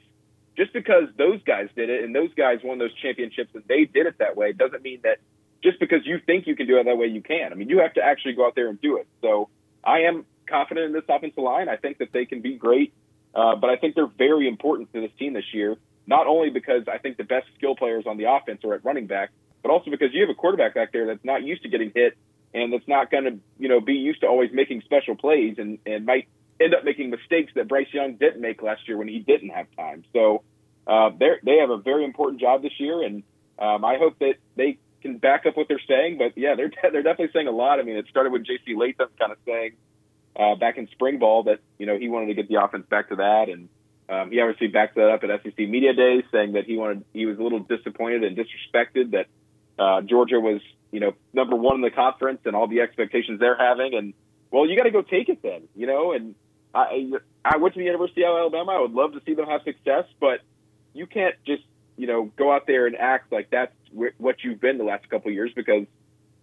just 0.56 0.72
because 0.72 1.04
those 1.16 1.42
guys 1.44 1.68
did 1.76 1.90
it 1.90 2.04
and 2.04 2.14
those 2.14 2.32
guys 2.34 2.58
won 2.62 2.78
those 2.78 2.94
championships 2.94 3.50
and 3.54 3.64
they 3.68 3.84
did 3.86 4.06
it 4.06 4.18
that 4.18 4.36
way 4.36 4.52
doesn't 4.52 4.82
mean 4.82 5.00
that 5.02 5.18
just 5.64 5.80
because 5.80 6.06
you 6.06 6.20
think 6.24 6.46
you 6.46 6.54
can 6.54 6.66
do 6.66 6.78
it 6.78 6.84
that 6.84 6.96
way 6.96 7.06
you 7.06 7.22
can. 7.22 7.52
I 7.52 7.56
mean, 7.56 7.68
you 7.68 7.78
have 7.80 7.94
to 7.94 8.02
actually 8.02 8.34
go 8.34 8.46
out 8.46 8.54
there 8.54 8.68
and 8.68 8.80
do 8.80 8.96
it. 8.98 9.06
So 9.20 9.48
I 9.82 10.00
am 10.00 10.24
confident 10.46 10.86
in 10.86 10.92
this 10.92 11.04
offensive 11.08 11.42
line. 11.42 11.68
I 11.68 11.76
think 11.76 11.98
that 11.98 12.12
they 12.12 12.24
can 12.26 12.40
be 12.40 12.56
great, 12.56 12.92
uh, 13.34 13.56
but 13.56 13.70
I 13.70 13.76
think 13.76 13.94
they're 13.94 14.06
very 14.06 14.48
important 14.48 14.92
to 14.92 15.00
this 15.00 15.10
team 15.18 15.32
this 15.32 15.52
year. 15.52 15.76
Not 16.06 16.26
only 16.26 16.50
because 16.50 16.82
I 16.86 16.98
think 16.98 17.16
the 17.16 17.24
best 17.24 17.46
skill 17.56 17.74
players 17.74 18.04
on 18.06 18.16
the 18.16 18.30
offense 18.30 18.62
are 18.64 18.74
at 18.74 18.84
running 18.84 19.06
back, 19.06 19.30
but 19.62 19.70
also 19.70 19.90
because 19.90 20.10
you 20.12 20.20
have 20.20 20.30
a 20.30 20.34
quarterback 20.34 20.74
back 20.74 20.92
there 20.92 21.06
that's 21.06 21.24
not 21.24 21.42
used 21.42 21.62
to 21.62 21.68
getting 21.68 21.90
hit 21.94 22.16
and 22.52 22.72
that's 22.72 22.86
not 22.86 23.10
going 23.10 23.24
to, 23.24 23.38
you 23.58 23.68
know, 23.68 23.80
be 23.80 23.94
used 23.94 24.20
to 24.20 24.26
always 24.26 24.50
making 24.52 24.82
special 24.82 25.16
plays 25.16 25.56
and, 25.58 25.78
and 25.86 26.06
might 26.06 26.28
end 26.60 26.74
up 26.74 26.84
making 26.84 27.10
mistakes 27.10 27.52
that 27.54 27.68
Bryce 27.68 27.92
Young 27.92 28.14
didn't 28.14 28.40
make 28.40 28.62
last 28.62 28.86
year 28.86 28.96
when 28.96 29.08
he 29.08 29.18
didn't 29.18 29.50
have 29.50 29.66
time. 29.76 30.04
So 30.12 30.42
uh, 30.86 31.10
they 31.18 31.56
have 31.58 31.70
a 31.70 31.78
very 31.78 32.04
important 32.04 32.40
job 32.40 32.62
this 32.62 32.78
year, 32.78 33.02
and 33.02 33.22
um, 33.58 33.84
I 33.84 33.96
hope 33.98 34.18
that 34.20 34.34
they 34.56 34.78
can 35.02 35.18
back 35.18 35.46
up 35.46 35.56
what 35.56 35.66
they're 35.68 35.80
saying. 35.88 36.18
But 36.18 36.36
yeah, 36.36 36.54
they're 36.54 36.70
they're 36.92 37.02
definitely 37.02 37.30
saying 37.32 37.48
a 37.48 37.52
lot. 37.52 37.80
I 37.80 37.82
mean, 37.82 37.96
it 37.96 38.06
started 38.08 38.32
with 38.32 38.44
J.C. 38.44 38.74
Latham 38.76 39.08
kind 39.18 39.32
of 39.32 39.38
saying 39.46 39.72
uh, 40.36 40.54
back 40.56 40.78
in 40.78 40.88
spring 40.88 41.18
ball 41.18 41.44
that 41.44 41.60
you 41.78 41.86
know 41.86 41.98
he 41.98 42.08
wanted 42.08 42.26
to 42.26 42.34
get 42.34 42.48
the 42.48 42.62
offense 42.62 42.86
back 42.88 43.08
to 43.10 43.16
that, 43.16 43.48
and 43.48 43.68
um, 44.08 44.30
he 44.30 44.40
obviously 44.40 44.68
backed 44.68 44.96
that 44.96 45.10
up 45.10 45.22
at 45.24 45.42
SEC 45.42 45.58
media 45.58 45.92
day, 45.94 46.22
saying 46.32 46.52
that 46.52 46.64
he 46.64 46.76
wanted 46.76 47.04
he 47.12 47.26
was 47.26 47.38
a 47.38 47.42
little 47.42 47.60
disappointed 47.60 48.24
and 48.24 48.36
disrespected 48.36 49.12
that 49.12 49.26
uh, 49.78 50.00
Georgia 50.02 50.40
was 50.40 50.60
you 50.90 51.00
know 51.00 51.12
number 51.32 51.56
one 51.56 51.76
in 51.76 51.80
the 51.82 51.90
conference 51.90 52.40
and 52.44 52.54
all 52.54 52.66
the 52.66 52.80
expectations 52.80 53.40
they're 53.40 53.56
having, 53.56 53.94
and 53.94 54.14
well, 54.50 54.68
you 54.68 54.76
got 54.76 54.84
to 54.84 54.90
go 54.90 55.02
take 55.02 55.28
it 55.28 55.42
then, 55.42 55.62
you 55.74 55.86
know. 55.86 56.12
And 56.12 56.34
I 56.74 57.10
I 57.44 57.56
went 57.56 57.74
to 57.74 57.80
the 57.80 57.86
University 57.86 58.22
of 58.22 58.36
Alabama. 58.36 58.72
I 58.72 58.80
would 58.80 58.92
love 58.92 59.12
to 59.12 59.20
see 59.26 59.34
them 59.34 59.46
have 59.46 59.62
success, 59.62 60.04
but 60.20 60.40
you 60.92 61.06
can't 61.06 61.34
just 61.46 61.62
you 61.96 62.06
know 62.06 62.30
go 62.36 62.52
out 62.52 62.66
there 62.66 62.86
and 62.86 62.96
act 62.96 63.32
like 63.32 63.50
that's 63.50 63.74
wh- 63.96 64.18
what 64.18 64.36
you've 64.42 64.60
been 64.60 64.78
the 64.78 64.84
last 64.84 65.08
couple 65.08 65.28
of 65.28 65.34
years 65.34 65.52
because 65.54 65.86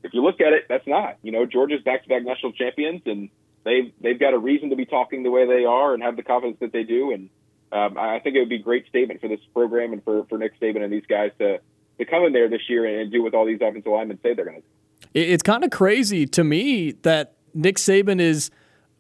if 0.03 0.13
you 0.13 0.23
look 0.23 0.41
at 0.41 0.53
it, 0.53 0.65
that's 0.67 0.87
not. 0.87 1.17
You 1.21 1.31
know, 1.31 1.45
Georgia's 1.45 1.83
back-to-back 1.83 2.23
national 2.23 2.53
champions, 2.53 3.01
and 3.05 3.29
they've 3.63 3.91
they've 4.01 4.19
got 4.19 4.33
a 4.33 4.37
reason 4.37 4.69
to 4.69 4.75
be 4.75 4.85
talking 4.85 5.23
the 5.23 5.31
way 5.31 5.45
they 5.45 5.65
are 5.65 5.93
and 5.93 6.03
have 6.03 6.15
the 6.15 6.23
confidence 6.23 6.57
that 6.59 6.71
they 6.71 6.83
do. 6.83 7.11
And 7.11 7.29
um, 7.71 7.97
I 7.97 8.19
think 8.19 8.35
it 8.35 8.39
would 8.39 8.49
be 8.49 8.57
a 8.57 8.63
great 8.63 8.87
statement 8.87 9.21
for 9.21 9.27
this 9.27 9.39
program 9.53 9.93
and 9.93 10.03
for 10.03 10.25
for 10.25 10.37
Nick 10.37 10.59
Saban 10.59 10.83
and 10.83 10.91
these 10.91 11.05
guys 11.07 11.31
to 11.39 11.59
to 11.97 12.05
come 12.05 12.23
in 12.23 12.33
there 12.33 12.49
this 12.49 12.69
year 12.69 12.85
and, 12.85 13.01
and 13.01 13.11
do 13.11 13.23
what 13.23 13.33
all 13.33 13.45
these 13.45 13.59
offensive 13.61 13.91
linemen 13.91 14.19
say 14.23 14.33
they're 14.33 14.45
going 14.45 14.57
to 14.57 14.61
do. 14.61 14.67
It's 15.13 15.43
kind 15.43 15.63
of 15.63 15.71
crazy 15.71 16.25
to 16.27 16.43
me 16.43 16.91
that 17.03 17.33
Nick 17.53 17.77
Saban 17.77 18.19
is 18.19 18.49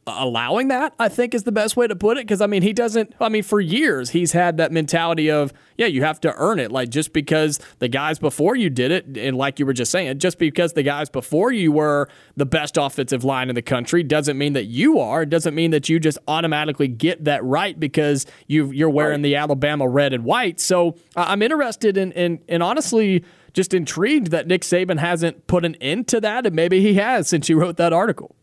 allowing 0.07 0.69
that, 0.69 0.93
I 0.97 1.09
think 1.09 1.33
is 1.33 1.43
the 1.43 1.51
best 1.51 1.77
way 1.77 1.87
to 1.87 1.95
put 1.95 2.17
it. 2.17 2.21
Because, 2.21 2.41
I 2.41 2.47
mean, 2.47 2.61
he 2.63 2.73
doesn't, 2.73 3.13
I 3.19 3.29
mean, 3.29 3.43
for 3.43 3.61
years, 3.61 4.09
he's 4.09 4.31
had 4.31 4.57
that 4.57 4.71
mentality 4.71 5.29
of, 5.29 5.53
yeah, 5.77 5.85
you 5.85 6.03
have 6.03 6.19
to 6.21 6.33
earn 6.35 6.59
it. 6.59 6.71
Like, 6.71 6.89
just 6.89 7.13
because 7.13 7.59
the 7.79 7.87
guys 7.87 8.19
before 8.19 8.55
you 8.55 8.69
did 8.69 8.91
it, 8.91 9.17
and 9.17 9.37
like 9.37 9.59
you 9.59 9.65
were 9.65 9.73
just 9.73 9.91
saying, 9.91 10.19
just 10.19 10.39
because 10.39 10.73
the 10.73 10.83
guys 10.83 11.09
before 11.09 11.51
you 11.51 11.71
were 11.71 12.09
the 12.35 12.45
best 12.45 12.77
offensive 12.77 13.23
line 13.23 13.49
in 13.49 13.55
the 13.55 13.61
country 13.61 14.03
doesn't 14.03 14.37
mean 14.37 14.53
that 14.53 14.65
you 14.65 14.99
are. 14.99 15.21
It 15.21 15.29
doesn't 15.29 15.53
mean 15.53 15.71
that 15.71 15.87
you 15.87 15.99
just 15.99 16.17
automatically 16.27 16.87
get 16.87 17.25
that 17.25 17.43
right 17.43 17.79
because 17.79 18.25
you 18.47 18.71
you're 18.71 18.89
wearing 18.89 19.21
the 19.21 19.35
Alabama 19.35 19.87
red 19.87 20.13
and 20.13 20.23
white. 20.23 20.59
So 20.59 20.97
I'm 21.15 21.41
interested 21.41 21.97
in, 21.97 22.11
in, 22.13 22.41
in 22.47 22.61
honestly, 22.61 23.23
just 23.53 23.73
intrigued 23.73 24.31
that 24.31 24.47
Nick 24.47 24.61
Saban 24.61 24.97
hasn't 24.99 25.45
put 25.47 25.65
an 25.65 25.75
end 25.75 26.07
to 26.09 26.21
that, 26.21 26.45
and 26.45 26.55
maybe 26.55 26.81
he 26.81 26.95
has 26.95 27.27
since 27.27 27.49
you 27.49 27.59
wrote 27.59 27.77
that 27.77 27.93
article. 27.93 28.35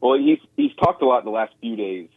Well, 0.00 0.18
he's 0.18 0.38
he's 0.56 0.74
talked 0.76 1.02
a 1.02 1.06
lot 1.06 1.20
in 1.20 1.24
the 1.24 1.30
last 1.30 1.52
few 1.60 1.76
days 1.76 2.08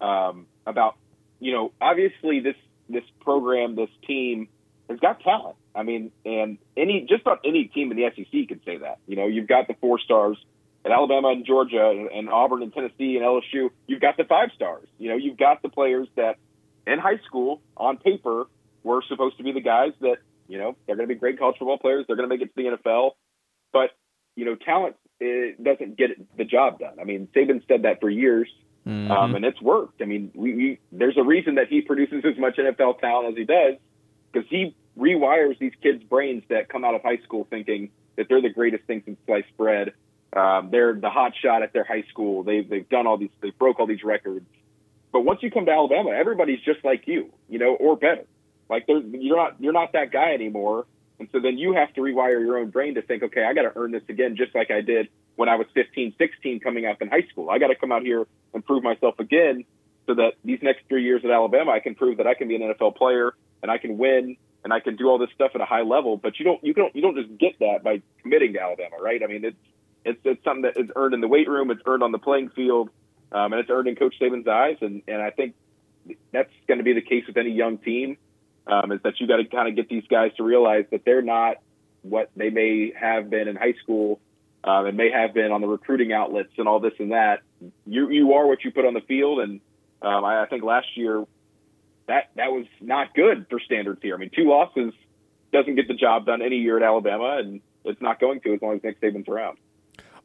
um, 0.00 0.46
about 0.66 0.96
you 1.40 1.52
know 1.52 1.72
obviously 1.80 2.40
this 2.40 2.56
this 2.88 3.04
program 3.20 3.76
this 3.76 3.90
team 4.06 4.48
has 4.88 4.98
got 5.00 5.20
talent. 5.20 5.56
I 5.74 5.82
mean, 5.82 6.10
and 6.24 6.58
any 6.76 7.06
just 7.08 7.22
about 7.22 7.40
any 7.44 7.64
team 7.64 7.92
in 7.92 7.96
the 7.96 8.10
SEC 8.16 8.48
can 8.48 8.60
say 8.64 8.78
that. 8.78 8.98
You 9.06 9.16
know, 9.16 9.26
you've 9.26 9.46
got 9.48 9.68
the 9.68 9.74
four 9.80 9.98
stars 9.98 10.38
at 10.84 10.92
Alabama 10.92 11.28
and 11.28 11.44
Georgia 11.44 11.90
and, 11.90 12.08
and 12.10 12.30
Auburn 12.30 12.62
and 12.62 12.72
Tennessee 12.72 13.16
and 13.16 13.24
LSU. 13.24 13.70
You've 13.86 14.00
got 14.00 14.16
the 14.16 14.24
five 14.24 14.50
stars. 14.54 14.88
You 14.98 15.10
know, 15.10 15.16
you've 15.16 15.36
got 15.36 15.62
the 15.62 15.68
players 15.68 16.08
that 16.16 16.36
in 16.86 16.98
high 16.98 17.20
school 17.26 17.60
on 17.76 17.98
paper 17.98 18.46
were 18.82 19.02
supposed 19.08 19.36
to 19.36 19.44
be 19.44 19.52
the 19.52 19.60
guys 19.60 19.92
that 20.00 20.16
you 20.48 20.58
know 20.58 20.76
they're 20.86 20.96
going 20.96 21.08
to 21.08 21.14
be 21.14 21.18
great 21.18 21.38
college 21.38 21.56
football 21.58 21.78
players. 21.78 22.06
They're 22.06 22.16
going 22.16 22.28
to 22.28 22.34
make 22.34 22.42
it 22.42 22.54
to 22.56 22.62
the 22.62 22.76
NFL, 22.76 23.10
but 23.72 23.90
you 24.34 24.44
know, 24.44 24.54
talent 24.54 24.96
it 25.20 25.62
doesn't 25.62 25.96
get 25.96 26.10
the 26.36 26.44
job 26.44 26.78
done. 26.78 26.94
I 27.00 27.04
mean, 27.04 27.28
Saban 27.34 27.66
said 27.66 27.82
that 27.82 28.00
for 28.00 28.08
years, 28.08 28.48
um, 29.10 29.34
and 29.34 29.44
it's 29.44 29.60
worked. 29.60 30.00
I 30.00 30.06
mean, 30.06 30.30
we, 30.34 30.54
we 30.54 30.78
there's 30.92 31.16
a 31.16 31.22
reason 31.22 31.56
that 31.56 31.68
he 31.68 31.82
produces 31.82 32.24
as 32.24 32.38
much 32.38 32.56
NFL 32.56 33.00
talent 33.00 33.28
as 33.30 33.36
he 33.36 33.44
does 33.44 33.74
because 34.32 34.48
he 34.48 34.74
rewires 34.98 35.58
these 35.58 35.72
kids' 35.82 36.02
brains 36.04 36.42
that 36.48 36.68
come 36.68 36.84
out 36.84 36.94
of 36.94 37.02
high 37.02 37.18
school 37.18 37.46
thinking 37.50 37.90
that 38.16 38.28
they're 38.28 38.42
the 38.42 38.50
greatest 38.50 38.84
thing 38.84 39.02
since 39.04 39.18
sliced 39.26 39.54
bread. 39.56 39.92
Um, 40.32 40.70
they're 40.70 40.94
the 40.94 41.10
hot 41.10 41.32
shot 41.40 41.62
at 41.62 41.72
their 41.72 41.84
high 41.84 42.04
school. 42.10 42.42
They've 42.44 42.68
they've 42.68 42.88
done 42.88 43.06
all 43.06 43.18
these, 43.18 43.30
they 43.40 43.50
broke 43.50 43.80
all 43.80 43.86
these 43.86 44.04
records. 44.04 44.46
But 45.12 45.20
once 45.20 45.42
you 45.42 45.50
come 45.50 45.66
to 45.66 45.72
Alabama, 45.72 46.10
everybody's 46.10 46.60
just 46.60 46.84
like 46.84 47.06
you, 47.06 47.32
you 47.48 47.58
know, 47.58 47.74
or 47.74 47.96
better. 47.96 48.24
Like 48.68 48.86
they're, 48.86 49.00
you're 49.00 49.36
not 49.36 49.56
you're 49.58 49.72
not 49.72 49.92
that 49.92 50.12
guy 50.12 50.32
anymore. 50.34 50.86
And 51.18 51.28
so 51.32 51.40
then 51.40 51.58
you 51.58 51.72
have 51.74 51.92
to 51.94 52.00
rewire 52.00 52.40
your 52.44 52.58
own 52.58 52.70
brain 52.70 52.94
to 52.94 53.02
think, 53.02 53.22
okay, 53.22 53.44
I 53.44 53.52
got 53.52 53.62
to 53.62 53.72
earn 53.76 53.90
this 53.90 54.02
again, 54.08 54.36
just 54.36 54.54
like 54.54 54.70
I 54.70 54.80
did 54.80 55.08
when 55.36 55.48
I 55.48 55.56
was 55.56 55.66
15, 55.74 56.14
16 56.16 56.60
coming 56.60 56.86
up 56.86 57.02
in 57.02 57.08
high 57.08 57.26
school. 57.30 57.50
I 57.50 57.58
got 57.58 57.68
to 57.68 57.74
come 57.74 57.92
out 57.92 58.02
here 58.02 58.26
and 58.54 58.64
prove 58.64 58.82
myself 58.82 59.18
again 59.18 59.64
so 60.06 60.14
that 60.14 60.34
these 60.44 60.60
next 60.62 60.82
three 60.88 61.04
years 61.04 61.22
at 61.24 61.30
Alabama, 61.30 61.72
I 61.72 61.80
can 61.80 61.94
prove 61.94 62.18
that 62.18 62.26
I 62.26 62.34
can 62.34 62.48
be 62.48 62.54
an 62.56 62.62
NFL 62.62 62.96
player 62.96 63.34
and 63.62 63.70
I 63.70 63.78
can 63.78 63.98
win 63.98 64.36
and 64.64 64.72
I 64.72 64.80
can 64.80 64.96
do 64.96 65.08
all 65.08 65.18
this 65.18 65.30
stuff 65.34 65.52
at 65.54 65.60
a 65.60 65.64
high 65.64 65.82
level. 65.82 66.16
But 66.16 66.38
you 66.38 66.44
don't, 66.44 66.62
you 66.62 66.72
don't, 66.72 66.94
you 66.94 67.02
don't 67.02 67.16
just 67.16 67.36
get 67.38 67.58
that 67.58 67.82
by 67.82 68.00
committing 68.22 68.52
to 68.54 68.60
Alabama, 68.60 68.96
right? 69.00 69.22
I 69.22 69.26
mean, 69.26 69.44
it's, 69.44 69.56
it's, 70.04 70.20
it's 70.24 70.44
something 70.44 70.62
that 70.62 70.76
is 70.76 70.90
earned 70.94 71.14
in 71.14 71.20
the 71.20 71.28
weight 71.28 71.48
room. 71.48 71.70
It's 71.70 71.82
earned 71.84 72.02
on 72.02 72.12
the 72.12 72.18
playing 72.18 72.50
field. 72.50 72.90
Um, 73.30 73.52
and 73.52 73.60
it's 73.60 73.70
earned 73.70 73.88
in 73.88 73.96
Coach 73.96 74.14
Saban's 74.20 74.48
eyes. 74.48 74.78
And, 74.80 75.02
and 75.06 75.20
I 75.20 75.30
think 75.30 75.54
that's 76.32 76.52
going 76.66 76.78
to 76.78 76.84
be 76.84 76.94
the 76.94 77.02
case 77.02 77.26
with 77.26 77.36
any 77.36 77.50
young 77.50 77.78
team 77.78 78.16
um, 78.68 78.92
is 78.92 79.00
that 79.02 79.18
you 79.18 79.26
got 79.26 79.36
to 79.36 79.44
kind 79.44 79.68
of 79.68 79.76
get 79.76 79.88
these 79.88 80.04
guys 80.08 80.32
to 80.36 80.42
realize 80.42 80.84
that 80.90 81.04
they're 81.04 81.22
not 81.22 81.56
what 82.02 82.30
they 82.36 82.50
may 82.50 82.92
have 82.98 83.30
been 83.30 83.48
in 83.48 83.56
high 83.56 83.74
school 83.82 84.20
um, 84.64 84.86
and 84.86 84.96
may 84.96 85.10
have 85.10 85.34
been 85.34 85.50
on 85.50 85.60
the 85.60 85.66
recruiting 85.66 86.12
outlets 86.12 86.52
and 86.58 86.68
all 86.68 86.80
this 86.80 86.92
and 86.98 87.12
that. 87.12 87.40
You 87.86 88.10
you 88.10 88.32
are 88.34 88.46
what 88.46 88.64
you 88.64 88.70
put 88.70 88.84
on 88.84 88.94
the 88.94 89.00
field, 89.00 89.40
and 89.40 89.60
um, 90.02 90.24
I, 90.24 90.42
I 90.42 90.46
think 90.46 90.62
last 90.62 90.96
year 90.96 91.24
that 92.06 92.30
that 92.36 92.52
was 92.52 92.66
not 92.80 93.14
good 93.14 93.46
for 93.48 93.60
standards 93.60 94.00
here. 94.02 94.14
I 94.14 94.18
mean, 94.18 94.30
two 94.34 94.48
losses 94.48 94.92
doesn't 95.52 95.74
get 95.76 95.88
the 95.88 95.94
job 95.94 96.26
done 96.26 96.42
any 96.42 96.56
year 96.56 96.76
at 96.76 96.82
Alabama, 96.82 97.38
and 97.38 97.60
it's 97.84 98.00
not 98.00 98.20
going 98.20 98.40
to 98.40 98.54
as 98.54 98.62
long 98.62 98.76
as 98.76 98.82
Nick 98.82 99.00
Saban's 99.00 99.28
around. 99.28 99.58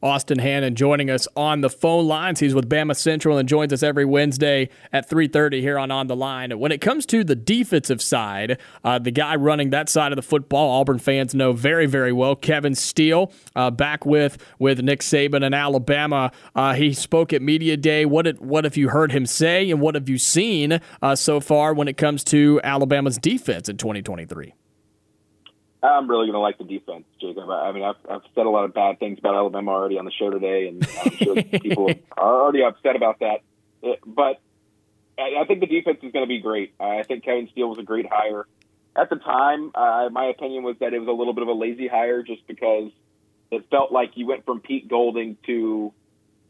Austin 0.03 0.37
Hannon 0.37 0.75
joining 0.75 1.09
us 1.09 1.29
on 1.37 1.61
the 1.61 1.69
phone 1.69 2.05
lines. 2.05 2.41
He's 2.41 2.53
with 2.53 2.69
Bama 2.69 2.93
Central 2.93 3.37
and 3.37 3.47
joins 3.47 3.71
us 3.71 3.81
every 3.81 4.03
Wednesday 4.03 4.67
at 4.91 5.09
3:30 5.09 5.61
here 5.61 5.79
on 5.79 5.91
On 5.91 6.07
the 6.07 6.15
Line. 6.15 6.59
When 6.59 6.73
it 6.73 6.81
comes 6.81 7.05
to 7.05 7.23
the 7.23 7.37
defensive 7.37 8.01
side, 8.01 8.57
uh, 8.83 8.99
the 8.99 9.11
guy 9.11 9.37
running 9.37 9.69
that 9.69 9.87
side 9.87 10.11
of 10.11 10.17
the 10.17 10.21
football, 10.21 10.81
Auburn 10.81 10.99
fans 10.99 11.33
know 11.33 11.53
very, 11.53 11.85
very 11.85 12.11
well. 12.11 12.35
Kevin 12.35 12.75
Steele, 12.75 13.31
uh, 13.55 13.71
back 13.71 14.05
with 14.05 14.37
with 14.59 14.81
Nick 14.81 14.99
Saban 14.99 15.41
in 15.41 15.53
Alabama. 15.53 16.31
Uh, 16.53 16.73
he 16.73 16.91
spoke 16.91 17.31
at 17.31 17.41
media 17.41 17.77
day. 17.77 18.05
What 18.05 18.25
did, 18.25 18.41
what 18.41 18.65
have 18.65 18.75
you 18.75 18.89
heard 18.89 19.13
him 19.13 19.25
say, 19.25 19.71
and 19.71 19.79
what 19.79 19.95
have 19.95 20.09
you 20.09 20.17
seen 20.17 20.81
uh, 21.01 21.15
so 21.15 21.39
far 21.39 21.73
when 21.73 21.87
it 21.87 21.95
comes 21.95 22.25
to 22.25 22.59
Alabama's 22.61 23.17
defense 23.17 23.69
in 23.69 23.77
2023? 23.77 24.53
I'm 25.83 26.09
really 26.09 26.27
going 26.27 26.33
to 26.33 26.39
like 26.39 26.57
the 26.57 26.63
defense, 26.63 27.05
Jacob. 27.19 27.49
I 27.49 27.69
I 27.69 27.71
mean, 27.73 27.83
I've, 27.83 27.95
I've 28.09 28.21
said 28.33 28.45
a 28.45 28.49
lot 28.49 28.63
of 28.65 28.73
bad 28.73 28.99
things 28.99 29.19
about 29.19 29.35
Alabama 29.35 29.71
already 29.71 29.99
on 29.99 30.05
the 30.05 30.11
show 30.11 30.29
today, 30.29 30.67
and 30.67 30.87
I'm 31.03 31.11
sure 31.11 31.35
people 31.61 31.89
are 32.17 32.41
already 32.41 32.63
upset 32.63 32.95
about 32.95 33.19
that. 33.19 33.41
Uh, 33.83 33.95
But 34.05 34.39
I, 35.19 35.41
I 35.41 35.45
think 35.45 35.59
the 35.59 35.67
defense 35.67 35.99
is 36.01 36.11
going 36.11 36.23
to 36.23 36.27
be 36.27 36.39
great. 36.39 36.73
I 36.79 37.03
think 37.03 37.25
Kevin 37.25 37.49
Steele 37.51 37.69
was 37.69 37.79
a 37.79 37.83
great 37.83 38.05
hire. 38.09 38.47
At 38.95 39.09
the 39.09 39.17
time, 39.17 39.71
uh, 39.75 40.09
my 40.11 40.25
opinion 40.25 40.63
was 40.63 40.77
that 40.79 40.93
it 40.93 40.99
was 40.99 41.07
a 41.07 41.11
little 41.11 41.33
bit 41.33 41.41
of 41.41 41.49
a 41.49 41.53
lazy 41.53 41.87
hire 41.87 42.23
just 42.23 42.45
because 42.47 42.91
it 43.51 43.65
felt 43.69 43.91
like 43.91 44.11
you 44.15 44.27
went 44.27 44.45
from 44.45 44.61
Pete 44.61 44.87
Golding 44.87 45.37
to 45.45 45.93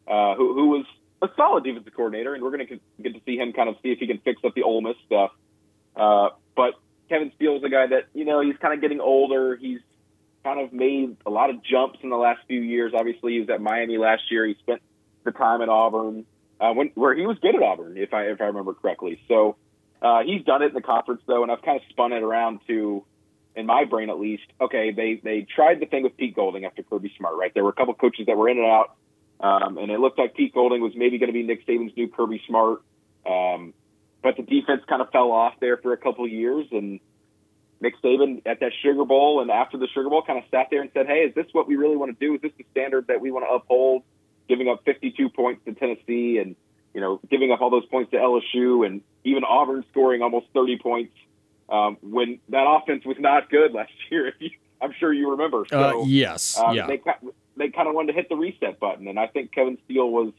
uh, 0.07 0.35
who, 0.35 0.53
who 0.53 0.67
was 0.69 0.85
a 1.21 1.29
solid 1.37 1.63
defensive 1.63 1.93
coordinator, 1.93 2.33
and 2.33 2.43
we're 2.43 2.51
going 2.51 2.67
to 2.67 2.79
get 3.01 3.13
to 3.13 3.21
see 3.25 3.37
him 3.37 3.53
kind 3.53 3.69
of 3.69 3.75
see 3.81 3.91
if 3.91 3.99
he 3.99 4.07
can 4.07 4.19
fix 4.19 4.41
up 4.43 4.53
the 4.53 4.63
Ole 4.63 4.81
Miss 4.81 4.97
stuff. 5.05 5.31
Uh, 5.95 6.29
but 6.55 6.73
Kevin 7.09 7.31
Steele 7.35 7.57
is 7.57 7.63
a 7.63 7.69
guy 7.69 7.87
that 7.87 8.07
you 8.13 8.25
know 8.25 8.41
he's 8.41 8.57
kind 8.57 8.73
of 8.73 8.81
getting 8.81 8.99
older. 8.99 9.55
He's 9.55 9.79
kind 10.43 10.59
of 10.59 10.73
made 10.73 11.17
a 11.25 11.29
lot 11.29 11.49
of 11.49 11.63
jumps 11.63 11.99
in 12.03 12.09
the 12.09 12.17
last 12.17 12.41
few 12.47 12.61
years. 12.61 12.93
Obviously, 12.95 13.33
he 13.33 13.39
was 13.39 13.49
at 13.49 13.61
Miami 13.61 13.97
last 13.97 14.23
year. 14.29 14.45
He 14.45 14.55
spent 14.55 14.81
the 15.23 15.31
time 15.31 15.61
at 15.61 15.69
Auburn, 15.69 16.25
uh, 16.59 16.73
when, 16.73 16.91
where 16.95 17.15
he 17.15 17.25
was 17.25 17.37
good 17.41 17.55
at 17.55 17.61
Auburn, 17.61 17.97
if 17.97 18.13
I 18.13 18.23
if 18.25 18.41
I 18.41 18.45
remember 18.45 18.73
correctly. 18.73 19.21
So 19.27 19.55
uh, 20.01 20.23
he's 20.23 20.43
done 20.43 20.61
it 20.61 20.67
in 20.67 20.73
the 20.73 20.81
conference 20.81 21.21
though, 21.27 21.43
and 21.43 21.51
I've 21.51 21.61
kind 21.61 21.77
of 21.77 21.83
spun 21.89 22.11
it 22.11 22.23
around 22.23 22.59
to, 22.67 23.03
in 23.55 23.65
my 23.65 23.85
brain 23.85 24.09
at 24.09 24.19
least. 24.19 24.43
Okay, 24.59 24.91
they 24.91 25.21
they 25.23 25.47
tried 25.55 25.79
the 25.79 25.85
thing 25.85 26.03
with 26.03 26.17
Pete 26.17 26.35
Golding 26.35 26.65
after 26.65 26.83
Kirby 26.83 27.13
Smart, 27.17 27.35
right? 27.37 27.53
There 27.53 27.63
were 27.63 27.69
a 27.69 27.73
couple 27.73 27.93
coaches 27.93 28.25
that 28.27 28.37
were 28.37 28.49
in 28.49 28.57
and 28.57 28.67
out, 28.67 28.95
um, 29.39 29.77
and 29.77 29.91
it 29.91 29.99
looked 29.99 30.19
like 30.19 30.35
Pete 30.35 30.53
Golding 30.53 30.81
was 30.81 30.93
maybe 30.95 31.17
going 31.17 31.27
to 31.27 31.33
be 31.33 31.43
Nick 31.43 31.65
Saban's 31.65 31.95
new 31.95 32.07
Kirby 32.07 32.41
Smart. 32.47 32.81
Um, 33.25 33.73
but 34.23 34.37
the 34.37 34.43
defense 34.43 34.81
kind 34.87 35.01
of 35.01 35.11
fell 35.11 35.31
off 35.31 35.53
there 35.59 35.77
for 35.77 35.91
a 35.91 35.97
couple 35.97 36.23
of 36.23 36.31
years, 36.31 36.65
and 36.71 37.01
Nick 37.81 38.01
Saban 38.01 38.41
at 38.45 38.61
that 38.61 38.71
Sugar 38.81 39.03
Bowl 39.03 39.41
and 39.41 39.51
after 39.51 39.77
the 39.77 39.87
Sugar 39.93 40.09
Bowl 40.09 40.23
kind 40.23 40.39
of 40.39 40.45
sat 40.49 40.67
there 40.71 40.81
and 40.81 40.89
said, 40.93 41.05
"Hey, 41.05 41.25
is 41.25 41.35
this 41.35 41.45
what 41.51 41.67
we 41.67 41.75
really 41.75 41.97
want 41.97 42.17
to 42.17 42.25
do? 42.25 42.33
Is 42.35 42.41
this 42.41 42.53
the 42.57 42.65
standard 42.71 43.07
that 43.07 43.19
we 43.19 43.29
want 43.29 43.45
to 43.45 43.53
uphold?" 43.53 44.03
Giving 44.47 44.69
up 44.69 44.83
52 44.85 45.29
points 45.29 45.63
to 45.65 45.73
Tennessee 45.73 46.37
and 46.37 46.55
you 46.93 47.01
know 47.01 47.19
giving 47.29 47.51
up 47.51 47.61
all 47.61 47.69
those 47.69 47.85
points 47.85 48.11
to 48.11 48.17
LSU 48.17 48.85
and 48.85 49.01
even 49.25 49.43
Auburn 49.43 49.83
scoring 49.91 50.21
almost 50.21 50.47
30 50.53 50.79
points 50.79 51.13
um, 51.69 51.97
when 52.01 52.39
that 52.49 52.65
offense 52.65 53.05
was 53.05 53.17
not 53.19 53.49
good 53.49 53.73
last 53.73 53.91
year. 54.09 54.27
If 54.27 54.35
you, 54.39 54.51
I'm 54.81 54.93
sure 54.99 55.13
you 55.13 55.31
remember. 55.31 55.65
So, 55.69 56.01
uh, 56.01 56.05
yes, 56.05 56.57
um, 56.57 56.75
yeah. 56.75 56.87
They 56.87 57.01
they 57.57 57.69
kind 57.69 57.89
of 57.89 57.93
wanted 57.93 58.13
to 58.13 58.13
hit 58.13 58.29
the 58.29 58.35
reset 58.35 58.79
button, 58.79 59.09
and 59.09 59.19
I 59.19 59.27
think 59.27 59.51
Kevin 59.51 59.77
Steele 59.83 60.09
was 60.09 60.31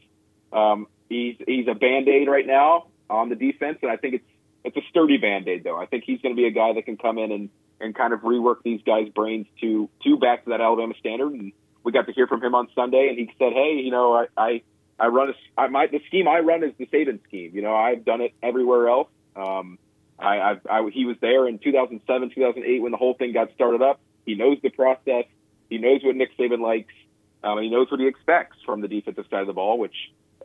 um, 0.51 0.87
he's 1.09 1.35
he's 1.45 1.67
a 1.67 1.75
band 1.75 2.07
aid 2.07 2.27
right 2.27 2.47
now 2.47 2.87
on 3.09 3.29
the 3.29 3.35
defense, 3.35 3.79
and 3.81 3.91
I 3.91 3.97
think 3.97 4.15
it's 4.15 4.25
it's 4.63 4.77
a 4.77 4.81
sturdy 4.89 5.17
band 5.17 5.47
aid 5.47 5.63
though. 5.63 5.79
I 5.79 5.85
think 5.85 6.03
he's 6.05 6.21
going 6.21 6.35
to 6.35 6.39
be 6.39 6.47
a 6.47 6.51
guy 6.51 6.73
that 6.73 6.85
can 6.85 6.97
come 6.97 7.17
in 7.17 7.31
and 7.31 7.49
and 7.79 7.93
kind 7.93 8.13
of 8.13 8.21
rework 8.21 8.57
these 8.63 8.81
guys' 8.85 9.09
brains 9.09 9.47
to 9.61 9.89
to 10.03 10.17
back 10.17 10.43
to 10.45 10.49
that 10.51 10.61
Alabama 10.61 10.93
standard. 10.99 11.33
And 11.33 11.51
we 11.83 11.91
got 11.91 12.07
to 12.07 12.13
hear 12.13 12.27
from 12.27 12.43
him 12.43 12.55
on 12.55 12.67
Sunday, 12.73 13.07
and 13.09 13.17
he 13.17 13.31
said, 13.37 13.53
"Hey, 13.53 13.79
you 13.83 13.91
know, 13.91 14.13
I 14.13 14.25
I, 14.37 14.61
I 14.99 15.07
run 15.07 15.29
a, 15.29 15.61
I, 15.61 15.67
my 15.67 15.87
the 15.87 16.01
scheme 16.07 16.27
I 16.27 16.39
run 16.39 16.63
is 16.63 16.71
the 16.77 16.87
Saban 16.87 17.23
scheme. 17.23 17.51
You 17.53 17.61
know, 17.61 17.75
I've 17.75 18.05
done 18.05 18.21
it 18.21 18.33
everywhere 18.41 18.87
else. 18.89 19.09
Um, 19.35 19.77
I, 20.17 20.37
I, 20.37 20.55
I 20.69 20.89
he 20.91 21.05
was 21.05 21.17
there 21.21 21.47
in 21.47 21.59
2007, 21.59 22.31
2008 22.33 22.81
when 22.81 22.91
the 22.91 22.97
whole 22.97 23.13
thing 23.13 23.33
got 23.33 23.53
started 23.53 23.81
up. 23.81 23.99
He 24.25 24.35
knows 24.35 24.57
the 24.63 24.69
process. 24.69 25.25
He 25.69 25.77
knows 25.77 26.01
what 26.03 26.15
Nick 26.15 26.35
Saban 26.37 26.59
likes. 26.59 26.93
Um, 27.43 27.61
he 27.61 27.69
knows 27.69 27.91
what 27.91 27.99
he 27.99 28.07
expects 28.07 28.57
from 28.65 28.81
the 28.81 28.87
defensive 28.87 29.25
side 29.29 29.41
of 29.41 29.47
the 29.47 29.53
ball, 29.53 29.77
which 29.77 29.95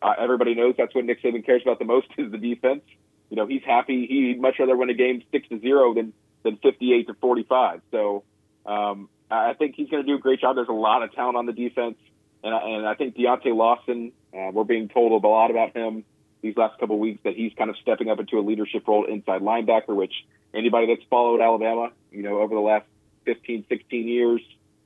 uh, 0.02 0.14
everybody 0.18 0.54
knows 0.54 0.74
that's 0.78 0.94
what 0.94 1.04
Nick 1.04 1.22
Saban 1.22 1.44
cares 1.44 1.62
about 1.62 1.78
the 1.78 1.84
most 1.84 2.08
is 2.18 2.30
the 2.30 2.38
defense. 2.38 2.82
You 3.28 3.36
know, 3.36 3.46
he's 3.46 3.62
happy. 3.64 4.06
He'd 4.06 4.40
much 4.40 4.56
rather 4.58 4.76
win 4.76 4.90
a 4.90 4.94
game 4.94 5.22
six 5.30 5.48
to 5.48 5.60
zero 5.60 5.94
than 5.94 6.12
than 6.42 6.56
58 6.56 7.06
to 7.08 7.14
45. 7.14 7.82
So 7.90 8.24
um, 8.64 9.08
I 9.30 9.52
think 9.54 9.74
he's 9.76 9.90
going 9.90 10.02
to 10.02 10.06
do 10.06 10.16
a 10.16 10.18
great 10.18 10.40
job. 10.40 10.56
There's 10.56 10.68
a 10.68 10.72
lot 10.72 11.02
of 11.02 11.12
talent 11.12 11.36
on 11.36 11.44
the 11.44 11.52
defense, 11.52 11.96
and, 12.42 12.54
and 12.54 12.86
I 12.86 12.94
think 12.94 13.16
Deontae 13.16 13.54
Lawson. 13.54 14.12
Uh, 14.32 14.50
we're 14.52 14.64
being 14.64 14.88
told 14.88 15.24
a 15.24 15.26
lot 15.26 15.50
about 15.50 15.76
him 15.76 16.04
these 16.40 16.56
last 16.56 16.78
couple 16.78 16.96
of 16.96 17.00
weeks 17.00 17.20
that 17.24 17.34
he's 17.34 17.52
kind 17.58 17.68
of 17.68 17.76
stepping 17.82 18.08
up 18.08 18.18
into 18.18 18.38
a 18.38 18.40
leadership 18.40 18.86
role 18.86 19.04
inside 19.04 19.42
linebacker, 19.42 19.94
which 19.94 20.14
anybody 20.54 20.86
that's 20.86 21.06
followed 21.10 21.40
Alabama, 21.40 21.90
you 22.10 22.22
know, 22.22 22.40
over 22.40 22.54
the 22.54 22.60
last 22.60 22.86
15, 23.26 23.66
16 23.68 24.08
years 24.08 24.40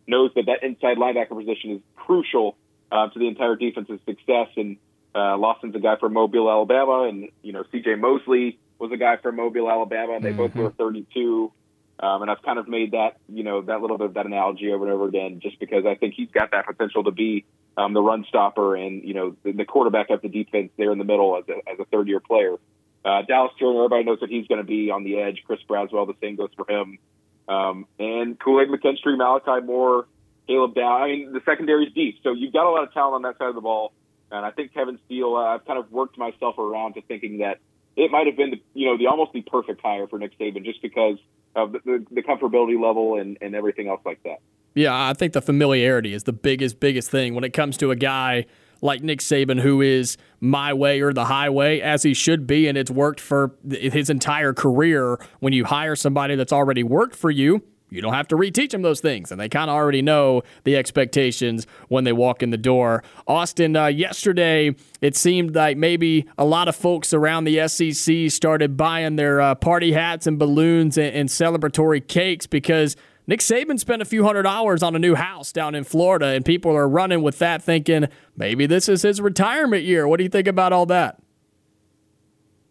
knows 0.06 0.30
that 0.34 0.46
that 0.46 0.62
inside 0.62 0.96
linebacker 0.96 1.38
position 1.38 1.72
is 1.72 1.80
crucial 1.96 2.56
uh, 2.90 3.08
to 3.08 3.18
the 3.18 3.28
entire 3.28 3.56
defense's 3.56 4.00
success. 4.06 4.48
And 4.56 4.76
uh, 5.14 5.36
Lawson's 5.36 5.74
a 5.74 5.80
guy 5.80 5.96
from 5.96 6.12
Mobile, 6.12 6.50
Alabama, 6.50 7.08
and 7.08 7.28
you 7.42 7.52
know 7.52 7.64
C.J. 7.70 7.96
Mosley 7.96 8.58
was 8.78 8.90
a 8.92 8.96
guy 8.96 9.16
from 9.16 9.36
Mobile, 9.36 9.70
Alabama, 9.70 10.18
they 10.20 10.30
mm-hmm. 10.30 10.38
both 10.38 10.54
were 10.54 10.70
32. 10.70 11.52
Um, 12.00 12.22
and 12.22 12.30
I've 12.30 12.42
kind 12.42 12.58
of 12.58 12.66
made 12.66 12.90
that, 12.90 13.18
you 13.28 13.44
know, 13.44 13.62
that 13.62 13.80
little 13.80 13.96
bit 13.96 14.06
of 14.06 14.14
that 14.14 14.26
analogy 14.26 14.72
over 14.72 14.84
and 14.84 14.92
over 14.92 15.06
again, 15.06 15.38
just 15.40 15.60
because 15.60 15.86
I 15.86 15.94
think 15.94 16.14
he's 16.14 16.28
got 16.30 16.50
that 16.50 16.66
potential 16.66 17.04
to 17.04 17.12
be 17.12 17.44
um, 17.76 17.92
the 17.92 18.02
run 18.02 18.24
stopper 18.28 18.76
and 18.76 19.02
you 19.02 19.14
know 19.14 19.36
the, 19.42 19.52
the 19.52 19.64
quarterback 19.64 20.10
of 20.10 20.22
the 20.22 20.28
defense 20.28 20.70
there 20.76 20.92
in 20.92 20.98
the 20.98 21.04
middle 21.04 21.36
as 21.36 21.44
a, 21.48 21.70
as 21.70 21.78
a 21.78 21.84
third 21.86 22.08
year 22.08 22.20
player. 22.20 22.56
Uh, 23.04 23.22
Dallas 23.22 23.52
Turner, 23.58 23.84
everybody 23.84 24.04
knows 24.04 24.20
that 24.20 24.30
he's 24.30 24.46
going 24.46 24.60
to 24.60 24.66
be 24.66 24.90
on 24.90 25.04
the 25.04 25.18
edge. 25.18 25.42
Chris 25.46 25.60
Braswell, 25.68 26.06
the 26.06 26.14
same 26.22 26.36
goes 26.36 26.50
for 26.56 26.70
him. 26.70 26.98
Um, 27.46 27.86
and 27.98 28.38
Kool 28.38 28.60
Aid 28.60 28.68
McKinstry, 28.68 29.18
Malachi 29.18 29.64
Moore, 29.64 30.06
Caleb 30.46 30.74
Down. 30.74 31.02
I 31.02 31.06
mean, 31.08 31.32
the 31.32 31.42
secondary 31.44 31.86
is 31.86 31.92
deep, 31.92 32.18
so 32.22 32.32
you've 32.32 32.52
got 32.52 32.66
a 32.66 32.70
lot 32.70 32.84
of 32.84 32.92
talent 32.94 33.16
on 33.16 33.22
that 33.22 33.38
side 33.38 33.48
of 33.48 33.54
the 33.54 33.60
ball. 33.60 33.92
And 34.34 34.44
I 34.44 34.50
think 34.50 34.74
Kevin 34.74 34.98
Steele, 35.06 35.36
uh, 35.36 35.54
I've 35.54 35.64
kind 35.64 35.78
of 35.78 35.90
worked 35.92 36.18
myself 36.18 36.58
around 36.58 36.94
to 36.94 37.02
thinking 37.02 37.38
that 37.38 37.58
it 37.96 38.10
might 38.10 38.26
have 38.26 38.36
been, 38.36 38.50
the, 38.50 38.60
you 38.74 38.86
know, 38.86 38.98
the 38.98 39.06
almost 39.06 39.32
the 39.32 39.42
perfect 39.42 39.80
hire 39.80 40.06
for 40.06 40.18
Nick 40.18 40.38
Saban 40.38 40.64
just 40.64 40.82
because 40.82 41.18
of 41.54 41.72
the, 41.72 41.80
the, 41.84 42.06
the 42.10 42.22
comfortability 42.22 42.80
level 42.80 43.18
and, 43.18 43.38
and 43.40 43.54
everything 43.54 43.88
else 43.88 44.00
like 44.04 44.22
that. 44.24 44.40
Yeah, 44.74 44.92
I 44.92 45.14
think 45.14 45.34
the 45.34 45.42
familiarity 45.42 46.12
is 46.14 46.24
the 46.24 46.32
biggest, 46.32 46.80
biggest 46.80 47.10
thing 47.10 47.34
when 47.34 47.44
it 47.44 47.52
comes 47.52 47.76
to 47.76 47.92
a 47.92 47.96
guy 47.96 48.46
like 48.82 49.02
Nick 49.02 49.20
Saban, 49.20 49.60
who 49.60 49.80
is 49.80 50.18
my 50.40 50.74
way 50.74 51.00
or 51.00 51.12
the 51.12 51.26
highway, 51.26 51.80
as 51.80 52.02
he 52.02 52.12
should 52.12 52.46
be, 52.46 52.66
and 52.66 52.76
it's 52.76 52.90
worked 52.90 53.20
for 53.20 53.54
his 53.70 54.10
entire 54.10 54.52
career. 54.52 55.18
When 55.38 55.52
you 55.52 55.64
hire 55.64 55.96
somebody 55.96 56.34
that's 56.34 56.52
already 56.52 56.82
worked 56.82 57.14
for 57.14 57.30
you, 57.30 57.62
you 57.94 58.02
don't 58.02 58.12
have 58.12 58.28
to 58.28 58.36
reteach 58.36 58.70
them 58.70 58.82
those 58.82 59.00
things, 59.00 59.30
and 59.30 59.40
they 59.40 59.48
kind 59.48 59.70
of 59.70 59.76
already 59.76 60.02
know 60.02 60.42
the 60.64 60.76
expectations 60.76 61.66
when 61.88 62.04
they 62.04 62.12
walk 62.12 62.42
in 62.42 62.50
the 62.50 62.58
door. 62.58 63.02
Austin, 63.26 63.76
uh, 63.76 63.86
yesterday 63.86 64.74
it 65.00 65.16
seemed 65.16 65.54
like 65.54 65.76
maybe 65.76 66.26
a 66.36 66.44
lot 66.44 66.68
of 66.68 66.76
folks 66.76 67.14
around 67.14 67.44
the 67.44 67.66
SEC 67.68 68.30
started 68.30 68.76
buying 68.76 69.16
their 69.16 69.40
uh, 69.40 69.54
party 69.54 69.92
hats 69.92 70.26
and 70.26 70.38
balloons 70.38 70.98
and, 70.98 71.14
and 71.14 71.28
celebratory 71.28 72.06
cakes 72.06 72.46
because 72.46 72.96
Nick 73.26 73.40
Saban 73.40 73.78
spent 73.78 74.02
a 74.02 74.04
few 74.04 74.24
hundred 74.24 74.46
hours 74.46 74.82
on 74.82 74.94
a 74.94 74.98
new 74.98 75.14
house 75.14 75.52
down 75.52 75.74
in 75.74 75.84
Florida, 75.84 76.26
and 76.26 76.44
people 76.44 76.76
are 76.76 76.88
running 76.88 77.22
with 77.22 77.38
that 77.38 77.62
thinking 77.62 78.08
maybe 78.36 78.66
this 78.66 78.88
is 78.88 79.02
his 79.02 79.20
retirement 79.20 79.84
year. 79.84 80.06
What 80.06 80.18
do 80.18 80.24
you 80.24 80.30
think 80.30 80.48
about 80.48 80.72
all 80.72 80.86
that? 80.86 81.20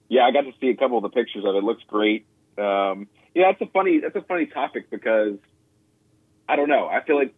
Yeah, 0.09 0.25
I 0.25 0.31
got 0.31 0.41
to 0.41 0.51
see 0.61 0.67
a 0.67 0.75
couple 0.75 0.97
of 0.97 1.03
the 1.03 1.09
pictures 1.09 1.43
of 1.43 1.55
it. 1.55 1.59
it 1.59 1.63
looks 1.63 1.81
great. 1.87 2.25
Um, 2.57 3.07
yeah, 3.35 3.51
that's 3.51 3.61
a 3.61 3.71
funny 3.71 3.99
that's 3.99 4.15
a 4.15 4.21
funny 4.21 4.45
topic 4.45 4.89
because 4.89 5.37
I 6.47 6.55
don't 6.55 6.69
know. 6.69 6.87
I 6.87 7.03
feel 7.03 7.17
like 7.17 7.33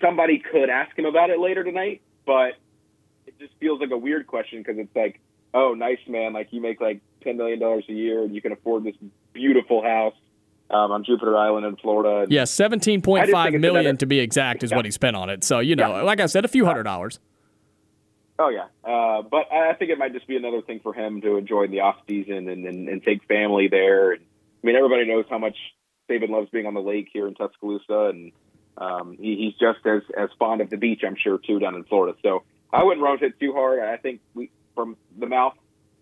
somebody 0.00 0.38
could 0.38 0.70
ask 0.70 0.96
him 0.98 1.04
about 1.04 1.30
it 1.30 1.38
later 1.38 1.64
tonight, 1.64 2.02
but 2.26 2.54
it 3.26 3.38
just 3.38 3.52
feels 3.60 3.80
like 3.80 3.90
a 3.90 3.96
weird 3.96 4.26
question 4.26 4.58
because 4.58 4.78
it's 4.78 4.94
like, 4.94 5.20
oh, 5.54 5.74
nice 5.74 5.98
man, 6.08 6.32
like 6.32 6.48
you 6.50 6.60
make 6.60 6.80
like 6.80 7.00
ten 7.22 7.36
million 7.36 7.58
dollars 7.58 7.84
a 7.88 7.92
year 7.92 8.22
and 8.22 8.34
you 8.34 8.42
can 8.42 8.52
afford 8.52 8.84
this 8.84 8.96
beautiful 9.32 9.82
house 9.82 10.14
um, 10.70 10.90
on 10.90 11.04
Jupiter 11.04 11.36
Island 11.36 11.66
in 11.66 11.76
Florida. 11.76 12.26
Yeah, 12.28 12.44
seventeen 12.44 13.02
point 13.02 13.30
five 13.30 13.52
million 13.52 13.86
another, 13.86 13.98
to 13.98 14.06
be 14.06 14.18
exact 14.18 14.62
is 14.62 14.70
yeah. 14.70 14.76
what 14.76 14.84
he 14.84 14.90
spent 14.90 15.16
on 15.16 15.30
it. 15.30 15.44
So 15.44 15.60
you 15.60 15.76
know, 15.76 15.96
yeah. 15.96 16.02
like 16.02 16.20
I 16.20 16.26
said, 16.26 16.44
a 16.44 16.48
few 16.48 16.64
hundred 16.64 16.84
dollars. 16.84 17.20
Oh 18.38 18.48
yeah, 18.48 18.66
uh, 18.82 19.22
but 19.22 19.52
I 19.52 19.74
think 19.74 19.90
it 19.90 19.98
might 19.98 20.12
just 20.12 20.26
be 20.26 20.36
another 20.36 20.62
thing 20.62 20.80
for 20.80 20.92
him 20.92 21.20
to 21.20 21.36
enjoy 21.36 21.64
in 21.64 21.70
the 21.70 21.80
off 21.80 21.96
season 22.08 22.48
and, 22.48 22.66
and, 22.66 22.88
and 22.88 23.02
take 23.02 23.22
family 23.24 23.68
there 23.68 24.12
and 24.12 24.22
I 24.62 24.66
mean, 24.66 24.76
everybody 24.76 25.06
knows 25.06 25.24
how 25.28 25.38
much 25.38 25.56
Saban 26.08 26.30
loves 26.30 26.50
being 26.50 26.66
on 26.66 26.74
the 26.74 26.80
lake 26.80 27.08
here 27.12 27.26
in 27.26 27.34
Tuscaloosa, 27.34 28.10
and 28.10 28.32
um, 28.78 29.16
he, 29.20 29.36
he's 29.36 29.54
just 29.54 29.84
as 29.86 30.02
as 30.16 30.30
fond 30.38 30.60
of 30.60 30.70
the 30.70 30.76
beach, 30.76 31.02
I'm 31.06 31.16
sure, 31.16 31.38
too, 31.38 31.58
down 31.58 31.74
in 31.74 31.84
Florida. 31.84 32.16
So 32.22 32.42
I 32.72 32.84
wouldn't 32.84 33.04
round 33.04 33.22
it 33.22 33.38
too 33.40 33.52
hard. 33.52 33.80
I 33.80 33.96
think 33.96 34.20
we 34.34 34.50
from 34.74 34.96
the 35.18 35.26
mouth 35.26 35.54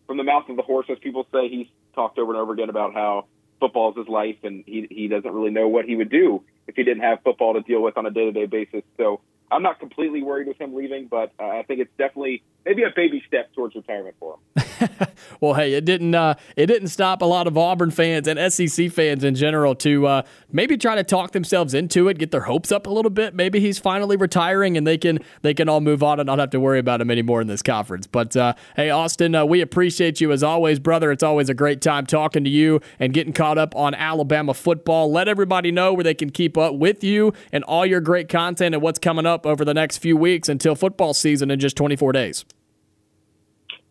from 0.06 0.16
the 0.16 0.24
mouth 0.24 0.48
of 0.48 0.56
the 0.56 0.62
horse, 0.62 0.86
as 0.90 0.98
people 0.98 1.26
say, 1.32 1.48
he's 1.48 1.68
talked 1.94 2.18
over 2.18 2.32
and 2.32 2.40
over 2.40 2.52
again 2.52 2.68
about 2.68 2.94
how 2.94 3.26
football 3.60 3.90
is 3.90 3.98
his 3.98 4.08
life, 4.08 4.36
and 4.42 4.64
he 4.66 4.86
he 4.90 5.08
doesn't 5.08 5.32
really 5.32 5.50
know 5.50 5.68
what 5.68 5.84
he 5.84 5.96
would 5.96 6.10
do 6.10 6.42
if 6.66 6.76
he 6.76 6.82
didn't 6.82 7.02
have 7.02 7.22
football 7.22 7.54
to 7.54 7.60
deal 7.60 7.82
with 7.82 7.96
on 7.96 8.06
a 8.06 8.10
day 8.10 8.24
to 8.24 8.32
day 8.32 8.46
basis. 8.46 8.82
So 8.96 9.20
I'm 9.50 9.62
not 9.62 9.80
completely 9.80 10.22
worried 10.22 10.48
with 10.48 10.60
him 10.60 10.74
leaving, 10.74 11.06
but 11.06 11.32
uh, 11.38 11.46
I 11.46 11.62
think 11.62 11.80
it's 11.80 11.92
definitely 11.98 12.42
maybe 12.64 12.82
a 12.82 12.90
baby 12.94 13.22
step 13.26 13.52
towards 13.54 13.74
retirement 13.74 14.14
for 14.18 14.34
him. 14.34 14.60
well, 15.40 15.54
hey, 15.54 15.74
it 15.74 15.84
didn't 15.84 16.14
uh, 16.14 16.34
it 16.56 16.66
didn't 16.66 16.88
stop 16.88 17.22
a 17.22 17.24
lot 17.24 17.46
of 17.46 17.56
Auburn 17.56 17.90
fans 17.90 18.28
and 18.28 18.52
SEC 18.52 18.90
fans 18.90 19.24
in 19.24 19.34
general 19.34 19.74
to 19.76 20.06
uh, 20.06 20.22
maybe 20.52 20.76
try 20.76 20.94
to 20.94 21.04
talk 21.04 21.32
themselves 21.32 21.74
into 21.74 22.08
it, 22.08 22.18
get 22.18 22.30
their 22.30 22.42
hopes 22.42 22.72
up 22.72 22.86
a 22.86 22.90
little 22.90 23.10
bit. 23.10 23.34
Maybe 23.34 23.60
he's 23.60 23.78
finally 23.78 24.16
retiring 24.16 24.76
and 24.76 24.86
they 24.86 24.98
can 24.98 25.20
they 25.42 25.54
can 25.54 25.68
all 25.68 25.80
move 25.80 26.02
on 26.02 26.20
and 26.20 26.26
not 26.26 26.38
have 26.38 26.50
to 26.50 26.60
worry 26.60 26.78
about 26.78 27.00
him 27.00 27.10
anymore 27.10 27.40
in 27.40 27.46
this 27.46 27.62
conference. 27.62 28.06
But 28.06 28.36
uh, 28.36 28.54
hey, 28.76 28.90
Austin, 28.90 29.34
uh, 29.34 29.44
we 29.44 29.60
appreciate 29.60 30.20
you 30.20 30.32
as 30.32 30.42
always, 30.42 30.78
brother. 30.78 31.10
It's 31.10 31.22
always 31.22 31.48
a 31.48 31.54
great 31.54 31.80
time 31.80 32.06
talking 32.06 32.44
to 32.44 32.50
you 32.50 32.80
and 32.98 33.12
getting 33.12 33.32
caught 33.32 33.58
up 33.58 33.74
on 33.76 33.94
Alabama 33.94 34.54
football. 34.54 35.10
Let 35.10 35.28
everybody 35.28 35.70
know 35.70 35.92
where 35.92 36.04
they 36.04 36.14
can 36.14 36.30
keep 36.30 36.56
up 36.56 36.74
with 36.74 37.04
you 37.04 37.32
and 37.52 37.64
all 37.64 37.86
your 37.86 38.00
great 38.00 38.28
content 38.28 38.74
and 38.74 38.82
what's 38.82 38.98
coming 38.98 39.26
up 39.26 39.46
over 39.46 39.64
the 39.64 39.74
next 39.74 39.98
few 39.98 40.16
weeks 40.16 40.48
until 40.48 40.74
football 40.74 41.14
season 41.14 41.50
in 41.50 41.58
just 41.58 41.76
24 41.76 42.12
days. 42.12 42.44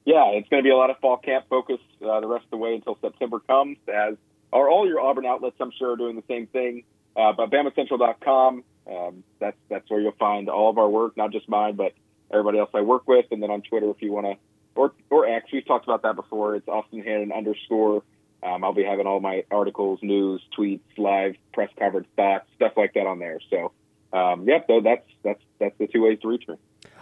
Yeah, 0.10 0.32
it's 0.32 0.50
going 0.50 0.64
to 0.64 0.66
be 0.66 0.72
a 0.72 0.76
lot 0.76 0.90
of 0.90 0.98
fall 0.98 1.18
camp 1.18 1.46
focus 1.52 1.78
uh, 2.04 2.20
the 2.20 2.26
rest 2.26 2.46
of 2.46 2.50
the 2.50 2.58
way 2.58 2.74
until 2.74 2.98
September 3.00 3.40
comes, 3.42 3.78
as 3.88 4.16
are 4.52 4.68
all 4.68 4.88
your 4.88 5.00
Auburn 5.00 5.28
outlets, 5.28 5.58
I'm 5.60 5.70
sure, 5.78 5.94
are 5.94 5.98
doing 5.98 6.16
the 6.16 6.24
same 6.28 6.48
thing. 6.48 6.84
Uh, 7.16 7.34
but 7.34 7.52
BamaCentral.com, 7.52 8.64
um, 8.92 9.24
that's, 9.38 9.58
that's 9.70 9.88
where 9.88 10.02
you'll 10.02 10.14
find 10.14 10.50
all 10.50 10.72
of 10.72 10.80
our 10.80 10.90
work, 10.90 11.16
not 11.16 11.32
just 11.32 11.48
mine, 11.48 11.76
but 11.76 11.94
everybody 12.32 12.58
else 12.58 12.72
I 12.74 12.82
work 12.82 13.08
with. 13.08 13.28
And 13.30 13.44
then 13.44 13.52
on 13.52 13.62
Twitter, 13.62 13.88
if 13.92 14.02
you 14.02 14.12
want 14.12 14.26
to, 14.26 14.36
or, 14.74 14.94
or 15.12 15.28
X, 15.28 15.46
we've 15.54 15.68
talked 15.68 15.86
about 15.86 16.02
that 16.02 16.16
before. 16.16 16.56
It's 16.56 16.68
Austin 16.68 17.04
Hannon 17.04 17.32
underscore. 17.32 18.02
Um, 18.42 18.64
I'll 18.64 18.74
be 18.74 18.84
having 18.84 19.06
all 19.06 19.20
my 19.20 19.44
articles, 19.52 20.00
news, 20.02 20.42
tweets, 20.58 20.80
live 20.98 21.36
press 21.54 21.70
coverage, 21.78 22.08
thoughts, 22.16 22.48
stuff 22.56 22.72
like 22.76 22.96
that 22.96 23.06
on 23.06 23.20
there. 23.20 23.40
So 23.52 23.74
um, 24.12 24.48
yep, 24.48 24.68
though 24.68 24.82
that's 24.82 25.06
that's 25.24 25.42
that's 25.60 25.78
the 25.78 25.86
two 25.86 26.02
ways 26.02 26.18
to 26.24 26.30
reach 26.30 26.48
me. 26.48 26.56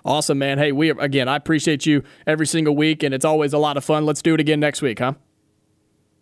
Awesome, 0.06 0.38
man. 0.38 0.57
Hey, 0.57 0.72
we 0.72 0.90
again, 0.90 1.28
I 1.28 1.36
appreciate 1.36 1.86
you 1.86 2.03
every 2.26 2.48
single 2.48 2.76
week, 2.76 3.03
and 3.03 3.14
it's 3.14 3.26
always 3.26 3.53
a 3.53 3.57
lot 3.57 3.78
of 3.78 3.84
fun. 3.84 4.06
Let's 4.06 4.22
do 4.22 4.34
it 4.34 4.40
again 4.40 4.60
next 4.60 4.82
week, 4.82 4.99
huh? 4.99 5.14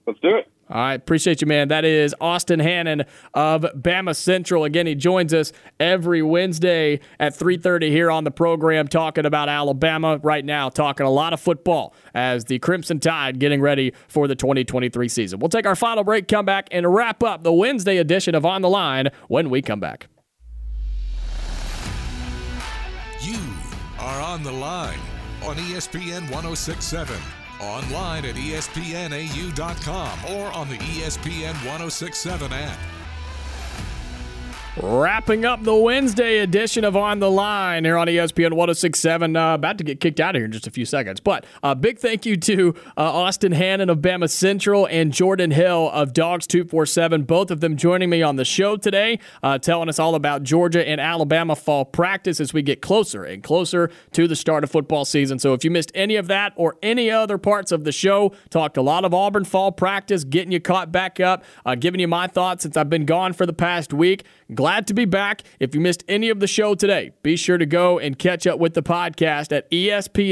Let's 0.08 0.20
do 0.20 0.36
it. 0.36 0.52
All 0.68 0.78
right, 0.78 0.96
appreciate 0.96 1.42
you, 1.42 1.48
man. 1.48 1.68
That 1.68 1.86
is 1.86 2.16
Austin 2.20 2.60
Hannon 2.60 3.04
of 3.36 3.62
Bama 3.76 4.16
Central. 4.16 4.64
Again, 4.64 4.88
he 4.88 4.96
joins 4.96 5.32
us 5.32 5.54
every 5.80 6.24
Wednesday 6.24 7.02
at 7.20 7.36
3:30 7.36 7.92
here 7.92 8.10
on 8.10 8.24
the 8.24 8.32
program, 8.32 8.88
talking 8.88 9.28
about 9.28 9.48
Alabama. 9.48 10.20
Right 10.24 10.44
now, 10.44 10.70
talking 10.70 11.06
a 11.06 11.12
lot 11.12 11.34
of 11.34 11.40
football 11.40 11.94
as 12.16 12.46
the 12.46 12.58
Crimson 12.58 13.00
Tide 13.00 13.38
getting 13.38 13.62
ready 13.62 13.94
for 14.08 14.28
the 14.28 14.36
2023 14.36 15.08
season. 15.08 15.40
We'll 15.40 15.50
take 15.50 15.68
our 15.68 15.76
final 15.76 16.04
break, 16.04 16.28
come 16.28 16.46
back, 16.46 16.68
and 16.72 16.92
wrap 16.92 17.22
up 17.22 17.44
the 17.44 17.54
Wednesday 17.54 17.98
edition 17.98 18.34
of 18.34 18.44
On 18.44 18.64
the 18.64 18.70
Line 18.70 19.10
when 19.28 19.52
we 19.52 19.62
come 19.62 19.80
back. 19.80 20.08
Are 24.06 24.22
on 24.22 24.44
the 24.44 24.52
line 24.52 25.00
on 25.44 25.56
ESPN 25.56 26.30
1067. 26.30 27.18
Online 27.60 28.26
at 28.26 28.36
espnau.com 28.36 30.20
or 30.26 30.52
on 30.54 30.70
the 30.70 30.78
ESPN 30.78 31.56
1067 31.66 32.54
app. 32.54 32.78
Wrapping 34.82 35.46
up 35.46 35.64
the 35.64 35.74
Wednesday 35.74 36.40
edition 36.40 36.84
of 36.84 36.98
On 36.98 37.20
the 37.20 37.32
Line 37.32 37.86
here 37.86 37.98
on 37.98 38.08
ESPN 38.08 38.52
1067. 38.52 39.34
Uh, 39.34 39.54
about 39.54 39.78
to 39.78 39.86
get 39.86 40.02
kicked 40.02 40.20
out 40.20 40.36
of 40.36 40.40
here 40.42 40.46
in 40.46 40.52
just 40.52 40.68
a 40.68 40.72
few 40.72 40.84
seconds. 40.84 41.22
But 41.22 41.46
a 41.64 41.68
uh, 41.68 41.76
big 41.76 41.98
thank 41.98 42.26
you 42.26 42.36
to 42.36 42.76
uh, 42.98 43.02
Austin 43.02 43.54
Hannon 43.54 43.90
of 43.90 44.00
Bama 44.00 44.30
Central 44.30 44.86
and 44.88 45.14
Jordan 45.14 45.52
Hill 45.52 45.90
of 45.94 46.12
Dawgs 46.12 46.46
247. 46.46 47.24
Both 47.24 47.52
of 47.52 47.62
them 47.62 47.78
joining 47.78 48.10
me 48.10 48.22
on 48.22 48.36
the 48.36 48.44
show 48.44 48.76
today, 48.76 49.20
uh, 49.42 49.60
telling 49.60 49.88
us 49.88 49.98
all 49.98 50.14
about 50.14 50.44
Georgia 50.44 50.86
and 50.86 51.00
Alabama 51.00 51.56
fall 51.56 51.86
practice 51.86 52.42
as 52.42 52.54
we 52.54 52.62
get 52.62 52.82
closer 52.82 53.24
and 53.24 53.42
closer 53.42 53.90
to 54.12 54.28
the 54.28 54.36
start 54.36 54.66
of 54.66 54.72
football 54.72 55.06
season. 55.06 55.40
So 55.40 55.54
if 55.54 55.64
you 55.64 55.72
missed 55.72 55.94
any 55.96 56.18
of 56.18 56.28
that 56.28 56.52
or 56.58 56.76
any 56.84 57.10
other 57.10 57.38
parts 57.38 57.72
of 57.72 57.86
the 57.86 57.94
show, 57.94 58.34
talked 58.50 58.76
a 58.76 58.82
lot 58.82 59.06
of 59.06 59.14
Auburn 59.14 59.46
fall 59.46 59.72
practice, 59.72 60.26
getting 60.26 60.52
you 60.52 60.60
caught 60.60 60.92
back 60.92 61.22
up, 61.22 61.46
uh, 61.66 61.76
giving 61.76 62.02
you 62.02 62.10
my 62.10 62.28
thoughts 62.28 62.64
since 62.64 62.76
I've 62.76 62.90
been 62.90 63.06
gone 63.06 63.32
for 63.32 63.46
the 63.46 63.54
past 63.54 63.94
week. 63.94 64.26
Glad 64.54 64.86
to 64.88 64.94
be 64.94 65.06
back. 65.06 65.42
If 65.60 65.74
you 65.74 65.82
missed 65.82 66.04
any 66.08 66.30
of 66.30 66.40
the 66.40 66.46
show 66.46 66.76
today, 66.76 67.14
be 67.24 67.36
sure 67.36 67.58
to 67.58 67.66
go 67.66 67.98
and 67.98 68.20
catch 68.20 68.46
up 68.46 68.60
with 68.60 68.76
the 68.76 68.84
podcast 68.84 69.52
at 69.52 69.70
espnau.com 69.72 70.30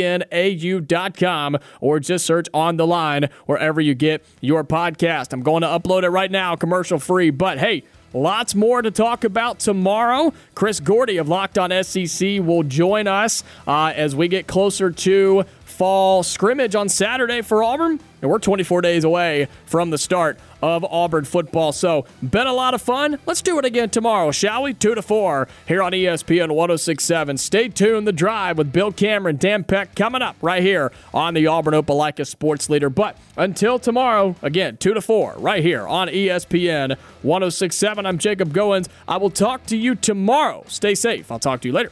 or 1.81 1.99
just 1.99 2.25
search 2.25 2.47
on 2.53 2.77
the 2.77 2.85
line 2.85 3.29
wherever 3.47 3.81
you 3.81 3.95
get 3.95 4.23
your 4.39 4.63
podcast. 4.63 5.33
I'm 5.33 5.41
going 5.41 5.61
to 5.61 5.67
upload 5.67 6.03
it 6.03 6.09
right 6.09 6.29
now, 6.29 6.55
commercial 6.55 6.99
free. 6.99 7.31
But 7.31 7.57
hey, 7.57 7.83
Lots 8.15 8.53
more 8.53 8.83
to 8.83 8.91
talk 8.91 9.23
about 9.23 9.57
tomorrow. 9.57 10.33
Chris 10.53 10.79
Gordy 10.79 11.17
of 11.17 11.27
Locked 11.27 11.57
On 11.57 11.71
SEC 11.83 12.39
will 12.41 12.61
join 12.61 13.07
us 13.07 13.43
uh, 13.65 13.91
as 13.95 14.15
we 14.15 14.27
get 14.27 14.45
closer 14.45 14.91
to 14.91 15.45
fall 15.73 16.23
scrimmage 16.23 16.75
on 16.75 16.87
Saturday 16.87 17.41
for 17.41 17.63
Auburn. 17.63 17.99
And 18.21 18.31
we're 18.31 18.39
24 18.39 18.81
days 18.81 19.03
away 19.03 19.49
from 19.65 19.89
the 19.89 19.97
start 19.97 20.39
of 20.61 20.85
Auburn 20.85 21.25
football. 21.25 21.73
So, 21.73 22.05
been 22.21 22.47
a 22.47 22.53
lot 22.53 22.73
of 22.73 22.81
fun. 22.81 23.19
Let's 23.25 23.41
do 23.41 23.59
it 23.59 23.65
again 23.65 23.89
tomorrow, 23.89 24.31
shall 24.31 24.63
we? 24.63 24.73
2 24.73 24.95
to 24.95 25.01
4 25.01 25.49
here 25.67 25.83
on 25.83 25.91
ESPN 25.91 26.55
1067. 26.55 27.37
Stay 27.37 27.67
tuned. 27.67 28.07
The 28.07 28.13
drive 28.13 28.57
with 28.57 28.71
Bill 28.71 28.93
Cameron, 28.93 29.35
Dan 29.35 29.65
Peck 29.65 29.93
coming 29.93 30.21
up 30.21 30.37
right 30.41 30.63
here 30.63 30.93
on 31.13 31.33
the 31.33 31.47
Auburn 31.47 31.73
Opelika 31.73 32.25
Sports 32.25 32.69
Leader. 32.69 32.89
But 32.89 33.17
until 33.35 33.77
tomorrow, 33.77 34.37
again, 34.41 34.77
2 34.77 34.93
to 34.93 35.01
4 35.01 35.35
right 35.37 35.61
here 35.61 35.85
on 35.85 36.07
ESPN 36.07 36.97
1067. 37.23 38.05
I'm 38.05 38.17
Jacob 38.17 38.53
Goins. 38.53 38.87
I 39.05 39.17
will 39.17 39.31
talk 39.31 39.65
to 39.65 39.75
you 39.75 39.95
tomorrow. 39.95 40.63
Stay 40.67 40.95
safe. 40.95 41.29
I'll 41.29 41.39
talk 41.39 41.59
to 41.61 41.67
you 41.67 41.73
later. 41.73 41.91